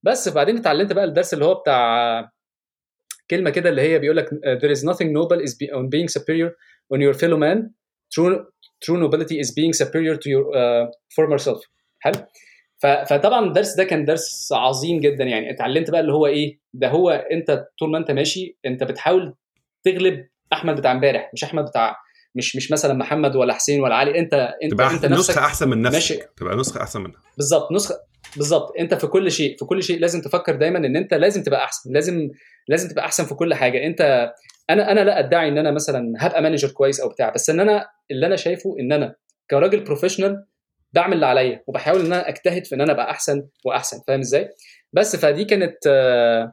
بس 0.02 0.28
بعدين 0.28 0.56
اتعلمت 0.56 0.92
بقى 0.92 1.04
الدرس 1.04 1.34
اللي 1.34 1.44
هو 1.44 1.54
بتاع 1.54 2.30
كلمة 3.30 3.50
كده 3.50 3.70
اللي 3.70 3.82
هي 3.82 3.98
بيقول 3.98 4.16
لك 4.16 4.28
there 4.30 4.76
is 4.76 4.80
nothing 4.80 5.06
noble 5.08 5.42
is 5.46 5.52
on 5.52 5.88
being 5.88 6.08
superior 6.20 6.50
on 6.94 6.98
your 7.00 7.18
fellow 7.18 7.38
man 7.38 7.58
true 8.14 8.53
true 8.84 8.98
nobility 9.04 9.36
is 9.44 9.50
being 9.58 9.72
superior 9.82 10.16
to 10.16 10.28
your 10.34 10.44
uh, 10.54 10.86
former 11.16 11.38
self. 11.38 11.60
حلو؟ 11.98 12.14
فطبعا 12.78 13.46
الدرس 13.46 13.74
ده 13.76 13.84
كان 13.84 14.04
درس 14.04 14.52
عظيم 14.52 15.00
جدا 15.00 15.24
يعني. 15.24 15.50
اتعلمت 15.50 15.90
بقى 15.90 16.00
اللي 16.00 16.12
هو 16.12 16.26
إيه؟ 16.26 16.58
ده 16.74 16.88
هو 16.88 17.10
أنت 17.10 17.64
طول 17.78 17.90
ما 17.90 17.98
أنت 17.98 18.10
ماشي 18.10 18.58
أنت 18.66 18.84
بتحاول 18.84 19.34
تغلب 19.84 20.26
أحمد 20.52 20.76
بتاع 20.76 20.92
امبارح 20.92 21.30
مش 21.32 21.44
أحمد 21.44 21.64
بتاع 21.64 21.96
مش 22.34 22.56
مش 22.56 22.70
مثلا 22.70 22.94
محمد 22.94 23.36
ولا 23.36 23.54
حسين 23.54 23.80
ولا 23.80 23.94
علي 23.94 24.18
أنت 24.18 24.34
أنت 24.62 24.72
تبقى 24.72 24.86
أنت 24.86 24.94
أحسن 25.04 25.10
نفسك 25.10 25.30
نسخة 25.30 25.44
أحسن 25.46 25.68
من 25.68 25.82
نفسك. 25.82 25.94
ماشي. 25.94 26.18
تبقى 26.36 26.56
نسخة 26.56 26.82
أحسن 26.82 27.00
منها. 27.00 27.20
بالظبط 27.36 27.72
نسخة 27.72 27.94
بالظبط. 28.36 28.72
أنت 28.78 28.94
في 28.94 29.06
كل 29.06 29.30
شيء 29.32 29.56
في 29.58 29.64
كل 29.64 29.82
شيء 29.82 30.00
لازم 30.00 30.20
تفكر 30.20 30.56
دايما 30.56 30.78
إن 30.78 30.96
أنت 30.96 31.14
لازم 31.14 31.42
تبقى 31.42 31.64
أحسن 31.64 31.92
لازم 31.92 32.30
لازم 32.68 32.88
تبقى 32.88 33.04
أحسن 33.04 33.24
في 33.24 33.34
كل 33.34 33.54
حاجة. 33.54 33.86
أنت 33.86 34.30
أنا 34.70 34.92
أنا 34.92 35.00
لا 35.00 35.18
أدعي 35.18 35.48
إن 35.48 35.58
أنا 35.58 35.70
مثلا 35.70 36.12
هبقى 36.18 36.42
manager 36.42 36.68
كويس 36.68 37.00
أو 37.00 37.08
بتاع 37.08 37.30
بس 37.30 37.50
إن 37.50 37.60
أنا 37.60 37.86
اللي 38.10 38.26
أنا 38.26 38.36
شايفه 38.36 38.76
إن 38.80 38.92
أنا 38.92 39.14
كراجل 39.50 39.84
professional 39.84 40.44
بعمل 40.92 41.14
اللي 41.14 41.26
عليا 41.26 41.62
وبحاول 41.66 42.00
إن 42.00 42.06
أنا 42.06 42.28
أجتهد 42.28 42.66
في 42.66 42.74
إن 42.74 42.80
أنا 42.80 42.92
أبقى 42.92 43.10
أحسن 43.10 43.42
وأحسن. 43.64 43.96
فاهم 44.06 44.20
إزاي؟ 44.20 44.48
بس 44.92 45.16
فدي 45.16 45.44
كانت 45.44 45.76
آه، 45.88 46.52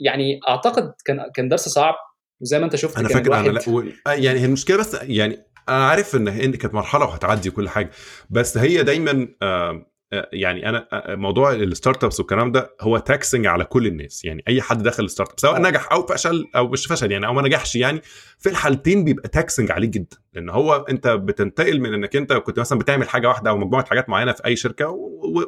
يعني 0.00 0.40
أعتقد 0.48 0.92
كان 1.04 1.30
كان 1.34 1.48
درس 1.48 1.68
صعب. 1.68 1.94
وزي 2.40 2.58
ما 2.58 2.64
انت 2.64 2.76
شفت 2.76 2.98
أنا 2.98 3.08
فاكر 3.08 3.34
أنا 3.34 3.48
لا 3.48 3.60
و... 3.68 3.80
آه 4.06 4.12
يعني 4.12 4.40
هي 4.40 4.44
المشكلة 4.44 4.76
بس 4.76 4.96
يعني 5.02 5.38
أنا 5.68 5.86
عارف 5.88 6.16
إن 6.16 6.28
هي 6.28 6.48
كانت 6.48 6.74
مرحلة 6.74 7.04
وهتعدي 7.04 7.50
كل 7.50 7.68
حاجة 7.68 7.90
بس 8.30 8.58
هي 8.58 8.82
دايما 8.82 9.28
آه 9.42 9.86
آه، 10.12 10.28
يعني 10.32 10.68
أنا 10.68 10.88
موضوع 11.08 11.52
ال 11.52 12.04
startups 12.04 12.20
والكلام 12.20 12.52
ده 12.52 12.74
هو 12.80 12.98
taxing 12.98 13.46
على 13.46 13.64
كل 13.64 13.86
الناس 13.86 14.24
يعني 14.24 14.42
أي 14.48 14.62
حد 14.62 14.82
دخل 14.82 15.04
ال 15.04 15.30
startup 15.30 15.40
سواء. 15.40 15.62
نجح 15.62 15.92
أو 15.92 16.06
فشل 16.06 16.44
أو 16.56 16.68
مش 16.68 16.86
فشل 16.86 17.12
يعني 17.12 17.26
أو 17.26 17.32
ما 17.32 17.42
نجحش 17.42 17.76
يعني 17.76 18.00
في 18.38 18.48
الحالتين 18.48 19.04
بيبقى 19.04 19.28
taxing 19.28 19.70
عليه 19.70 19.88
جدا 19.88 20.16
لأن 20.32 20.50
هو 20.50 20.74
أنت 20.74 21.08
بتنتقل 21.08 21.80
من 21.80 21.94
إنك 21.94 22.16
أنت 22.16 22.32
كنت 22.32 22.60
مثلا 22.60 22.78
بتعمل 22.78 23.08
حاجة 23.08 23.28
واحدة 23.28 23.50
أو 23.50 23.58
مجموعة 23.58 23.84
حاجات 23.84 24.08
معينة 24.08 24.32
في 24.32 24.44
أي 24.44 24.56
شركة 24.56 24.88
و... 24.88 24.96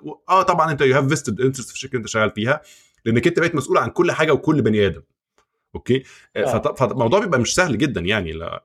و... 0.03 0.21
آه 0.29 0.43
طبعا 0.43 0.73
أنت 0.73 0.81
you 0.81 0.97
have 0.97 1.09
vested 1.09 1.41
interest 1.41 1.69
في 1.69 1.75
الشركة 1.75 1.93
اللي 1.93 2.01
أنت 2.01 2.09
شغال 2.09 2.31
فيها 2.31 2.61
لأنك 3.05 3.27
أنت 3.27 3.39
بقيت 3.39 3.55
مسؤول 3.55 3.79
عن 3.79 3.91
كل 3.91 4.13
حاجة 4.13 4.33
وكل 4.33 4.63
بني 4.63 4.87
آدم 4.87 5.03
okay؟ 5.75 6.03
آه. 6.37 6.45
فط- 6.45 6.79
فالموضوع 6.79 7.21
بيبقى 7.21 7.41
مش 7.41 7.55
سهل 7.55 7.79
جدا 7.79 8.01
يعني 8.01 8.33
لا. 8.33 8.65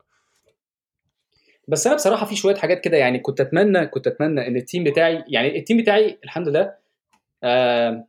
بس 1.68 1.88
أنا 1.88 1.96
بصراحة 1.96 2.26
في 2.26 2.36
شوية 2.36 2.56
حاجات 2.56 2.82
كده 2.82 2.98
يعني 2.98 3.20
كنت 3.20 3.42
أتمنى 3.42 3.88
كنت 3.88 4.08
أتمنى 4.08 4.48
إن 4.48 4.56
ال 4.56 4.61
team 4.61 4.84
بتاعي 4.84 5.24
يعني 5.28 5.60
ال 5.60 5.63
team 5.63 5.78
بتاعي 5.82 6.20
الحمد 6.24 6.48
لله 6.48 6.74
آه 7.44 8.08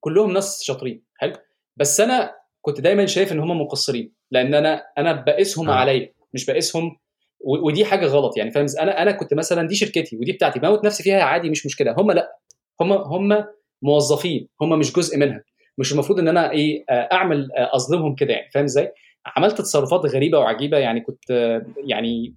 كلهم 0.00 0.32
ناس 0.32 0.62
شاطرين 0.62 1.02
حلو؟ 1.16 1.32
بس 1.76 2.00
أنا 2.00 2.34
كنت 2.60 2.80
دايما 2.80 3.06
شايف 3.06 3.32
إن 3.32 3.40
هم 3.40 3.60
مقصرين 3.60 4.12
لأن 4.30 4.54
أنا 4.54 4.82
أنا 4.98 5.12
بقيسهم 5.12 5.70
آه. 5.70 5.74
عليا 5.74 6.12
مش 6.34 6.46
بقيسهم 6.46 6.96
ودي 7.40 7.84
حاجة 7.84 8.06
غلط 8.06 8.36
يعني 8.36 8.50
فاهم؟ 8.50 8.66
أنا 8.80 9.02
أنا 9.02 9.12
كنت 9.12 9.34
مثلا 9.34 9.68
دي 9.68 9.74
شركتي 9.74 10.16
ودي 10.16 10.32
بتاعتي 10.32 10.60
بموت 10.60 10.84
نفسي 10.84 11.02
فيها 11.02 11.22
عادي 11.22 11.50
مش 11.50 11.66
مشكلة 11.66 11.94
هم 11.98 12.12
لأ 12.12 12.36
هم 12.80 12.92
هم 12.92 13.44
موظفين 13.82 14.48
هم 14.60 14.78
مش 14.78 14.92
جزء 14.92 15.18
منها. 15.18 15.42
مش 15.78 15.92
المفروض 15.92 16.18
إن 16.18 16.28
أنا 16.28 16.50
إيه 16.50 16.84
آه، 16.90 17.08
أعمل 17.12 17.48
آه، 17.56 17.70
أظلمهم 17.76 18.14
كده 18.14 18.32
يعني 18.32 18.50
فاهم 18.50 18.64
إزاي؟ 18.64 18.92
عملت 19.36 19.58
تصرفات 19.58 20.06
غريبة 20.06 20.38
وعجيبة 20.38 20.78
يعني 20.78 21.00
كنت 21.00 21.30
آه، 21.30 21.66
يعني 21.86 22.34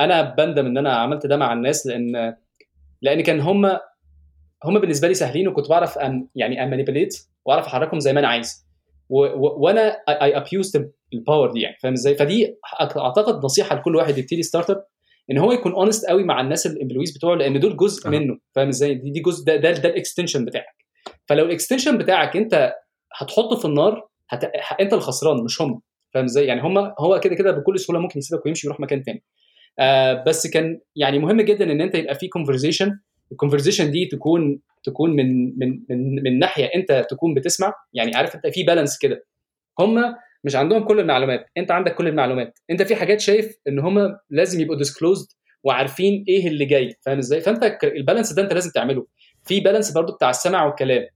أنا 0.00 0.34
بندم 0.34 0.66
إن 0.66 0.78
أنا 0.78 0.92
عملت 0.92 1.26
ده 1.26 1.36
مع 1.36 1.52
الناس 1.52 1.86
لأن 1.86 2.36
لأن 3.02 3.20
كان 3.20 3.40
هم 3.40 3.66
هم 4.64 4.78
بالنسبة 4.78 5.08
لي 5.08 5.14
سهلين 5.14 5.48
وكنت 5.48 5.68
بعرف 5.68 5.98
أن 5.98 6.28
يعني 6.34 6.64
أ 6.64 6.69
manipulate 6.69 7.14
وأعرف 7.44 7.66
أحركهم 7.66 8.00
زي 8.00 8.12
ما 8.12 8.20
أنا 8.20 8.28
عايز. 8.28 8.66
وأنا 9.08 9.88
I 10.08 10.36
abuse 10.36 10.76
ال 11.12 11.19
power 11.19 11.52
دي 11.52 11.60
يعني 11.60 11.76
فاهم 11.82 11.92
إزاي؟ 11.92 12.14
فدي 12.14 12.56
أعتقد 12.80 13.44
نصيحة 13.44 13.76
لكل 13.76 13.96
واحد 13.96 14.18
يبتدي 14.18 14.42
startup 14.42 14.84
إن 15.30 15.38
هو 15.38 15.52
يكون 15.52 15.72
honest 15.72 16.06
قوي 16.06 16.24
مع 16.24 16.40
الناس 16.40 16.66
ال 16.66 16.71
employees 16.71 17.16
بتوعه 17.16 17.34
لأن 17.34 17.60
دول 17.60 17.76
جزء 17.76 18.06
أه. 18.06 18.10
منه 18.10 18.38
فاهم 18.54 18.68
إزاي؟ 18.68 18.94
دي, 18.94 19.10
دي 19.10 19.20
جزء 19.20 19.44
ده 19.44 19.56
ده, 19.56 19.70
ده 19.70 19.88
ال 19.88 19.94
extension 19.94 20.44
بتاعك. 20.44 20.81
فلو 21.32 21.44
ال 21.44 21.49
extension 21.49 21.98
بتاعك 21.98 22.36
انت 22.36 22.74
هتحطه 23.12 23.56
في 23.56 23.64
النار 23.64 24.08
هت... 24.30 24.44
انت 24.80 24.92
الخسران 24.92 25.44
مش 25.44 25.62
هم. 25.62 25.80
فاهم 26.14 26.24
إزاي؟ 26.24 26.46
يعني 26.46 26.60
هم 26.60 26.78
هو 26.78 27.20
كده 27.20 27.34
كده 27.34 27.50
بكل 27.50 27.80
سهولة 27.80 28.00
ممكن 28.00 28.18
يسيبك 28.18 28.46
ويمشي 28.46 28.66
ويروح 28.66 28.80
مكان 28.80 29.02
تاني. 29.02 29.22
آه 29.78 30.24
بس 30.26 30.46
كان 30.46 30.80
يعني 30.96 31.18
مهم 31.18 31.40
جدا 31.40 31.72
إن 31.72 31.80
أنت 31.80 31.94
يبقى 31.94 32.14
في 32.14 32.28
conversation 32.28 32.98
ال 33.32 33.37
conversation 33.37 33.90
دي 33.90 34.06
تكون 34.06 34.60
تكون 34.84 35.10
من 35.10 35.58
من 35.58 35.80
من 35.90 36.22
من 36.22 36.38
ناحية 36.38 36.70
أنت 36.74 37.06
تكون 37.10 37.34
بتسمع. 37.34 37.74
يعني 37.92 38.16
عارف 38.16 38.34
أنت 38.34 38.46
في 38.46 38.62
balance 38.62 38.98
كده. 38.98 39.26
هم 39.78 40.14
مش 40.44 40.56
عندهم 40.56 40.84
كل 40.84 41.00
المعلومات. 41.00 41.46
أنت 41.56 41.70
عندك 41.70 41.94
كل 41.94 42.08
المعلومات. 42.08 42.58
أنت 42.70 42.82
في 42.82 42.96
حاجات 42.96 43.20
شايف 43.20 43.56
إن 43.68 43.78
هم 43.78 44.16
لازم 44.30 44.60
يبقوا 44.60 44.76
disclosed 44.76 45.28
وعارفين 45.64 46.24
إيه 46.28 46.48
اللي 46.48 46.64
جاي. 46.64 46.96
فاهم 47.00 47.18
إزاي؟ 47.18 47.40
فأنت 47.40 47.78
ال 47.84 47.90
balance 47.90 48.32
ده 48.32 48.42
أنت 48.42 48.52
لازم 48.52 48.70
تعمله. 48.74 49.06
في 49.44 49.60
balance 49.60 49.92
برضو 49.92 50.12
بتاع 50.12 50.30
السمع 50.30 50.66
والكلام. 50.66 51.06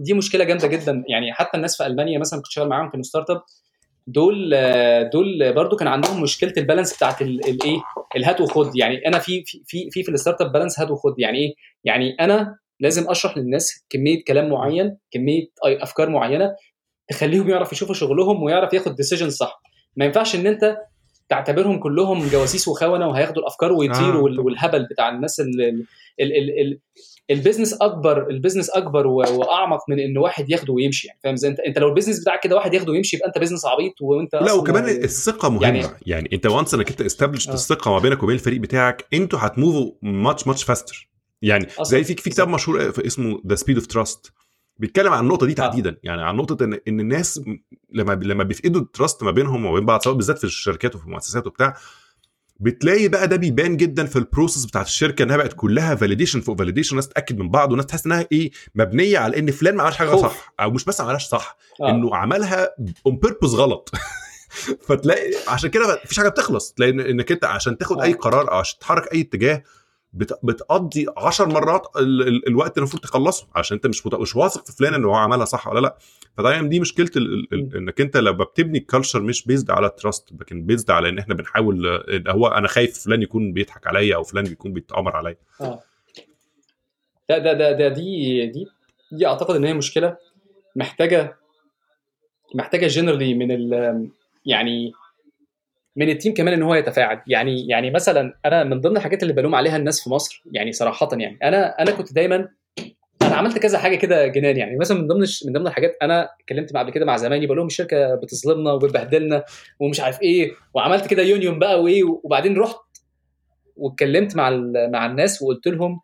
دي 0.00 0.14
مشكلة 0.14 0.44
جامدة 0.44 0.68
جدا. 0.68 1.04
يعني 1.08 1.32
حتى 1.32 1.56
الناس 1.56 1.76
في 1.76 1.86
ألمانيا 1.86 2.18
مثلا 2.18 2.40
كنت 2.40 2.52
شغال 2.52 2.68
معاهم 2.68 2.90
كانوا 2.90 3.02
startup 3.04 3.42
دول 4.06 4.50
دول 5.12 5.52
برضو 5.52 5.76
كان 5.76 5.88
عندهم 5.88 6.22
مشكلة 6.22 6.52
ال 6.56 6.61
balance 6.61 6.96
بتاعت 6.96 7.22
ال- 7.22 7.48
الايه 7.48 7.78
الهات 8.16 8.40
وخد. 8.40 8.76
يعني 8.76 9.06
أنا 9.06 9.18
في 9.18 9.42
في 9.46 9.62
في 9.66 9.90
في, 9.90 10.02
في 10.02 10.10
ال 10.10 10.40
startup 10.40 10.52
balance 10.52 10.80
هات 10.80 10.90
وخد. 10.90 11.14
يعني 11.18 11.38
إيه؟ 11.38 11.54
يعني 11.84 12.16
أنا 12.20 12.56
لازم 12.80 13.10
أشرح 13.10 13.36
للناس 13.38 13.84
كمية 13.90 14.24
كلام 14.24 14.48
معين 14.48 14.96
كمية 15.10 15.46
أفكار 15.64 16.08
معينة 16.10 16.54
تخليهم 17.08 17.50
يعرف 17.50 17.72
يشوفوا 17.72 17.94
شغلهم 17.94 18.42
ويعرف 18.42 18.72
ياخد 18.74 18.94
decision 18.96 19.30
صح. 19.30 19.60
ما 19.96 20.04
ينفعش 20.04 20.34
إن 20.34 20.46
أنت 20.46 20.76
تعتبرهم 21.28 21.78
كلهم 21.78 22.28
جواسيس 22.28 22.68
وخونة 22.68 23.08
وهياخدوا 23.08 23.42
الأفكار 23.42 23.72
ويطيروا 23.72 24.20
آه. 24.20 24.22
وال- 24.22 24.40
والهبل 24.40 24.86
بتاع 24.90 25.08
الناس 25.08 25.40
ال 25.40 25.60
ال 26.20 26.36
ال 26.36 26.60
ال 26.60 26.78
ال 27.30 27.35
business 27.35 27.74
أكبر 27.82 28.30
ال 28.30 28.34
business 28.34 28.70
أكبر 28.70 29.06
وأعمق 29.06 29.80
من 29.88 29.98
ان 30.00 30.18
واحد 30.18 30.50
ياخده 30.50 30.72
ويمشي 30.72 31.06
يعني 31.06 31.20
فاهم 31.24 31.34
إزاي 31.34 31.50
انت 31.50 31.60
أنت 31.60 31.78
لو 31.78 31.88
ال 31.88 31.92
business 31.92 32.20
بتاعك 32.20 32.40
كده 32.42 32.56
واحد 32.56 32.74
ياخده 32.74 32.92
ويمشي 32.92 33.16
يبقى 33.16 33.28
أنت 33.28 33.38
business 33.38 33.64
عبيط 33.66 33.92
وأنت 34.02 34.34
لا 34.34 34.52
وكمان 34.52 34.84
يعني- 34.88 35.04
الثقة 35.04 35.48
مهمة 35.48 35.66
يعني- 35.66 35.86
يعني, 36.06 36.28
أنت 36.32 36.46
وانس 36.46 36.74
إنك 36.74 36.90
أنت 36.90 37.00
established 37.00 37.48
آه. 37.48 37.54
الثقة 37.54 37.90
ما 37.90 37.98
بينك 37.98 38.22
وبين 38.22 38.34
الفريق 38.34 38.60
بتاعك 38.60 39.06
أنتوا 39.14 39.38
هت 39.42 39.59
move 39.59 39.92
وا 40.02 40.11
much 40.11 40.46
much 40.46 40.62
faster 40.64 41.08
يعني 41.42 41.66
أصلاً. 41.66 41.84
زي 41.84 42.04
في 42.04 42.14
في 42.14 42.30
كتاب 42.30 42.48
مشهور 42.48 42.92
اسمه 43.06 43.40
The 43.46 43.54
Speed 43.54 43.76
of 43.76 43.86
Trust 43.86 44.32
بيتكلم 44.76 45.12
عن 45.12 45.24
النقطة 45.24 45.46
دي 45.46 45.52
آه. 45.52 45.54
تحديدا 45.54 45.96
يعني 46.02 46.22
عن 46.22 46.36
نقطة 46.36 46.64
ان 46.64 46.72
إن 46.88 47.00
الناس 47.00 47.40
لما 47.92 48.12
لما 48.12 48.44
بيفقدوا 48.44 48.80
ال 48.80 48.87
trust 48.87 49.22
ما 49.22 49.30
بينهم 49.30 49.66
وبين 49.66 49.86
بعض 49.86 50.02
سواء 50.02 50.14
بالذات 50.14 50.38
في 50.38 50.44
الشركات 50.44 50.94
وفي 50.96 51.04
المؤسسات 51.04 51.46
وبتاع 51.46 51.76
بتلاقي 52.60 53.08
بقى 53.08 53.28
ده 53.28 53.36
بيبان 53.36 53.76
جدا 53.76 54.06
في 54.06 54.16
ال 54.16 54.22
process 54.22 54.64
بتاعت 54.64 54.86
الشركة 54.86 55.22
إنها 55.22 55.36
بقت 55.36 55.52
كلها 55.52 55.94
validation 55.94 56.40
فوق 56.40 56.58
validation 56.58 56.96
ناس 56.96 57.08
تأكد 57.08 57.38
من 57.38 57.48
بعض 57.50 57.72
وناس 57.72 57.86
تحس 57.86 58.06
إنها 58.06 58.26
إيه 58.32 58.50
مبنية 58.74 59.18
على 59.18 59.38
إن 59.38 59.50
فلان 59.50 59.74
ما 59.76 59.82
عملش 59.82 59.96
حاجة. 59.96 60.16
صح 60.16 60.52
أو 60.60 60.70
مش 60.70 60.84
بس 60.84 61.00
ما 61.00 61.04
عملهاش 61.06 61.26
صح 61.26 61.56
آه. 61.80 61.90
إنه 61.90 62.16
عملها 62.16 62.68
on 63.06 63.16
purpose 63.16 63.54
غلط 63.54 63.90
فتلاقي 64.88 65.30
عشان 65.48 65.70
كده 65.70 66.00
مفيش 66.04 66.18
حاجة 66.18 66.28
بتخلص 66.28 66.72
تلاقي 66.72 66.90
إنك 66.92 67.32
أنت 67.32 67.44
عشان 67.44 67.78
تاخد 67.78 67.98
آه. 68.00 68.02
اي 68.04 68.12
قرار 68.12 68.50
أو 68.52 68.56
عشان 68.56 68.78
تتحرك 68.78 69.12
أي 69.12 69.20
اتجاه 69.20 69.62
بت- 70.12 70.38
بتقضي 70.42 71.06
10 71.16 71.44
مرات 71.46 71.86
ال- 71.96 72.28
ال- 72.28 72.48
الوقت 72.48 72.70
اللي 72.70 72.78
المفروض 72.82 73.02
تخلصه 73.02 73.46
عشان 73.56 73.74
أنت 73.74 73.86
مش 73.86 74.06
مش 74.06 74.36
واثق 74.36 74.66
في 74.66 74.72
فلان 74.72 74.94
ان 74.94 75.04
هو 75.04 75.14
عملها 75.14 75.44
صح 75.44 75.68
ولا 75.68 75.80
لأ 75.80 75.98
فدايما 76.42 76.68
دي 76.68 76.80
مشكلة 76.80 77.10
ال- 77.16 77.34
ال- 77.34 77.48
ال- 77.52 77.76
إنك 77.76 78.00
أنت 78.00 78.16
لما 78.16 78.44
بتبني 78.44 78.78
ال 78.78 78.83
culture 78.83 79.22
مش 79.22 79.46
based 79.46 79.70
على 79.70 79.90
trust 79.90 80.32
لكن 80.40 80.66
based 80.66 80.90
على 80.90 81.08
إن 81.08 81.18
إحنا 81.18 81.34
بنحاول 81.34 81.86
إن 81.86 82.28
هو 82.28 82.46
أنا 82.46 82.68
خايف 82.68 83.04
فلان 83.04 83.22
يكون 83.22 83.52
بيضحك 83.52 83.86
عليا 83.86 84.16
أو 84.16 84.22
فلان 84.22 84.44
بيكون 84.44 84.72
بيتامر 84.72 85.16
عليا. 85.16 85.36
آه. 85.60 85.80
ده 87.28 87.38
ده 87.38 87.52
ده, 87.52 87.72
ده 87.72 87.88
دي 87.88 88.46
دي 88.46 88.66
دي 89.12 89.26
أعتقد 89.26 89.54
إن 89.56 89.64
هي 89.64 89.74
مشكلة 89.74 90.16
محتاجة 90.76 91.36
محتاجة 92.54 92.86
generally 92.86 93.34
من 93.34 93.50
ال 93.52 94.08
يعني 94.46 94.92
من 95.96 96.08
التيم 96.08 96.34
كمان 96.34 96.54
إن 96.54 96.62
هو 96.62 96.74
يتفاعل. 96.74 97.22
يعني 97.26 97.66
يعني 97.68 97.90
مثلا 97.90 98.38
أنا 98.46 98.64
من 98.64 98.80
ضمن 98.80 98.96
الحاجات 98.96 99.22
اللي 99.22 99.34
بلوم 99.34 99.54
عليها 99.54 99.76
الناس 99.76 100.04
في 100.04 100.10
مصر 100.10 100.42
يعني 100.52 100.72
صراحة 100.72 101.08
يعني 101.12 101.38
أنا 101.42 101.82
أنا 101.82 101.90
كنت 101.90 102.12
دايما 102.12 102.48
أنا 103.30 103.38
عملت 103.38 103.58
كذا 103.58 103.78
حاجة 103.78 103.96
كده 103.96 104.26
جنان 104.26 104.56
يعني. 104.56 104.76
مثلا 104.76 105.00
من 105.00 105.06
ضمن 105.08 105.26
من 105.46 105.52
ضمن 105.52 105.66
الحاجات 105.66 105.96
أنا 106.02 106.28
اتكلمت 106.40 106.76
قبل 106.76 106.90
كده 106.90 107.04
مع 107.04 107.16
زمايلي 107.16 107.46
بقول 107.46 107.58
لهم 107.58 107.66
الشركة 107.66 108.14
بتظلمنا 108.14 108.72
وبتبهدلنا 108.72 109.44
ومش 109.80 110.00
عارف 110.00 110.22
إيه 110.22 110.52
وعملت 110.74 111.06
كده 111.06 111.22
يونيون 111.22 111.58
بقى 111.58 111.82
وايه 111.82 112.04
وبعدين 112.04 112.58
رحت 112.58 112.76
واتكلمت 113.76 114.36
مع 114.36 114.50
مع 114.92 115.06
الناس 115.06 115.42
وقلت 115.42 115.66
لهم 115.66 116.00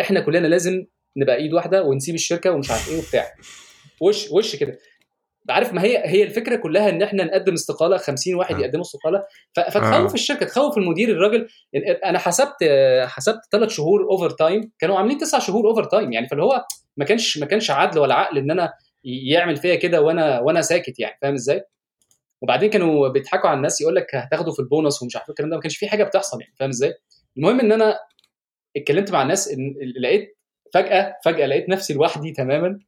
إحنا 0.00 0.20
كلنا 0.20 0.46
لازم 0.46 0.84
نبقى 1.16 1.36
إيد 1.36 1.52
واحدة 1.52 1.82
ونسيب 1.82 2.14
الشركة 2.14 2.50
ومش 2.50 2.70
عارف 2.70 2.90
إيه 2.90 2.98
وبتاع. 2.98 3.24
وش 4.00 4.30
وش 4.30 4.56
كده. 4.56 4.78
عارف 5.50 5.72
ما 5.72 5.82
هي 5.82 6.02
هي 6.04 6.22
الفكرة 6.22 6.56
كلها 6.56 6.88
إن 6.88 7.02
إحنا 7.02 7.24
نقدم 7.24 7.52
استقالة 7.52 7.96
50 7.96 8.34
واحد 8.34 8.54
آه. 8.54 8.58
يقدموا 8.60 8.82
استقالة 8.82 9.24
ف- 9.56 9.60
فتخوف 9.60 10.10
آه. 10.10 10.14
الشركة 10.14 10.46
تخوف 10.46 10.78
المدير 10.78 11.08
الراجل 11.08 11.48
أنا 12.04 12.18
حسبت 12.18 12.54
حسبت 13.04 13.40
ثلاث 13.52 13.70
شهور 13.70 14.02
overtime 14.10 14.72
كانوا 14.78 14.98
عاملين 14.98 15.18
تسع 15.18 15.38
شهور 15.38 15.68
overtime 15.68 16.12
يعني 16.12 16.28
فاللي 16.28 16.44
هو 16.44 16.64
ما 16.96 17.04
كانش 17.04 17.38
ما 17.38 17.46
كانش 17.46 17.70
عدل 17.70 17.98
ولا 17.98 18.14
عقل 18.14 18.38
إن 18.38 18.50
أنا 18.50 18.72
يعمل 19.04 19.56
فيا 19.56 19.74
كده 19.74 20.02
وأنا 20.02 20.40
وأنا 20.40 20.62
ساكت 20.62 20.98
يعني 21.00 21.18
فاهم 21.22 21.34
إزاي؟ 21.34 21.62
وبعدين 22.42 22.70
كانوا 22.70 23.08
بيضحكوا 23.08 23.48
على 23.50 23.56
الناس 23.56 23.80
يقول 23.80 23.94
لك 23.94 24.14
هتاخده 24.14 24.52
في 24.52 24.58
البونص 24.60 25.02
ومش 25.02 25.16
عارف 25.16 25.26
إيه 25.28 25.30
الكلام 25.32 25.50
ده 25.50 25.56
ما 25.56 25.62
كانش 25.62 25.76
في 25.76 25.88
حاجة 25.88 26.04
بتحصل 26.04 26.40
يعني 26.40 26.54
فاهم 26.58 26.68
إزاي؟ 26.68 26.94
المهم 27.36 27.60
إن 27.60 27.72
أنا 27.72 27.98
اتكلمت 28.76 29.10
مع 29.12 29.22
الناس 29.22 29.48
إن 29.48 29.74
لقيت 30.02 30.38
فجأة 30.74 31.14
فجأة 31.24 31.46
لقيت 31.46 31.68
نفسي 31.68 31.94
لوحدي 31.94 32.32
تماما 32.32 32.78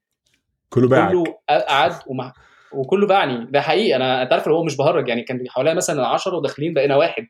كله 0.69 0.89
باعك 0.89 1.11
كله 1.11 1.25
قعد 1.49 1.93
ومع 2.07 2.33
وكله 2.73 3.07
باعني 3.07 3.47
ده 3.51 3.61
حقيقي. 3.61 3.97
أنا 3.97 4.23
أنت 4.23 4.33
عارف 4.33 4.49
هو 4.49 4.64
مش 4.64 4.77
بهرج 4.77 5.09
يعني 5.09 5.23
كان 5.23 5.45
حواليا 5.49 5.75
مثلا 5.75 6.07
10 6.07 6.35
وداخلين 6.37 6.75
بقينا 6.75 6.97
واحد 6.97 7.27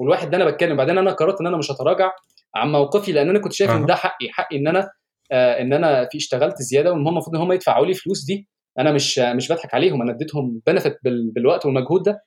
والواحد 0.00 0.30
ده 0.30 0.36
أنا 0.36 0.44
بتكلم. 0.50 0.76
بعدين 0.76 0.98
أنا 0.98 1.10
قررت 1.12 1.40
إن 1.40 1.46
أنا 1.46 1.56
مش 1.56 1.70
هتراجع 1.70 2.10
عن 2.54 2.72
موقفي 2.72 3.12
لأن 3.12 3.28
أنا 3.30 3.38
كنت 3.38 3.52
شايف 3.52 3.70
إن. 3.70 3.86
ده 3.86 3.94
حقي. 3.94 4.28
حقي 4.30 4.56
إن 4.56 4.68
أنا 4.68 4.90
آه 5.32 5.60
إن 5.60 5.72
أنا 5.72 6.08
في 6.12 6.18
اشتغلت 6.18 6.56
زيادة 6.62 6.92
وان 6.92 7.00
هم 7.00 7.08
المفروض 7.08 7.36
إن 7.36 7.42
هم 7.42 7.52
يدفعوا 7.52 7.86
لي 7.86 7.94
فلوس 7.94 8.24
دي. 8.24 8.48
أنا 8.78 8.92
مش 8.92 9.18
مش 9.18 9.52
بضحك 9.52 9.74
عليهم. 9.74 10.02
أنا 10.02 10.12
اديتهم 10.12 10.60
بنفت 10.66 10.96
بالوقت 11.34 11.66
والمجهود 11.66 12.02
ده. 12.02 12.24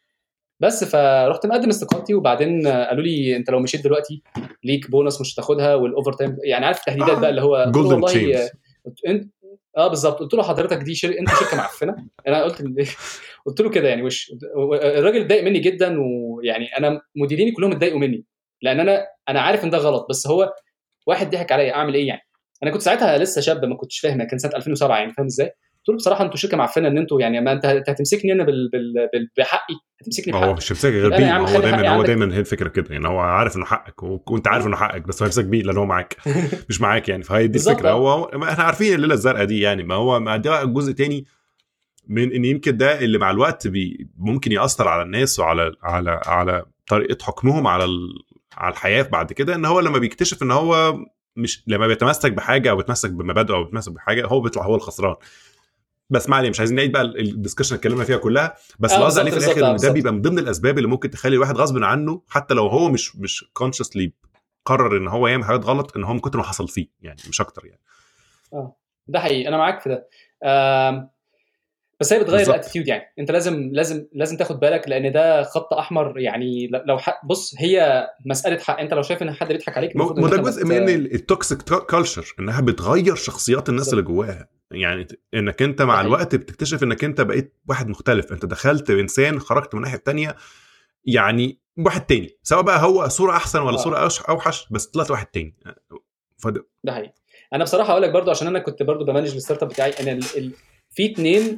بس 0.60 0.84
فرحت 0.84 1.46
مقدم 1.46 1.70
استقالتي 1.70 2.14
وبعدين 2.14 2.68
قالوا 2.68 3.04
لي 3.04 3.36
أنت 3.36 3.50
لو 3.50 3.60
مشيت 3.60 3.84
دلوقتي 3.84 4.22
ليك 4.64 4.92
بونص 4.92 5.22
مش 5.22 5.34
هتاخدها 5.34 5.76
وال 5.76 6.14
overtime 6.14 6.38
يعني 6.44 6.66
عارف 6.66 6.80
التهديدات 6.80 7.10
آه. 7.18 7.20
بقى 7.20 7.30
اللي 7.30 7.42
هو 7.42 7.72
والله 7.76 8.50
آه 9.78 9.88
بالظبط. 9.88 10.20
قلت 10.20 10.34
له 10.34 10.44
حضرتك 10.44 10.78
دي 10.78 10.96
شر... 10.96 11.10
انت 11.20 11.30
شركة 11.30 11.58
معفنة؟ 11.58 11.96
أنا 12.28 12.44
قلت 12.44 12.64
قلت 13.46 13.62
له 13.62 13.70
كده 13.70 13.90
يعني 13.90 14.02
وش 14.04 14.32
الراجل 14.84 15.22
اتضايق 15.22 15.44
مني 15.44 15.60
جدا 15.60 15.98
ويعني 16.02 16.78
أنا 16.78 17.02
مديريني 17.16 17.52
كلهم 17.52 17.72
اتضايقوا 17.72 18.00
مني 18.00 18.26
لأن 18.62 18.80
أنا 18.80 19.08
أنا 19.30 19.42
عارف 19.42 19.64
إن 19.64 19.70
ده 19.70 19.78
غلط 19.78 20.08
بس 20.10 20.28
هو 20.28 20.54
واحد 21.08 21.30
ضحك 21.30 21.52
عليا 21.52 21.74
أعمل 21.74 21.94
إيه 21.96 22.08
يعني؟ 22.08 22.22
أنا 22.64 22.72
كنت 22.72 22.82
ساعتها 22.82 23.18
لسه 23.18 23.42
شاب 23.42 23.66
ما 23.66 23.76
كنتش 23.76 24.00
فاهم 24.00 24.24
كان 24.24 24.40
سنة 24.40 24.52
2007 24.56 24.98
يعني 24.98 25.14
فاهم 25.14 25.26
إزاي؟ 25.26 25.52
قلت 25.82 25.90
له 25.90 25.96
بصراحة 25.96 26.24
أنتوا 26.26 26.38
شركة 26.38 26.58
معفنة 26.58 26.88
إن 26.88 26.98
أنتوا 26.98 27.22
يعني 27.22 27.42
ما 27.42 27.52
أنت 27.52 27.66
هتمسكني 27.66 28.32
أنا 28.32 28.44
بال... 28.44 28.70
بال... 28.72 28.94
بال... 29.14 29.30
بحقي 29.38 29.74
هتمسكني 30.02 30.34
بحقي. 30.34 30.48
هو 30.50 30.54
مش 30.54 30.72
هيمسكك 30.72 30.94
غير 30.94 31.10
بيه 31.10 31.38
هو 31.38 31.60
دايما 31.62 31.90
هو 31.90 32.04
دايما 32.04 32.36
هي 32.36 32.40
الفكرة 32.40 32.68
كده 32.70 32.88
يعني 32.90 33.08
هو 33.08 33.20
عارف 33.20 33.56
إنه 33.58 33.66
حقك 33.66 34.04
وأنت 34.32 34.48
عارف 34.48 34.68
إنه 34.68 34.76
حقك 34.76 35.02
بس 35.02 35.22
هو 35.22 35.26
هيمسك 35.26 35.46
بيه 35.46 35.64
لأن 35.64 35.78
هو 35.78 35.86
معاك. 35.86 36.18
مش 36.70 36.82
معاك 36.82 37.10
يعني 37.10 37.24
فهي 37.24 37.48
دي 37.48 37.60
الفكرة. 37.60 37.92
هو 37.92 38.24
إحنا 38.24 38.64
عارفين 38.64 38.94
الليلة 38.96 39.14
الزرقاء 39.14 39.46
دي 39.46 39.60
يعني 39.60 39.84
ما 39.84 39.96
هو 39.96 40.20
ما 40.20 40.38
ده 40.38 40.64
جزء 40.64 40.92
تاني 40.92 41.26
من 42.08 42.34
إن 42.34 42.46
يمكن 42.46 42.78
ده 42.78 43.00
اللي 43.00 43.18
مع 43.18 43.32
الوقت 43.32 43.68
بي 43.68 44.10
ممكن 44.18 44.52
يأثر 44.52 44.88
على 44.88 45.02
الناس 45.02 45.40
وعلى 45.40 45.72
على 45.84 46.22
على 46.26 46.66
طريقة 46.88 47.18
حكمهم 47.26 47.68
على 47.68 47.84
ال... 47.84 48.10
على 48.58 48.72
الحياة 48.74 49.04
بعد 49.04 49.34
كده 49.34 49.56
إن 49.56 49.66
هو 49.66 49.80
لما 49.80 50.00
بيكتشف 50.00 50.44
إن 50.44 50.52
هو 50.52 51.00
مش 51.36 51.64
لما 51.68 51.88
بيتمسك 51.88 52.32
بحاجة 52.32 52.70
أو 52.70 52.76
بيتمسك 52.78 53.12
بمبادئه 53.12 53.56
أو 53.56 53.64
بيتمسك 53.64 53.92
بحاجة 53.92 54.26
هو 54.26 54.42
بيطلع 54.42 54.64
هو 54.64 54.76
الخسران. 54.76 55.16
بس 56.12 56.30
ما 56.30 56.50
مش 56.50 56.60
عايزين 56.60 56.76
نعيد 56.76 56.92
بقى 56.92 57.02
ال 57.02 57.09
discussion 57.09 57.76
اتكلمنا 57.76 58.04
فيها 58.04 58.18
كلها. 58.18 58.56
بس 58.80 58.94
اللي 58.94 59.06
قصدي 59.06 59.20
عليه 59.20 59.32
في 59.32 59.38
الآخر 59.38 59.72
إن 59.72 59.76
ده 59.76 59.92
بيبقى 59.92 60.14
من 60.14 60.22
ضمن 60.22 60.40
الأسباب 60.40 60.78
اللي 60.78 60.90
ممكن 60.90 61.10
تخلي 61.10 61.36
الواحد 61.36 61.58
غصب 61.58 61.84
عنه 61.84 62.22
حتى 62.30 62.54
لو 62.54 62.68
هو 62.68 62.90
مش 62.90 63.16
مش 63.16 63.46
consciously 63.54 64.14
قرر 64.66 64.98
إن 64.98 65.08
هو 65.08 65.28
يعمل 65.28 65.44
حاجات 65.44 65.66
غلط 65.66 65.98
إن 65.98 66.04
هو 66.04 66.14
من 66.14 66.20
كتر 66.20 66.38
ما 66.38 66.44
حصل 66.44 66.68
فيه 66.68 66.88
يعني 67.02 67.20
مش 67.30 67.42
أكتر 67.42 67.66
يعني. 67.66 67.82
آه 68.54 68.76
ده 69.08 69.20
حقيقي 69.20 69.48
أنا 69.48 69.58
معاك 69.58 69.82
في 69.82 69.90
ده. 69.90 70.08
آه 70.44 71.12
بس 72.02 72.14
هي 72.14 72.20
بتغير 72.20 72.48
ال 72.48 72.52
attitude 72.52 72.88
يعني. 72.88 73.04
انت 73.20 73.32
لازم 73.32 73.70
لازم 73.74 74.08
لازم 74.14 74.38
تاخد 74.38 74.60
بالك 74.60 74.90
لأن 74.90 75.12
ده 75.12 75.44
خط 75.44 75.74
أحمر 75.74 76.20
يعني. 76.20 76.68
لو 76.86 76.98
حق 76.98 77.26
بص 77.26 77.56
هي 77.60 78.08
مسألة 78.26 78.58
حق. 78.60 78.80
انت 78.80 78.94
لو 78.94 79.02
شايف 79.02 79.22
إن 79.22 79.32
حد 79.34 79.48
بيضحك 79.48 79.78
عليك 79.78 79.96
ما 79.96 80.30
ده 80.30 80.38
جزء 80.38 80.66
من 80.66 80.90
ال 80.90 81.02
toxic 81.02 81.62
culture 81.62 82.36
إنها 82.40 82.62
بتغير 82.62 83.16
شخصيات 83.16 83.70
الناس 83.70 83.86
بالزبط. 83.86 83.94
اللي 84.10 84.16
جواها. 84.16 84.48
يعني 84.72 85.08
إنك 85.34 85.62
أنت 85.62 85.82
مع 85.82 86.02
الوقت 86.02 86.36
بتكتشف 86.36 86.84
إنك 86.84 87.04
أنت 87.04 87.22
بقيت 87.22 87.54
واحد 87.70 87.88
مختلف. 87.88 88.32
أنت 88.32 88.46
دخلت 88.46 88.90
إنسان 88.90 89.40
خرجت 89.40 89.76
من 89.76 89.80
الناحيه 89.80 89.98
الثانية 89.98 90.36
يعني 91.06 91.60
واحد 91.78 92.06
تاني. 92.06 92.38
سواء 92.44 92.62
بقى 92.62 92.84
هو 92.84 93.08
صورة 93.08 93.32
أحسن 93.32 93.60
ولا 93.60 93.78
آه. 93.78 93.82
صورة 93.82 94.10
أوحش 94.30 94.68
بس 94.72 94.86
طلعت 94.86 95.12
واحد 95.12 95.26
تاني. 95.26 95.56
فده 96.38 96.68
ده 96.84 96.94
حقيقي. 96.94 97.14
أنا 97.54 97.64
بصراحة 97.64 97.92
أقول 97.92 98.02
لك 98.04 98.10
برضو 98.10 98.32
عشان 98.32 98.48
أنا 98.48 98.60
كنت 98.60 98.84
برضو 98.84 99.06
ب 99.06 99.10
manage 99.10 99.32
ال 99.32 99.36
startup 99.36 99.70
بتاعي 99.70 99.94
أنا 100.00 100.12
ال... 100.12 100.24
ال... 100.38 100.52
في 100.90 101.12
اثنين 101.12 101.58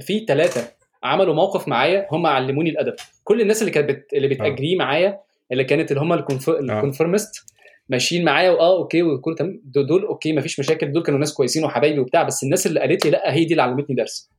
في 0.00 0.24
ثلاثة 0.28 0.72
عملوا 1.02 1.34
موقف 1.34 1.68
معايا 1.68 2.06
هم 2.12 2.26
علموني 2.26 2.70
الأدب. 2.70 2.94
كل 3.24 3.40
الناس 3.40 3.60
اللي 3.60 3.70
كانت 3.70 3.90
بت... 3.90 4.14
اللي 4.14 4.28
بت 4.28 4.42
agree 4.42 4.76
معايا 4.76 5.20
اللي 5.52 5.64
كانت 5.64 5.90
اللي 5.90 6.02
هم 6.02 6.12
ال 6.12 6.25
conformist 6.25 7.52
ماشيين 7.88 8.24
معايا 8.24 8.50
واه 8.50 8.76
okay 8.76 9.02
وكل 9.02 9.34
تمام. 9.34 9.60
دول 9.64 10.04
okay 10.04 10.32
مفيش 10.32 10.60
مشاكل. 10.60 10.92
دول 10.92 11.02
كانوا 11.02 11.20
ناس 11.20 11.34
كويسين 11.34 11.64
وحبايبي 11.64 11.98
وبتاع 11.98 12.22
بس 12.22 12.42
الناس 12.44 12.66
اللي 12.66 12.80
قالت 12.80 13.04
لي 13.04 13.10
لأ 13.10 13.32
هي 13.34 13.44
دي 13.44 13.50
اللي 13.52 13.62
علمتني 13.62 13.96
درس. 13.96 14.30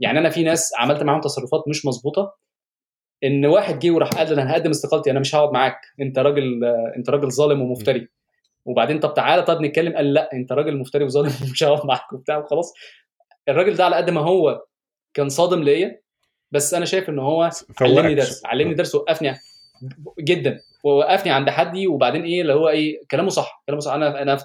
يعني 0.00 0.18
أنا 0.18 0.30
في 0.30 0.42
ناس 0.42 0.70
عملت 0.78 1.02
معاهم 1.02 1.20
تصرفات 1.20 1.68
مش 1.68 1.86
مظبوطة 1.86 2.34
إن 3.24 3.46
واحد 3.46 3.78
جه 3.78 3.90
وراح 3.90 4.08
قال 4.08 4.32
أنا 4.32 4.52
هقدم 4.52 4.70
استقالتي 4.70 5.10
أنا 5.10 5.20
مش 5.20 5.34
هقعد 5.34 5.52
معاك. 5.52 5.80
أنت 6.00 6.18
راجل 6.18 6.64
أنت 6.96 7.10
راجل 7.10 7.30
ظالم 7.30 7.62
ومفتري. 7.62 8.08
وبعدين 8.64 9.00
طب 9.00 9.14
تعالى 9.14 9.42
طب 9.42 9.60
نتكلم. 9.60 9.96
قال 9.96 10.14
لأ 10.14 10.32
أنت 10.32 10.52
راجل 10.52 10.76
مفتري 10.76 11.04
وظالم 11.04 11.32
ومش 11.48 11.64
هقعد 11.64 11.86
معاك 11.86 12.12
وبتاع 12.12 12.38
وخلاص. 12.38 12.72
الراجل 13.48 13.74
ده 13.74 13.84
على 13.84 13.96
قد 13.96 14.10
ما 14.10 14.20
هو 14.20 14.64
كان 15.14 15.28
صادم 15.28 15.62
ليا 15.62 16.00
بس 16.50 16.74
أنا 16.74 16.84
شايف 16.84 17.08
إن 17.08 17.18
هو 17.18 17.50
علمني 17.80 18.14
درس 18.14 18.42
علمني 18.46 18.74
درس 18.74 18.94
وقفني 18.94 19.36
جدا. 20.20 20.60
ووقفني 20.84 21.32
عند 21.32 21.50
حدي 21.50 21.86
وبعدين 21.86 22.22
إيه 22.22 22.42
اللي 22.42 22.52
هو 22.52 22.68
إيه 22.68 23.00
كلامه 23.10 23.28
صح 23.28 23.62
كلامه 23.66 23.80
صح. 23.80 23.92
أنا 23.92 24.22
أنا 24.22 24.38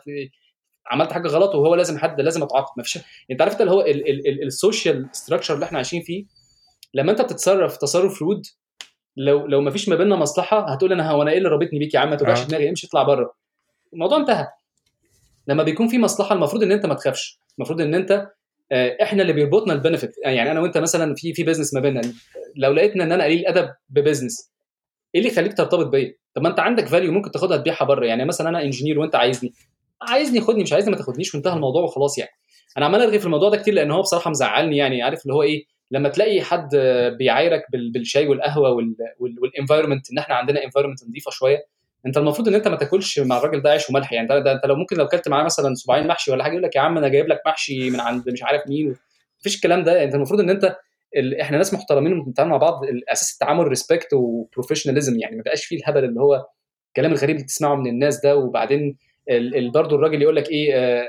عملت 0.88 1.12
حاجة 1.12 1.28
غلط 1.28 1.56
وهو 1.56 1.76
لازم 1.76 1.98
حد 1.98 2.22
لازم 2.22 2.44
أتعاقب. 2.44 2.74
ما 2.78 2.84
فيش 2.84 3.00
أنت 3.32 3.42
عارف 3.42 3.62
اللي 3.62 3.72
هو 3.72 3.86
ال 4.46 4.55
social 4.55 5.10
structure 5.12 5.54
اللي 5.54 5.66
إحنا 5.66 5.78
عايشين 5.78 6.02
فيه 6.02 6.26
لما 6.94 7.12
أنت 7.12 7.22
بتتصرف 7.22 7.78
تصرف 7.78 8.22
rude 8.22 8.46
لو 9.18 9.48
لو 9.48 9.62
ما 9.62 9.72
فيش 9.72 9.90
ما 9.90 9.96
بيننا 9.96 10.16
مصلحة 10.16 10.74
هتقول 10.74 10.92
أنا 10.92 11.12
هو 11.12 11.22
أنا 11.22 11.32
إيه 11.32 11.38
اللي 11.38 11.50
رابطني 11.50 11.80
بيك 11.80 11.94
يا 11.94 12.00
عم؟ 12.00 12.10
ما 12.10 12.16
توجعش 12.16 12.42
آه. 12.42 12.46
دماغي 12.46 12.70
امشي 12.70 12.88
اطلع 12.88 13.04
بره. 13.04 13.34
الموضوع 13.94 14.18
انتهى. 14.18 14.48
لما 15.48 15.64
بيكون 15.64 15.88
في 15.88 16.00
مصلحة 16.00 16.36
المفروض 16.36 16.64
إن 16.64 16.72
أنت 16.72 16.86
ما 16.86 16.94
تخافش. 16.94 17.40
المفروض 17.58 17.82
إن 17.82 17.96
أنت 17.96 18.28
إحنا 18.74 19.22
اللي 19.22 19.34
بيربطنا 19.34 19.74
ال 19.74 19.79
benefit 19.79 20.16
يعني 20.26 20.52
أنا 20.52 20.60
وأنت 20.60 20.78
مثلا 20.78 21.16
في 21.16 21.34
في 21.34 21.44
business 21.44 21.74
ما 21.74 21.80
بيننا. 21.80 22.14
لو 22.56 22.74
لقيتنا 22.74 23.04
إن 23.04 23.12
أنا 23.12 23.24
قليل 23.24 23.46
أدب 23.46 23.70
ب 23.90 23.97
business 23.97 24.52
إيه 25.16 25.22
اللي 25.22 25.32
يخليك 25.32 25.58
ترتبط 25.58 25.86
بيا؟ 25.86 26.16
طب 26.34 26.42
ما 26.42 26.50
أنت 26.50 26.60
عندك 26.60 26.88
value 26.88 27.12
ممكن 27.12 27.32
تاخدها 27.32 27.58
تبيعها 27.58 27.86
بره. 27.86 28.06
يعني 28.06 28.26
مثلا 28.26 28.50
أنا 28.50 28.62
engineer 28.62 29.00
وأنت 29.00 29.16
عايزني. 29.16 29.54
عايزني 30.02 30.42
خدني 30.42 30.64
مش 30.64 30.74
عايزني 30.74 30.92
ما 30.92 30.98
تاخدنيش. 30.98 31.36
وانتهى 31.36 31.54
الموضوع 31.54 31.84
وخلاص 31.84 32.18
يعني. 32.18 32.32
أنا 32.78 32.86
عمال 32.86 33.02
أرغي 33.02 33.20
في 33.20 33.26
الموضوع 33.26 33.50
ده 33.50 33.58
كتير 33.58 33.74
لأن 33.74 33.92
هو 33.92 34.02
بصراحة 34.02 34.30
مزعلني 34.30 34.78
يعني. 34.78 35.02
عارف 35.02 35.22
اللي 35.24 35.34
هو 35.34 35.44
إيه؟ 35.44 35.66
لما 35.92 36.10
تلاقي 36.10 36.42
حد 36.42 36.70
بيعايرك 37.18 37.66
بالشاي 37.94 38.28
والقهوة 38.28 38.94
وال 39.20 39.34
environment 39.34 40.12
إن 40.12 40.18
إحنا 40.18 40.36
عندنا 40.36 40.64
environment 40.64 41.04
نظيفة 41.10 41.32
شوية 41.32 41.66
انت 42.06 42.18
المفروض 42.18 42.48
ان 42.48 42.56
انت 42.56 42.68
ما 42.68 42.76
تاكلش 42.76 43.20
مع 43.20 43.38
الراجل 43.38 43.62
ده 43.62 43.70
عيش 43.70 43.90
وملح. 43.90 44.14
يعني 44.14 44.28
ده 44.28 44.52
انت 44.52 44.66
لو 44.66 44.76
ممكن 44.76 44.98
لو 44.98 45.06
اكلت 45.06 45.28
معاه 45.28 45.44
مثلا 45.44 45.74
صباعين 45.76 46.08
محشي 46.08 46.32
ولا 46.32 46.44
حاجة 46.44 46.52
يقول 46.52 46.64
لك 46.64 46.76
يا 46.76 46.82
عم 46.82 46.98
أنا 46.98 47.08
جايب 47.08 47.28
لك 47.28 47.42
محشي 47.46 47.90
من 47.90 48.00
عند 48.00 48.30
مش 48.30 48.44
عارف 48.44 48.62
مين 48.68 48.96
مفيش 49.40 49.56
الكلام 49.56 49.84
ده. 49.84 50.04
انت 50.04 50.16
المفروض 50.16 50.40
ان 50.40 50.50
انت 50.50 50.78
ال... 51.18 51.42
إحنا 51.42 51.58
ناس 51.58 51.74
محترمين 51.74 52.20
وبنتعامل 52.20 52.52
مع 52.52 52.58
بعض 52.58 52.82
أساس 53.12 53.34
التعامل 53.34 53.68
respect 53.68 54.14
و 54.14 54.20
professionalism 54.20 55.20
يعني 55.20 55.36
ما 55.36 55.44
بقاش 55.44 55.66
فيه 55.66 55.78
الهبل 55.78 56.04
اللي 56.04 56.22
هو 56.22 56.46
الكلام 56.88 57.12
الغريب 57.12 57.36
اللي 57.36 57.48
تسمعه 57.48 57.76
من 57.76 57.88
الناس 57.88 58.22
ده. 58.22 58.36
وبعدين 58.38 58.98
ال... 59.30 59.72
برضه 59.72 59.96
الراجل 59.96 60.22
يقول 60.22 60.36
لك 60.36 60.50
إيه 60.50 60.76
آه، 60.76 61.08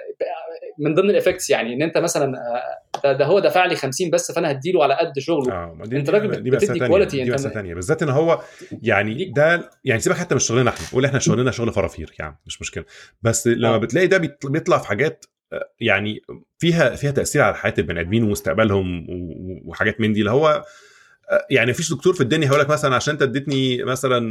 من 0.79 0.95
ضمن 0.95 1.11
ال 1.11 1.16
effects 1.16 1.51
يعني 1.51 1.75
إن 1.75 1.83
أنت 1.83 1.99
مثلا 1.99 2.25
آه، 2.25 3.01
ده, 3.05 3.13
ده 3.13 3.25
هو 3.25 3.39
دفع 3.39 3.67
لي 3.67 3.77
50 3.77 4.11
بس 4.11 4.33
فأنا 4.33 4.51
هديله 4.51 4.85
على 4.85 4.95
قد 4.95 5.19
شغله. 5.19 5.53
آه 5.53 5.79
دي 5.85 5.97
أنت 5.97 6.11
راجل 6.11 6.43
دي 6.43 6.51
بتدي 6.51 6.89
quality 6.89 7.25
دي 7.25 7.31
بس 7.31 7.47
ثانية 7.47 7.75
بالذات 7.75 8.03
إن 8.03 8.09
هو 8.09 8.41
يعني 8.83 9.25
ده 9.25 9.71
يعني 9.85 10.01
سيبك 10.01 10.17
حتى 10.17 10.35
من 10.35 10.41
شغلنا 10.41 10.71
إحنا 10.71 10.87
قول 10.93 11.05
إحنا 11.05 11.19
شغلنا 11.19 11.51
شغل 11.51 11.73
فرافير 11.73 12.15
يعني 12.19 12.39
مش 12.47 12.61
مشكلة. 12.61 12.85
بس 13.23 13.47
لما 13.47 13.75
آه. 13.75 13.79
بتلاقي 13.79 14.07
ده 14.07 14.19
بيطلع 14.45 14.79
في 14.79 14.89
حاجات 14.89 15.25
يعني 15.81 16.21
فيها 16.59 16.95
فيها 16.95 17.11
تأثير 17.11 17.43
على 17.43 17.55
حياة 17.55 17.75
البني 17.79 18.01
آدمين 18.01 18.23
ومستقبلهم 18.23 19.07
وحاجات 19.65 20.01
من 20.01 20.13
دي 20.13 20.21
اللي 20.21 20.31
هو 20.31 20.65
يعني 21.51 21.71
مفيش 21.71 21.93
دكتور 21.93 22.15
في 22.15 22.21
الدنيا 22.21 22.47
هيقول 22.47 22.61
لك 22.61 22.71
مثلا 22.71 22.97
عشان 22.97 23.13
أنت 23.13 23.23
اديتني 23.23 23.85
مثلا 23.85 24.29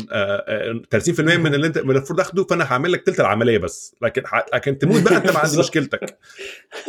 30% 0.95 1.19
من 1.19 1.53
اللي 1.55 1.67
أنت 1.67 1.77
من 1.77 1.95
المفروض 1.95 2.19
أخده 2.19 2.43
فأنا 2.43 2.63
هعمل 2.73 2.91
لك 2.91 3.01
تلت 3.05 3.19
العملية 3.19 3.57
بس. 3.57 3.95
لكن 4.01 4.23
لكن 4.53 4.77
تموت 4.77 5.01
بقى 5.01 5.15
أنت 5.17 5.31
ما 5.31 5.39
عندي 5.39 5.57
مشكلتك. 5.63 6.17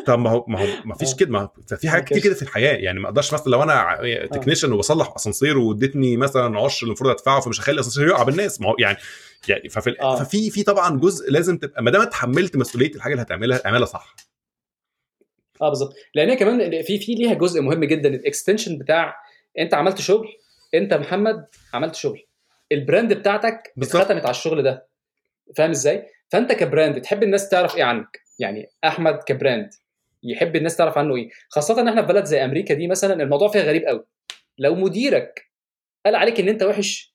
طب 0.07 0.19
ما 0.19 0.31
هو 0.31 0.45
ما 0.49 0.61
هو 0.61 0.67
ما 0.85 0.95
فيش 0.95 1.15
كده 1.15 1.31
ما 1.31 1.49
في 1.79 1.89
حاجات 1.89 2.05
كتير 2.05 2.23
كده 2.23 2.35
في 2.35 2.43
الحياة. 2.43 2.75
يعني 2.75 3.01
ما 3.01 3.09
أقدرش 3.09 3.33
مثلا 3.35 3.51
لو 3.53 3.63
أنا 3.63 3.99
تكنيشن 4.33 4.73
وبصلح 4.73 5.13
أسانسير 5.17 5.59
واديتني 5.59 6.17
مثلا 6.17 6.61
عشر 6.61 6.83
اللي 6.83 6.91
المفروض 6.91 7.11
أدفعه 7.11 7.41
فمش 7.41 7.61
هخلي 7.61 7.75
الاسانسير 7.75 8.07
يقع 8.09 8.23
بالناس. 8.23 8.61
ما 8.61 8.69
هو 8.69 8.77
يعني 8.79 8.99
يعني 9.49 9.69
ففي 9.69 10.01
آه. 10.01 10.17
ففي 10.25 10.51
في 10.51 10.63
طبعا 10.63 10.99
جزء 10.99 11.31
لازم 11.31 11.59
تبقى 11.59 11.83
ما 11.83 11.91
دام 11.91 12.01
اتحملت 12.03 12.57
مسؤولية 12.57 12.95
الحاجة 12.95 13.13
اللي 13.13 13.23
هتعملها 13.23 13.67
اعملها 13.67 13.87
صح. 13.87 14.15
آه 15.63 15.69
بالظبط. 15.69 15.95
لأن 16.15 16.35
كمان 16.35 16.83
في 16.83 16.99
في 16.99 17.15
ليها 17.15 17.35
جزء 17.35 17.61
مهم 17.61 17.85
جدا 17.85 18.09
ال 18.09 18.16
extension 18.16 18.79
بتاع 18.79 19.17
انت 19.59 19.75
عملت 19.75 20.01
شغل 20.01 20.29
انت 20.75 20.95
محمد 20.95 21.47
عملت 21.75 21.95
شغل. 21.95 22.27
ال 22.73 22.80
brand 22.80 23.13
بتاعتك 23.13 23.73
اتختمت 23.79 24.23
على 24.23 24.31
الشغل 24.31 24.63
ده. 24.63 24.87
فاهم 25.57 25.71
إزاي؟ 25.71 26.07
فانت 26.29 26.53
ك 26.53 26.61
brand 26.61 27.01
تحب 27.01 27.23
الناس 27.23 27.49
تعرف 27.49 27.77
إيه 27.77 27.85
عنك. 27.85 28.21
يعني 28.39 28.71
احمد 28.85 29.19
ك 29.27 29.34
brand 29.34 29.71
يحب 30.23 30.57
الناس 30.57 30.77
تعرف 30.77 30.99
عنه 30.99 31.17
إيه. 31.17 31.29
خاصة 31.49 31.81
ان 31.81 31.89
إحنا 31.89 32.03
في 32.03 32.09
بلد 32.09 32.25
زي 32.25 32.45
أمريكا 32.45 32.75
دي 32.75 32.89
مثلا 32.89 33.23
الموضوع 33.23 33.49
فيها 33.49 33.63
غريب 33.63 33.85
قوي. 33.85 34.05
لو 34.59 34.75
مديرك 34.75 35.51
قال 36.07 36.15
عليك 36.15 36.41
ان 36.41 36.49
انت 36.49 36.63
وحش 36.63 37.15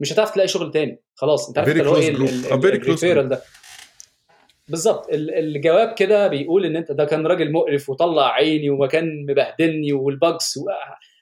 مش 0.00 0.12
هتعرف 0.12 0.30
تلاقي 0.30 0.48
شغل 0.48 0.70
تاني. 0.70 1.02
خلاص 1.14 1.48
انت 1.48 1.58
عارف 1.58 1.68
اللي 1.68 1.88
هو 1.90 1.96
إيه 1.96 3.20
ده. 3.20 3.42
بالظبط. 4.68 5.06
الجواب 5.12 5.94
كده 5.94 6.28
بيقول 6.28 6.64
ان 6.64 6.76
انت 6.76 6.92
ده 6.92 7.04
كان 7.04 7.26
راجل 7.26 7.52
مقرف 7.52 7.90
وطلع 7.90 8.32
عيني 8.32 8.70
وكان 8.70 9.26
مبهدلني 9.30 9.92
وال 9.92 10.06
budgets 10.06 10.54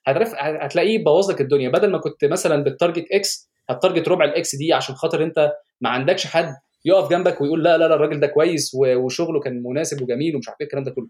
هتعرف 0.06 0.34
هتلاقيه 0.38 1.04
بوظ 1.04 1.30
لك 1.30 1.40
الدنيا. 1.40 1.68
بدل 1.68 1.90
ما 1.90 1.98
كنت 1.98 2.24
مثلا 2.24 2.64
بت 2.64 2.74
target 2.74 3.04
X 3.12 3.50
هت 3.70 3.80
target 3.80 4.08
ربع 4.08 4.24
ال 4.24 4.40
X 4.40 4.56
دي 4.56 4.72
عشان 4.72 4.94
خاطر 4.94 5.22
انت 5.22 5.52
ما 5.80 5.88
عندكش 5.90 6.26
حد 6.26 6.54
يقف 6.84 7.10
جنبك 7.10 7.40
ويقول 7.40 7.64
لا 7.64 7.78
لا 7.78 7.88
لا 7.88 7.94
الراجل 7.94 8.20
ده 8.20 8.26
كويس 8.26 8.70
وشغله 8.74 9.40
كان 9.40 9.62
مناسب 9.62 10.02
وجميل 10.02 10.36
ومش 10.36 10.48
عارف 10.48 10.60
إيه 10.60 10.66
الكلام 10.66 10.84
ده 10.84 10.90
كله. 10.90 11.06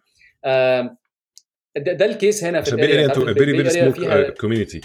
ده, 1.76 1.92
ده 1.92 2.04
ال 2.04 2.12
case 2.12 2.44
هنا 2.44 2.62
في 2.62 2.72
ال 2.72 2.80
area 2.80 3.08
very 3.34 3.34
very 3.34 3.70
small 3.70 4.30
community 4.30 4.80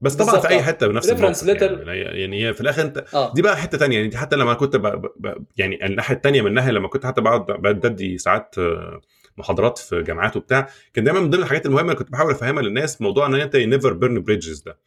بس 0.00 0.14
طبعا 0.14 0.40
في 0.40 0.48
أي 0.48 0.62
حتة 0.62 0.86
بنفس 0.86 1.44
letter 1.44 1.88
يعني, 1.88 2.20
يعني 2.20 2.48
هي 2.48 2.54
في 2.54 2.60
الآخر 2.60 2.82
انت 2.82 3.04
آه. 3.14 3.32
دي 3.34 3.42
بقى 3.42 3.56
حتة 3.56 3.78
تانية. 3.78 3.98
يعني 3.98 4.16
حتى 4.16 4.36
لما 4.36 4.54
كنت 4.54 4.76
ب... 4.76 4.86
ب... 5.16 5.44
يعني 5.56 5.86
الناحية 5.86 6.14
الثانية 6.16 6.42
منها 6.42 6.72
لما 6.72 6.88
كنت 6.88 7.06
حتى 7.06 7.20
بقعد 7.20 7.46
بدي 7.62 8.18
ساعات 8.18 8.54
محاضرات 9.38 9.78
في 9.78 10.02
جامعات 10.02 10.36
وبتاع 10.36 10.68
كان 10.94 11.04
دايما 11.04 11.20
من 11.20 11.30
ضمن 11.30 11.42
الحاجات 11.42 11.66
المهمة 11.66 11.82
اللي 11.88 11.94
كنت 11.98 12.10
بحاول 12.12 12.30
أفهمها 12.32 12.62
للناس 12.62 13.00
موضوع 13.02 13.26
إن 13.26 13.34
انت 13.34 13.56
never 13.56 13.92
burn 13.92 14.22
bridges 14.22 14.60
ده 14.62 14.78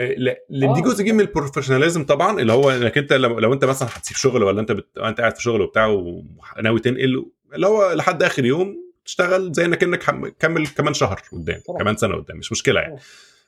آه، 0.00 0.14
لا 0.18 0.44
ل- 0.50 0.64
آه. 0.64 0.74
دي 0.74 0.80
جزء 0.80 1.04
جه 1.04 1.12
من 1.12 1.20
ال 1.20 1.25
professionalism 1.25 2.04
طبعا 2.04 2.40
اللي 2.40 2.52
هو 2.52 2.70
إنك 2.70 2.98
أنت 2.98 3.12
لو, 3.12 3.38
لو 3.38 3.52
أنت 3.52 3.64
مثلا 3.64 3.88
هتسيب 3.92 4.16
شغل 4.16 4.42
ولا 4.42 4.60
أنت 4.60 4.72
بت... 4.72 4.98
أنت 4.98 5.20
قاعد 5.20 5.36
في 5.36 5.42
شغل 5.42 5.60
وبتاع 5.60 5.86
وناوي 5.86 6.80
تنقل 6.80 7.24
اللي 7.54 7.66
هو 7.66 7.92
لحد 7.92 8.22
آخر 8.22 8.44
يوم 8.44 8.84
تشتغل 9.04 9.52
زي 9.52 9.64
إنك 9.64 9.82
أنك 9.82 10.04
كمل 10.38 10.66
كمان 10.66 10.94
شهر 10.94 11.20
قدام. 11.32 11.60
كمان 11.78 11.96
سنة 11.96 12.14
قدام 12.16 12.36
مش 12.36 12.52
مشكلة 12.52 12.80
يعني 12.80 12.92
طبعا. 12.96 13.02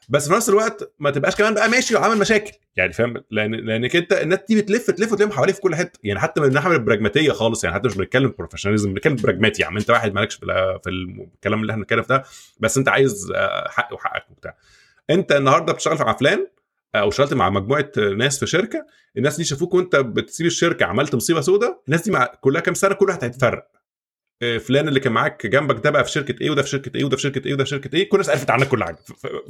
بس 0.09 0.29
في 0.29 0.35
نفس 0.35 0.49
الوقت 0.49 0.93
ما 0.99 1.11
تبقاش 1.11 1.37
كمان 1.37 1.55
بقى 1.55 1.69
ماشي 1.69 1.97
وعامل 1.97 2.19
مشاكل. 2.19 2.53
يعني 2.77 2.93
فاهم؟ 2.93 3.15
لأن 3.31 3.55
لأنك 3.55 3.97
أنت 3.97 4.13
الناس 4.13 4.39
دي 4.49 4.63
بتلف 4.63 4.91
تلف 4.91 5.13
وتلم 5.13 5.31
حواليه 5.33 5.53
في 5.53 5.61
كل 5.61 5.75
حتة. 5.75 5.99
يعني 6.05 6.21
حتى 6.21 6.41
من 6.41 6.47
الناحيه 6.49 6.71
البراجماتية 6.73 7.33
خالص 7.33 7.65
يعني 7.65 7.77
حتى 7.77 7.89
مش 7.89 7.97
بنتكلم 7.97 8.35
professionalism 8.39 8.95
بنتكلم 8.95 9.17
براجماتي 9.17 9.63
يعني 9.63 9.79
أنت 9.79 9.91
واحد 9.91 10.15
مالكش 10.15 10.35
في 10.35 10.43
ال- 10.45 10.81
في 10.85 10.91
الكلام 10.91 11.61
اللي 11.61 11.71
إحنا 11.71 11.83
بنتكلم 11.83 12.05
ده 12.09 12.23
بس 12.61 12.79
أنت 12.79 12.89
عايز 12.89 13.33
آه، 13.35 13.69
حق 13.69 13.93
وحقك 13.93 14.31
وبتاع. 14.31 14.57
أنت 15.11 15.33
النهارده 15.33 15.73
بتشتغل 15.73 15.99
مع 15.99 16.17
فلان 16.17 16.47
أو 16.95 17.09
اشتغلت 17.09 17.35
مع 17.35 17.51
مجموعة 17.51 17.91
ناس 18.17 18.39
في 18.39 18.47
شركة 18.47 18.87
الناس 19.17 19.37
دي 19.37 19.45
شافوك 19.45 19.75
وأنت 19.75 19.97
بتسيب 19.97 20.47
الشركة 20.47 20.87
عملت 20.87 21.15
مصيبة 21.15 21.41
سوداء 21.41 21.83
الناس 21.87 22.03
دي 22.03 22.11
مع 22.11 22.25
كلها 22.41 22.61
كام 22.61 22.75
سنة 22.75 22.95
كل 22.95 23.07
واحد 23.09 23.25
هيتفرق. 23.25 23.59
آه، 23.59 23.76
فلان 24.41 24.89
اللي 24.89 25.01
كان 25.01 25.13
معاك 25.13 25.47
جنبك 25.47 25.85
ده 25.85 25.91
بقى 25.91 26.05
في 26.05 26.11
شركة 26.11 26.35
إيه 26.43 26.51
وده 26.51 26.63
في 26.63 26.69
شركة 26.69 26.97
إيه 26.97 27.05
وده 27.05 27.17
في 27.17 27.23
شركة 27.23 27.47
إيه 27.47 27.53
وده 27.55 27.65
في 27.65 27.71
شركة 27.71 27.97
إيه؟ 27.97 28.09
كل 28.09 28.17
الناس 28.17 28.31
عرفت 28.31 28.51
عنك 28.51 28.69
كل 28.69 28.85
حاجة. 28.85 28.97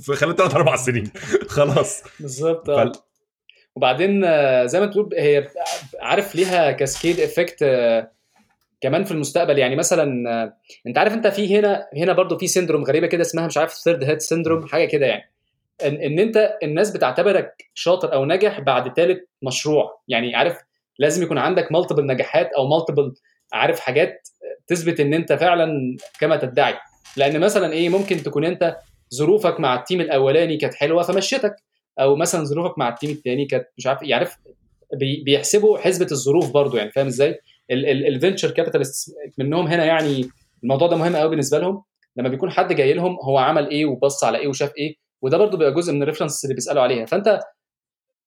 في- 0.00 0.14
خلال 0.16 0.36
ثلاث 0.36 0.54
أربع 0.54 0.76
سنين. 0.76 1.10
خلاص. 1.48 2.02
بالظبط. 2.20 2.70
آه. 2.70 2.92
وبعدين 3.76 4.24
آه، 4.24 4.64
زي 4.66 4.80
ما 4.80 4.86
تقول 4.86 5.10
هي 5.18 5.48
عارف 6.00 6.34
ليها 6.34 6.70
كاسكيد 6.72 7.20
إفكت 7.20 7.64
كمان 8.80 9.04
في 9.04 9.12
المستقبل. 9.12 9.58
يعني 9.58 9.76
مثلا 9.76 10.30
آه، 10.42 10.56
أنت 10.86 10.98
عارف 10.98 11.12
أنت 11.12 11.26
في 11.26 11.58
هنا 11.58 11.86
هنا 11.96 12.12
برضو 12.12 12.38
في 12.38 12.46
syndrome 12.46 12.84
غريبة 12.84 13.06
كده 13.06 13.22
اسمها 13.22 13.46
مش 13.46 13.56
عارف 13.58 13.72
third 13.74 14.04
hit 14.04 14.18
syndrome 14.20 14.66
حاجة 14.66 14.84
كده 14.84 15.06
يعني. 15.06 15.30
إن, 15.84 15.94
إن 15.94 16.18
أنت 16.18 16.58
الناس 16.62 16.90
بتعتبرك 16.90 17.70
شاطر 17.74 18.12
أو 18.12 18.24
ناجح 18.24 18.60
بعد 18.60 18.96
ثالث 18.96 19.18
مشروع. 19.42 20.00
يعني 20.08 20.34
عارف 20.34 20.58
لازم 20.98 21.22
يكون 21.22 21.38
عندك 21.38 21.72
multiple 21.72 22.06
نجاحات 22.06 22.50
أو 22.52 22.68
multiple 22.68 23.14
عارف 23.52 23.80
حاجات 23.80 24.28
تثبت 24.66 25.00
إن 25.00 25.14
أنت 25.14 25.32
فعلا 25.32 25.96
كما 26.20 26.36
تدعي. 26.36 26.74
لأن 27.16 27.40
مثلا 27.40 27.72
إيه 27.72 27.88
ممكن 27.88 28.16
تكون 28.22 28.44
أنت 28.44 28.76
ظروفك 29.14 29.60
مع 29.60 29.74
ال 29.74 29.79
team 29.79 30.00
الأولاني 30.00 30.56
كانت 30.56 30.74
حلوة 30.74 31.02
فمشيتك 31.02 31.54
أو 32.00 32.16
مثلا 32.16 32.44
ظروفك 32.44 32.78
مع 32.78 32.88
ال 32.88 32.93
team 32.93 33.10
الثاني 33.10 33.44
كانت 33.46 33.64
مش 33.78 33.86
عارف 33.86 34.02
يعرف 34.02 34.36
بي- 34.94 35.22
بيحسبوا 35.24 35.78
حسبة 35.78 36.06
الظروف 36.12 36.50
برضو 36.52 36.76
يعني 36.76 36.90
فاهم 36.90 37.06
إزاي؟ 37.06 37.40
ال 37.70 37.80
venture 37.80 38.50
capitalist 38.50 39.14
منهم 39.38 39.66
هنا 39.66 39.84
يعني 39.84 40.30
الموضوع 40.62 40.88
ده 40.88 40.96
مهم 40.96 41.16
قوي 41.16 41.30
بالنسبة 41.30 41.58
لهم. 41.58 41.82
لما 42.16 42.28
بيكون 42.28 42.50
حد 42.50 42.72
جاي 42.72 42.92
لهم 42.92 43.16
هو 43.22 43.38
عمل 43.38 43.70
إيه 43.70 43.86
وبص 43.86 44.24
على 44.24 44.38
إيه 44.38 44.48
وشاف 44.48 44.72
إيه 44.78 44.94
وده 45.22 45.38
برضو 45.38 45.56
بيبقى 45.56 45.74
جزء 45.74 45.92
من 45.92 46.02
ال 46.02 46.06
reference 46.06 46.44
اللي 46.44 46.54
بيسألوا 46.54 46.82
عليها. 46.82 47.06
فأنت 47.06 47.40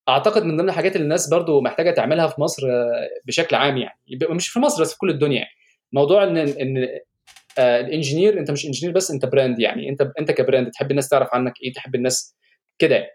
أعتقد 0.08 0.42
من 0.44 0.56
ضمن 0.56 0.68
الحاجات 0.68 0.96
اللي 0.96 1.04
الناس 1.04 1.28
برضو 1.28 1.60
محتاجة 1.60 1.90
تعملها 1.90 2.26
في 2.26 2.40
مصر 2.40 2.66
آه، 2.66 3.08
بشكل 3.24 3.56
عام 3.56 3.76
يعني. 3.76 3.98
مش 4.30 4.48
في 4.48 4.58
مصر 4.58 4.82
بس 4.82 4.92
في 4.92 4.98
كل 4.98 5.10
الدنيا 5.10 5.36
يعني. 5.38 5.50
موضوع 5.92 6.24
ان 6.24 6.36
إن 6.36 6.88
آه، 7.58 7.80
ال 7.80 7.86
engineer 7.86 8.38
أنت 8.38 8.50
مش 8.50 8.66
engineer 8.66 8.94
بس 8.96 9.10
أنت 9.10 9.26
brand 9.26 9.60
يعني. 9.60 9.88
أنت 9.88 10.10
أنت 10.18 10.30
ك 10.30 10.37
brand 10.37 10.70
تحب 10.70 10.90
الناس 10.90 11.08
تعرف 11.08 11.28
عنك 11.32 11.52
إيه 11.62 11.72
تحب 11.72 11.94
الناس 11.94 12.36
كده 12.78 12.94
يعني. 12.96 13.10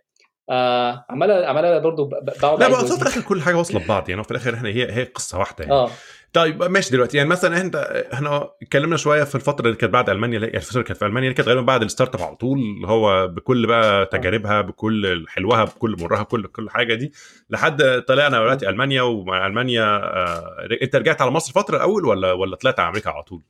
آه 0.49 1.05
عمالة 1.09 1.45
عمالة 1.47 1.77
برضو 1.79 2.05
ب- 2.05 2.09
ب- 2.15 2.25
بقعد 2.25 2.59
لا 2.59 2.67
وأزيد. 2.67 2.95
في 2.95 3.01
الآخر 3.01 3.21
كل 3.21 3.41
حاجة 3.41 3.55
واصلة 3.55 3.79
ببعض 3.79 4.09
يعني 4.09 4.23
في 4.23 4.31
الآخر 4.31 4.53
إحنا 4.53 4.69
هي 4.69 4.91
هي 4.91 5.03
قصة 5.03 5.39
واحدة 5.39 5.63
يعني. 5.63 5.73
آه. 5.75 5.89
طيب 6.35 6.63
ماشي 6.63 6.91
دلوقتي 6.91 7.17
يعني 7.17 7.29
مثلا 7.29 7.61
انت 7.61 7.75
إحنا 8.13 8.49
اتكلمنا 8.61 8.97
شوية 8.97 9.23
في 9.23 9.35
الفترة 9.35 9.65
اللي 9.65 9.77
كانت 9.77 9.93
بعد 9.93 10.09
ألمانيا 10.09 10.39
يعني 10.39 10.57
الفترة 10.57 10.75
اللي 10.75 10.83
كانت 10.83 10.99
في 10.99 11.05
ألمانيا 11.05 11.29
اللي 11.29 11.35
كانت 11.35 11.47
غالبا 11.49 11.61
بعد 11.61 11.81
الستارت 11.81 12.15
أب 12.15 12.21
على 12.21 12.35
طول 12.35 12.59
اللي 12.59 12.87
هو 12.87 13.27
بكل 13.27 13.67
بقى 13.67 14.05
تجاربها 14.05 14.61
بكل 14.61 15.25
حلوها 15.27 15.63
بكل 15.63 15.95
مرها 15.99 16.23
بكل 16.23 16.47
كل 16.47 16.69
حاجة 16.69 16.93
دي 16.93 17.13
لحد 17.49 18.03
طلعنا 18.07 18.39
دلوقتي 18.39 18.69
ألمانيا 18.69 19.01
ومع 19.01 19.47
ألمانيا 19.47 19.83
آه 19.83 20.67
أنت 20.81 20.95
رجعت 20.95 21.21
على 21.21 21.31
مصر 21.31 21.53
فتره 21.53 21.77
الأول 21.77 22.05
ولا 22.05 22.31
ولا 22.31 22.55
طلعت 22.55 22.79
على 22.79 22.89
أمريكا 22.89 23.09
على 23.09 23.23
طول؟ 23.23 23.41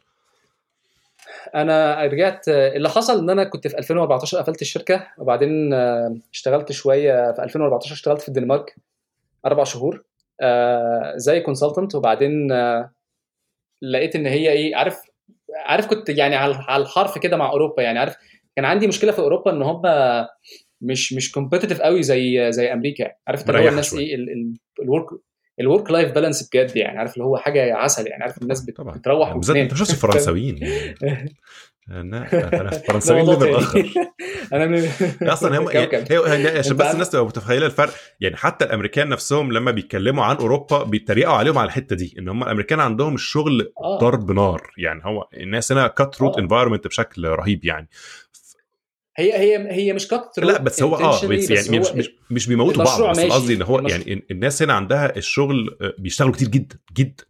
أنا 1.56 2.06
رجعت 2.06 2.48
اللي 2.48 2.90
حصل 2.90 3.20
إن 3.20 3.30
أنا 3.30 3.44
كنت 3.44 3.68
في 3.68 3.78
2014 3.78 4.38
قفلت 4.38 4.62
الشركة 4.62 5.08
وبعدين 5.18 5.74
آه، 5.74 6.18
اشتغلت 6.34 6.72
شوية 6.72 7.32
في 7.32 7.44
2014 7.44 7.94
اشتغلت 7.94 8.22
في 8.22 8.28
الدنمارك 8.28 8.76
أربع 9.46 9.64
شهور 9.64 10.04
زي 11.16 11.40
consultant 11.40 11.96
وبعدين 11.96 12.52
آه، 12.52 12.92
لقيت 13.82 14.16
إن 14.16 14.26
هي 14.26 14.52
إيه 14.52 14.76
عارف 14.76 14.98
عارف 15.66 15.88
كنت 15.88 16.10
يعني 16.10 16.36
على 16.36 16.82
الحرف 16.82 17.18
كده 17.18 17.38
مع 17.38 17.50
أوروبا 17.50 17.84
يعني 17.84 18.00
عارف 18.00 18.16
كان 18.56 18.66
عندي 18.66 18.88
مشكلة 18.88 19.12
في 19.12 19.20
أوروبا 19.20 19.52
إن 19.52 19.62
هم 19.62 19.82
مش 20.82 21.14
مش 21.14 21.32
competitive 21.32 21.82
قوي 21.82 22.04
زي 22.04 22.52
زي 22.52 22.74
أمريكا 22.74 23.04
يعني. 23.04 23.20
عارف 23.28 23.42
انت 23.42 23.50
هو 23.50 23.68
الناس 23.68 23.90
شوية. 23.90 24.06
إيه 24.06 24.16
ال 24.82 24.87
work 24.87 25.06
ال 25.60 25.66
work 25.66 25.92
life 25.92 26.12
balance 26.12 26.50
بجد 26.50 26.76
يعني 26.76 27.00
عارف 27.00 27.14
اللي 27.14 27.24
هو 27.24 27.38
حاجة 27.38 27.76
عسل 27.76 28.08
يعني 28.08 28.24
عارف 28.24 28.42
الناس 28.42 28.62
بتروح 28.62 29.34
بالدات 29.34 29.50
وتنام. 29.50 29.64
أنت 29.64 29.74
مش 29.74 29.92
الفرنساويين 29.92 30.58
يعني 30.58 30.96
لا، 31.88 32.02
أنا 32.62 32.76
الفرنساويين 32.76 33.30
اللي. 33.30 33.36
متاخر 33.52 33.92
أنا 34.54 34.66
من 34.66 34.90
أصلا 35.30 35.58
هم. 35.60 35.68
هي 35.68 35.90
هي- 36.12 36.58
عشان 36.60 36.78
بس 36.78 36.94
الناس 36.94 37.10
تبقى 37.10 37.26
متخيلة 37.26 37.66
الفرق 37.66 37.94
يعني 38.20 38.36
حتى 38.38 38.66
الأمريكان 38.66 39.10
نفسهم 39.10 39.52
لما 39.52 39.72
بيتكلموا 39.72 40.24
عن 40.24 40.36
أوروبا 40.36 40.84
بيتريقوا 40.84 41.34
عليهم 41.34 41.58
على 41.58 41.68
الحتة 41.68 41.96
دي 41.96 42.16
إن 42.20 42.30
هم 42.30 42.44
الأمريكان 42.44 42.80
عندهم 42.80 43.16
الشغل 43.16 43.74
آه 43.84 44.00
ضرب 44.00 44.32
نار 44.32 44.72
يعني 44.78 45.02
هو 45.06 45.28
الناس 45.34 45.72
هنا 45.72 45.88
cutthroat 45.88 46.36
آه. 46.38 46.40
environment 46.42 46.88
بشكل 46.88 47.26
رهيب 47.28 47.66
يعني 47.66 47.90
هي 49.18 49.34
هي 49.34 49.72
هي 49.72 49.94
مش 49.94 50.08
cut 50.08 50.30
لا 50.38 50.62
بس 50.62 50.84
هو 50.84 50.96
آه 50.96 51.28
بس 51.28 51.50
يعني 51.52 51.80
مش 51.80 51.88
هو 51.88 51.96
مش, 51.96 52.10
مش 52.32 52.48
بيموتوا 52.48 52.84
بعض 52.84 53.10
بس. 53.10 53.20
قصدي 53.20 53.54
إن 53.54 53.62
هو 53.62 53.80
يعني 53.80 54.26
الناس 54.32 54.62
هنا 54.62 54.74
عندها 54.74 55.16
الشغل 55.18 55.78
آه، 55.82 55.94
بيشتغلوا 56.00 56.34
كتير 56.34 56.48
جدا 56.48 56.78
جدا 56.98 57.24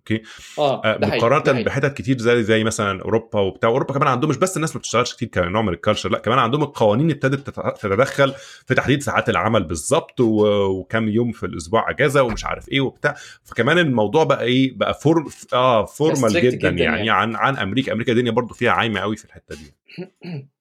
okay؟ 0.00 0.22
آه 0.58 0.84
آه، 0.84 0.98
مقارنة. 1.02 1.62
بحتت 1.62 1.96
كتير 1.96 2.18
زي 2.18 2.42
زي 2.42 2.64
مثلا 2.64 3.02
أوروبا 3.02 3.40
وبتاع. 3.40 3.70
أوروبا 3.70 3.94
كمان 3.94 4.08
عندهم 4.08 4.30
مش 4.30 4.36
بس 4.36 4.56
الناس 4.56 4.74
ما 4.76 4.78
بتشتغلش 4.78 5.14
كتير 5.14 5.28
كنوع 5.28 5.62
من 5.62 5.72
ال 5.72 5.77
culture 5.77 6.08
لأ 6.10 6.18
كمان 6.18 6.38
عندهم 6.38 6.62
القوانين 6.62 7.10
ابتدت 7.10 7.50
تت- 7.50 7.76
تتدخل 7.80 8.34
في 8.66 8.74
تحديد 8.74 9.02
ساعات 9.02 9.28
العمل 9.28 9.64
بالظبط 9.64 10.20
وكم 10.20 11.08
يوم 11.08 11.32
في 11.32 11.46
الأسبوع 11.46 11.90
أجازة 11.90 12.22
ومش 12.22 12.44
عارف 12.44 12.68
إيه 12.68 12.80
وبتاع. 12.80 13.14
فكمان 13.44 13.78
الموضوع 13.78 14.24
بقى 14.24 14.42
إيه 14.44 14.76
بقى 14.78 14.94
for 14.94 15.24
آه 15.52 15.84
formal 15.84 16.32
جدا, 16.32 16.50
جداً 16.50 16.68
يعني, 16.68 16.80
يعني. 17.06 17.10
عن 17.10 17.36
عن 17.36 17.56
أمريكا. 17.56 17.92
أمريكا 17.92 18.12
الدنيا 18.12 18.30
برضو 18.30 18.54
فيها 18.54 18.70
عايمة 18.70 19.00
قوي 19.00 19.16
في 19.16 19.24
الحتة 19.24 19.54
دي. 19.54 19.74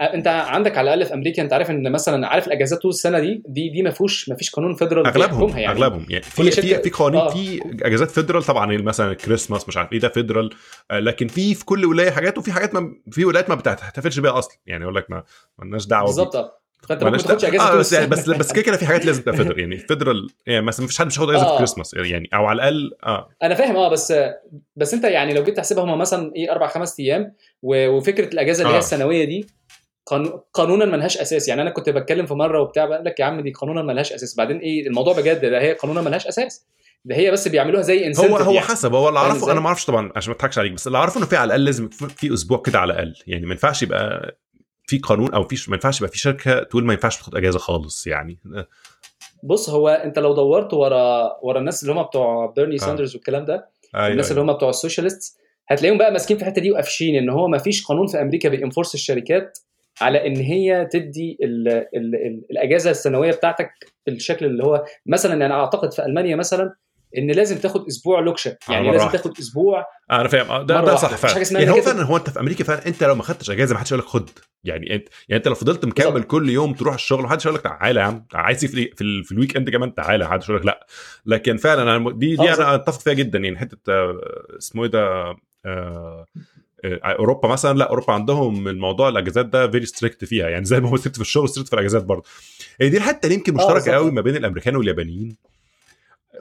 انت 0.00 0.26
عندك 0.26 0.78
على 0.78 0.94
الأقل 0.94 1.08
في 1.08 1.14
أمريكا 1.14 1.42
انت 1.42 1.52
عارف 1.52 1.70
إن 1.70 1.92
مثلا 1.92 2.26
عارف 2.26 2.46
الأجازات 2.46 2.82
طول 2.82 2.90
السنة 2.90 3.18
دي 3.18 3.42
دي 3.46 3.68
دي 3.68 3.82
ما 3.82 3.90
فيهوش 3.90 4.28
ما 4.28 4.36
فيش 4.36 4.50
قانون 4.50 4.74
federal 4.74 5.06
أغلبهم 5.06 5.58
يعني 5.58 5.68
أغلبهم 5.68 6.06
يعني 6.08 6.22
في 6.22 6.50
في 6.50 6.82
في 6.82 6.90
قوانين 6.90 7.20
آه. 7.20 7.28
في 7.28 7.60
أجازات 7.82 8.10
federal 8.10 8.42
طبعا 8.42 8.76
مثلا 8.82 9.10
الكريسماس 9.10 9.68
مش 9.68 9.76
عارف 9.76 9.92
إيه 9.92 10.00
ده 10.00 10.08
federal 10.08 10.50
آه، 10.90 10.98
لكن 10.98 11.28
في 11.28 11.54
في 11.54 11.64
كل 11.64 11.84
ولاية 11.84 12.10
حاجات 12.10 12.38
وفي 12.38 12.52
حاجات 12.52 12.74
ما 12.74 12.94
في 13.10 13.24
ولايات 13.24 13.48
ما 13.48 13.54
بتحتفلش 13.54 14.18
بيها 14.18 14.38
أصلا 14.38 14.56
يعني 14.66 14.82
يقول 14.82 14.94
لك 14.94 15.10
ما 15.10 15.24
مالناش 15.58 15.86
دعوة. 15.86 16.06
بالظبط 16.06 16.36
آه 16.36 16.60
فأنت 16.88 17.04
ممكن 17.04 17.18
تاخدش. 17.18 17.44
أجازة 17.44 17.72
آه 17.72 17.76
بس 17.76 17.92
يعني. 17.92 18.06
بس 18.06 18.28
بس 18.28 18.52
كده 18.52 18.62
كده 18.62 18.76
في 18.76 18.86
حاجات 18.86 19.06
لازم 19.06 19.22
تبقى 19.22 19.36
federal 19.36 19.60
يعني 19.60 19.76
federal 19.76 20.30
يعني 20.46 20.66
مثلا 20.66 20.80
ما 20.80 20.88
فيش 20.88 20.98
حد 20.98 21.06
مش 21.06 21.18
هياخد 21.18 21.30
أجازة 21.30 21.44
في 21.44 21.50
آه. 21.50 21.52
الكريسماس 21.52 21.94
يعني 21.94 22.28
أو 22.34 22.46
على 22.46 22.56
الأقل 22.56 22.90
آه 23.04 23.28
أنا 23.42 23.54
فاهم 23.54 23.76
آه 23.76 23.88
بس 23.88 24.14
بس 24.76 24.94
أنت 24.94 25.04
يعني 25.04 25.34
لو 25.34 25.44
جيت 25.44 25.56
تحسبها 25.56 25.84
هم 25.84 25.98
مثلا 25.98 26.32
إيه 26.36 26.52
أربع 26.52 26.66
خمس 26.66 27.00
أيام 27.00 27.34
وفكرة 27.62 28.28
الأجازة 28.34 28.62
اللي 28.62 28.72
آه. 28.72 28.74
هي 28.74 28.78
السنوية 28.78 29.24
دي 29.24 29.46
قانونا 30.54 30.84
ملهاش 30.84 31.18
أساس. 31.18 31.48
يعني 31.48 31.62
أنا 31.62 31.70
كنت 31.70 31.88
بتكلم 31.90 32.26
في 32.26 32.34
مرة 32.34 32.60
وبتاع 32.60 32.84
بقول 32.86 33.04
لك 33.04 33.20
يا 33.20 33.24
عم 33.24 33.40
دي 33.40 33.50
قانونا 33.50 33.82
ملهاش 33.82 34.12
أساس. 34.12 34.34
بعدين 34.34 34.58
إيه 34.58 34.86
الموضوع 34.86 35.14
بجد 35.14 35.44
ده 35.44 35.60
هي 35.60 35.72
قانونا 35.72 36.00
ملهاش 36.00 36.26
أساس. 36.26 36.66
ده 37.04 37.16
هي 37.16 37.30
بس 37.30 37.48
بيعملوها 37.48 37.82
زي 37.82 38.02
هو 38.02 38.06
incentive 38.06 38.32
هو 38.32 38.52
يعني. 38.52 38.66
حسب. 38.66 38.94
هو 38.94 39.08
اللي 39.08 39.20
فاهم 39.20 39.30
اعرفه؟ 39.30 39.52
أنا 39.52 39.60
ما 39.60 39.66
أعرفش 39.66 39.84
طبعا 39.84 40.12
عشان 40.16 40.30
ما 40.30 40.36
أضحكش 40.36 40.58
عليك 40.58 40.72
بس 40.72 40.86
اللي 40.86 40.98
أعرفه 40.98 41.18
إنه 41.18 41.26
في 41.26 41.36
على 41.36 41.44
الأقل 41.44 41.64
لازم 41.64 41.88
في 41.88 42.34
أسبوع 42.34 42.62
كده 42.62 42.78
على 42.78 42.92
الأقل. 42.92 43.14
يعني 43.26 43.46
ما 43.46 43.52
ينفعش 43.52 43.82
يبقى 43.82 44.36
في 44.86 44.98
قانون 44.98 45.34
أو 45.34 45.44
في 45.44 45.70
ما 45.70 45.76
ينفعش 45.76 46.00
يبقى 46.00 46.12
في 46.12 46.18
شركة 46.18 46.62
تقول 46.62 46.84
ما 46.84 46.92
ينفعش 46.92 47.16
تاخد 47.16 47.36
أجازة 47.36 47.58
خالص 47.58 48.06
يعني. 48.06 48.38
بص 49.42 49.70
هو 49.70 49.88
أنت 49.88 50.18
لو 50.18 50.34
دورت 50.34 50.74
ورا 50.74 51.36
ورا 51.42 51.58
الناس 51.58 51.82
اللي 51.82 51.94
هم 51.94 52.02
بتوع 52.02 52.52
بيرني 52.56 52.78
ساندرز 52.78 53.14
والكلام 53.14 53.44
ده 53.44 53.68
أيوه 53.94 54.08
الناس 54.08 54.30
اللي 54.30 54.42
هم 54.42 54.52
بتوع 54.52 54.70
ال 54.70 54.77
socialist 54.77 55.40
هتلاقيهم 55.68 55.98
بقى 55.98 56.12
ماسكين 56.12 56.36
في 56.36 56.42
الحتة 56.42 56.62
دي 56.62 56.72
وقافشين 56.72 57.16
إن 57.16 57.30
هو 57.30 57.48
ما 57.48 57.58
فيش 57.58 57.84
قانون 57.84 58.06
في 58.06 58.22
أمريكا 58.22 58.48
بي 58.48 58.58
enforce 58.58 58.94
الشركات 58.94 59.58
على 60.00 60.26
إن 60.26 60.36
هي 60.36 60.88
تدي 60.92 61.38
ال 61.42 61.68
ال 61.68 62.14
ال 62.14 62.42
الأجازة 62.50 62.90
السنوية 62.90 63.32
بتاعتك 63.32 63.70
بالشكل 64.06 64.46
اللي 64.46 64.64
هو 64.64 64.84
مثلا 65.06 65.46
أنا 65.46 65.54
أعتقد 65.54 65.92
في 65.92 66.04
ألمانيا 66.06 66.36
مثلا 66.36 66.74
إن 67.18 67.30
لازم 67.30 67.58
تاخد 67.58 67.86
أسبوع 67.86 68.20
لوكشه 68.20 68.56
يعني 68.68 68.90
لازم 68.90 69.04
واحدة. 69.04 69.18
تاخد 69.18 69.38
أسبوع 69.38 69.84
أنا 70.10 70.28
فاهم 70.28 70.50
آه، 70.50 70.62
ده 70.62 70.80
ده. 70.84 70.96
صح 70.96 71.14
فعلا 71.16 71.60
يعني 71.60 71.70
هو 71.70 71.82
فعلا 71.82 72.02
هو 72.02 72.16
أنت 72.16 72.30
في 72.30 72.40
أمريكا 72.40 72.64
فعلا 72.64 72.86
أنت 72.86 73.04
لو 73.04 73.14
ما 73.14 73.22
خدتش 73.22 73.50
أجازة 73.50 73.72
ما 73.74 73.78
حدش 73.80 73.90
يقول 73.92 74.02
لك 74.04 74.08
خد 74.08 74.30
يعني 74.64 74.94
انت 74.94 75.08
يعني 75.28 75.38
أنت 75.38 75.48
لو 75.48 75.54
فضلت 75.54 75.84
مكمل. 75.84 76.22
كل 76.22 76.48
يوم 76.50 76.72
تروح 76.74 76.94
الشغل 76.94 77.22
ما 77.22 77.28
حدش 77.28 77.44
يقول 77.46 77.56
لك 77.58 77.62
تعالى 77.64 78.00
يا 78.00 78.04
عم 78.04 78.26
عايز 78.34 78.64
في 78.64 78.90
في, 78.96 79.00
ال- 79.04 79.24
في 79.24 79.32
ال 79.32 79.56
weekend 79.56 79.70
كمان 79.70 79.94
تعالى 79.94 80.24
ما 80.24 80.30
حدش 80.30 80.48
يقول 80.48 80.60
لك 80.60 80.66
لا 80.66 80.86
لكن 81.26 81.56
فعلا 81.56 81.82
أنا 81.96 82.10
دي 82.10 82.36
دي. 82.36 82.54
أنا 82.54 82.74
أتفق 82.74 83.00
فيها 83.00 83.12
جدا 83.12 83.38
يعني 83.38 83.58
حتة 83.58 83.78
آه، 83.92 84.20
اسمه 84.58 84.84
إيه 84.84 84.90
ده 84.90 85.34
آه 85.66 86.24
اوروبا 86.84 87.48
مثلا 87.48 87.78
لا 87.78 87.88
اوروبا 87.88 88.12
عندهم 88.12 88.68
الموضوع 88.68 89.08
الأجازات 89.08 89.46
ده 89.46 89.70
very 89.70 89.86
strict 89.86 90.24
فيها 90.24 90.48
يعني 90.48 90.64
زي 90.64 90.80
ما 90.80 90.88
هو 90.88 90.96
strict 90.96 91.16
في 91.16 91.22
الشغل 91.22 91.48
strict 91.48 91.68
في 91.68 91.74
الأجازات 91.74 92.04
برضه. 92.04 92.24
هي 92.80 92.88
دي 92.88 92.96
الحتة 92.96 93.26
اللي 93.26 93.34
يمكن 93.34 93.54
مشتركة 93.54 93.92
قوي 93.92 94.10
ما 94.10 94.20
بين 94.20 94.36
الأمريكان 94.36 94.76
واليابانيين. 94.76 95.36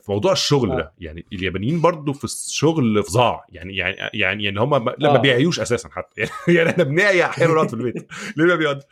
في 0.02 0.11
موضوع 0.11 0.32
الشغل 0.32 0.70
ده 0.70 0.94
يعني 0.99 1.26
اليابانيين 1.34 1.82
برضو 1.82 2.14
في 2.14 2.24
الشغل 2.24 3.03
فظاع 3.03 3.45
يعني 3.49 3.76
يعني 3.76 3.95
يعني 4.14 4.44
يعني 4.44 4.60
هم 4.60 4.70
ما, 4.70 4.95
ما 4.99 5.18
بيعيوش 5.18 5.60
أساسا 5.60 5.90
حتى. 5.90 6.22
يعني 6.56 6.70
إحنا 6.70 6.84
بنعيا 6.84 7.26
أحيانا 7.26 7.53
نقعد 7.53 7.68
في 7.68 7.74
البيت. 7.74 7.95
ليه 8.38 8.45
ما 8.45 8.56
بيقعد؟ 8.56 8.84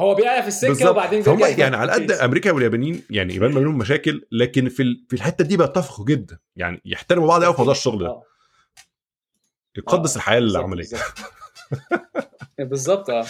هو 0.00 0.14
بيعيا 0.14 0.40
في 0.40 0.48
السكة 0.48 0.90
وبعدين 0.90 1.22
هم 1.26 1.40
يعني 1.58 1.76
على 1.76 1.92
قد 1.92 2.10
أمريكا 2.10 2.52
واليابانيين 2.52 3.02
يعني 3.10 3.34
يبان 3.34 3.52
ما 3.52 3.58
بينهم 3.58 3.78
مشاكل 3.78 4.26
لكن 4.32 4.68
في 4.68 4.96
في 5.08 5.16
الحتة 5.16 5.44
دي 5.44 5.56
بيتفقوا 5.56 6.04
جدا. 6.04 6.38
يعني 6.56 6.80
يحترموا 6.84 7.28
بعض 7.28 7.44
قوي 7.44 7.52
في 7.52 7.60
موضوع 7.60 7.74
الشغل 7.74 7.98
ده. 7.98 8.31
يقدس 9.76 10.16
الحياة 10.16 10.38
العملية 10.38 10.86
بالظبط. 12.58 13.10
آه. 13.10 13.24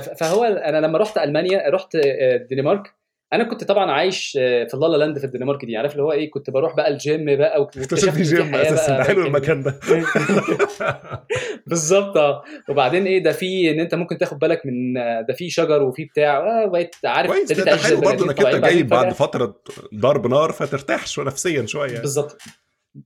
فهو 0.00 0.44
أنا 0.44 0.86
لما 0.86 0.98
رحت 0.98 1.18
ألمانيا 1.18 1.70
رحت 1.70 1.88
الدنمارك 1.94 2.94
أنا 3.32 3.44
كنت 3.44 3.64
طبعا 3.64 3.90
عايش 3.90 4.30
في 4.32 4.70
ال 4.74 4.96
la 4.96 5.02
la 5.02 5.07
land 5.07 5.18
في 5.18 5.24
الدنمارك 5.24 5.64
دي 5.64 5.76
عارف 5.76 5.92
اللي 5.92 6.02
هو 6.02 6.12
إيه 6.12 6.30
كنت 6.30 6.50
بروح 6.50 6.76
بقى 6.76 6.88
الجيم 6.90 7.36
بقى 7.36 7.60
واكتشفت 7.60 8.08
في 8.08 8.22
جيم 8.22 8.54
أساسا 8.54 9.02
حلو 9.02 9.26
المكان 9.26 9.62
ده. 9.62 9.80
بالظبط 11.66 12.16
آه. 12.16 12.42
وبعدين 12.68 13.06
إيه 13.06 13.22
ده 13.22 13.32
في 13.32 13.70
إن 13.70 13.80
أنت 13.80 13.94
ممكن 13.94 14.18
تاخد 14.18 14.38
بالك 14.38 14.62
من 14.66 14.94
ده 15.28 15.34
في 15.34 15.50
شجر 15.50 15.82
وفي 15.82 16.04
بتاع 16.04 16.38
آه 16.38 16.66
بقيت 16.66 16.96
عارف 17.04 17.30
ابتديت 17.30 17.60
تعيش 17.64 17.82
حلو 17.82 18.00
برضه 18.00 18.24
إنك 18.24 18.40
أنت 18.46 18.64
جاي 18.64 18.82
بعد 18.82 19.12
فترة 19.12 19.54
ضرب 19.94 20.26
نار 20.26 20.52
فترتاح 20.52 21.06
شوية 21.06 21.26
نفسيا 21.26 21.66
شوية 21.66 22.00
بالظبط. 22.00 22.38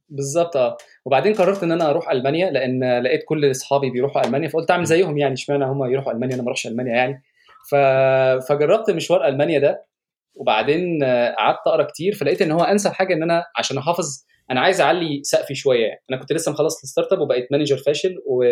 بالظبط 0.09 0.57
آه. 0.57 0.77
وبعدين 1.05 1.35
قررت 1.35 1.63
إن 1.63 1.73
أنا 1.73 1.91
أروح 1.91 2.11
ألمانيا 2.11 2.51
لأن 2.51 3.03
لقيت 3.03 3.25
كل 3.25 3.51
أصحابي 3.51 3.91
بيروحوا 3.91 4.27
ألمانيا 4.27 4.49
فقلت 4.49 4.71
أعمل 4.71 4.85
زيهم 4.85 5.19
يعني 5.19 5.35
إشمعنى 5.35 5.65
هم 5.65 5.93
يروحوا 5.93 6.13
ألمانيا 6.13 6.35
أنا 6.35 6.43
ما 6.43 6.47
أروحش 6.47 6.67
ألمانيا 6.67 6.93
يعني. 6.93 7.23
ف... 7.71 7.75
فجربت 8.49 8.91
مشوار 8.91 9.29
ألمانيا 9.29 9.59
ده 9.59 9.87
وبعدين 10.35 11.05
قعدت 11.39 11.67
أقرأ 11.67 11.83
كتير 11.85 12.15
فلقيت 12.15 12.43
إن 12.43 12.51
هو 12.51 12.63
أنسب 12.63 12.93
حاجة 12.93 13.15
إن 13.15 13.23
أنا 13.23 13.45
عشان 13.57 13.79
أحافظ 13.79 14.25
أنا 14.51 14.61
عايز 14.61 14.81
أعلي 14.81 15.21
سقفي 15.23 15.55
شوية 15.55 15.87
يعني. 15.87 16.03
أنا 16.11 16.21
كنت 16.21 16.33
لسه 16.33 16.53
مخلص 16.53 16.83
ال 16.83 17.13
startup 17.13 17.21
وبقيت 17.21 17.53
manager 17.53 17.77
فاشل 17.77 18.15
و... 18.27 18.45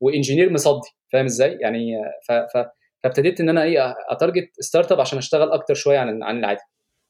و 0.00 0.06
engineer 0.06 0.52
مصدي 0.52 0.88
فاهم 1.12 1.24
إزاي؟ 1.24 1.58
يعني 1.60 1.94
ف... 2.28 2.32
ف... 2.32 2.66
فابتديت 3.02 3.40
إن 3.40 3.48
أنا 3.48 3.62
إيه 3.62 3.94
ا 4.10 4.50
target 4.60 4.92
startup 4.92 5.00
عشان 5.00 5.18
أشتغل 5.18 5.52
أكتر 5.52 5.74
شوية 5.74 5.98
عن 5.98 6.22
عن 6.22 6.38
العادي. 6.38 6.60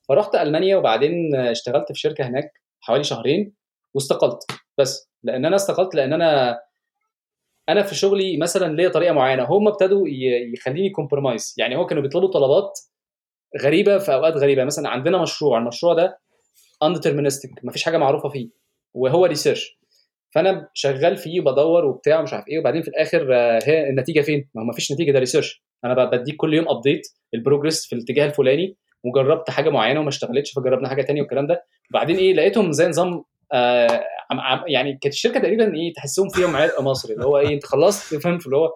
فرحت 0.09 0.35
ألمانيا 0.35 0.77
وبعدين 0.77 1.35
اشتغلت 1.37 1.93
في 1.93 1.99
شركة 1.99 2.29
هناك 2.29 2.53
حوالي 2.81 3.05
شهرين 3.05 3.53
واستقلت. 3.95 4.39
بس 4.79 5.11
لأن 5.23 5.45
أنا 5.45 5.57
استقلت 5.57 5.95
لأن 5.95 6.13
أنا 6.13 6.61
أنا 7.69 7.83
في 7.83 7.95
شغلي 7.95 8.37
مثلا 8.37 8.77
ليا 8.77 8.89
طريقة 8.89 9.13
معينة. 9.13 9.45
هم 9.45 9.69
ابتدوا 9.69 10.09
يخليني 10.55 10.91
compromise 10.91 11.55
يعني 11.59 11.77
هو 11.77 11.87
كانوا 11.87 12.03
بيطلبوا 12.03 12.31
طلبات 12.31 12.79
غريبة 13.63 13.99
في 13.99 14.15
أوقات 14.15 14.37
غريبة. 14.37 14.65
مثلا 14.65 14.89
عندنا 14.89 15.23
مشروع 15.23 15.59
المشروع 15.59 15.95
ده 15.95 16.19
indeterministic 16.83 17.51
مفيش 17.65 17.83
حاجة 17.83 17.97
معروفة 17.99 18.29
فيه 18.29 18.49
وهو 18.95 19.27
research 19.27 19.79
فأنا 20.35 20.69
شغال 20.75 21.17
فيه 21.17 21.41
وبدور 21.41 21.85
وبتاع 21.85 22.21
ومش 22.21 22.33
عارف 22.33 22.49
إيه 22.49 22.59
وبعدين 22.59 22.83
في 22.83 22.89
الآخر 22.89 23.33
هي 23.65 23.89
النتيجة 23.91 24.21
فين؟ 24.21 24.49
ما 24.55 24.63
هو 24.63 24.67
مفيش 24.67 24.93
نتيجة 24.93 25.13
ده 25.13 25.19
research 25.19 25.65
أنا 25.85 26.05
بديك 26.05 26.37
كل 26.37 26.55
يوم 26.55 26.69
update 26.69 27.03
البروجرس 27.35 27.87
في 27.87 27.95
الاتجاه 27.95 28.27
الفلاني 28.27 28.77
وجربت 29.05 29.51
حاجة 29.51 29.71
معينة 29.71 30.01
وما 30.01 30.09
اشتغلتش 30.09 30.53
فجربنا 30.53 30.89
حاجة 30.89 31.03
ثانية 31.03 31.21
والكلام 31.21 31.47
ده. 31.47 31.65
وبعدين 31.91 32.17
إيه 32.17 32.35
لقيتهم 32.35 32.73
زي 32.73 32.89
نظام 32.89 33.25
آه 33.53 34.05
يعني 34.67 34.99
كانت 35.03 35.15
الشركة 35.15 35.41
تقريبا 35.41 35.75
إيه 35.75 35.93
تحسهم 35.93 36.29
فيهم 36.29 36.57
عرق 36.57 36.81
مصري 36.81 37.15
اللي 37.15 37.25
هو 37.25 37.39
إيه 37.39 37.55
أنت 37.55 37.67
خلصت 37.67 38.15
فاهم؟ 38.15 38.39
اللي 38.47 38.57
هو 38.57 38.75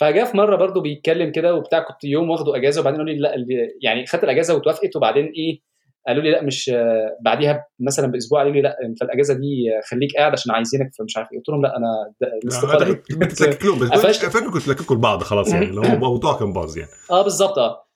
فجاء 0.00 0.24
في 0.24 0.36
مرة 0.36 0.56
برضو 0.56 0.80
بيتكلم 0.80 1.32
كده 1.32 1.54
وبتاع 1.54 1.80
كنت 1.80 2.04
يوم 2.04 2.30
واخده 2.30 2.56
أجازة 2.56 2.80
وبعدين 2.80 3.00
قالوا 3.00 3.12
لي 3.12 3.20
لا 3.20 3.34
يعني 3.82 4.06
خدت 4.06 4.24
الأجازة 4.24 4.54
وتوافقت 4.54 4.96
وبعدين 4.96 5.26
إيه 5.26 5.60
قالوا 6.06 6.22
لي 6.22 6.30
لا 6.30 6.42
مش 6.42 6.72
بعديها 7.20 7.66
مثلا 7.80 8.06
بأسبوع 8.06 8.38
قالوا 8.38 8.54
لي 8.54 8.60
لا 8.60 8.76
أنت 8.84 9.02
الأجازة 9.02 9.34
دي 9.34 9.70
خليك 9.90 10.16
قاعد 10.16 10.32
عشان 10.32 10.52
عايزينك 10.52 10.90
فمش 10.98 11.16
عارف 11.16 11.32
إيه. 11.32 11.38
قلت 11.38 11.48
لهم 11.48 11.62
لا 11.62 11.76
أنا 11.76 12.12
فاكر 14.30 14.50
كنت 14.50 14.68
لككوا 14.68 14.96
لبعض 14.96 15.22
خلاص 15.22 15.52
يعني 15.52 15.66
اللي 15.66 15.80
هو 15.80 15.84
الموضوع 15.84 16.38
كان 16.38 16.52
باظ 16.52 16.78
يعني. 16.78 16.90
آه 17.10 17.22
بالظبط 17.22 17.58
آه. 17.58 17.86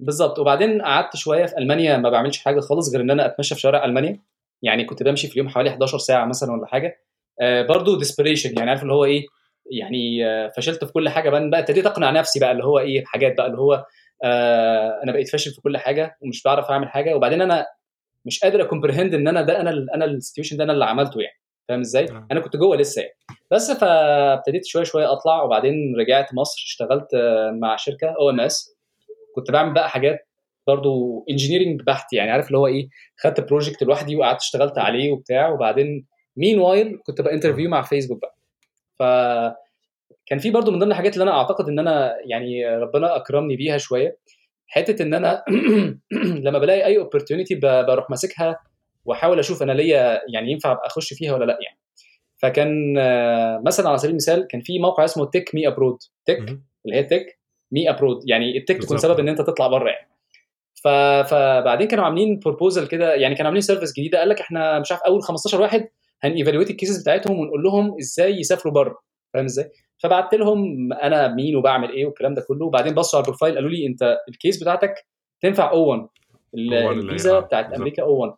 بالظبط. 0.00 0.38
وبعدين 0.38 0.82
قعدت 0.82 1.16
شوية 1.16 1.46
في 1.46 1.58
ألمانيا 1.58 1.96
ما 1.96 2.10
بعملش 2.10 2.38
حاجة 2.38 2.60
خالص 2.60 2.92
غير 2.92 3.00
إن 3.00 3.10
أنا 3.10 3.26
أتمشى 3.26 3.54
في 3.54 3.60
شوارع 3.60 3.84
ألمانيا. 3.84 4.20
يعني 4.62 4.84
كنت 4.84 5.02
بمشي 5.02 5.26
في 5.26 5.32
اليوم 5.32 5.48
حوالي 5.48 5.70
11 5.70 5.98
ساعة 5.98 6.24
مثلا 6.24 6.52
ولا 6.52 6.66
حاجة. 6.66 7.02
آه 7.40 7.62
برضو 7.62 7.98
depression 7.98 8.54
يعني 8.58 8.70
عارف 8.70 8.82
اللي 8.82 8.92
هو 8.92 9.04
إيه؟ 9.04 9.26
يعني 9.70 10.20
فشلت 10.56 10.84
في 10.84 10.92
كل 10.92 11.08
حاجة. 11.08 11.30
بقى 11.30 11.60
ابتديت 11.60 11.86
أقنع 11.86 12.10
نفسي 12.10 12.40
بقى 12.40 12.52
اللي 12.52 12.64
هو 12.64 12.78
إيه؟ 12.78 13.04
حاجات 13.04 13.36
بقى 13.36 13.46
اللي 13.46 13.58
هو 13.58 13.84
آه 14.24 15.00
أنا 15.04 15.12
بقيت 15.12 15.28
فاشل 15.28 15.50
في 15.50 15.60
كل 15.60 15.76
حاجة 15.76 16.16
ومش 16.20 16.42
بعرف 16.42 16.70
أعمل 16.70 16.88
حاجة. 16.88 17.14
وبعدين 17.16 17.42
أنا 17.42 17.66
مش 18.24 18.40
قادر 18.40 18.62
أ 18.62 18.67
comprehend 18.67 19.14
إن 19.14 19.28
أنا 19.28 19.42
ده 19.42 19.60
أنا 19.60 19.86
أنا 19.94 20.04
ال 20.04 20.09
situation 20.09 20.56
ده 20.56 20.64
أنا 20.64 20.72
اللي 20.72 20.84
عملته 20.84 21.20
يعني. 21.20 21.36
فاهم 21.68 21.80
إزاي؟ 21.80 22.08
أنا 22.32 22.40
كنت 22.40 22.56
جوه 22.56 22.76
لسه 22.76 23.02
يعني. 23.02 23.14
بس 23.50 23.70
فابتديت 23.70 24.66
شوية 24.66 24.84
شوية 24.84 25.12
أطلع. 25.12 25.42
وبعدين 25.42 25.74
رجعت 25.98 26.34
مصر 26.34 26.62
اشتغلت 26.66 27.08
مع 27.60 27.76
شركة 27.76 28.06
OMS 28.20 28.76
كنت 29.34 29.50
بعمل 29.50 29.74
بقى 29.74 29.90
حاجات 29.90 30.28
برضو 30.66 31.24
engineering 31.30 31.82
بحت 31.82 32.12
يعني 32.12 32.30
عارف 32.30 32.46
اللي 32.46 32.58
هو 32.58 32.66
إيه؟ 32.66 32.88
خدت 33.16 33.40
project 33.40 33.82
لوحدي 33.82 34.16
وقعدت 34.16 34.40
اشتغلت 34.40 34.78
عليه 34.78 35.12
وبتاع 35.12 35.48
وبعدين 35.48 36.06
meanwhile 36.36 36.98
كنت 37.06 37.20
ب 37.20 37.25
interview 37.25 37.70
مع 37.70 37.82
فيسبوك 37.82 38.20
بقى. 38.20 38.36
ف 38.98 39.02
كان 40.26 40.38
في 40.38 40.50
برضو 40.50 40.70
من 40.70 40.78
ضمن 40.78 40.90
الحاجات 40.90 41.12
اللي 41.14 41.22
أنا 41.22 41.38
أعتقد 41.38 41.68
إن 41.68 41.78
أنا 41.78 42.16
يعني 42.26 42.76
ربنا 42.76 43.16
أكرمني 43.16 43.56
بيها 43.56 43.78
شوية 43.78 44.18
حتة 44.66 45.02
إن 45.02 45.14
أنا 45.14 45.44
لما 46.46 46.58
بلاقي 46.58 46.84
أي 46.84 46.98
opportunity 46.98 47.54
بروح 47.54 48.10
ماسكها 48.10 48.58
وأحاول 49.04 49.38
أشوف 49.38 49.62
أنا 49.62 49.72
ليا 49.72 50.20
يعني 50.34 50.52
ينفع 50.52 50.72
أبقى 50.72 50.86
أخش 50.86 51.14
فيها 51.14 51.34
ولا 51.34 51.44
لأ 51.44 51.58
يعني. 51.62 51.78
فكان 52.36 52.94
مثلا 53.64 53.88
على 53.88 53.98
سبيل 53.98 54.10
المثال 54.10 54.46
كان 54.46 54.60
في 54.60 54.78
موقع 54.78 55.04
اسمه 55.04 55.26
Take 55.26 55.54
Me 55.54 55.68
Abroad 55.68 55.98
take 56.24 56.38
اللي 56.86 56.96
هي 56.96 57.02
Take 57.02 57.38
Me 57.72 57.90
Abroad 57.90 58.22
يعني 58.28 58.58
ال 58.58 58.63
tech 58.63 58.82
تكون 58.82 58.98
سبب 58.98 59.20
إن 59.20 59.28
أنت 59.28 59.40
تطلع 59.40 59.66
بره 59.66 59.90
يعني. 59.90 60.08
فبعدين 61.22 61.88
كانوا 61.88 62.04
عاملين 62.04 62.38
proposal 62.38 62.86
كده 62.86 63.14
يعني 63.14 63.34
كانوا 63.34 63.46
عاملين 63.46 63.60
service 63.60 63.92
جديده 63.92 64.18
قال 64.18 64.28
لك 64.28 64.40
إحنا 64.40 64.78
مش 64.80 64.92
عارف 64.92 65.02
أول 65.02 65.22
15 65.22 65.60
واحد 65.60 65.88
هن 66.22 66.32
evaluate 66.32 66.70
ال 66.70 66.75
cases 66.75 67.02
بتاعتهم 67.02 67.38
ونقول 67.40 67.62
لهم 67.62 67.96
إزاي 68.00 68.32
يسافروا 68.32 68.74
بره. 68.74 68.98
فاهم 69.34 69.44
إزاي؟ 69.44 69.70
فبعت 70.02 70.34
لهم 70.34 70.92
أنا 70.92 71.34
مين 71.34 71.56
وبعمل 71.56 71.90
إيه 71.90 72.06
والكلام 72.06 72.34
ده 72.34 72.44
كله. 72.48 72.66
وبعدين 72.66 72.94
بصوا 72.94 73.18
على 73.18 73.24
ال 73.24 73.28
profile 73.28 73.54
قالوا 73.54 73.70
لي 73.70 73.86
أنت 73.86 74.16
ال 74.28 74.35
case 74.35 74.62
بتاعتك 74.62 74.94
تنفع 75.40 75.70
O1 75.70 76.06
الفيزا 76.54 77.40
بتاعت 77.40 77.72
أمريكا 77.72 78.02
O1 78.02 78.32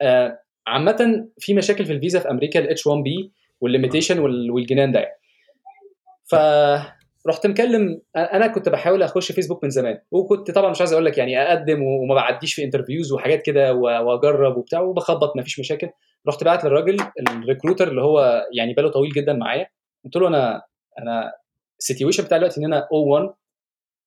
آه 0.00 0.38
عامة 0.66 1.28
في 1.38 1.54
مشاكل 1.54 1.84
في 1.86 1.92
الفيزا 1.92 2.18
في 2.20 2.30
أمريكا 2.30 2.60
ال 2.60 2.86
H1B 2.86 3.02
وال 3.02 3.32
limitation 3.60 4.18
والجنان 4.50 4.92
ده. 4.92 5.00
يعني 5.00 6.97
فرحت 7.24 7.46
مكلم 7.46 8.00
أنا 8.16 8.46
كنت 8.46 8.68
بحاول 8.68 9.02
أخش 9.02 9.32
فيسبوك 9.32 9.64
من 9.64 9.70
زمان 9.70 9.98
وكنت 10.10 10.50
طبعا 10.50 10.70
مش 10.70 10.80
عايز 10.80 10.92
أقول 10.92 11.04
لك 11.04 11.18
يعني 11.18 11.42
أقدم 11.42 11.82
وما 11.82 12.14
بعديش 12.14 12.54
في 12.54 12.64
interviews 12.64 13.12
وحاجات 13.12 13.42
كده 13.42 13.74
وأجرب 13.74 14.56
وبتاع 14.56 14.80
وبخبط 14.80 15.36
مفيش 15.36 15.60
مشاكل. 15.60 15.88
رحت 16.28 16.44
بعت 16.44 16.64
للراجل 16.64 16.96
ال 17.28 17.34
recruiter 17.34 17.88
اللي 17.88 18.02
هو 18.02 18.46
يعني 18.56 18.74
باله 18.74 18.88
طويل 18.90 19.12
جدا 19.12 19.32
معايا 19.32 19.66
قلت 20.04 20.16
له 20.16 20.28
أنا 20.28 20.62
أنا 20.98 21.32
ال 21.78 21.83
situation 21.83 22.24
بتاعي 22.24 22.38
دلوقتي 22.40 22.60
إن 22.60 22.64
أنا 22.64 22.88
O1 22.92 23.28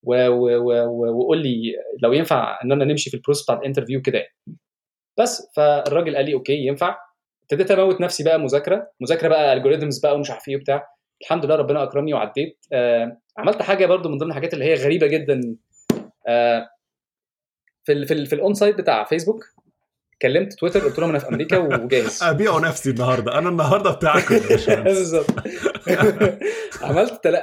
وقول 0.03 1.43
لي 1.43 1.73
لو 2.03 2.13
ينفع 2.13 2.59
إن 2.63 2.71
أنا 2.71 2.85
نمشي 2.85 3.09
في 3.09 3.15
ال 3.17 3.20
process 3.20 3.43
بتاع 3.43 3.55
ال 3.55 3.60
interview 3.60 4.01
كده 4.01 4.25
بس 5.19 5.51
فالراجل 5.55 6.15
قال 6.15 6.25
لي 6.25 6.33
okay 6.33 6.53
ينفع. 6.67 6.97
ابتديت 7.43 7.71
أموت 7.71 8.01
نفسي 8.01 8.23
بقى 8.23 8.39
مذاكرة 8.39 8.91
مذاكرة 9.01 9.27
بقى 9.27 9.53
algorithms 9.53 9.99
بقى 9.99 10.15
ومش 10.15 10.31
عارف 10.31 10.47
إيه 10.47 10.55
وبتاع. 10.55 10.87
الحمد 11.21 11.45
لله 11.45 11.55
ربنا 11.55 11.83
أكرمني 11.83 12.13
وعديت. 12.13 12.65
آه 12.73 13.17
عملت 13.37 13.61
حاجة 13.61 13.85
برضو 13.85 14.09
من 14.09 14.17
ضمن 14.17 14.29
الحاجات 14.29 14.53
اللي 14.53 14.65
هي 14.65 14.73
غريبة 14.73 15.07
جدا. 15.07 15.55
آه 16.27 16.69
في 17.83 17.91
ال 17.91 18.07
في, 18.07 18.13
ال 18.13 18.25
في 18.25 18.35
ال 18.35 18.53
onsite 18.53 18.77
بتاع 18.77 19.03
فيسبوك 19.03 19.45
كلمت 20.21 20.53
تويتر 20.53 20.79
قلت 20.79 20.99
لهم 20.99 21.09
أنا 21.09 21.19
في 21.19 21.29
أمريكا 21.29 21.57
وجاهز. 21.57 22.23
أبيع 22.23 22.59
نفسي 22.59 22.89
النهارده. 22.89 23.37
أنا 23.37 23.49
النهارده 23.49 23.91
بتاعكم 23.91 24.35
بالظبط. 24.83 25.31
عملت 26.81 27.23
تل... 27.23 27.37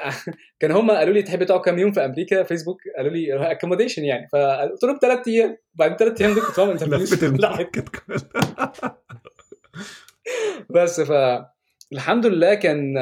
كان 0.61 0.71
هم 0.71 0.91
قالوا 0.91 1.15
لي 1.15 1.23
تحب 1.23 1.45
تقعد 1.45 1.61
كام 1.61 1.79
يوم 1.79 1.93
في 1.93 2.05
أمريكا؟ 2.05 2.43
فيسبوك 2.43 2.81
قالوا 2.97 3.11
لي 3.11 3.51
accommodation 3.53 4.05
يعني. 4.05 4.29
فقلت 4.33 4.85
لهم 4.85 4.99
ثلاث 5.03 5.29
أيام. 5.29 5.57
بعد 5.75 5.99
ثلاث 5.99 6.21
أيام 6.21 6.35
دول 6.35 6.43
كنت 6.43 6.61
بعمل 6.61 6.71
interview 6.71 6.99
بس 10.71 11.01
ف 11.01 11.13
الحمد 11.93 12.27
لله 12.27 12.55
كان 12.55 12.95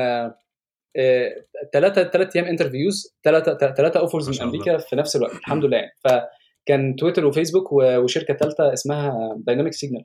ثلاثة 1.72 2.04
ثلاث 2.04 2.36
أيام 2.36 2.46
interviews 2.46 3.16
ثلاثة 3.24 3.72
ثلاثة 3.74 4.00
offers 4.00 4.28
من 4.30 4.48
أمريكا 4.48 4.76
في 4.76 4.96
نفس 4.96 5.16
الوقت 5.16 5.34
الحمد 5.34 5.64
لله. 5.64 5.76
يعني 5.76 5.92
فكان 6.04 6.96
تويتر 6.96 7.26
وفيسبوك 7.26 7.72
وشركة 7.72 8.34
ثالثه 8.34 8.72
اسمها 8.72 9.34
Dynamic 9.38 9.72
Signal 9.72 10.04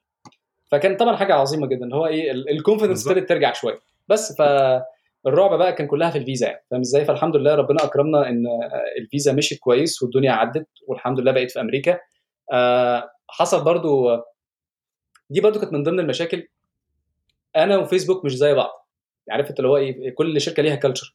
فكان 0.72 0.97
طبعا 0.97 1.15
حاجة 1.15 1.34
عظيمة 1.34 1.68
جدا 1.68 1.95
هو 1.95 2.07
إيه 2.07 2.31
ال 2.31 2.38
confidence 2.38 3.07
ابتدت 3.07 3.30
ترجع 3.30 3.53
شوية. 3.53 3.80
بس 4.07 4.38
فالرعب 4.38 5.57
بقى 5.57 5.73
كان 5.73 5.88
كلها 5.88 6.09
في 6.09 6.18
الفيزا 6.18 6.47
يعني 6.47 6.63
فاهم 6.72 6.80
إزاي؟ 6.80 7.05
فالحمد 7.05 7.35
لله 7.35 7.55
ربنا 7.55 7.84
أكرمنا 7.84 8.30
إن 8.30 8.43
الفيزا 9.01 9.34
مشيت 9.34 9.59
كويس 9.59 10.03
والدنيا 10.03 10.31
عدت 10.31 10.68
والحمد 10.88 11.19
لله 11.19 11.31
بقيت 11.31 11.51
في 11.51 11.61
أمريكا. 11.61 11.99
آه 12.53 13.09
حصل 13.30 13.63
برضو 13.63 14.07
دي 15.30 15.41
برضو 15.41 15.59
كانت 15.59 15.73
من 15.73 15.84
ضمن 15.84 15.99
المشاكل. 15.99 16.47
أنا 17.55 17.77
وفيسبوك 17.77 18.26
مش 18.26 18.38
زي 18.38 18.53
بعض. 18.53 18.81
عارف 19.30 19.49
انت 19.49 19.60
اللي 19.60 19.69
هو 19.69 19.77
إيه 19.77 20.15
كل 20.15 20.41
شركة 20.41 20.64
ليها 20.64 20.76
culture 20.76 21.14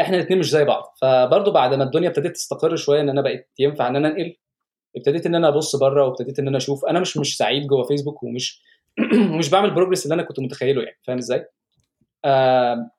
إحنا 0.00 0.16
الاثنين 0.16 0.38
مش 0.38 0.50
زي 0.50 0.64
بعض. 0.64 0.94
فبرضو 1.02 1.50
بعد 1.50 1.74
ما 1.74 1.84
الدنيا 1.84 2.08
ابتدت 2.08 2.34
تستقر 2.34 2.76
شوية 2.76 3.00
إن 3.00 3.08
أنا 3.08 3.20
بقيت 3.20 3.48
ينفع 3.58 3.88
إن 3.88 3.96
أنا 3.96 4.08
أنقل 4.08 4.36
ابتديت 4.96 5.26
إن 5.26 5.34
أنا 5.34 5.48
أبص 5.48 5.76
بره 5.76 6.04
وابتديت 6.04 6.38
إن 6.38 6.48
أنا 6.48 6.56
أشوف. 6.56 6.84
أنا 6.84 7.00
مش 7.00 7.16
مش 7.16 7.36
سعيد 7.36 7.66
جوه 7.66 7.82
فيسبوك 7.82 8.22
ومش 8.22 8.62
ومش 9.32 9.50
بعمل 9.50 9.70
progress 9.74 10.04
اللي 10.04 10.14
أنا 10.14 10.22
كنت 10.22 10.40
متخيله 10.40 10.82
يعني. 10.82 10.98
فاهم 11.06 11.18
إزاي؟ 11.18 11.46
آه 12.24 12.90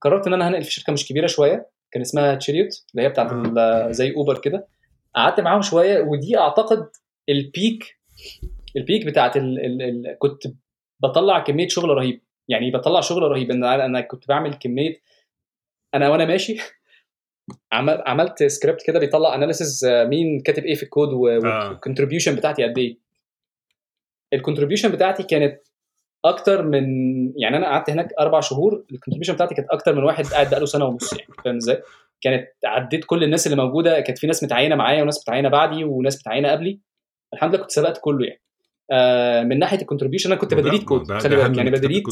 قررت 0.00 0.26
إن 0.26 0.32
أنا 0.32 0.48
هنقل 0.48 0.62
في 0.64 0.72
شركة 0.72 0.92
مش 0.92 1.08
كبيرة 1.08 1.26
شوية 1.26 1.70
كان 1.90 2.00
اسمها 2.02 2.34
Chariot 2.34 2.84
اللي 2.90 3.02
هي 3.02 3.08
بتاعت 3.08 3.30
زي 3.92 4.14
اوبر 4.14 4.38
كده. 4.38 4.66
قعدت 5.14 5.40
معاهم 5.40 5.62
شوية 5.62 6.00
ودي 6.00 6.38
أعتقد 6.38 6.88
ال 7.28 7.42
peak 7.42 7.98
ال 8.76 8.82
peak 8.82 9.06
بتاعت 9.06 9.36
ال 9.36 9.58
ال 9.64 9.82
ال 9.82 10.16
كنت 10.18 10.42
بطلع 11.00 11.38
كمية 11.38 11.68
شغل 11.68 11.88
رهيب. 11.88 12.20
يعني 12.48 12.70
بطلع 12.70 13.00
شغل 13.00 13.22
رهيب. 13.22 13.50
إن 13.50 13.64
أنا 13.64 14.00
كنت 14.00 14.28
بعمل 14.28 14.54
كمية 14.54 15.00
أنا 15.94 16.08
وأنا 16.08 16.24
ماشي 16.24 16.56
عملت 18.06 18.42
سكريبت 18.42 18.82
كده 18.86 18.98
بيطلع 18.98 19.34
analysis 19.34 19.86
مين 19.86 20.40
كاتب 20.40 20.64
إيه 20.64 20.74
في 20.74 20.82
ال 20.82 20.87
code 20.87 21.08
وال 21.08 21.26
contribution 21.26 22.34
بتاعتي 22.36 22.64
قد 22.64 22.78
إيه. 22.78 22.98
ال 24.32 24.37
contribution 24.37 24.92
بتاعتي 24.92 25.22
كانت 25.22 25.60
أكتر 26.24 26.62
من 26.62 26.84
يعني 27.38 27.56
أنا 27.56 27.66
قعدت 27.66 27.90
هناك 27.90 28.12
أربع 28.20 28.40
شهور 28.40 28.84
ال 28.92 28.95
contribution 28.95 29.34
بتاعتي 29.34 29.54
كانت 29.54 29.68
أكتر 29.70 29.94
من 29.94 30.02
واحد 30.02 30.26
قاعد 30.26 30.50
بقاله 30.50 30.66
سنة 30.66 30.84
ونص 30.84 31.12
يعني 31.12 31.32
فاهم 31.44 31.56
إزاي؟ 31.56 31.82
كانت 32.20 32.48
عديت 32.64 33.04
كل 33.04 33.24
الناس 33.24 33.46
اللي 33.46 33.62
موجودة 33.62 34.00
كانت 34.00 34.18
في 34.18 34.26
ناس 34.26 34.44
متعينة 34.44 34.74
معايا 34.74 35.02
وناس 35.02 35.20
متعينة 35.20 35.48
بعدي 35.48 35.84
وناس 35.84 36.20
متعينة 36.20 36.50
قبلي. 36.50 36.80
الحمد 37.34 37.54
لله 37.54 37.62
كنت 37.62 37.70
سبقت 37.70 37.98
كله 38.00 38.26
يعني. 38.26 38.40
آه 38.92 39.42
من 39.42 39.58
ناحية 39.58 39.78
ال 39.80 39.84
contribution 39.84 40.32
أنا 40.32 40.40
كنت 40.40 40.54
ب 40.54 40.58
delete 40.58 40.84
code 40.84 41.12
خلي 41.12 41.36
بالك 41.36 41.56
يعني 41.56 41.70
ب 41.70 41.75
delete 41.75 42.04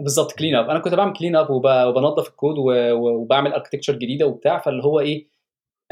بالظبط 0.00 0.32
clean 0.32 0.54
up 0.54 0.70
أنا 0.70 0.78
كنت 0.78 0.94
بعمل 0.94 1.12
clean 1.12 1.36
up 1.36 1.50
وبنظف 1.50 2.28
الكود 2.28 2.54
وبعمل 2.92 3.52
architecture 3.52 3.94
جديدة 3.94 4.26
وبتاع 4.26 4.58
فاللي 4.58 4.84
هو 4.84 5.00
إيه 5.00 5.28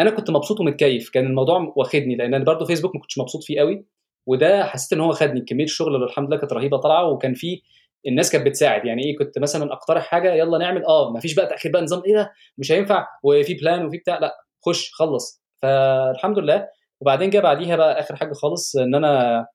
أنا 0.01 0.11
كنت 0.11 0.31
مبسوط 0.31 0.61
ومتكيف. 0.61 1.11
كان 1.11 1.27
الموضوع 1.27 1.73
واخدني 1.77 2.17
لأن 2.17 2.35
أنا 2.35 2.45
برضه 2.45 2.65
فيسبوك 2.67 2.95
ما 2.95 3.01
كنتش 3.01 3.19
مبسوط 3.19 3.45
فيه 3.45 3.61
قوي 3.61 3.85
وده 4.27 4.65
حسيت 4.67 4.93
إن 4.93 5.01
هو 5.01 5.13
خدني 5.13 5.41
كمية 5.41 5.65
الشغل 5.65 5.95
اللي 5.95 6.07
الحمد 6.07 6.29
لله 6.29 6.37
كانت 6.37 6.53
رهيبة 6.53 6.77
طالعة 6.77 7.09
وكان 7.09 7.35
في 7.35 7.63
الناس 8.07 8.33
كانت 8.33 8.47
بتساعد. 8.47 8.85
يعني 8.87 9.05
إيه 9.05 9.17
كنت 9.19 9.39
مثلا 9.39 9.73
أقترح 9.73 10.05
حاجة 10.07 10.35
يلا 10.35 10.59
نعمل 10.59 10.85
آه 10.85 11.11
ما 11.13 11.21
فيش 11.21 11.35
بقى 11.35 11.47
تأخير 11.47 11.73
بقى 11.73 11.83
نظام 11.83 12.03
إيه 12.07 12.15
ده؟ 12.15 12.33
مش 12.59 12.73
هينفع 12.73 13.07
وفي 13.23 13.55
plan 13.55 13.87
وفي 13.87 13.97
بتاع 13.99 14.19
لأ 14.19 14.37
خش 14.67 14.91
خلص. 14.93 15.43
فالحمد 15.63 16.39
لله 16.39 16.69
وبعدين 17.03 17.31
جه 17.31 17.39
بعديها 17.41 17.77
بقى 17.77 18.01
آخر 18.01 18.17
حاجة 18.17 18.33
خالص 18.33 18.77
إن 18.77 18.95
أنا 18.95 19.47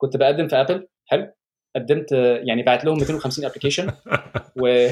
كنت 0.00 0.16
بقدم 0.16 0.48
في 0.48 0.56
Apple 0.56 0.86
حلو. 1.06 1.32
قدمت 1.76 2.12
يعني 2.48 2.62
بعت 2.62 2.84
لهم 2.84 2.98
250 2.98 3.44
application 3.44 3.90
و 4.62 4.88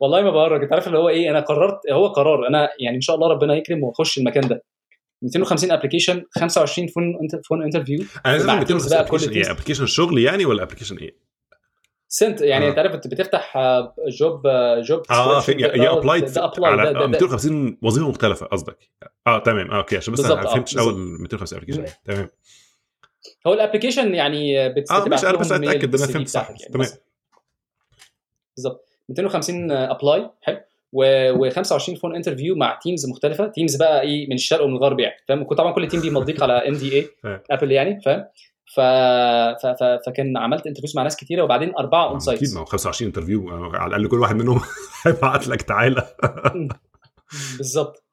والله 0.00 0.22
ما 0.22 0.30
بهرج. 0.30 0.62
أنت 0.62 0.72
عارف 0.72 0.86
اللي 0.86 0.98
هو 0.98 1.08
إيه؟ 1.08 1.30
أنا 1.30 1.40
قررت 1.40 1.90
هو 1.92 2.06
قرار. 2.06 2.48
أنا 2.48 2.68
يعني 2.80 2.96
إن 2.96 3.00
شاء 3.00 3.16
الله 3.16 3.28
ربنا 3.28 3.54
يكرم 3.54 3.84
وأخش 3.84 4.18
المكان 4.18 4.48
ده. 4.48 4.62
250 5.22 5.70
application 5.70 6.24
25 6.30 6.88
phone 6.88 7.04
phone 7.48 7.62
interview 7.62 8.04
أنا 8.26 8.32
لازم 8.32 8.58
250 8.58 8.98
application 8.98 9.32
إيه 9.32 9.50
application 9.50 9.86
شغل 9.86 10.18
يعني 10.18 10.44
ولا 10.44 10.62
application 10.62 10.96
إيه؟ 10.96 11.29
sent 12.12 12.40
يعني 12.40 12.68
انت 12.68 12.78
عارف 12.78 12.94
انت 12.94 13.06
بتفتح 13.06 13.58
job 14.08 14.42
job 14.82 15.02
آه 15.10 15.42
يا 15.58 15.98
applied 15.98 16.38
على 16.38 17.06
250 17.08 17.78
وظيفة 17.82 18.08
مختلفة 18.08 18.46
قصدك. 18.46 18.78
آه 19.26 19.38
تمام. 19.38 19.70
okay 19.70 19.96
عشان 19.96 20.14
بس 20.14 20.20
أنا 20.24 20.34
ما 20.34 20.46
فهمتش 20.50 20.78
أول 20.78 20.94
250 20.94 21.58
application 21.58 21.84
تمام. 22.04 22.28
هو 23.46 23.52
ال 23.54 23.59
application 23.59 24.14
يعني 24.14 24.66
آه 24.66 24.74
مش 25.06 25.24
أنا 25.24 25.36
بس 25.36 25.52
أتأكد 25.52 25.94
إن 25.94 26.02
أنا 26.02 26.12
فهمت 26.12 26.28
صح. 26.28 26.50
يعني 26.50 26.72
تمام. 26.72 26.88
بالظبط 28.56 28.88
250 29.08 29.70
apply 29.70 30.30
حلو. 30.42 30.60
و25 30.96 32.00
phone 32.00 32.14
interview 32.16 32.56
مع 32.56 32.78
teams 32.82 33.06
مختلفة. 33.06 33.46
teams 33.46 33.76
بقى 33.76 34.00
إيه 34.02 34.26
من 34.28 34.34
الشرق 34.34 34.64
ومن 34.64 34.76
الغرب 34.76 35.00
يعني 35.00 35.16
فاهم؟ 35.28 35.44
طبعا 35.54 35.72
كل 35.72 35.88
team 35.88 36.00
بيمضيك 36.00 36.42
على 36.42 36.68
NDA 36.68 36.96
Apple 36.98 37.72
يعني 37.72 38.00
فاهم؟ 38.00 38.24
ف... 38.74 38.80
ف... 39.62 39.66
ف... 39.66 39.82
فكان 40.06 40.36
عملت 40.36 40.66
interviews 40.66 40.96
مع 40.96 41.02
ناس 41.02 41.16
كتيرة 41.16 41.42
وبعدين 41.42 41.72
أربعة 41.78 42.08
on-site 42.08 42.42
أكيد 42.42 42.54
ما 42.54 42.60
هو 42.60 42.64
25 42.64 43.06
interview 43.08 43.50
على 43.50 43.88
الأقل 43.88 44.08
كل 44.08 44.20
واحد 44.20 44.36
منهم 44.36 44.60
هيبعت 45.06 45.48
لك 45.48 45.62
تعالى. 45.62 46.14
بالظبط. 47.56 48.04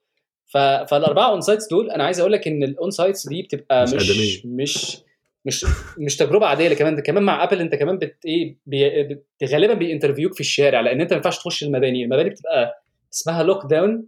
ف... 0.45 0.57
فالاربعه 0.57 1.29
on-sites 1.30 1.68
دول 1.67 1.91
أنا 1.91 2.03
عايز 2.03 2.19
أقول 2.19 2.31
لك 2.31 2.47
إن 2.47 2.63
ال 2.64 2.91
on-sites 2.91 3.27
دي 3.27 3.41
بتبقى 3.41 3.84
مش 3.84 3.93
مش, 3.93 4.45
مش 4.45 4.97
مش 5.45 5.65
مش 5.97 6.17
تجربة 6.17 6.45
عادية 6.45 6.73
كمان 6.73 6.99
كمان 6.99 7.23
مع 7.23 7.43
Apple 7.43 7.61
أنت 7.61 7.75
كمان 7.75 7.97
بت 7.97 8.17
إيه 8.25 8.57
بي... 8.65 9.19
غالبا 9.45 9.73
بي 9.73 9.83
interview 9.83 10.24
وك 10.24 10.34
في 10.34 10.39
الشارع 10.39 10.81
لأن 10.81 11.01
أنت 11.01 11.11
ما 11.11 11.17
ينفعش 11.17 11.38
تخش 11.38 11.63
المباني 11.63 12.03
المباني 12.03 12.29
بتبقى 12.29 12.84
اسمها 13.13 13.43
lock 13.43 13.65
down 13.65 13.91
ما 13.91 14.03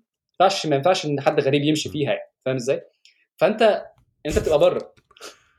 ينفعش 0.45 0.65
ما 0.65 0.75
ينفعش 0.75 1.05
إن 1.05 1.21
حد 1.21 1.39
غريب 1.39 1.63
يمشي 1.63 1.89
فيها 1.89 2.09
يعني 2.09 2.31
فاهم 2.45 2.55
إزاي؟ 2.55 2.81
فأنت 3.37 3.83
أنت 4.25 4.39
بتبقى 4.39 4.59
بره. 4.59 4.93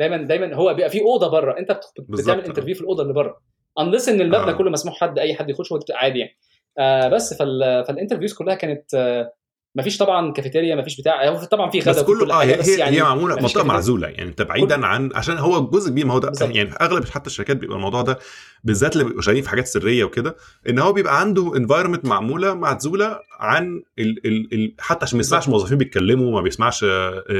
دايما 0.00 0.16
دايما 0.16 0.54
هو 0.54 0.74
بيبقى 0.74 0.90
في 0.90 1.00
أوضة 1.00 1.28
بره 1.28 1.58
أنت 1.58 1.80
بتعمل 1.98 2.44
interview 2.44 2.74
في 2.74 2.80
الأوضة 2.80 3.02
اللي 3.02 3.14
بره 3.14 3.40
unless 3.78 4.08
إن 4.08 4.20
المبنى 4.20 4.50
آه. 4.50 4.52
كله 4.52 4.70
مسموح 4.70 5.00
حد 5.00 5.18
أي 5.18 5.34
حد 5.34 5.50
يخش 5.50 5.68
عادي 5.94 6.18
يعني. 6.18 6.36
آه 6.78 7.08
بس 7.08 7.34
فال... 7.34 7.84
فال 7.88 7.95
interviews 7.95 8.32
كلها 8.34 8.54
كانت 8.54 8.94
آه 8.94 9.32
ما 9.74 9.82
فيش 9.82 9.98
طبعا 9.98 10.32
كافيتيريا 10.32 10.74
ما 10.74 10.82
فيش 10.82 11.00
بتاع 11.00 11.34
طبعا 11.34 11.70
في 11.70 11.80
غدا 11.80 11.90
بس 11.90 12.00
كله 12.00 12.34
آه 12.34 12.42
هي, 12.42 12.58
بس 12.58 12.68
يعني 12.68 12.96
هي 12.96 13.02
معمولة 13.02 13.34
منطقة 13.36 13.64
معزولة 13.64 14.08
يعني 14.08 14.22
انت 14.28 14.42
بعيدا. 14.42 14.86
عن 14.86 15.10
عشان 15.14 15.38
هو 15.38 15.70
جزء 15.70 15.90
كبير 15.90 16.06
ما 16.06 16.14
هو 16.14 16.18
ده 16.18 16.28
بالزبط. 16.28 16.54
يعني 16.56 16.70
أغلب 16.80 17.04
حتى 17.04 17.26
الشركات 17.26 17.56
بيبقى 17.56 17.76
الموضوع 17.76 18.02
ده 18.02 18.18
بالذات 18.64 18.92
اللي 18.92 19.04
بيبقوا 19.04 19.22
شغالين 19.22 19.42
في 19.42 19.48
حاجات 19.50 19.66
سرية 19.66 20.04
وكده 20.04 20.36
إن 20.68 20.78
هو 20.78 20.92
بيبقى 20.92 21.20
عنده 21.20 21.56
environment 21.56 22.04
معمولة 22.04 22.54
معزولة 22.54 23.18
عن 23.40 23.82
ال 23.98 24.26
ال 24.26 24.54
ال 24.54 24.74
حتى 24.78 25.04
عشان 25.04 25.16
ما 25.16 25.20
يسمعش 25.20 25.48
موظفين 25.48 25.78
بيتكلموا 25.78 26.32
ما 26.32 26.40
بيسمعش 26.40 26.84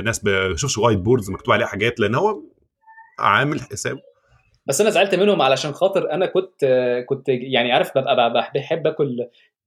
ناس 0.05 0.19
بيشوفش 0.19 0.79
whiteboards 0.79 1.31
مكتوب 1.31 1.55
عليها 1.55 1.67
حاجات 1.67 2.01
لأن 2.01 2.15
هو 2.15 2.43
عامل 3.19 3.61
حساب 3.61 3.99
بس 4.67 4.81
أنا 4.81 4.91
زعلت 4.91 5.15
منهم 5.15 5.43
علشان 5.43 5.73
خاطر 5.73 6.11
أنا 6.13 6.27
كنت 6.27 6.65
كنت 7.09 7.29
يعني 7.29 7.73
عارف 7.73 7.91
ببقى 7.99 8.51
بحب 8.55 8.87
آكل 8.87 9.17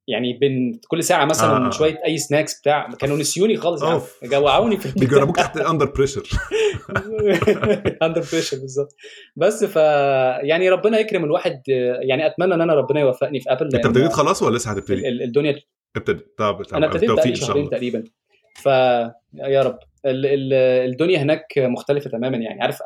يعني 0.07 0.33
بين 0.33 0.79
كل 0.87 1.03
ساعة 1.03 1.25
مثلا 1.25 1.67
آه. 1.67 1.69
شوية 1.69 1.99
أي 2.05 2.17
snacks 2.17 2.59
بتاع 2.59 2.89
كانوا 2.99 3.17
نسيوني 3.17 3.57
خالص 3.57 3.83
يعني. 3.83 4.01
جوعوني 4.23 4.77
في 4.77 4.99
بيجربوك 4.99 5.35
تحت 5.35 5.57
under 5.57 5.85
pressure 5.85 6.29
under 8.03 8.23
pressure 8.31 8.57
بالظبط. 8.57 8.95
بس 9.35 9.63
ف 9.63 9.75
يعني 10.43 10.69
ربنا 10.69 10.99
يكرم 10.99 11.23
الواحد 11.23 11.61
يعني 12.07 12.25
أتمنى 12.25 12.53
إن 12.53 12.61
أنا 12.61 12.73
ربنا 12.73 12.99
يوفقني 12.99 13.39
في 13.39 13.51
Apple 13.51 13.65
أنت 13.65 13.85
ابتديت 13.85 14.13
خلاص 14.13 14.43
ولا 14.43 14.57
لسه 14.57 14.71
هتبتدي؟ 14.71 15.09
الدنيا 15.09 15.59
ابتديت 15.95 16.27
طب 16.37 16.61
أنا 16.73 16.85
ابتديت 16.85 17.11
بقالي 17.11 17.35
شهرين 17.35 17.69
تقريبا. 17.69 18.03
ف 18.55 18.65
يا 19.33 19.61
رب. 19.63 19.79
الدنيا 20.05 21.21
هناك 21.21 21.45
مختلفة 21.57 22.09
تماما 22.09 22.37
يعني. 22.37 22.61
عارف 22.61 22.77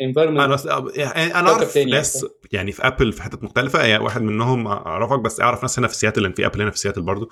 environment 0.00 0.40
أنا 0.40 0.84
يعني 0.96 1.34
أنا 1.34 1.50
أعرف 1.50 1.78
ناس 1.78 2.26
يعني. 2.52 2.72
في 2.72 2.86
Apple 2.86 3.12
في 3.12 3.22
حتت 3.22 3.42
مختلفة. 3.42 3.84
يعني 3.84 4.04
واحد 4.04 4.22
منهم 4.22 4.66
أعرفك 4.66 5.18
بس 5.18 5.40
أعرف 5.40 5.62
ناس 5.62 5.78
هنا 5.78 5.88
في 5.88 5.94
سياتل 5.94 6.22
لأن 6.22 6.32
في 6.32 6.46
Apple 6.46 6.62
هنا 6.62 6.70
في 6.70 6.78
سياتل 6.78 7.02
برضو. 7.02 7.30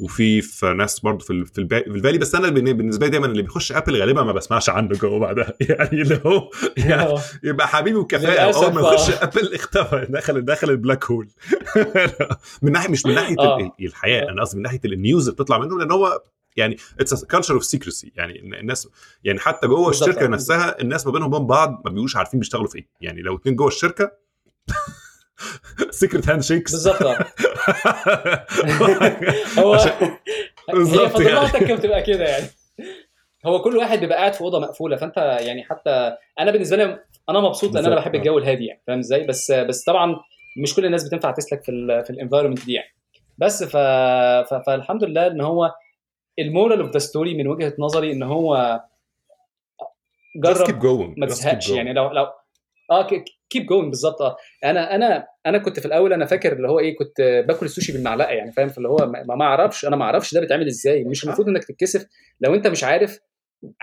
وفي 0.00 0.40
في 0.42 0.66
ناس 0.66 1.00
برضو 1.00 1.24
في 1.24 1.44
في 1.44 1.60
ال 1.60 1.67
Valley. 1.67 2.18
بس 2.18 2.34
أنا 2.34 2.48
بالنسبة 2.48 3.06
لي 3.06 3.10
دايما 3.10 3.26
اللي 3.26 3.42
بيخش 3.42 3.72
Apple 3.72 4.00
غالبا 4.00 4.22
ما 4.22 4.32
بسمعش 4.32 4.70
عنه 4.70 4.88
جوه 4.88 5.18
بعدها. 5.18 5.52
يعني 5.68 6.02
اللي 6.02 6.20
هو 6.26 6.50
يعني 6.76 7.14
يبقى 7.44 7.68
حبيبي 7.68 7.96
وكفاية. 7.96 8.38
أول 8.38 8.74
ما 8.74 8.80
يخش 8.80 9.10
Apple 9.22 9.54
اختفى. 9.54 10.06
دخل 10.08 10.44
دخل 10.44 10.70
ال 10.70 10.76
black 10.76 11.04
hole 11.04 11.28
من 12.62 12.72
ناحيه 12.72 12.90
مش 12.90 13.06
من 13.06 13.14
ناحية 13.14 13.36
الحياة. 13.80 14.28
أنا 14.28 14.42
قصدي 14.42 14.56
من 14.56 14.62
ناحية 14.62 14.80
ال 14.84 14.93
news 14.93 15.28
اللي 15.28 15.34
بتطلع 15.34 15.58
منه 15.58 15.78
لأن 15.78 15.92
هو 15.92 16.22
يعني 16.56 16.76
it's 17.00 17.24
culture 17.24 17.54
of 17.54 17.64
secrecy 17.64 18.12
يعني 18.16 18.38
الناس 18.60 18.88
يعني 19.24 19.38
حتى 19.38 19.66
جوه 19.66 19.90
الشركة 19.90 20.26
نفسها 20.26 20.80
الناس 20.80 21.06
ما 21.06 21.12
بينهم 21.12 21.34
وبين 21.34 21.46
بعض 21.46 21.82
ما 21.84 21.90
بيبقوش 21.90 22.16
عارفين 22.16 22.40
بيشتغلوا 22.40 22.68
في 22.68 22.78
إيه. 22.78 22.88
يعني 23.00 23.22
لو 23.22 23.36
اتنين 23.36 23.56
جوه 23.56 23.68
الشركة 23.68 24.12
secret 25.90 26.28
handshakes 26.28 26.72
بالظبط 26.72 27.02
هو 29.58 29.78
بالظبط 30.72 31.20
يعني. 31.20 31.74
بتبقى 31.74 32.02
كده 32.02 32.24
يعني. 32.24 32.46
هو 33.46 33.62
كل 33.62 33.76
واحد 33.76 34.00
بيبقى 34.00 34.18
قاعد 34.18 34.34
في 34.34 34.40
أوضة 34.40 34.60
مقفولة 34.60 34.96
فأنت 34.96 35.16
يعني 35.16 35.64
حتى 35.64 36.16
أنا 36.40 36.50
بالنسبة 36.50 36.76
لي 36.76 37.04
أنا 37.28 37.40
مبسوط 37.40 37.74
لأن 37.74 37.86
أنا 37.86 37.94
بحب 37.94 38.14
الجو 38.14 38.38
الهادي 38.38 38.66
يعني 38.66 38.82
فاهم 38.86 38.98
إزاي؟ 38.98 39.26
بس 39.26 39.50
بس 39.52 39.84
طبعا 39.84 40.16
مش 40.62 40.74
كل 40.74 40.86
الناس 40.86 41.04
بتنفع 41.04 41.30
تسلك 41.30 41.62
في 41.64 41.70
ال 41.70 42.04
في 42.04 42.10
ال 42.10 42.15
environment 42.15 42.64
دي 42.64 42.72
يعني. 42.72 42.94
بس 43.38 43.64
ف... 43.64 43.76
ف... 44.50 44.54
فالحمد 44.66 45.04
لله 45.04 45.26
إن 45.26 45.40
هو 45.40 45.70
ال 46.38 46.45
moral 46.45 46.80
of 46.80 46.90
the 46.90 46.98
story 46.98 47.34
من 47.34 47.48
وجهة 47.48 47.74
نظري 47.78 48.12
إن 48.12 48.22
هو 48.22 48.80
جرب 50.44 51.14
ما 51.18 51.26
تزهقش. 51.26 51.70
يعني 51.70 51.92
لو 51.92 52.10
لو 52.12 52.26
آه 52.90 53.08
keep 53.50 53.66
going 53.66 53.88
بالظبط. 53.88 54.22
آه 54.22 54.36
أنا 54.64 54.94
أنا 54.94 55.26
أنا 55.46 55.58
كنت 55.58 55.80
في 55.80 55.86
الأول 55.86 56.12
أنا 56.12 56.26
فاكر 56.26 56.52
اللي 56.52 56.68
هو 56.68 56.78
إيه 56.78 56.96
كنت 56.96 57.44
باكل 57.48 57.66
السوشي 57.66 57.92
بالمعلقة 57.92 58.30
يعني 58.32 58.52
فاهم؟ 58.52 58.68
فاللي 58.68 58.88
هو 58.88 58.96
ما 58.96 59.34
ما 59.36 59.44
أعرفش 59.44 59.84
أنا 59.84 59.96
ما 59.96 60.04
أعرفش 60.04 60.34
ده 60.34 60.40
بيتعمل 60.40 60.66
إزاي. 60.66 61.04
مش 61.04 61.24
المفروض 61.24 61.48
إنك 61.48 61.64
تتكسف. 61.64 62.06
لو 62.40 62.54
أنت 62.54 62.66
مش 62.66 62.84
عارف 62.84 63.18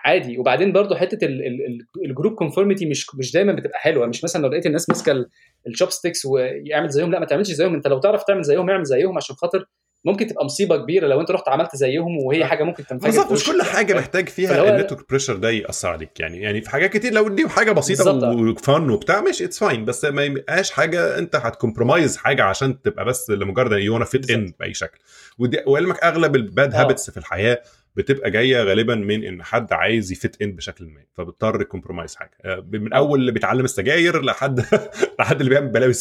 عادي. 0.06 0.38
وبعدين 0.38 0.72
برضو 0.74 0.96
حتة 0.96 1.26
ال- 1.26 1.48
ال- 1.48 1.66
ال- 1.66 2.10
ال 2.10 2.14
group 2.14 2.34
conformity 2.34 2.86
مش 2.86 3.16
مش 3.16 3.32
دايما 3.32 3.54
بتبقى 3.54 3.80
حلوة. 3.80 4.08
مش 4.08 4.24
مثلا 4.24 4.42
لو 4.42 4.48
لقيت 4.50 4.66
الناس 4.66 4.90
ماسكة 4.90 5.26
ال 5.68 5.90
chopsticks 5.90 6.26
ويعمل 6.26 6.90
زيهم 6.90 7.12
لا 7.12 7.20
ما 7.20 7.26
تعملش 7.26 7.52
زيهم. 7.52 7.74
أنت 7.74 7.88
لو 7.88 8.00
تعرف 8.00 8.24
تعمل 8.24 8.44
زيهم 8.44 8.70
اعمل 8.70 8.84
زيهم 8.84 9.18
عشان 9.18 9.36
خاطر 9.36 9.66
ممكن 10.06 10.28
تبقى 10.28 10.46
مصيبة 10.46 10.78
كبيرة 10.78 11.08
لو 11.08 11.22
انت 11.22 11.32
رحت 11.32 11.50
عملت 11.50 11.76
زيهم 11.76 12.18
وهي 12.18 12.46
حاجة 12.46 12.64
ممكن 12.64 12.86
تنفجر 12.86 13.08
بالظبط 13.08 13.32
مش 13.32 13.44
كل 13.44 13.64
حاجة 13.64 13.94
فاهم؟ 13.94 14.02
محتاج 14.02 14.30
فيها 14.30 14.76
النتورك 14.76 15.10
بريشر 15.10 15.36
ده 15.36 15.50
يأثر 15.50 15.90
عليك 15.90 16.20
يعني 16.20 16.42
يعني 16.42 16.62
في 16.62 16.70
حاجات 16.70 16.94
كتير 16.94 17.14
لو 17.14 17.28
دي 17.28 17.50
حاجة 17.50 17.72
بسيطة 17.72 18.10
آه. 18.10 18.36
و 18.36 18.49
fun 18.49 18.90
وبتاع 18.90 19.22
ماشي 19.22 19.46
it's 19.46 19.60
fine 19.60 19.86
بس 19.86 20.06
ما 20.06 20.24
يبقاش 20.24 20.72
حاجة 20.72 21.18
انت 21.18 21.36
هت 21.36 21.49
compromise 21.49 22.18
حاجة 22.18 22.44
عشان 22.44 22.82
تبقى 22.82 23.06
بس 23.06 23.30
لمجرد 23.30 23.72
you 23.72 23.94
wanna 23.94 24.06
fit 24.06 24.32
in. 24.32 24.54
بأي 24.60 24.74
شكل 24.74 25.00
ودي 25.38 25.64
وعلمك 25.66 26.04
أغلب 26.04 26.36
ال 26.36 26.45
bad 26.45 26.74
آه. 26.74 26.82
habits 26.82 27.10
في 27.10 27.18
الحياة 27.18 27.62
بتبقى 27.96 28.32
جاية 28.32 28.64
غالبا 28.64 28.96
من 28.96 29.24
إن 29.24 29.44
حد 29.44 29.74
عايز 29.74 30.12
ي 30.12 30.19
fit 30.19 30.42
in 30.42 30.52
بشكل 30.56 30.86
ما 30.86 31.02
فبيضطر 31.14 31.62
ي 31.62 31.67
compromise 31.67 32.16
حاجة 32.16 32.38
آه، 32.46 32.66
من 32.72 32.94
آه. 32.94 32.98
أول 32.98 33.20
اللي 33.20 33.32
بيتعلم 33.32 33.66
السجاير 33.66 34.22
لحد 34.22 34.66
لحد 35.20 35.40
اللي 35.40 35.50
بيعمل 35.50 35.68
بلاوي 35.68 35.94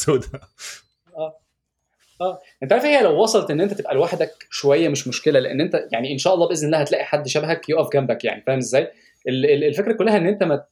السوداء 2.21 2.43
أنت 2.63 2.73
عارف 2.73 2.85
هي 2.85 3.03
لو 3.03 3.23
وصلت 3.23 3.51
إن 3.51 3.61
أنت 3.61 3.73
تبقى 3.75 3.95
لوحدك 3.95 4.31
شوية 4.51 4.89
مش 4.89 5.09
مشكلة 5.09 5.41
لأن 5.41 5.61
أنت 5.61 5.87
يعني 5.93 6.13
إن 6.13 6.19
شاء 6.19 6.35
الله 6.35 6.49
بإذن 6.49 6.67
الله 6.67 6.79
هتلاقي 6.79 7.05
حد 7.05 7.29
شبهك 7.29 7.69
يقف 7.69 7.93
جنبك 7.93 8.25
يعني 8.25 8.43
فاهم 8.47 8.59
إزاي؟ 8.59 8.91
ال- 9.29 9.51
ال- 9.51 9.65
الفكرة 9.65 9.93
كلها 9.93 10.17
إن 10.17 10.27
أنت 10.27 10.43
ما 10.43 10.65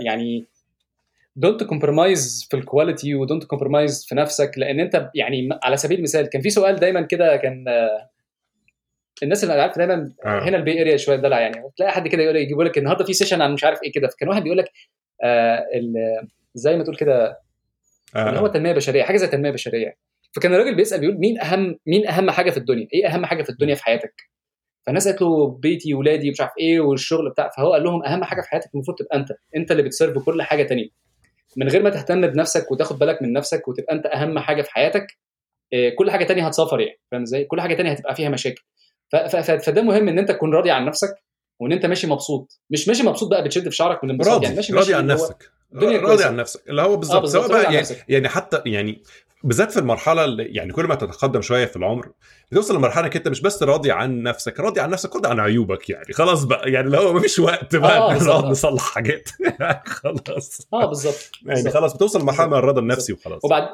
يعني 0.00 0.44
don't 1.36 1.62
compromise 1.64 2.46
في 2.50 2.56
ال 2.56 2.63
quality 2.63 3.14
و 3.14 3.19
don't 3.19 3.44
compromise 3.44 4.06
في 4.08 4.14
نفسك 4.14 4.50
لأن 4.56 4.80
أنت 4.80 5.10
يعني 5.14 5.48
على 5.62 5.76
سبيل 5.76 5.98
المثال 5.98 6.26
كان 6.26 6.42
في 6.42 6.50
سؤال 6.50 6.76
دايما 6.76 7.00
كده 7.02 7.36
كان 7.36 7.64
آه، 7.68 8.10
الناس 9.22 9.44
اللي 9.44 9.54
عارف 9.54 9.78
دايما 9.78 10.12
آه. 10.26 10.40
هنا 10.42 10.56
ال 10.56 10.62
Bay 10.62 10.82
Area 10.82 10.96
شوية 10.96 11.16
دلع 11.16 11.40
يعني 11.40 11.62
تلاقي 11.76 11.92
حد 11.92 12.08
كده 12.08 12.22
يقول 12.22 12.36
يجيب 12.36 12.60
لك 12.60 12.78
النهارده 12.78 13.04
في 13.04 13.12
session 13.12 13.42
عن 13.42 13.52
مش 13.52 13.64
عارف 13.64 13.82
إيه 13.82 13.92
كده 13.92 14.08
فكان 14.08 14.28
واحد 14.28 14.42
بيقول 14.42 14.58
لك 14.58 14.72
آه 15.22 15.66
زي 16.54 16.76
ما 16.76 16.82
تقول 16.84 16.96
كده 16.96 17.38
اللي 18.16 18.40
هو 18.40 18.46
آه. 18.46 18.50
تنمية 18.50 18.72
بشرية 18.72 19.02
حاجة 19.02 19.16
زي 19.16 19.26
تنمية 19.26 19.50
بشرية 19.50 19.96
فكان 20.36 20.54
الراجل 20.54 20.74
بيسأل 20.76 21.00
بيقول 21.00 21.18
مين 21.18 21.40
أهم 21.40 21.78
مين 21.86 22.06
أهم 22.08 22.30
حاجة 22.30 22.50
في 22.50 22.56
الدنيا؟ 22.56 22.88
إيه 22.94 23.06
أهم 23.06 23.26
حاجة 23.26 23.42
في 23.42 23.50
الدنيا 23.50 23.74
في 23.74 23.84
حياتك؟ 23.84 24.14
فالناس 24.86 25.08
قالت 25.08 25.22
له 25.22 25.48
بيتي 25.48 25.94
ولادي 25.94 26.30
مش 26.30 26.40
عارف 26.40 26.52
إيه 26.58 26.80
والشغل 26.80 27.30
بتاع 27.30 27.50
فهو 27.56 27.72
قال 27.72 27.84
لهم 27.84 28.04
أهم 28.04 28.24
حاجة 28.24 28.40
في 28.40 28.48
حياتك 28.48 28.70
المفروض 28.74 28.96
تبقى 28.98 29.16
أنت 29.16 29.28
أنت 29.56 29.70
اللي 29.70 29.82
بتسيرف 29.82 30.18
كل 30.18 30.42
حاجة 30.42 30.62
تانية. 30.62 30.88
من 31.56 31.68
غير 31.68 31.82
ما 31.82 31.90
تهتم 31.90 32.26
بنفسك 32.26 32.70
وتاخد 32.72 32.98
بالك 32.98 33.22
من 33.22 33.32
نفسك 33.32 33.68
وتبقى 33.68 33.94
أنت 33.94 34.06
أهم 34.06 34.38
حاجة 34.38 34.62
في 34.62 34.70
حياتك 34.70 35.06
إيه، 35.72 35.96
كل 35.96 36.10
حاجة 36.10 36.24
تانية 36.24 36.46
هتصفر 36.46 36.80
يعني 36.80 37.00
فاهم 37.10 37.22
إزاي؟ 37.22 37.44
كل 37.44 37.60
حاجة 37.60 37.74
تانية 37.74 37.90
هتبقى 37.90 38.14
فيها 38.14 38.28
مشاكل. 38.28 38.62
فده 39.62 39.82
مهم 39.82 40.08
إن 40.08 40.18
أنت 40.18 40.28
تكون 40.28 40.54
راضي 40.54 40.70
عن 40.70 40.84
نفسك 40.86 41.14
وإن 41.60 41.72
أنت 41.72 41.86
ماشي 41.86 42.06
مبسوط. 42.06 42.60
مش 42.70 42.88
ماشي 42.88 43.02
مبسوط 43.02 43.30
بقى 43.30 43.44
بتشد 43.44 43.68
في 43.68 43.76
شعرك 43.76 44.04
من 44.04 44.22
راضي 44.22 44.44
يعني 44.44 44.56
ماشي 44.56 44.72
راضي 44.72 44.84
ماشي 44.84 44.94
عن 44.94 45.06
نفسك. 45.06 45.50
الدنيا 45.74 45.96
راضي 45.96 46.06
كويسة. 46.06 46.26
عن 46.26 46.36
نفسك 46.36 46.68
اللي 46.68 46.82
هو 46.82 46.96
بالظبط 46.96 47.20
بالظبط، 47.20 47.42
سواء 47.42 47.52
بقى 47.52 47.58
عن 47.58 47.64
يعني, 47.64 47.76
نفسك. 47.78 48.04
يعني 48.08 48.28
حتى 48.28 48.62
يعني 48.66 49.02
بالذات 49.44 49.70
في 49.72 49.80
المرحلة 49.80 50.24
اللي 50.24 50.44
يعني 50.44 50.72
كل 50.72 50.84
ما 50.86 50.94
تتقدم 50.94 51.42
شوية 51.42 51.64
في 51.66 51.76
العمر 51.76 52.12
بتوصل 52.52 52.76
لمرحلة 52.76 53.04
إنك 53.06 53.16
أنت 53.16 53.28
مش 53.28 53.40
بس 53.40 53.62
راضي 53.62 53.90
عن 53.92 54.22
نفسك 54.22 54.60
راضي 54.60 54.80
عن 54.80 54.90
نفسك 54.90 55.14
راضي 55.16 55.28
عن 55.28 55.40
عيوبك 55.40 55.90
يعني. 55.90 56.12
خلاص 56.12 56.44
بقى. 56.44 56.70
يعني 56.70 56.86
اللي 56.86 56.98
هو 56.98 57.12
مفيش 57.12 57.38
وقت 57.38 57.76
بقى 57.76 57.98
آه، 57.98 58.12
بالظبط. 58.12 58.36
نقعد 58.38 58.50
نصلح 58.50 58.82
حاجات. 58.82 59.28
خلاص. 59.86 60.68
آه 60.72 60.86
بالظبط 60.86 61.30
يعني. 61.46 61.70
خلاص 61.70 61.94
بتوصل 61.94 62.20
لمرحلة 62.20 62.46
من 62.46 62.54
الرضا 62.54 62.80
النفسي 62.80 63.12
وخلاص. 63.12 63.44
وبعد 63.44 63.68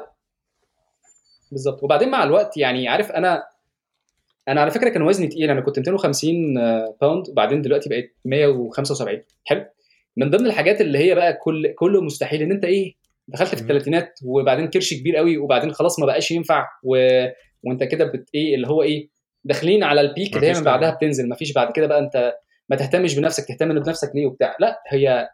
بالظبط 1.51 1.83
وبعدين 1.83 2.09
مع 2.11 2.23
الوقت 2.23 2.57
يعني 2.57 2.87
عارف 2.87 3.11
أنا 3.11 3.43
أنا 4.47 4.61
على 4.61 4.71
فكرة 4.71 4.89
كان 4.89 5.01
وزني 5.01 5.27
تقيل. 5.27 5.49
أنا 5.49 5.61
كنت 5.61 5.79
250 5.79 6.53
باوند 7.01 7.29
وبعدين 7.29 7.61
دلوقتي 7.61 7.89
بقيت 7.89 8.15
175 8.25 9.21
حلو؟ 9.45 9.65
من 10.17 10.29
ضمن 10.29 10.45
الحاجات 10.45 10.81
اللي 10.81 10.97
هي 10.97 11.15
بقى 11.15 11.33
كل 11.33 11.73
كله 11.77 12.01
مستحيل 12.01 12.41
إن 12.41 12.51
أنت 12.51 12.65
إيه 12.65 12.93
دخلت 13.27 13.55
في. 13.55 13.61
الثلاثينات 13.61 14.19
وبعدين 14.25 14.67
كرش 14.67 14.93
كبير 14.93 15.15
قوي 15.15 15.37
وبعدين 15.37 15.71
خلاص 15.73 15.99
ما 15.99 16.05
بقاش 16.05 16.31
ينفع 16.31 16.67
و... 16.83 16.97
وأنت 17.63 17.83
كده 17.83 18.05
بت 18.05 18.29
إيه 18.35 18.55
اللي 18.55 18.67
هو 18.67 18.81
إيه 18.83 19.09
داخلين 19.43 19.83
على 19.83 20.01
البيك 20.01 20.35
اللي 20.35 20.47
هي 20.47 20.53
من 20.53 20.63
بعدها. 20.63 20.89
بتنزل 20.95 21.29
مفيش 21.29 21.53
بعد 21.53 21.71
كده 21.71 21.87
بقى 21.87 21.99
أنت 21.99 22.33
ما 22.69 22.75
تهتمش 22.75 23.15
بنفسك 23.19 23.45
تهتم 23.47 23.79
بنفسك 23.79 24.11
ليه 24.15 24.25
وبتاع 24.25 24.55
لا 24.59 24.81
هي 24.89 25.29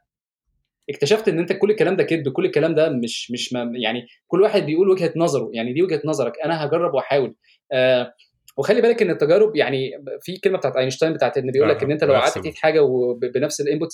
اكتشفت 0.90 1.28
إن 1.28 1.40
أنت 1.40 1.54
كل 1.54 1.72
الكلام 1.72 1.96
ده 1.96 2.04
كذب 2.04 2.30
كل 2.30 2.46
الكلام 2.46 2.76
ده 2.76 2.90
مش 2.90 3.32
مش 3.32 3.54
ما 3.54 3.72
يعني 3.76 4.08
كل 4.28 4.42
واحد 4.42 4.66
بيقول 4.66 4.90
وجهة 4.90 5.14
نظره 5.16 5.50
يعني 5.54 5.74
دي 5.74 5.82
وجهة 5.84 6.02
نظرك 6.06 6.34
أنا 6.46 6.66
هجرب 6.66 6.94
وأحاول 6.94 7.36
آه 7.72 8.14
وخلي 8.58 8.82
بالك 8.82 9.02
إن 9.02 9.10
التجارب 9.10 9.56
يعني 9.56 9.92
في 10.22 10.38
كلمة 10.38 10.58
بتاعت 10.58 10.76
أينشتاين 10.78 11.14
بتاعت 11.14 11.38
إن 11.38 11.52
بيقول 11.52 11.70
لك 11.70 11.84
إن 11.84 11.92
أنت 11.92 12.04
لو 12.04 12.14
قعدت 12.14 12.38
تعيد 12.44 12.56
حاجة 12.56 12.84
وب- 12.84 13.26
بنفس 13.26 13.62
ال 13.62 13.66
input 13.66 13.90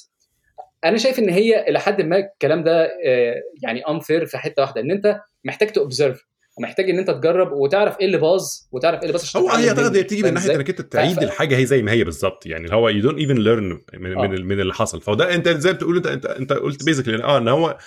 أنا 0.85 0.97
شايف 0.97 1.19
إن 1.19 1.29
هي 1.29 1.69
إلى 1.69 1.79
حد 1.79 2.01
ما 2.01 2.17
الكلام 2.17 2.63
ده 2.63 2.83
آه، 3.05 3.35
يعني 3.63 3.81
unfair 3.87 4.25
في 4.25 4.37
حتة 4.37 4.61
واحدة 4.61 4.81
إن 4.81 4.91
أنت 4.91 5.19
محتاج 5.43 5.71
ت 5.71 5.78
observe 5.78 6.25
ومحتاج 6.57 6.89
إن 6.89 6.99
أنت 6.99 7.11
تجرب 7.11 7.51
وتعرف 7.51 7.99
إيه 7.99 8.05
اللي 8.05 8.17
باظ 8.17 8.43
وتعرف 8.71 8.95
إيه 8.99 9.01
اللي 9.07 9.13
باظ 9.13 9.37
هو 9.37 9.49
هي 9.49 9.69
أعتقد. 9.69 9.95
هي 9.95 10.03
بتيجي 10.03 10.23
من 10.23 10.33
ناحية؟ 10.33 10.55
إنك 10.55 10.69
أنت 10.69 10.81
تعيد 10.81 11.15
ف- 11.19 11.23
الحاجة 11.23 11.57
هي 11.57 11.65
زي 11.65 11.81
ما 11.81 11.91
هي 11.91 12.03
بالظبط 12.03 12.45
يعني 12.45 12.65
اللي 12.65 12.75
هو 12.75 12.89
you 12.89 13.01
don't 13.01 13.17
even 13.19 13.37
learn 13.37 13.81
من 13.93 14.17
آه. 14.17 14.27
من 14.27 14.59
اللي 14.61 14.73
حصل 14.73 15.01
فده 15.01 15.35
أنت 15.35 15.49
زي 15.49 15.69
ما 15.71 15.75
بتقول 15.75 15.95
انت 15.97 16.07
انت 16.07 16.25
أنت 16.25 16.53
قلت 16.53 16.83
basically 16.85 17.23
آه 17.23 17.37
إن 17.37 17.47
هو 17.47 17.77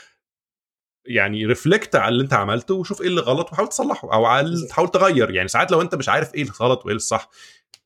يعني 1.07 1.47
reflect 1.47 1.97
على 1.97 2.13
اللي 2.13 2.23
أنت 2.23 2.33
عملته 2.33 2.75
وشوف 2.75 3.01
إيه 3.03 3.09
اللي 3.09 3.21
غلط 3.21 3.53
وحاول 3.53 3.69
تصلحه 3.69 4.13
أو 4.13 4.25
على. 4.25 4.67
تحاول 4.69 4.89
تغير 4.89 5.31
يعني 5.31 5.49
ساعات 5.49 5.73
لو 5.73 5.81
أنت 5.81 5.95
مش 5.95 6.09
عارف 6.09 6.35
إيه 6.35 6.43
الغلط 6.43 6.87
وإيه 6.87 6.97
الصح 6.97 7.31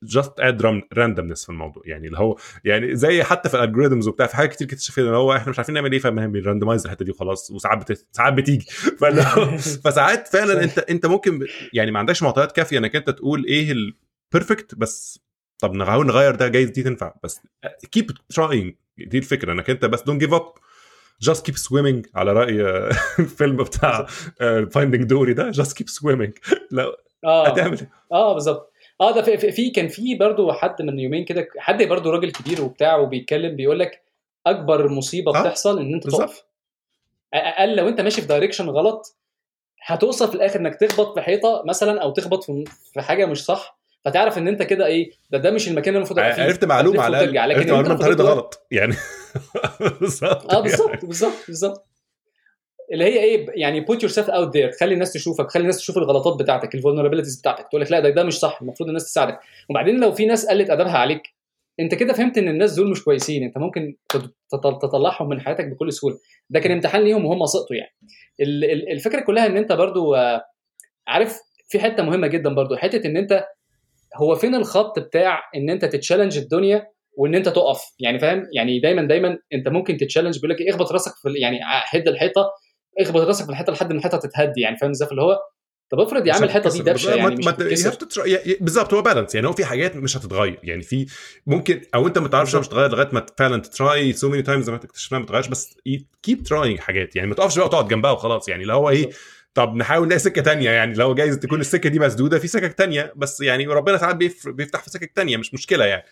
just 0.03 0.39
add 0.39 0.83
randomness 0.93 1.43
في 1.43 1.49
الموضوع. 1.49 1.83
يعني 1.85 2.07
اللي 2.07 2.17
هو 2.17 2.37
يعني 2.63 2.95
زي 2.95 3.23
حتى 3.23 3.49
في 3.49 3.57
ال 3.57 3.62
algorithms 3.62 4.07
وبتاع 4.07 4.27
في 4.27 4.35
حاجات 4.35 4.51
كتير 4.53 4.67
اكتشفنا 4.67 5.05
اللي 5.05 5.17
هو 5.17 5.35
إحنا 5.35 5.49
مش 5.49 5.59
عارفين 5.59 5.75
نعمل 5.75 5.91
إيه 5.91 5.99
فبن 5.99 6.20
randomize 6.20 6.85
الحتة 6.85 7.05
دي 7.05 7.11
وخلاص 7.11 7.51
وساعات 7.51 7.77
بت... 7.91 8.07
ساعات 8.11 8.33
بتيجي. 8.33 8.65
فساعات 9.85 10.27
فعلا 10.27 10.63
انت 10.63 10.79
أنت 10.79 11.05
ممكن 11.05 11.47
يعني 11.73 11.91
ما 11.91 11.99
عندكش 11.99 12.23
معطيات 12.23 12.51
كافية 12.51 12.77
إنك 12.77 12.95
أنت 12.95 13.09
تقول 13.09 13.45
إيه 13.45 13.71
ال 13.71 13.84
perfect 13.84 14.75
بس 14.75 15.19
طب 15.59 15.73
نحاول 15.73 16.07
نغير 16.07 16.35
ده 16.35 16.47
جايز 16.47 16.69
دي 16.69 16.83
تنفع. 16.83 17.13
بس 17.23 17.41
keep 17.91 18.11
trying 18.29 18.73
دي 18.97 19.17
الفكرة. 19.17 19.53
إنك 19.53 19.69
أنت 19.69 19.85
بس 19.85 20.01
don't 20.01 20.19
give 20.21 20.33
up 20.33 20.53
just 21.21 21.45
keep 21.45 21.57
swimming 21.57 22.07
على 22.15 22.33
رأي 22.33 22.63
آه، 22.67 22.89
الفيلم 23.19 23.57
بتاع 23.57 24.05
Finding 24.71 25.03
Dory 25.03 25.33
ده 25.33 25.49
just 25.51 25.77
keep 25.77 25.89
swimming 25.89 26.31
لا 26.71 26.97
آه. 27.23 27.47
هتعمل 27.47 27.79
إيه؟ 27.79 27.91
آه 28.11 28.33
بالظبط. 28.33 28.73
آه 29.01 29.11
ده 29.11 29.21
في, 29.21 29.51
في, 29.51 29.69
كان 29.69 29.87
في 29.87 30.15
برضو 30.15 30.51
حد 30.51 30.81
من 30.81 30.99
يومين 30.99 31.25
كده 31.25 31.47
حد 31.57 31.83
برضو 31.83 32.09
راجل 32.09 32.31
كبير 32.31 32.61
وبتاع 32.61 32.95
وبيتكلم 32.97 33.55
بيقول 33.55 33.79
لك 33.79 34.01
أكبر 34.47 34.89
مصيبة 34.89 35.37
آه، 35.37 35.41
بتحصل 35.41 35.79
إن 35.79 35.93
أنت. 35.93 36.09
تقف 36.09 36.43
أقل 37.33 37.75
لو 37.75 37.87
أنت 37.87 38.01
ماشي 38.01 38.21
في 38.21 38.27
direction 38.27 38.69
غلط 38.69 39.15
هتوصل 39.85 40.27
في 40.27 40.35
الآخر 40.35 40.59
إنك 40.59 40.75
تخبط 40.75 41.13
في 41.13 41.21
حيطة 41.21 41.63
مثلا 41.65 42.01
أو 42.01 42.11
تخبط 42.11 42.43
في 42.93 43.01
حاجة 43.01 43.25
مش 43.25 43.45
صح 43.45 43.79
فتعرف 44.05 44.37
إن 44.37 44.47
أنت 44.47 44.63
كده 44.63 44.85
إيه 44.85 45.11
ده 45.29 45.37
ده 45.37 45.51
مش 45.51 45.67
المكان 45.67 45.87
اللي 45.87 45.97
المفروض 45.97 46.19
ابقى 46.19 46.33
فيه 46.33 46.43
عرفت 46.43 46.65
معلومة 46.65 47.01
على. 47.01 47.23
الأقل 47.23 47.37
عرفت 47.37 47.71
معلومة 47.71 48.23
غلط 48.23 48.67
يعني 48.71 48.95
بالظبط 50.01 50.51
آه 50.51 50.53
يعني. 50.53 50.63
بالظبط 50.63 51.05
بالظبط 51.05 51.45
بالظبط 51.47 51.88
اللي 52.93 53.05
هي 53.05 53.19
إيه 53.23 53.45
يعني 53.55 53.85
put 53.85 53.95
yourself 53.99 54.25
out 54.27 54.47
there 54.47 54.75
تخلي 54.77 54.93
الناس 54.93 55.13
تشوفك 55.13 55.51
خلي 55.51 55.61
الناس 55.61 55.77
تشوف 55.77 55.97
الغلطات 55.97 56.41
بتاعتك 56.41 56.75
ال 56.75 56.79
vulnerabilities 56.79 57.39
بتاعتك 57.39 57.67
تقول 57.67 57.81
لك 57.81 57.91
لا 57.91 57.99
ده 57.99 58.09
ده 58.09 58.23
مش 58.23 58.39
صح 58.39 58.61
المفروض 58.61 58.87
الناس 58.89 59.05
تساعدك. 59.05 59.39
وبعدين 59.69 59.99
لو 59.99 60.11
في 60.11 60.25
ناس 60.25 60.45
قلت 60.45 60.69
أدبها 60.69 60.97
عليك 60.97 61.21
أنت 61.79 61.95
كده 61.95 62.13
فهمت 62.13 62.37
إن 62.37 62.47
الناس 62.47 62.73
دول 62.73 62.91
مش 62.91 63.03
كويسين 63.03 63.43
أنت 63.43 63.57
ممكن 63.57 63.95
تط- 64.09 64.35
تط- 64.51 64.81
تطلعهم 64.81 65.29
من 65.29 65.41
حياتك 65.41 65.65
بكل 65.67 65.93
سهولة. 65.93 66.17
ده 66.49 66.59
كان 66.59 66.71
امتحان 66.71 67.01
ليهم 67.03 67.25
وهم 67.25 67.45
سقطوا 67.45 67.75
يعني. 67.75 67.95
ال- 68.41 68.63
ال- 68.71 68.91
الفكرة 68.91 69.19
كلها 69.19 69.45
إن 69.45 69.57
أنت 69.57 69.71
برضو 69.71 70.15
آه، 70.15 70.41
عارف 71.07 71.39
في 71.69 71.79
حتة 71.79 72.03
مهمة 72.03 72.27
جدا 72.27 72.53
برضو 72.55 72.75
حتة 72.75 73.07
إن 73.07 73.17
أنت 73.17 73.45
هو 74.15 74.35
فين 74.35 74.55
الخط 74.55 74.99
بتاع 74.99 75.39
إن 75.55 75.69
أنت 75.69 75.85
ت 75.85 75.90
challenge 75.90 76.37
الدنيا 76.37 76.87
وإن 77.17 77.35
أنت 77.35 77.49
تقف؟ 77.49 77.81
يعني 77.99 78.19
فاهم؟ 78.19 78.47
يعني 78.55 78.79
دايما 78.79 79.01
دايما 79.07 79.37
أنت 79.53 79.67
ممكن 79.67 79.97
ت 79.97 80.01
challenge 80.01 80.35
بيقول 80.35 80.49
لك 80.49 80.61
إيه، 80.61 80.69
اخبط 80.69 80.91
راسك 80.91 81.11
في 81.15 81.29
يعني 81.41 81.59
هد 81.63 82.07
الحيطة 82.07 82.49
اخبط 82.99 83.21
راسك 83.21 83.45
في 83.45 83.51
الحيطة 83.51 83.73
لحد 83.73 83.91
ما 83.93 83.97
الحيطة 83.97 84.17
تتهدي 84.17 84.61
يعني 84.61 84.77
فاهم 84.77 84.89
إزاي؟ 84.89 85.09
اللي 85.11 85.21
هو 85.21 85.39
طب 85.89 85.99
افرض 85.99 86.27
يا 86.27 86.33
عم 86.33 86.43
الحيطة 86.43 86.69
دي 86.69 86.79
دبشة 86.81 87.15
يعني 87.15 87.35
مش. 87.35 87.45
يعني 88.17 88.57
بالظبط 88.61 88.93
هو 88.93 89.01
balance 89.01 89.35
يعني 89.35 89.47
هو 89.47 89.53
في 89.53 89.65
حاجات 89.65 89.95
مش 89.95 90.17
هتتغير 90.17 90.59
يعني 90.63 90.81
في 90.81 91.05
ممكن 91.47 91.81
أو 91.95 92.07
أنت 92.07 92.17
ما 92.17 92.27
تعرفش 92.27 92.55
مش 92.55 92.67
هتتغير 92.67 92.91
لغاية 92.91 93.09
ما 93.13 93.25
فعلا 93.37 93.61
ت 93.61 93.74
try 93.74 94.13
so 94.13 94.29
many 94.29 94.41
times 94.41 94.69
ما 94.69 94.77
تكتشف 94.77 95.11
انها 95.11 95.19
ما 95.19 95.25
تتغيرش 95.25 95.47
بس 95.47 95.77
keep 96.23 96.43
trying 96.43 96.79
حاجات 96.79 97.15
يعني 97.15 97.27
ما 97.27 97.35
تقفش 97.35 97.57
بقى 97.57 97.67
وتقعد 97.67 97.87
جنبها 97.87 98.11
وخلاص 98.11 98.49
يعني 98.49 98.61
اللي 98.61 98.73
هو 98.73 98.89
إيه. 98.89 99.09
طب 99.53 99.75
نحاول 99.75 100.05
نلاقي 100.05 100.19
سكة 100.19 100.41
تانية 100.41 100.69
يعني 100.71 100.93
لو 100.93 101.15
جايز 101.15 101.39
تكون 101.39 101.59
السكة 101.59 101.89
دي 101.89 101.99
مسدودة 101.99 102.39
في 102.39 102.47
سكك 102.47 102.73
تانية 102.73 103.13
بس 103.15 103.41
يعني 103.41 103.67
ربنا 103.67 103.97
ساعات 103.97 104.15
بيف- 104.15 104.47
بيفتح 104.49 104.83
في 104.83 104.89
سكك 104.89 105.11
تانية 105.15 105.37
مش 105.37 105.53
مشكلة 105.53 105.85
يعني. 105.85 106.03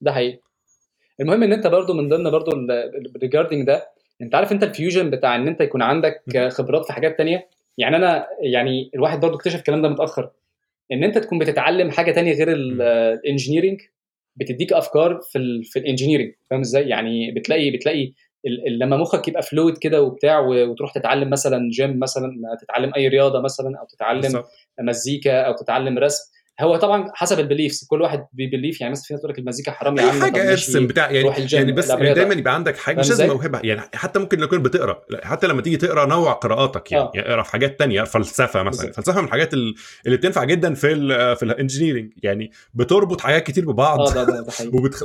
ده 0.00 0.12
حقيقي. 0.12 0.40
المهم 1.20 1.42
إن 1.42 1.52
أنت 1.52 1.66
برضو 1.66 1.94
من 1.94 2.08
ضمن 2.08 2.30
برضو 2.30 2.50
regarding 3.22 3.66
ده 3.66 3.88
انت 4.22 4.34
عارف 4.34 4.52
انت 4.52 4.62
ال 4.62 4.69
fusion 4.69 5.10
بتاع 5.10 5.36
ان 5.36 5.48
انت 5.48 5.60
يكون 5.60 5.82
عندك 5.82 6.22
خبرات 6.48 6.84
في 6.86 6.92
حاجات 6.92 7.18
تانية؟ 7.18 7.48
يعني 7.78 7.96
أنا 7.96 8.26
يعني 8.40 8.90
الواحد 8.94 9.20
برضو 9.20 9.36
اكتشف 9.36 9.58
الكلام 9.58 9.82
ده 9.82 9.88
متأخر. 9.88 10.30
ان 10.92 11.04
انت 11.04 11.18
تكون 11.18 11.38
بتتعلم 11.38 11.90
حاجة 11.90 12.12
تانية 12.12 12.32
غير 12.34 12.52
ال 12.52 12.63
engineering 12.63 13.80
بتديك 14.36 14.72
افكار 14.72 15.20
في 15.32 15.38
ال 15.38 15.64
في 15.64 15.78
ال 15.78 15.82
engineering 15.82 16.32
فاهم 16.50 16.60
إزاي؟ 16.60 16.88
يعني 16.88 17.30
بتلاقي 17.30 17.70
بتلاقي 17.70 18.12
لما 18.80 18.96
مخك 18.96 19.28
يبقى 19.28 19.42
fluid 19.42 19.78
كده 19.78 20.02
وبتاع 20.02 20.38
وتروح 20.38 20.92
تتعلم 20.94 21.30
مثلا 21.30 21.70
جيم 21.70 21.98
مثلا 21.98 22.32
تتعلم 22.62 22.92
أي 22.96 23.08
رياضة 23.08 23.40
مثلا 23.40 23.78
أو 23.80 23.86
تتعلم 23.86 24.20
بالزبط. 24.20 24.44
مزيكا 24.80 25.40
أو 25.40 25.52
تتعلم 25.54 25.98
رسم 25.98 26.32
هو 26.60 26.76
طبعا 26.76 27.10
حسب 27.14 27.40
ال 27.40 27.45
beliefs 27.45 27.84
كل 27.84 28.02
واحد 28.02 28.26
بي 28.32 28.43
believe 28.43 28.80
يعني 28.80 28.90
مثلا 28.90 29.04
في 29.04 29.14
ناس 29.14 29.20
تقول 29.20 29.32
لك 29.32 29.38
المزيكا 29.38 29.72
حرام 29.72 29.98
يا 29.98 30.02
عم 30.02 30.20
حاجة 30.20 30.50
ارسم 30.50 30.86
بتاع 30.86 31.10
يعني, 31.10 31.46
يعني 31.52 31.72
بس 31.72 31.90
يعني 31.90 32.14
دايما 32.14 32.34
يبقى 32.34 32.54
عندك 32.54 32.76
حاجة 32.76 33.00
مش 33.00 33.08
لازم 33.08 33.26
موهبة 33.26 33.60
يعني 33.64 33.80
حتى 33.94 34.18
ممكن 34.18 34.38
لو 34.38 34.48
كنت 34.48 34.64
بتقرا 34.64 35.02
حتى 35.22 35.46
لما 35.46 35.62
تيجي 35.62 35.76
تقرأ 35.76 36.06
نوع 36.06 36.32
قراءاتك 36.32 36.92
يعني, 36.92 37.04
آه. 37.04 37.12
يعني 37.14 37.28
اقرأ 37.28 37.42
في 37.42 37.50
حاجات 37.50 37.78
تانية 37.78 38.02
فلسفة 38.02 38.62
مثلا. 38.62 38.92
فلسفة 38.92 39.20
من 39.20 39.26
الحاجات 39.26 39.54
اللي 39.54 40.16
بتنفع 40.16 40.44
جدا 40.44 40.74
في 40.74 40.92
ال 40.92 41.36
في 41.36 41.42
ال 41.42 41.48
engineering 41.48 42.12
يعني 42.22 42.50
بتربط 42.74 43.20
حاجات 43.20 43.42
كتير 43.42 43.72
ببعض 43.72 44.00
آه 44.00 44.12
ده 44.12 44.24
ده 44.24 44.46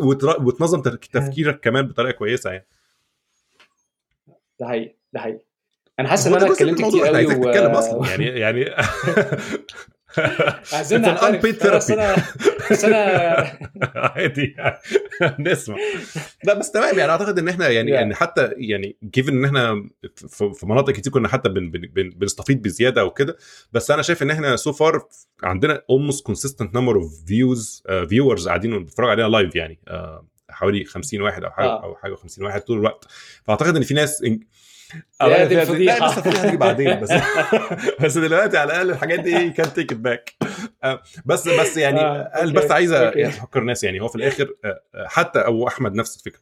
وبتنظم 0.39 0.81
تفكيرك 1.11 1.59
كمان 1.59 1.87
بطريقة 1.87 2.11
كويسة 2.11 2.49
يعني. 2.49 2.67
ده 4.59 4.67
حقيقي 4.67 4.95
ده 5.13 5.19
حقيقي. 5.19 5.39
أنا 5.99 6.09
حاسس 6.09 6.27
إن 6.27 6.33
أنا 6.33 6.51
اتكلمت 6.51 6.81
كتير 6.81 7.05
قوي 7.05 7.25
و... 7.25 7.49
أصلا 7.49 8.09
يعني 8.09 8.25
يعني 8.25 8.65
عايزين 10.73 11.01
نعترف 11.01 11.45
بس 11.75 11.91
أنا 11.91 12.15
بس 12.71 12.85
أنا 12.85 12.97
عادي. 14.15 14.55
نسمع. 15.39 15.75
لا 16.43 16.53
بس 16.53 16.71
تمام. 16.71 16.97
يعني 16.97 17.11
أعتقد 17.11 17.39
إن 17.39 17.47
إحنا 17.49 17.69
يعني 17.69 17.91
يعني 17.91 18.15
حتى 18.15 18.49
يعني 18.57 18.97
given 19.03 19.37
إن 19.37 19.45
إحنا 19.45 19.89
في 20.53 20.65
مناطق 20.65 20.93
كتير 20.93 21.13
كنا 21.13 21.27
حتى 21.27 21.49
بنستفيد 22.15 22.61
بزيادة 22.61 23.05
وكده 23.05 23.37
بس 23.71 23.91
أنا 23.91 24.01
شايف 24.01 24.23
إن 24.23 24.31
إحنا 24.31 24.55
so 24.55 24.71
far 24.71 25.07
عندنا 25.43 25.81
almost 25.91 26.31
consistent 26.31 26.67
number 26.67 26.95
of 27.01 27.05
views 27.29 27.83
viewers 28.09 28.47
قاعدين 28.47 28.83
بيتفرجوا 28.83 29.11
علينا 29.11 29.27
live 29.27 29.55
يعني 29.55 29.79
حوالي 30.49 30.85
50 30.85 31.21
واحد 31.21 31.43
أو 31.43 31.51
حاجة 31.51 31.65
آه. 31.67 31.83
أو 31.83 31.95
حاجة 31.95 32.15
50 32.15 32.45
واحد 32.45 32.61
طول 32.61 32.77
الوقت. 32.77 33.05
فأعتقد 33.43 33.75
إن 33.75 33.81
في 33.83 33.93
ناس 33.93 34.23
يا 35.21 35.45
دي 35.45 35.61
الفضيحه 35.61 36.07
لسه 36.07 36.17
الفضيحه 36.17 36.39
هتيجي 36.43 36.57
بعدين 36.57 36.99
بس. 36.99 37.09
بس 38.01 38.17
دلوقتي 38.17 38.57
على 38.57 38.71
الأقل 38.73 38.89
الحاجات 38.89 39.19
دي 39.19 39.49
كان 39.49 39.73
take 39.73 39.93
back 39.93 40.33
بس 41.25 41.47
بس 41.47 41.77
يعني 41.77 41.99
آه. 41.99 42.51
بس 42.51 42.71
عايز 42.71 42.91
أفكر 42.91 43.59
الناس 43.59 43.83
يعني 43.83 44.01
هو 44.01 44.07
في 44.07 44.15
الآخر 44.15 44.53
حتى 45.05 45.39
أبو 45.39 45.67
أحمد 45.67 45.93
نفس 45.93 46.17
الفكرة. 46.17 46.41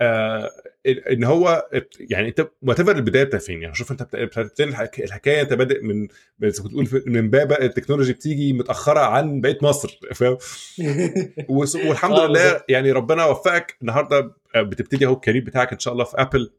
آه 0.00 0.50
إن 0.86 1.24
هو 1.24 1.68
يعني 2.00 2.28
أنت 2.28 2.48
whatever 2.62 2.96
البداية 2.96 3.24
بتاعت 3.24 3.42
فين 3.42 3.62
يعني 3.62 3.74
شوف 3.74 3.90
أنت 3.90 4.02
بتبتدي 4.02 4.64
الحكاية 5.04 5.42
انت 5.42 5.52
بادئ 5.52 5.82
من 5.82 6.08
بتقول 6.38 7.02
من 7.06 7.30
باب 7.30 7.52
ال 7.52 7.58
technology 7.58 8.12
بتيجي 8.12 8.52
متأخرة 8.52 9.00
عن 9.00 9.40
بقية 9.40 9.58
مصر 9.62 10.00
فاهم؟ 10.14 10.38
والحمد 11.88 12.18
لله 12.18 12.62
يعني 12.68 12.92
ربنا 12.92 13.24
وفقك. 13.24 13.76
النهارده 13.82 14.32
بتبتدي 14.56 15.06
أهو 15.06 15.14
ال 15.14 15.18
career 15.18 15.44
بتاعك 15.44 15.72
إن 15.72 15.78
شاء 15.78 15.92
الله 15.92 16.04
في 16.04 16.16
Apple 16.16 16.52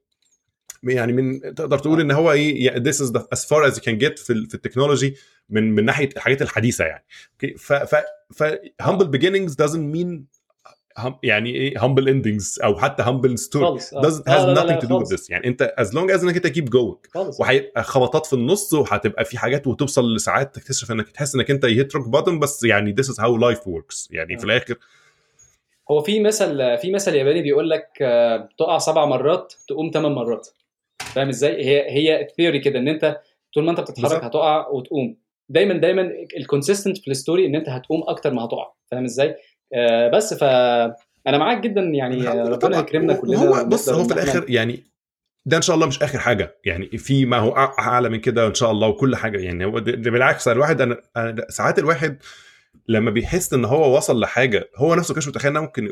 يعني 0.90 1.14
من 1.14 1.40
تقدر 1.56 1.80
تقول 1.80 2.02
إن 2.02 2.12
هو 2.12 2.32
إيه 2.32 2.72
this 2.72 2.96
is 2.96 3.12
the, 3.12 3.20
as 3.36 3.40
far 3.46 3.72
as 3.72 3.76
you 3.76 3.82
can 3.82 3.98
get 4.00 4.24
في, 4.24 4.48
في 4.50 4.56
ال 4.56 4.61
technology 4.61 5.16
من 5.50 5.76
من 5.76 5.86
ناحية 5.86 6.10
الحاجات 6.16 6.42
الحديثة 6.42 6.86
يعني. 6.86 7.06
okay 7.34 7.58
ف 7.58 7.74
ف 7.74 7.96
ف 8.34 8.44
humble 8.84 9.08
beginnings 9.18 9.52
doesn't 9.66 9.96
mean 9.96 10.38
يعني 11.24 11.56
إيه 11.56 11.78
humble 11.78 12.08
endings 12.08 12.64
أو 12.64 12.78
حتى 12.78 13.04
humble 13.04 13.38
story 13.42 13.82
doesn't 13.82 14.24
has 14.28 14.40
آه 14.40 14.56
nothing 14.56 14.82
to 14.82 14.88
do 14.88 15.00
with 15.00 15.18
this. 15.18 15.30
يعني 15.30 15.48
أنت 15.48 15.74
as 15.80 15.88
long 15.88 16.18
as 16.18 16.24
إنك 16.24 16.46
أنت 16.46 16.48
keep 16.48 16.70
going. 16.70 17.40
وهيبقى 17.40 17.84
خبطات 17.84 18.26
في 18.26 18.34
النص 18.34 18.74
وهتبقى 18.74 19.26
في 19.26 19.38
حاجات 19.38 19.68
وتوصل 19.68 20.16
لساعات 20.16 20.56
تكتشف 20.56 20.92
إنك 20.92 21.10
تحس 21.10 21.36
إنك 21.36 21.52
أنت 21.52 21.66
hit 21.66 21.96
rock 21.96 22.08
bottom 22.08 22.40
بس 22.40 22.64
يعني 22.64 22.96
this 23.02 23.06
is 23.06 23.16
how 23.16 23.40
life 23.40 23.62
works. 23.62 24.08
يعني 24.12 24.36
آه. 24.36 24.38
في 24.38 24.44
الآخر 24.44 24.76
هو 25.92 26.02
في 26.02 26.20
مثل 26.20 26.78
في 26.78 26.92
مثل 26.92 27.16
ياباني 27.16 27.42
بيقول 27.42 27.70
لك 27.70 27.88
تقع 28.60 28.78
سبع 28.78 29.06
مرات 29.06 29.54
تقوم 29.68 29.92
ثمان 29.94 30.12
مرات. 30.12 30.48
فاهم 31.18 31.30
إزاي؟ 31.30 31.66
هي 31.66 31.92
هي 31.92 32.22
ال 32.22 32.27
theory 32.27 32.60
كده 32.60 32.80
ان 32.80 32.88
انت 32.88 33.18
طول 33.54 33.64
ما 33.64 33.72
انت 33.72 33.80
بتتحرك 33.80 34.24
هتقع 34.24 34.68
وتقوم. 34.68 35.18
دايما 35.50 35.74
دايما 35.74 36.12
ال 36.38 36.43
consistent 36.43 36.98
في 36.98 37.12
ال 37.12 37.18
story 37.18 37.46
ان 37.46 37.56
انت 37.56 37.70
هتقوم 37.70 38.04
أكتر 38.08 38.34
ما 38.34 38.46
هتقع. 38.46 38.74
فاهم 38.92 39.04
إزاي؟ 39.04 39.36
آه 39.74 40.08
بس 40.10 40.34
ف 40.34 40.44
أنا 41.28 41.38
معاك 41.38 41.60
جدا 41.60 41.82
يعني 41.82 42.28
ربنا 42.28 42.80
يكرمنا 42.80 43.14
كلنا 43.14 43.38
هو 43.38 43.66
بص 43.66 43.90
هو 43.90 44.04
في 44.04 44.14
الآخر 44.14 44.46
يعني 44.50 44.84
ده 45.46 45.58
إن 45.58 45.62
شاء 45.62 45.76
الله 45.76 45.88
مش 45.88 46.04
آخر 46.04 46.20
حاجة. 46.20 46.56
يعني 46.66 46.86
في 46.88 47.26
ما 47.26 47.38
هو 47.38 47.52
أعلى 47.80 48.10
من 48.10 48.20
كده 48.20 48.48
ان 48.48 48.54
شاء 48.54 48.72
الله 48.72 48.88
وكل 48.88 49.16
حاجة. 49.16 49.38
يعني 49.40 49.66
هو 49.66 49.72
بالعكس 49.82 50.48
الواحد 50.48 50.82
أنا, 50.82 51.02
ساعات 51.50 51.80
الواحد 51.80 52.18
لما 52.88 53.12
بيحس 53.12 53.54
إن 53.54 53.66
هو 53.66 53.98
وصل 53.98 54.20
لحاجة 54.20 54.70
هو 54.76 54.96
نفسه 54.96 55.14
كانش 55.14 55.28
متخيل 55.28 55.52
إنها 55.52 55.62
ممكن 55.62 55.92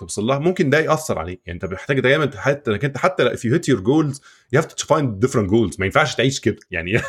توصل 0.00 0.24
لها 0.24 0.38
ممكن 0.38 0.70
ده 0.70 0.78
يأثر 0.78 1.18
عليه. 1.18 1.38
يعني 1.46 1.60
أنت 1.62 1.72
محتاج 1.72 2.00
دايما 2.00 2.30
حتى 2.36 2.70
إنك 2.70 2.84
أنت 2.84 2.98
حتى 2.98 3.30
if 3.30 3.40
you 3.40 3.54
hit 3.54 3.74
your 3.74 3.80
goals 3.80 4.20
you 4.54 4.60
have 4.60 4.66
to 4.66 4.86
find 4.86 5.26
different 5.26 5.50
goals. 5.50 5.78
ما 5.78 5.86
ينفعش 5.86 6.14
تعيش 6.14 6.40
كده. 6.40 6.56
يعني 6.70 6.90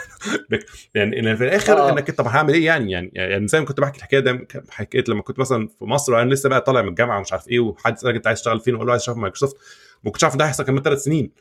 يعني 0.95 1.37
في 1.37 1.43
الآخر 1.43 1.77
آه. 1.77 1.91
إنك 1.91 2.11
طب 2.11 2.27
هعمل 2.27 2.53
إيه 2.53 2.65
يعني؟ 2.65 2.91
يعني 2.91 3.11
يعني 3.13 3.47
زي 3.47 3.59
ما 3.59 3.65
كنت 3.65 3.79
بحكي 3.79 3.97
الحكاية 3.97 4.19
ده 4.19 4.47
حكيت 4.69 5.09
لما 5.09 5.21
كنت 5.21 5.39
مثلا 5.39 5.67
في 5.67 5.85
مصر 5.85 6.13
وأنا 6.13 6.33
لسه 6.33 6.49
بقى 6.49 6.61
طالع 6.61 6.81
من 6.81 6.87
الجامعة 6.87 7.17
ومش 7.17 7.31
عارف 7.31 7.47
إيه 7.47 7.59
وحد 7.59 7.97
سألك 7.97 8.15
أنت 8.15 8.27
عايز 8.27 8.39
تشتغل 8.39 8.59
فين؟ 8.59 8.73
واقول 8.73 8.87
له 8.87 8.91
عايز 8.91 9.01
أشتغل 9.01 9.15
في 9.15 9.21
مايكروسوفت. 9.21 9.57
ما 10.03 10.11
كنتش 10.11 10.23
عارف 10.23 10.35
ده 10.35 10.45
هيحصل 10.45 10.63
كمان 10.63 10.83
ثلاث 10.83 11.03
سنين. 11.03 11.31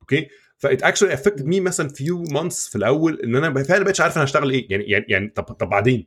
okay؟ 0.00 0.28
فا 0.58 0.63
that 0.63 0.82
actually 0.82 1.14
affected 1.14 1.46
me 1.46 1.60
مثلا 1.60 1.88
few 1.88 2.22
months 2.22 2.68
في 2.68 2.76
الأول 2.76 3.20
إن 3.24 3.36
أنا 3.36 3.62
فعلا 3.62 3.78
ما 3.78 3.84
بقتش 3.84 4.00
عارف 4.00 4.16
أنا 4.16 4.24
هشتغل 4.24 4.50
إيه. 4.50 4.66
يعني 4.70 4.84
يعني 4.84 5.04
يعني 5.08 5.28
طب 5.28 5.42
طب 5.42 5.68
بعدين؟ 5.68 6.06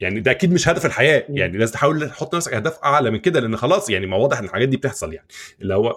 يعني 0.00 0.20
ده 0.20 0.30
أكيد 0.30 0.52
مش 0.52 0.68
هدف 0.68 0.86
الحياة. 0.86 1.24
يعني 1.28 1.58
لازم 1.58 1.72
تحاول 1.72 2.10
تحط 2.10 2.34
نفسك 2.34 2.52
أهداف 2.54 2.78
أعلى 2.84 3.10
من 3.10 3.18
كده 3.18 3.40
لأن 3.40 3.56
خلاص 3.56 3.90
يعني 3.90 4.06
ما 4.06 4.16
واضح 4.16 4.38
إن 4.38 4.44
الحاجات 4.44 4.68
دي 4.68 4.76
بتحصل 4.76 5.12
يعني. 5.12 5.28
اللي 5.62 5.74
هو 5.74 5.96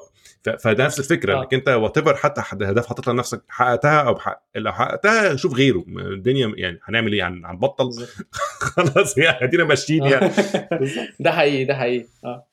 فده 0.60 0.86
نفس 0.86 1.00
الفكرة 1.00 1.34
آه. 1.34 1.42
إنك 1.42 1.54
أنت 1.54 1.70
whatever 1.70 2.16
حتى 2.16 2.42
اهداف 2.52 2.88
حاططها 2.88 3.14
لنفسك 3.14 3.42
حققتها 3.50 4.02
أو 4.02 4.20
حق... 4.20 4.44
لو 4.56 4.74
حققتها 4.74 5.36
شوف 5.36 5.54
غيره. 5.54 5.86
الدنيا 5.88 6.54
يعني 6.58 6.80
هنعمل 6.84 7.14
إيه؟ 7.14 7.28
هنبطل؟ 7.28 7.90
خلاص 8.76 9.18
يعني 9.18 9.44
أدينا 9.44 9.64
ماشيين 9.64 10.04
يعني. 10.04 10.32
ده 11.20 11.32
حقيقي 11.32 11.66
ده 11.66 11.76
حقيقي. 11.76 12.06
آه. 12.26 12.48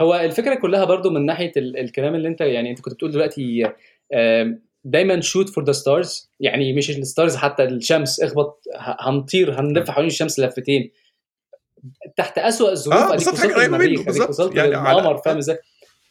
هو 0.00 0.14
الفكرة 0.14 0.54
كلها 0.54 0.84
برضو 0.84 1.10
من 1.10 1.26
ناحية 1.26 1.52
ال... 1.56 1.78
الكلام 1.78 2.14
اللي 2.14 2.28
أنت 2.28 2.40
يعني 2.40 2.70
أنت 2.70 2.80
كنت 2.80 2.94
بتقول 2.94 3.10
دلوقتي 3.10 3.72
دايما 4.84 5.20
shoot 5.20 5.48
for 5.48 5.64
the 5.64 5.72
stars 5.72 6.30
يعني 6.40 6.72
مش 6.72 6.90
ال 6.90 6.98
stars 6.98 7.36
حتى 7.36 7.64
الشمس. 7.64 8.20
اخبط 8.20 8.62
هنطير 9.00 9.60
هنلف 9.60 9.90
حوالين 9.90 10.10
الشمس 10.10 10.40
لفتين. 10.40 10.90
تحت 12.16 12.38
اسوء 12.38 12.72
الظروف 12.72 13.02
آه 13.02 13.10
بالظبط 13.10 13.36
حاجة 13.36 13.54
قريبة 13.54 13.78
منه. 13.78 14.04
بالظبط. 14.04 14.54
يعني 14.56 14.68
القمر 14.68 15.16
فاهم 15.16 15.36
إزاي؟ 15.36 15.58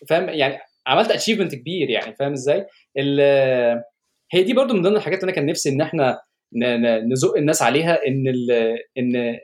فاهم؟ 0.09 0.29
يعني 0.29 0.57
عملت 0.87 1.11
achievement 1.11 1.55
كبير 1.55 1.89
يعني 1.89 2.15
فاهم 2.15 2.31
إزاي؟ 2.31 2.65
هي 4.31 4.43
دي 4.43 4.53
برضو 4.53 4.73
من 4.73 4.81
ضمن 4.81 4.95
الحاجات 4.95 5.19
اللي 5.19 5.29
أنا 5.29 5.35
كان 5.35 5.45
نفسي 5.45 5.69
إن 5.69 5.81
إحنا 5.81 6.21
نزق 7.11 7.37
الناس 7.37 7.61
عليها 7.61 7.99
إن 8.07 8.27
إن 8.97 9.39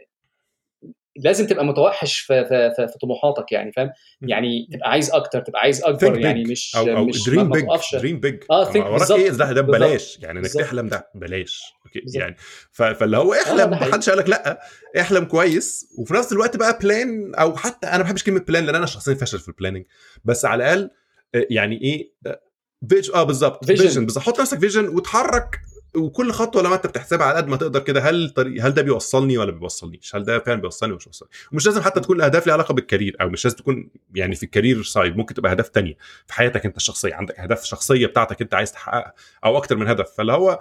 لازم 1.17 1.47
تبقى 1.47 1.65
متوحش 1.65 2.19
في, 2.19 2.45
في, 2.45 2.71
في, 2.75 2.87
في 2.87 2.99
طموحاتك 3.01 3.51
يعني 3.51 3.71
فاهم؟ 3.71 3.89
يعني 4.21 4.67
تبقى 4.73 4.89
عايز 4.89 5.11
أكتر 5.11 5.41
تبقى 5.41 5.61
عايز 5.61 5.83
أكبر 5.83 6.19
يعني 6.19 6.43
مش 6.43 6.75
أو, 6.75 6.97
أو 6.97 7.05
مش 7.05 7.29
dream 7.29 7.49
big 7.49 7.65
dream 7.93 8.19
big 8.19 8.43
آه 8.51 8.71
think 8.71 8.85
وراك 8.85 9.11
إيه؟ 9.11 9.29
ده 9.29 9.51
ده 9.51 9.61
ببلاش 9.61 10.19
يعني 10.21 10.39
إنك 10.39 10.51
تحلم 10.51 10.87
ده 10.87 11.09
ببلاش 11.15 11.63
okay. 11.85 11.99
بالزبط. 11.99 12.21
يعني 12.21 12.35
فاللي 12.71 13.17
هو 13.17 13.33
احلم 13.33 13.69
ما 13.69 13.75
حدش 13.75 14.09
قال 14.09 14.17
لك 14.19 14.29
لا 14.29 14.59
احلم 14.99 15.25
كويس. 15.25 15.87
وفي 15.97 16.13
نفس 16.13 16.31
الوقت 16.31 16.57
بقى 16.57 16.79
plan 16.81 17.35
أو 17.35 17.55
حتى 17.55 17.87
أنا 17.87 17.97
ما 17.97 18.03
بحبش 18.03 18.23
كلمة 18.23 18.39
plan 18.39 18.65
لأن 18.65 18.75
أنا 18.75 18.85
شخصيا 18.85 19.13
فاشل 19.13 19.39
في 19.39 19.47
ال 19.47 19.52
planning 19.52 19.85
بس 20.25 20.45
على 20.45 20.63
الأقل 20.63 20.89
يعني 21.33 21.81
إيه 21.81 22.13
vis- 22.89 23.11
آه 23.15 23.23
بالظبط. 23.23 23.65
vision 23.65 24.05
بس 24.05 24.17
حط 24.17 24.39
نفسك 24.39 24.59
vision 24.59 24.87
وتحرك 24.87 25.59
وكل 25.95 26.31
خطوة 26.31 26.61
لما 26.63 26.75
انت 26.75 26.87
بتحسبها 26.87 27.25
على 27.25 27.37
قد 27.37 27.47
ما 27.47 27.57
تقدر 27.57 27.79
كده 27.79 28.01
هل 28.09 28.29
طريق 28.29 28.65
هل 28.65 28.73
ده 28.73 28.81
بيوصلني 28.81 29.37
ولا 29.37 29.51
ما 29.51 29.59
بيوصلنيش؟ 29.59 30.15
هل 30.15 30.23
ده 30.23 30.39
فعلا 30.39 30.61
بيوصلني 30.61 30.91
ولا 30.91 30.97
مش 30.97 31.05
بيوصلني؟ 31.05 31.31
ومش 31.51 31.65
لازم 31.65 31.81
حتى 31.81 31.99
تكون 31.99 32.17
الأهداف 32.17 32.45
ليها 32.45 32.53
علاقة 32.53 32.73
بال 32.73 32.84
career 32.84 33.15
أو 33.21 33.29
مش 33.29 33.45
لازم 33.45 33.57
تكون 33.57 33.89
يعني 34.15 34.35
في 34.35 34.43
ال 34.43 34.49
career 34.49 34.83
side 34.83 35.17
ممكن 35.17 35.33
تبقى 35.33 35.51
أهداف 35.51 35.69
تانية 35.69 35.97
في 36.27 36.33
حياتك 36.33 36.65
أنت 36.65 36.77
الشخصية 36.77 37.13
عندك 37.13 37.39
أهداف 37.39 37.63
شخصية 37.63 38.07
بتاعتك 38.07 38.41
أنت 38.41 38.53
عايز 38.53 38.71
تحققها 38.71 39.13
أو 39.45 39.57
أكتر 39.57 39.77
من 39.77 39.87
هدف. 39.87 40.09
فاللي 40.17 40.33
هو 40.33 40.59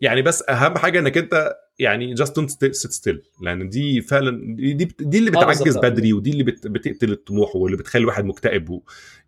يعني 0.00 0.22
بس 0.22 0.44
أهم 0.48 0.78
حاجة 0.78 0.98
إنك 0.98 1.18
أنت 1.18 1.52
يعني 1.78 2.14
just 2.14 2.36
don't 2.36 2.50
sit 2.50 2.74
still 2.74 3.22
لأن 3.40 3.68
دي 3.68 4.00
فعلا 4.00 4.54
دي 4.56 4.72
دي 5.00 5.18
اللي 5.18 5.30
بتعجز 5.30 5.76
بدري 5.78 6.12
ودي 6.12 6.30
اللي 6.30 6.42
بت 6.42 6.66
بتقتل 6.66 7.12
الطموح 7.12 7.56
واللي 7.56 7.76
بتخلي 7.76 8.00
الواحد 8.02 8.24
مكتئب 8.24 8.80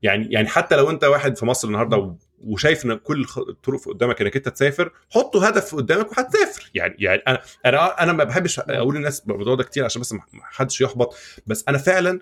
يعني 0.02 0.32
يعني 0.32 0.48
حتى 0.48 0.76
لو 0.76 0.90
أنت 0.90 1.04
واحد 1.04 1.36
في 1.36 1.46
مصر 1.46 1.68
النهارده 1.68 2.16
وشايف 2.40 2.84
إن 2.84 2.94
كل 2.94 3.26
الطرق 3.48 3.88
قدامك 3.88 4.20
إنك 4.20 4.36
أنت 4.36 4.48
تسافر 4.48 4.92
حطوا 5.10 5.48
هدف 5.48 5.74
قدامك 5.74 6.08
وهتسافر. 6.18 6.70
يعني 6.74 6.94
يعني 6.98 7.22
أنا 7.28 7.42
أنا 7.66 8.02
أنا 8.02 8.12
ما 8.12 8.24
بحبش 8.24 8.58
أقول 8.58 8.94
للناس 8.94 9.22
الموضوع 9.22 9.54
ده 9.54 9.64
كتير 9.64 9.84
عشان 9.84 10.00
بس 10.00 10.12
ما 10.12 10.20
حدش 10.42 10.80
يحبط 10.80 11.14
بس 11.46 11.64
أنا 11.68 11.78
فعلا 11.78 12.20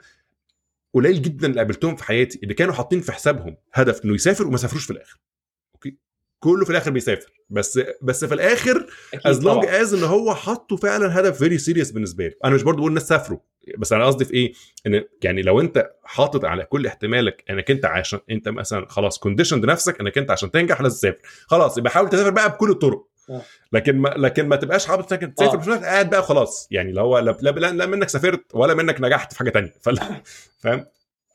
قليل 0.94 1.22
جدا 1.22 1.46
اللي 1.46 1.58
قابلتهم 1.58 1.96
في 1.96 2.04
حياتي 2.04 2.40
اللي 2.42 2.54
كانوا 2.54 2.74
حاطين 2.74 3.00
في 3.00 3.12
حسابهم 3.12 3.56
هدف 3.74 4.04
إنه 4.04 4.14
يسافر 4.14 4.46
وما 4.46 4.56
سافروش 4.56 4.84
في 4.84 4.90
الآخر. 4.90 5.20
كله 6.40 6.64
في 6.64 6.70
الآخر 6.70 6.90
بيسافر. 6.90 7.32
بس 7.50 7.80
بس 8.02 8.24
في 8.24 8.34
الآخر 8.34 8.86
as 9.26 9.42
long 9.44 9.66
as 9.66 9.94
إن 9.94 10.02
هو 10.04 10.34
حطه 10.34 10.76
فعلا 10.76 11.20
هدف 11.20 11.38
very 11.38 11.58
serious 11.58 11.90
بالنسبة 11.90 12.26
له. 12.26 12.34
أنا 12.44 12.54
مش 12.54 12.62
برضو 12.62 12.78
بقول 12.78 12.88
الناس 12.88 13.08
سافروا. 13.08 13.38
بس 13.78 13.92
أنا 13.92 14.06
قصدي 14.06 14.24
في 14.24 14.34
إيه؟ 14.34 14.52
إن 14.86 15.04
يعني 15.24 15.42
لو 15.42 15.60
أنت 15.60 15.90
حاطط 16.04 16.44
على 16.44 16.64
كل 16.64 16.86
احتمالك 16.86 17.44
إنك 17.50 17.70
أنت 17.70 17.84
عشان 17.84 18.20
أنت 18.30 18.48
مثلا 18.48 18.86
خلاص 18.88 19.18
conditioned 19.18 19.64
نفسك 19.64 20.00
إنك 20.00 20.18
أنت 20.18 20.30
عشان 20.30 20.50
تنجح 20.50 20.80
لازم 20.80 20.96
تسافر. 20.96 21.18
خلاص 21.46 21.78
يبقى 21.78 21.90
حاول 21.92 22.08
تسافر 22.08 22.30
بقى 22.30 22.48
بكل 22.48 22.70
الطرق. 22.70 23.04
آه. 23.30 23.42
لكن 23.72 23.96
ما 23.96 24.08
لكن 24.08 24.48
ما 24.48 24.56
تبقاش 24.56 24.86
حاطط 24.86 25.12
انك 25.12 25.34
تسافر 25.34 25.72
آه. 25.72 25.76
مش 25.76 25.84
قاعد 25.84 26.10
بقى 26.10 26.22
خلاص 26.22 26.68
يعني 26.70 26.90
اللي 26.90 27.00
هو 27.00 27.18
لا, 27.18 27.36
لا, 27.40 27.50
لا, 27.50 27.86
منك 27.86 28.08
سافرت 28.08 28.54
ولا 28.54 28.74
منك 28.74 29.00
نجحت 29.00 29.32
في 29.32 29.38
حاجة 29.38 29.72
فلا 29.82 30.22
فاهم؟ 30.58 30.86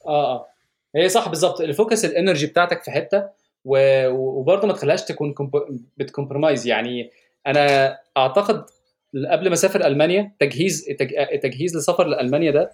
آه 0.07 0.35
آه. 0.35 0.45
هي 0.95 1.10
صح 1.10 1.30
بالظبط. 1.30 1.61
ال 1.61 1.69
focus 1.69 2.06
ال 2.06 2.11
energy 2.11 2.45
بتاعتك 2.47 2.84
في 2.84 2.91
حتة 2.91 3.30
وبرضه 3.65 4.68
ما 4.68 4.73
تخليهاش 4.73 5.03
تكون 5.05 5.35
بت 5.98 6.09
compromise 6.09 6.68
يعني 6.68 7.11
أنا 7.47 7.97
أعتقد 8.18 8.65
قبل 9.31 9.48
ما 9.48 9.53
اسافر 9.53 9.85
ألمانيا 9.88 10.31
تجهيز 10.40 10.85
تج- 10.99 11.14
التجهيز 11.34 11.77
لسفر 11.77 12.07
لألمانيا 12.07 12.52
ده 12.52 12.72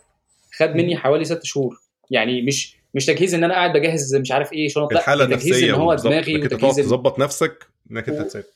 خد 0.57 0.75
مني 0.75 0.97
حوالي 0.97 1.23
ست 1.25 1.43
شهور. 1.43 1.77
يعني 2.11 2.41
مش 2.41 2.75
مش 2.93 3.05
تجهيز 3.05 3.33
إن 3.33 3.43
أنا 3.43 3.53
قاعد 3.53 3.73
بجهز 3.77 4.15
مش 4.15 4.31
عارف 4.31 4.53
إيه 4.53 4.67
شنط 4.69 4.93
لا 4.93 4.99
الحالة 4.99 5.25
تجهيز 5.25 5.45
النفسية 5.45 5.69
ان 5.69 5.79
هو 5.81 5.93
دماغي 5.93 6.35
إنك 6.35 6.47
تقعد 6.51 6.73
تظبط 6.75 7.19
نفسك 7.19 7.67
إنك 7.91 8.09
أنت 8.09 8.21
تسافر. 8.21 8.47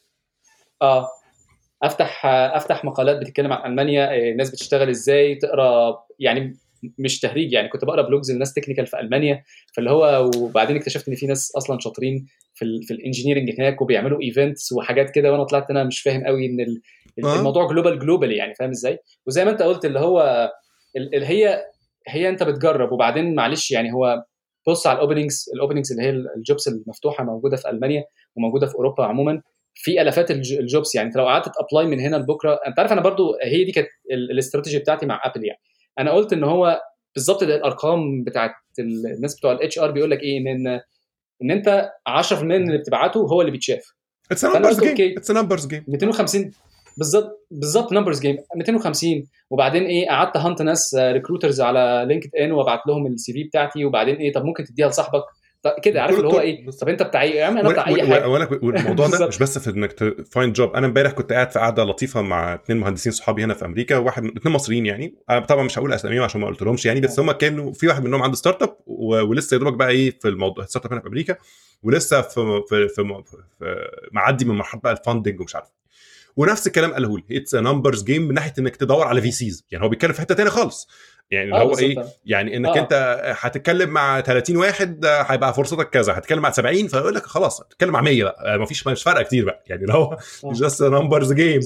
آه. 0.81 1.07
افتح 1.83 2.25
أفتح 2.25 2.85
مقالات 2.85 3.17
بتتكلم 3.17 3.53
عن 3.53 3.71
ألمانيا 3.71 4.11
آه، 4.11 4.31
الناس 4.31 4.49
بتشتغل 4.51 4.89
إزاي 4.89 5.35
تقرأ 5.35 5.97
يعني 6.19 6.57
مش 6.97 7.19
تهريج 7.19 7.53
يعني 7.53 7.67
كنت 7.69 7.85
بقرأ 7.85 8.01
blogs 8.01 8.31
لناس 8.31 8.53
technical 8.53 8.87
في 8.87 8.99
ألمانيا 8.99 9.43
فاللي 9.75 9.91
هو 9.91 10.31
وبعدين 10.37 10.75
اكتشفت 10.75 11.07
إن 11.07 11.15
في 11.15 11.27
ناس 11.27 11.51
أصلا 11.55 11.79
شاطرين 11.79 12.25
في 12.63 12.69
ال 12.69 12.83
في 12.83 12.93
ال 12.93 12.98
engineering 12.98 13.49
هناك 13.59 13.81
وبيعملوا 13.81 14.21
events 14.21 14.71
وحاجات 14.71 15.09
كده 15.11 15.31
وأنا 15.31 15.43
طلعت 15.43 15.69
أنا 15.69 15.83
مش 15.83 16.01
فاهم 16.01 16.23
قوي 16.25 16.45
إن 16.45 16.59
ال- 16.59 16.81
آه. 17.25 17.35
الموضوع 17.39 17.67
global 17.67 17.99
global 17.99 18.31
يعني 18.31 18.53
فاهم 18.55 18.69
إزاي 18.69 18.99
وزي 19.27 19.45
ما 19.45 19.51
أنت 19.51 19.61
قلت 19.61 19.85
اللي 19.85 19.99
هو 19.99 20.51
ال- 20.97 21.15
اللي 21.15 21.25
هي 21.25 21.63
هي 22.07 22.29
أنت 22.29 22.43
بتجرب 22.43 22.91
وبعدين 22.91 23.35
معلش 23.35 23.71
يعني 23.71 23.93
هو 23.93 24.23
بص 24.67 24.87
على 24.87 24.95
ال 24.95 25.01
openings 25.01 25.45
ال 25.55 25.59
openings 25.59 25.91
اللي 25.91 26.03
هي 26.03 26.09
ال 26.09 26.21
jobs 26.21 26.67
المفتوحة 26.67 27.23
موجودة 27.23 27.57
في 27.57 27.69
ألمانيا 27.69 28.03
وموجودة 28.37 28.67
في 28.67 28.75
أوروبا 28.75 29.05
عموما 29.05 29.41
في 29.75 30.01
آلافات 30.01 30.31
الج- 30.31 30.53
ال 30.59 30.66
jobs 30.66 30.95
يعني 30.95 31.07
أنت 31.07 31.17
لو 31.17 31.25
قعدت 31.25 31.45
ت 31.45 31.52
apply 31.52 31.85
من 31.91 31.99
هنا 31.99 32.15
لبكرة 32.15 32.59
أنت 32.67 32.79
عارف 32.79 32.91
أنا 32.93 33.01
برضو 33.01 33.37
هي 33.43 33.63
دي 33.63 33.71
كانت 33.71 33.87
ال- 34.11 34.31
الاستراتيجي 34.31 34.79
بتاعتي 34.79 35.05
مع 35.05 35.21
Apple 35.25 35.45
يعني 35.45 35.59
أنا 35.99 36.11
قلت 36.11 36.33
إن 36.33 36.43
هو 36.43 36.81
بالظبط 37.15 37.43
الأرقام 37.43 38.23
بتاعت 38.23 38.51
ال- 38.79 39.07
الناس 39.15 39.37
بتوع 39.37 39.51
ال 39.51 39.79
HR 39.79 39.91
بيقول 39.91 40.11
لك 40.11 40.19
إيه 40.23 40.37
إن 40.37 40.81
ان 41.43 41.51
ان 41.51 41.51
انت 41.51 41.89
10% 42.09 42.43
من 42.43 42.67
اللي 42.67 42.77
بتبعته 42.77 43.19
هو 43.19 43.41
اللي 43.41 43.51
بيتشاف. 43.51 43.93
It's 44.31 44.45
numbers 44.45 44.83
game. 44.83 45.17
It's 45.17 45.31
numbers 45.31 45.67
game 45.67 45.83
250 45.87 46.51
بالظبط 46.97 47.47
بالظبط 47.51 47.91
numbers 47.93 48.19
game 48.19 48.37
250 48.55 49.23
وبعدين 49.49 49.83
إيه 49.83 50.09
قعدت 50.09 50.37
هانت 50.37 50.61
ناس 50.61 50.95
recruiters 50.95 51.61
على 51.61 52.05
LinkedIn 52.07 52.51
وابعت 52.51 52.79
لهم 52.87 53.07
ال 53.07 53.33
CV 53.33 53.43
بتاعتي. 53.43 53.85
وبعدين 53.85 54.15
إيه 54.15 54.33
طب 54.33 54.45
ممكن 54.45 54.63
تديها 54.63 54.87
لصاحبك؟ 54.89 55.23
كده 55.83 56.01
عارف 56.01 56.15
اللي 56.19 56.27
هو. 56.27 56.39
إيه 56.39 56.65
بالظبط. 56.65 56.81
طب 56.81 56.89
أنت 56.89 57.03
بتاع 57.03 57.21
إيه 57.21 57.35
يا 57.35 57.45
عم 57.45 57.57
أنا 57.57 57.69
بتاع 57.69 57.87
أي 57.87 58.07
حاجة 58.07 58.27
والموضوع 58.61 59.07
ده. 59.07 59.27
مش 59.27 59.37
بس 59.39 59.57
في 59.57 59.69
إنك 59.69 59.93
ت 59.93 60.05
find 60.05 60.53
job 60.53 60.73
أنا 60.75 60.87
امبارح 60.87 61.11
كنت 61.11 61.33
قاعد 61.33 61.51
في 61.51 61.59
قعدة 61.59 61.83
لطيفة 61.83 62.21
مع 62.21 62.53
اثنين 62.55 62.79
مهندسين 62.79 63.11
صحابي 63.11 63.43
هنا 63.43 63.53
في 63.53 63.65
أمريكا 63.65 63.97
واحد 63.97 64.25
اثنين 64.25 64.55
مصريين 64.55 64.85
يعني 64.85 65.15
أنا 65.29 65.39
طبعا 65.39 65.63
مش 65.63 65.77
هقول 65.79 65.93
أساميهم 65.93 66.23
عشان 66.23 66.41
ما 66.41 66.47
قلتلهمش 66.47 66.85
يعني 66.85 67.01
بس 67.01 67.19
هم 67.19 67.31
كانوا 67.31 67.73
في 67.73 67.87
واحد 67.87 68.03
منهم 68.03 68.21
عنده 68.23 68.35
startup 68.35 68.77
ولسه 68.87 69.55
يا 69.55 69.59
دوبك 69.59 69.73
بقى 69.73 69.89
إيه 69.89 70.19
في 70.19 70.27
الموضوع 70.27 70.65
startup 70.65 70.91
هنا 70.91 71.01
في 71.01 71.07
أمريكا 71.07 71.35
ولسه 71.83 72.21
في 72.21 72.61
في 72.69 72.87
في, 72.87 72.95
في 72.95 73.23
معدي 74.11 74.45
من 74.45 74.55
مرحلة 74.55 74.81
بقى 74.81 74.93
ال 74.93 74.99
funding 74.99 75.39
ومش 75.41 75.55
عارف 75.55 75.67
ونفس 76.37 76.67
الكلام 76.67 76.93
قاله 76.93 77.17
لي. 77.17 77.37
It's 77.37 77.55
numbers 77.55 78.03
game 78.03 78.21
من 78.27 78.33
ناحية 78.33 78.53
إنك 78.59 78.75
تدور 78.75 79.07
على 79.07 79.21
VCs 79.21 79.65
يعني 79.71 79.83
هو 79.85 79.89
بيتكلم 79.89 80.11
في 80.13 80.21
حتة 80.21 80.35
تانية 80.35 80.49
خالص. 80.49 80.87
يعني 81.31 81.45
اللي 81.45 81.55
آه، 81.57 81.61
هو 81.61 81.67
بالظبط. 81.67 81.83
إيه 81.83 82.05
يعني 82.25 82.57
إنك 82.57 82.77
آه. 82.77 82.81
أنت 82.81 83.21
هتتكلم 83.39 83.89
مع 83.89 84.21
30 84.21 84.57
واحد 84.57 85.05
آه، 85.05 85.21
هيبقى 85.21 85.53
فرصتك 85.53 85.89
كذا. 85.89 86.13
هتتكلم 86.17 86.41
مع 86.41 86.51
70 86.51 86.87
فيقول 86.87 87.15
لك 87.15 87.25
خلاص 87.25 87.61
هتتكلم 87.61 87.89
مع 87.91 88.01
100 88.01 88.23
بقى. 88.23 88.53
آه، 88.53 88.57
مفيش 88.57 88.87
مش 88.87 89.03
فارقة 89.03 89.23
كتير 89.23 89.45
بقى. 89.45 89.63
يعني 89.67 89.81
اللي 89.81 89.93
هو 89.93 90.17
آه. 90.45 90.53
just 90.53 90.83
numbers 90.83 91.33
game 91.33 91.59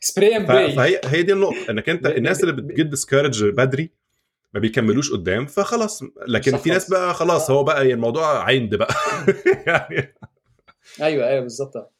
spray 0.00 0.36
and 0.36 0.46
فهي 0.76 1.00
هي 1.04 1.22
دي 1.22 1.32
النقطة. 1.32 1.70
إنك 1.70 1.88
أنت 1.88 2.06
الناس 2.06 2.40
اللي 2.40 2.52
ب- 2.52 2.56
بت 2.66 2.74
get 2.74 2.86
discouraged 2.86 3.44
بدري 3.44 3.90
ما 4.54 4.60
بيكملوش 4.60 5.12
قدام 5.12 5.46
فخلاص. 5.46 6.02
لكن 6.28 6.56
في 6.56 6.70
ناس. 6.70 6.90
بقى 6.90 7.14
خلاص 7.14 7.50
آه. 7.50 7.54
هو 7.54 7.64
بقى 7.64 7.82
الموضوع 7.92 8.42
عند 8.44 8.74
بقى. 8.74 8.94
يعني 9.66 10.14
أيوه 11.02 11.28
أيوه 11.28 11.40
بالظبط. 11.40 11.90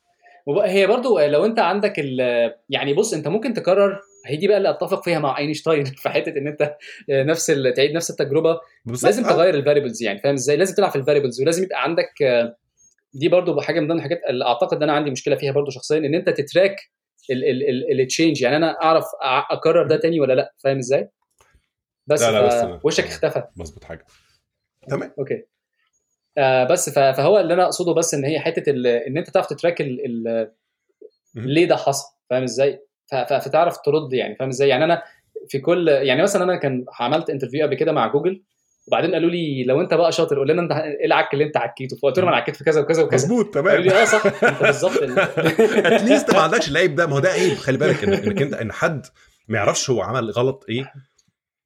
هي 0.49 0.87
برضو 0.87 1.19
لو 1.21 1.45
انت 1.45 1.59
عندك 1.59 1.99
ال 1.99 2.21
يعني 2.69 2.95
بص 2.95 3.15
انت 3.15 3.29
ممكن 3.29 3.55
تكرر 3.55 4.01
هي 4.27 4.37
دي 4.37 4.49
بقى 4.49 4.57
اللي 4.57 4.71
اتفق 4.71 5.05
فيها 5.05 5.19
مع 5.19 5.39
أينشتاين 5.39 5.85
في 6.03 6.09
حتة 6.09 6.39
إن 6.39 6.47
انت 6.47 6.77
نفس 7.11 7.47
تعيد 7.77 7.93
نفس 7.93 8.11
التجربة. 8.11 8.61
بالظبط. 8.85 9.05
لازم. 9.05 9.23
تغير 9.23 9.55
ال 9.55 9.59
variables 9.59 10.03
يعني 10.03 10.19
فاهم 10.21 10.35
إزاي؟ 10.35 10.57
لازم 10.57 10.75
تلعب 10.75 10.91
في 10.91 10.97
ال 10.97 11.01
variables 11.01 11.41
ولازم 11.41 11.63
يبقى 11.65 11.83
عندك 11.83 12.11
دي 13.15 13.29
برضو 13.29 13.61
حاجة 13.61 13.81
من 13.81 13.89
ضمن 13.89 13.97
الحاجات 13.97 14.21
اللي 14.29 14.45
أعتقد 14.45 14.77
إن 14.77 14.83
أنا 14.83 14.93
عندي 14.93 15.11
مشكلة 15.11 15.37
فيها 15.37 15.53
برضو 15.53 15.71
شخصيا 15.71 15.99
إن 15.99 16.15
انت 16.15 16.31
ت 16.31 16.38
track 16.38 16.77
ال 17.93 18.00
change 18.00 18.43
يعني 18.43 18.57
أنا 18.57 18.77
أعرف 18.83 19.05
أكرر 19.51 19.87
ده 19.87 19.97
تاني 19.97 20.21
ولا 20.21 20.33
لأ 20.33 20.55
فاهم 20.65 20.79
إزاي؟ 20.79 21.09
بس, 22.07 22.23
لا، 22.23 22.31
لا، 22.33 22.47
بس 22.47 22.81
وشك 22.85 23.05
اختفى. 23.05 23.43
مظبوط 23.57 23.85
حاجة. 23.85 24.07
تمام. 24.89 25.15
Okay. 25.19 25.45
آه 26.39 26.65
بس 26.65 26.91
فهو 26.91 27.39
اللي 27.41 27.55
أنا 27.55 27.65
أقصده 27.65 27.93
بس 27.95 28.15
إن 28.15 28.25
هي 28.25 28.41
حتة 28.41 28.71
إن 29.07 29.19
أنت 29.19 29.31
تعرف 29.31 29.47
ت 29.47 29.52
track. 29.52 29.83
ليه 31.35 31.69
ده 31.69 31.77
حصل 31.77 32.07
فاهم 32.31 32.43
إزاي؟ 32.43 32.81
فتعرف 33.11 33.77
ترد 33.79 34.13
يعني 34.13 34.37
فاهم 34.37 34.49
إزاي؟ 34.49 34.69
يعني 34.69 34.85
أنا 34.85 35.03
في 35.49 35.59
كل 35.59 35.89
يعني 35.89 36.23
مثلا 36.23 36.45
أنا 36.45 36.57
كان 36.57 36.85
عملت 37.01 37.31
interview 37.31 37.67
قبل 37.67 37.75
كده 37.75 37.93
مع 37.93 38.07
جوجل 38.13 38.43
وبعدين 38.87 39.13
قالوا 39.13 39.31
لي 39.31 39.65
لو 39.65 39.81
أنت 39.81 39.95
بقى 39.95 40.13
شاطر 40.13 40.39
قول 40.39 40.49
لنا 40.49 40.63
أنت 40.63 40.73
إيه 40.73 41.07
العك 41.07 41.33
اللي 41.35 41.45
أنت 41.45 41.57
عكيته؟ 41.57 41.97
فقلت 41.97 42.19
لهم 42.19 42.29
أنا 42.29 42.37
عكيت 42.37 42.57
في 42.57 42.65
كذا 42.65 42.81
وكذا 42.81 43.03
وكذا. 43.03 43.25
مظبوط 43.27 43.55
قالوا 43.59 43.71
تمام 43.71 43.83
لي 43.83 44.03
آه 44.03 44.05
صح. 44.05 44.27
أنت 44.45 44.63
بالظبط 44.63 45.03
ال- 45.03 45.19
at 45.87 46.00
least 46.00 46.35
ما 46.35 46.41
عندكش 46.41 46.69
العيب 46.71 46.95
ده. 46.95 47.07
ما 47.07 47.15
هو 47.15 47.19
ده 47.19 47.29
عيب. 47.29 47.55
خلي 47.55 47.79
بالك 47.79 48.05
انك, 48.05 48.43
انت 48.43 48.55
إن 48.55 48.73
حد 48.73 49.07
ما 49.49 49.59
يعرفش 49.59 49.91
هو 49.91 50.03
عمل 50.03 50.31
غلط 50.31 50.65
إيه. 50.69 50.93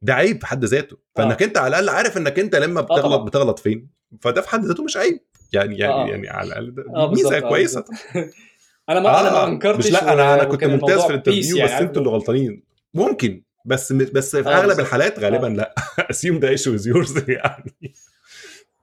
ده 0.03 0.15
عيب 0.15 0.41
في 0.41 0.47
حد 0.47 0.65
ذاته. 0.65 0.97
فإنك 1.17 1.43
أنت 1.43 1.59
على 1.59 1.69
الأقل 1.79 1.89
عارف 1.97 2.17
إنك 2.17 2.39
أنت 2.39 2.57
لما 2.57 2.81
طبعا. 2.81 2.99
بتغلط 3.01 3.21
بتغلط 3.23 3.59
فين. 3.59 3.98
فده 4.21 4.41
في 4.41 4.49
حد 4.49 4.65
ذاته 4.65 4.85
مش 4.85 4.97
عيب. 4.97 5.21
يعني 5.53 5.79
يعني 5.79 5.93
آه. 5.95 6.07
يعني 6.07 6.29
على 6.29 6.47
الأقل 6.49 6.75
ده 6.75 6.85
آه، 6.97 7.11
ميزة 7.11 7.37
آه، 7.37 7.41
كويسة. 7.41 7.85
أنا 8.89 9.01
ما 9.01 9.21
أنا 9.21 9.31
ما 9.31 9.43
آه، 9.43 9.47
أنكرتش 9.47 9.87
مش 9.87 9.93
لا 9.93 10.13
أنا 10.13 10.35
أنا 10.35 10.45
كنت 10.45 10.65
ممتاز 10.65 11.01
في 11.01 11.09
ال 11.11 11.15
interview 11.15 11.57
يعني. 11.57 11.69
بس 11.69 11.75
عارف 11.75 11.89
أنتوا 11.89 12.03
اللي 12.03 12.13
غلطانين 12.13 12.63
ممكن 12.95 13.43
بس 13.65 13.93
بس 13.93 14.37
في 14.37 14.49
آه، 14.49 14.59
أغلب. 14.59 14.81
الحالات 14.81 15.19
غالبا 15.19 15.47
آه. 15.47 15.51
لا. 15.51 15.75
assume 16.11 16.41
ده 16.41 16.49
issue 16.49 16.75
is 16.75 16.87
yours 16.87 17.31
يعني. 17.31 17.95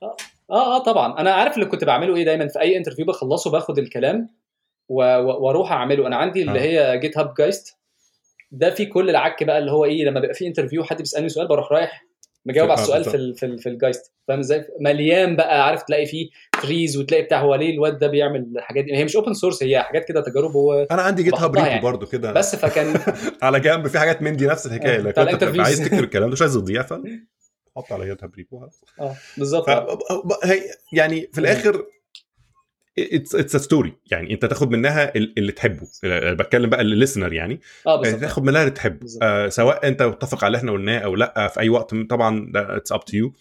آه 0.03 0.15
آه 0.51 0.83
طبعا. 0.83 1.19
أنا 1.19 1.33
عارف 1.33 1.55
اللي 1.55 1.65
كنت 1.65 1.83
بعمله 1.83 2.15
إيه 2.15 2.25
دايما 2.25 2.47
في 2.47 2.61
أي 2.61 2.77
interview 2.77 3.05
بخلصه 3.05 3.51
باخد 3.51 3.77
الكلام 3.77 4.29
وأروح 4.89 5.71
أعمله. 5.71 6.07
أنا 6.07 6.15
عندي 6.15 6.41
اللي 6.41 6.59
آه. 6.59 6.93
هي 6.93 6.99
GitHub 6.99 7.33
gist 7.33 7.77
ده 8.51 8.69
في 8.69 8.85
كل 8.85 9.09
العك 9.09 9.43
بقى 9.43 9.59
اللي 9.59 9.71
هو 9.71 9.85
إيه 9.85 10.05
لما 10.05 10.19
بيبقى 10.19 10.35
في 10.35 10.47
interview 10.47 10.83
حد 10.83 10.97
بيسألني 10.97 11.29
سؤال 11.29 11.47
بروح 11.47 11.71
رايح 11.71 12.05
مجاوب 12.45 12.69
على 12.71 12.79
آه، 12.79 12.83
السؤال 12.83 13.03
في 13.03 13.15
ال 13.15 13.35
في, 13.35 13.45
ال 13.45 13.59
في 13.59 13.69
ال 13.69 13.76
gist. 13.76 14.11
فاهم 14.27 14.39
إزاي؟ 14.39 14.65
مليان 14.79 15.35
بقى 15.35 15.65
عارف 15.67 15.83
تلاقي 15.83 16.05
فيه 16.05 16.29
trees 16.61 16.97
وتلاقي 16.97 17.23
بتاع 17.23 17.41
هو 17.41 17.55
ليه 17.55 17.73
الواد 17.73 17.99
ده 17.99 18.07
بيعمل 18.07 18.51
الحاجات 18.55 18.85
دي؟ 18.85 18.95
هي 18.95 19.05
مش 19.05 19.15
open 19.15 19.33
source 19.33 19.63
هي 19.63 19.81
حاجات 19.83 20.05
كده 20.05 20.21
تجارب 20.21 20.51
هو 20.51 20.87
أنا 20.91 21.01
عندي 21.01 21.23
GitHub 21.23 21.55
repo 21.55 21.67
يعني. 21.67 21.81
برضه 21.81 22.05
كده. 22.07 22.31
بس 22.31 22.55
فكان 22.55 22.99
على 23.41 23.59
جنب 23.59 23.87
في 23.87 23.99
حاجات 23.99 24.21
من 24.21 24.35
دي 24.37 24.47
نفس 24.47 24.65
الحكاية. 24.65 24.97
لكن 24.97 25.21
انت. 25.21 25.59
عايز 25.59 25.79
تكتب 25.79 25.99
الكلام 26.03 26.29
ده 26.29 26.33
مش 26.33 26.41
عايز 26.41 26.53
تضيع 26.53 26.81
ف 26.81 26.93
حط 27.77 27.91
على 27.93 28.05
GitHub 28.05 28.35
repo 28.35 28.67
آه 28.99 29.15
بالظبط. 29.37 29.65
يعني 30.91 31.29
في 31.33 31.39
الآخر 31.39 31.85
it's 32.99 33.35
it's 33.35 33.55
story 33.55 33.93
يعني 34.11 34.33
انت 34.33 34.45
تاخد 34.45 34.71
منها 34.71 35.15
ال- 35.15 35.33
اللي 35.39 35.51
تحبه. 35.51 35.87
بتكلم 36.33 36.69
بقى 36.69 36.81
ال 36.81 36.87
listener 36.87 37.33
يعني. 37.33 37.61
آه 37.87 37.95
بالظبط. 38.01 38.21
تاخد 38.21 38.43
منها 38.43 38.61
اللي 38.61 38.71
تحبه. 38.71 39.07
آه 39.21 39.49
سواء 39.49 39.87
انت 39.87 40.01
متفق 40.03 40.43
على 40.43 40.47
اللي 40.47 40.57
إحنا 40.57 40.71
قلناه 40.71 40.99
أو 40.99 41.15
لا 41.15 41.47
في 41.47 41.59
اي 41.59 41.69
وقت 41.69 41.95
طبعا 41.95 42.51
it's 42.55 42.91
up 42.91 43.05
to 43.05 43.17
you 43.17 43.33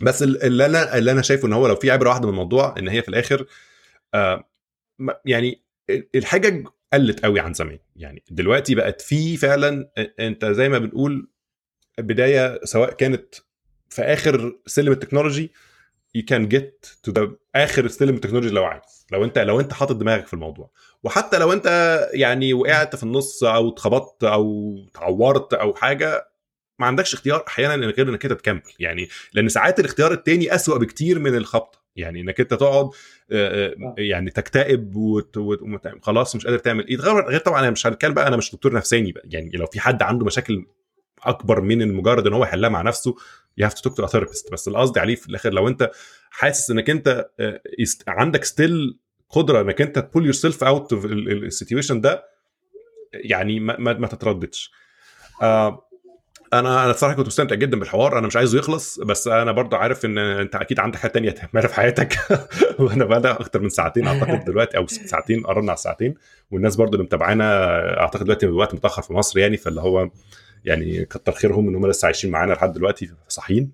بس 0.00 0.22
ال- 0.22 0.42
اللي 0.42 0.66
أنا 0.66 0.98
اللي 0.98 1.12
أنا 1.12 1.22
شايفه 1.22 1.48
إن 1.48 1.52
هو 1.52 1.66
لو 1.66 1.76
في 1.76 1.90
عبرة 1.90 2.08
واحدة 2.08 2.24
من 2.26 2.30
الموضوع 2.32 2.74
إن 2.78 2.88
هي 2.88 3.02
في 3.02 3.08
الآخر 3.08 3.46
آه 4.14 4.50
يعني 5.24 5.62
الحجج 6.14 6.66
قلت 6.92 7.24
قوي 7.24 7.40
عن 7.40 7.54
زمان. 7.54 7.78
يعني 7.96 8.22
دلوقتي 8.30 8.74
بقت 8.74 9.00
في 9.00 9.36
فعلا 9.36 9.90
أنت 10.20 10.44
زي 10.44 10.68
ما 10.68 10.78
بنقول 10.78 11.28
بداية 11.98 12.60
سواء 12.64 12.92
كانت 12.92 13.34
في 13.88 14.02
آخر 14.02 14.58
سلم 14.66 14.92
التكنولوجي 14.92 15.52
you 16.18 16.22
can 16.22 16.48
get 16.54 17.08
to 17.08 17.12
the 17.12 17.28
آخر 17.54 17.88
سلم 17.88 18.14
التكنولوجي 18.14 18.54
لو 18.54 18.64
عايز. 18.64 19.06
لو 19.12 19.24
انت 19.24 19.38
لو 19.38 19.60
أنت 19.60 19.72
حاطط 19.72 19.96
دماغك 19.96 20.26
في 20.26 20.34
الموضوع. 20.34 20.70
وحتى 21.02 21.38
لو 21.38 21.52
أنت 21.52 21.66
يعني 22.12 22.54
وقعت 22.54 22.96
في 22.96 23.02
النص 23.02 23.44
أو 23.44 23.68
اتخبطت 23.68 24.24
أو 24.24 24.76
اتعورت 24.90 25.54
أو 25.54 25.74
حاجة 25.74 26.30
ما 26.78 26.86
عندكش 26.86 27.14
اختيار 27.14 27.44
أحيانا 27.48 27.86
غير 27.86 28.08
إنك 28.08 28.24
أنت 28.24 28.34
تكمل. 28.34 28.62
يعني 28.78 29.08
لأن 29.32 29.48
ساعات 29.48 29.80
الاختيار 29.80 30.12
التاني 30.12 30.54
أسوأ 30.54 30.78
بكتير 30.78 31.18
من 31.18 31.34
الخبطة. 31.34 31.80
يعني 31.96 32.20
إنك 32.20 32.40
أنت 32.40 32.54
تقعد 32.54 32.90
آه، 33.32 33.68
آه، 33.68 33.94
يعني 33.98 34.30
تكتئب 34.30 34.96
وت... 34.96 35.36
وت... 35.36 35.62
وت... 35.62 35.88
خلاص 36.02 36.36
مش 36.36 36.46
قادر 36.46 36.58
تعمل. 36.58 36.86
إيه 36.88 36.96
غير 36.96 37.38
طبعا 37.38 37.60
أنا 37.60 37.70
مش 37.70 37.86
هتكلم 37.86 38.14
بقى 38.14 38.28
أنا 38.28 38.36
مش 38.36 38.52
دكتور 38.52 38.72
نفساني 38.72 39.12
بقى. 39.12 39.24
يعني 39.24 39.50
لو 39.54 39.66
في 39.66 39.80
حد 39.80 40.02
عنده 40.02 40.26
مشاكل 40.26 40.66
أكبر 41.22 41.60
من 41.60 41.92
مجرد 41.94 42.26
إن 42.26 42.32
هو 42.32 42.44
يحلها 42.44 42.70
مع 42.70 42.82
نفسه 42.82 43.14
you 43.58 43.66
have 43.66 43.74
to 43.74 43.82
talk 43.82 43.96
to 43.96 44.06
therapist 44.06 44.52
بس 44.52 44.68
القصد 44.68 44.98
عليه 44.98 45.14
في 45.14 45.28
الآخر 45.28 45.52
لو 45.52 45.68
أنت 45.68 45.90
حاسس 46.30 46.70
إنك 46.70 46.90
أنت 46.90 47.28
آه، 47.40 47.60
عندك 48.08 48.44
still 48.44 48.98
قدرة 49.30 49.60
إنك 49.60 49.80
أنت 49.80 49.98
ت 49.98 50.03
pull 50.03 50.24
yourself 50.24 50.64
out 50.64 50.92
of 50.92 51.04
ال 51.04 51.14
situation 51.14 52.00
ده 52.00 52.24
يعني 53.12 53.60
ما, 53.60 53.76
ما, 53.78 53.92
ما 53.92 54.06
تترددش. 54.06 54.72
آه 55.42 55.86
أنا 56.52 56.84
أنا 56.84 56.92
بصراحه 56.92 57.14
كنت 57.14 57.26
مستمتع 57.26 57.54
جدا 57.54 57.78
بالحوار 57.78 58.18
أنا 58.18 58.26
مش 58.26 58.36
عايزه 58.36 58.58
يخلص 58.58 59.00
بس 59.00 59.28
أنا 59.28 59.52
برضه 59.52 59.76
عارف 59.76 60.04
إن 60.04 60.18
أنت 60.18 60.54
أكيد 60.56 60.80
عندك 60.80 60.98
حاجة 60.98 61.10
تانية 61.10 61.30
تعملها 61.30 61.68
في 61.68 61.74
حياتك. 61.74 62.18
وأنا 62.80 63.04
بقى 63.04 63.32
أكتر 63.32 63.60
من 63.60 63.68
ساعتين 63.68 64.06
أعتقد 64.06 64.44
دلوقتي 64.50 64.76
أو 64.76 64.86
ساعتين 64.86 65.46
قربنا 65.46 65.70
على 65.70 65.76
الساعتين 65.76 66.14
والناس 66.50 66.76
برضه 66.76 66.92
اللي 66.92 67.04
متابعانا 67.04 68.00
أعتقد 68.00 68.24
دلوقتي 68.24 68.46
الوقت 68.46 68.74
متأخر 68.74 69.02
في 69.02 69.12
مصر 69.12 69.38
يعني 69.38 69.56
فاللي 69.56 69.80
هو 69.80 70.10
يعني 70.64 71.04
كتر 71.04 71.32
خيرهم 71.32 71.68
ان 71.68 71.74
هم 71.76 71.86
لسه 71.86 72.06
عايشين 72.06 72.30
معانا 72.30 72.52
لحد 72.52 72.72
دلوقتي 72.72 73.10
صاحيين 73.28 73.72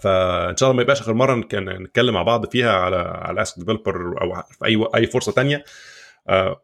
فإن 0.00 0.56
شاء 0.56 0.68
الله 0.68 0.76
ما 0.76 0.82
يبقاش 0.82 1.00
اخر 1.00 1.14
مرة 1.14 1.34
نتكلم 1.34 2.14
مع 2.14 2.22
بعض 2.22 2.46
فيها 2.46 2.72
على 2.72 2.96
على 2.96 3.42
Ask 3.42 3.58
Developer 3.58 4.22
أو 4.22 4.42
في 4.50 4.64
أي 4.64 4.86
أي 4.94 5.06
فرصة 5.06 5.32
تانية. 5.32 5.64
آه، 6.28 6.60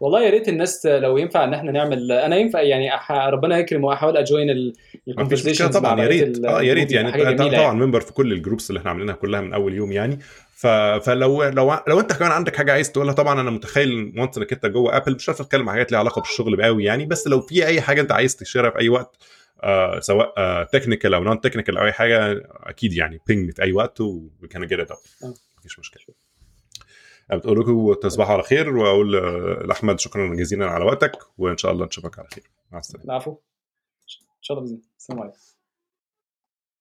والله 0.00 0.22
يا 0.22 0.30
ريت 0.30 0.48
الناس 0.48 0.86
لو 0.86 1.18
ينفع 1.18 1.44
ان 1.44 1.54
إحنا 1.54 1.72
نعمل 1.72 2.12
أنا 2.12 2.36
ينفع 2.36 2.60
يعني 2.60 2.94
أح... 2.94 3.12
ربنا 3.12 3.58
يكرم 3.58 3.84
واحاول 3.84 4.16
ا 4.16 4.23
join 4.23 4.50
ال 4.50 4.72
ما 5.06 5.28
فيش 5.28 5.46
مشكلة 5.46 5.68
ال 5.68 5.68
conversations 5.68 5.72
طبعا 5.72 6.00
يا 6.02 6.06
ريت 6.06 6.44
آه 6.44 6.62
يا 6.62 6.74
ريت 6.74 6.92
يعني 6.92 7.12
حاجة 7.12 7.28
انت 7.28 7.38
طبعا 7.38 7.52
يعني. 7.52 7.78
member 7.78 8.00
في 8.00 8.12
كل 8.12 8.32
ال 8.32 8.37
groups 8.37 8.70
اللي 8.70 8.78
إحنا 8.78 8.90
عاملينها 8.90 9.14
كلها 9.14 9.40
من 9.40 9.52
أول 9.52 9.74
يوم 9.74 9.92
يعني 9.92 10.18
ف... 10.54 10.66
فلو 10.66 11.44
لو 11.44 11.78
لو 11.88 12.00
انت 12.00 12.12
كمان 12.12 12.30
عندك 12.30 12.56
حاجة 12.56 12.72
عايز 12.72 12.92
تقولها 12.92 13.14
طبعا 13.14 13.40
أنا 13.40 13.50
متخيل 13.50 14.12
once 14.16 14.38
انك 14.38 14.52
انت 14.52 14.66
جوه 14.66 14.96
Apple 14.96 15.14
مش 15.14 15.24
هتعرف 15.24 15.38
تتكلم 15.38 15.68
عن 15.68 15.74
حاجات 15.74 15.92
ليها 15.92 16.00
علاقة 16.00 16.20
بالشغل 16.20 16.62
قوي 16.62 16.84
يعني 16.84 17.06
بس 17.06 17.26
لو 17.26 17.40
في 17.40 17.66
أي 17.66 17.80
حاجة 17.80 18.00
انت 18.00 18.12
عايز 18.12 18.36
ت 18.36 18.41
share 18.41 18.65
ها 18.65 18.70
في 18.70 18.78
أي 18.78 18.88
وقت 18.88 19.16
آه 19.62 20.00
سواء 20.00 20.34
آه 20.38 20.62
technical 20.64 21.14
أو 21.14 21.24
non 21.24 21.40
technical 21.40 21.78
أو 21.78 21.84
أي 21.84 21.92
حاجة 21.92 22.48
أكيد 22.50 22.92
يعني 22.92 23.20
ping 23.26 23.50
في 23.50 23.62
أي 23.62 23.72
وقت 23.72 24.00
you 24.00 24.33
can 24.33 24.66
get 24.66 24.80
it 24.80 24.90
آه. 24.90 25.34
مفيش 25.58 25.78
مشكلة 25.78 26.02
بتقول 27.36 27.60
لكم 27.60 27.94
تصبحوا 27.94 28.32
على 28.32 28.42
خير 28.42 28.76
وأقول 28.76 29.12
لأحمد 29.68 30.00
شكرا 30.00 30.34
جزيلا 30.34 30.66
على 30.66 30.84
وقتك 30.84 31.18
وإن 31.38 31.56
شاء 31.56 31.72
الله 31.72 31.86
نشوفك 31.86 32.18
على 32.18 32.28
خير. 32.28 32.50
مع 32.70 32.78
السلامة. 32.78 33.04
العفو. 33.04 33.30
إن 33.30 33.36
شاء 34.40 34.58
الله 34.58 34.68
بإذن 34.68 34.76
الله. 34.76 34.88
السلام 34.98 35.20
عليكم. 35.20 35.38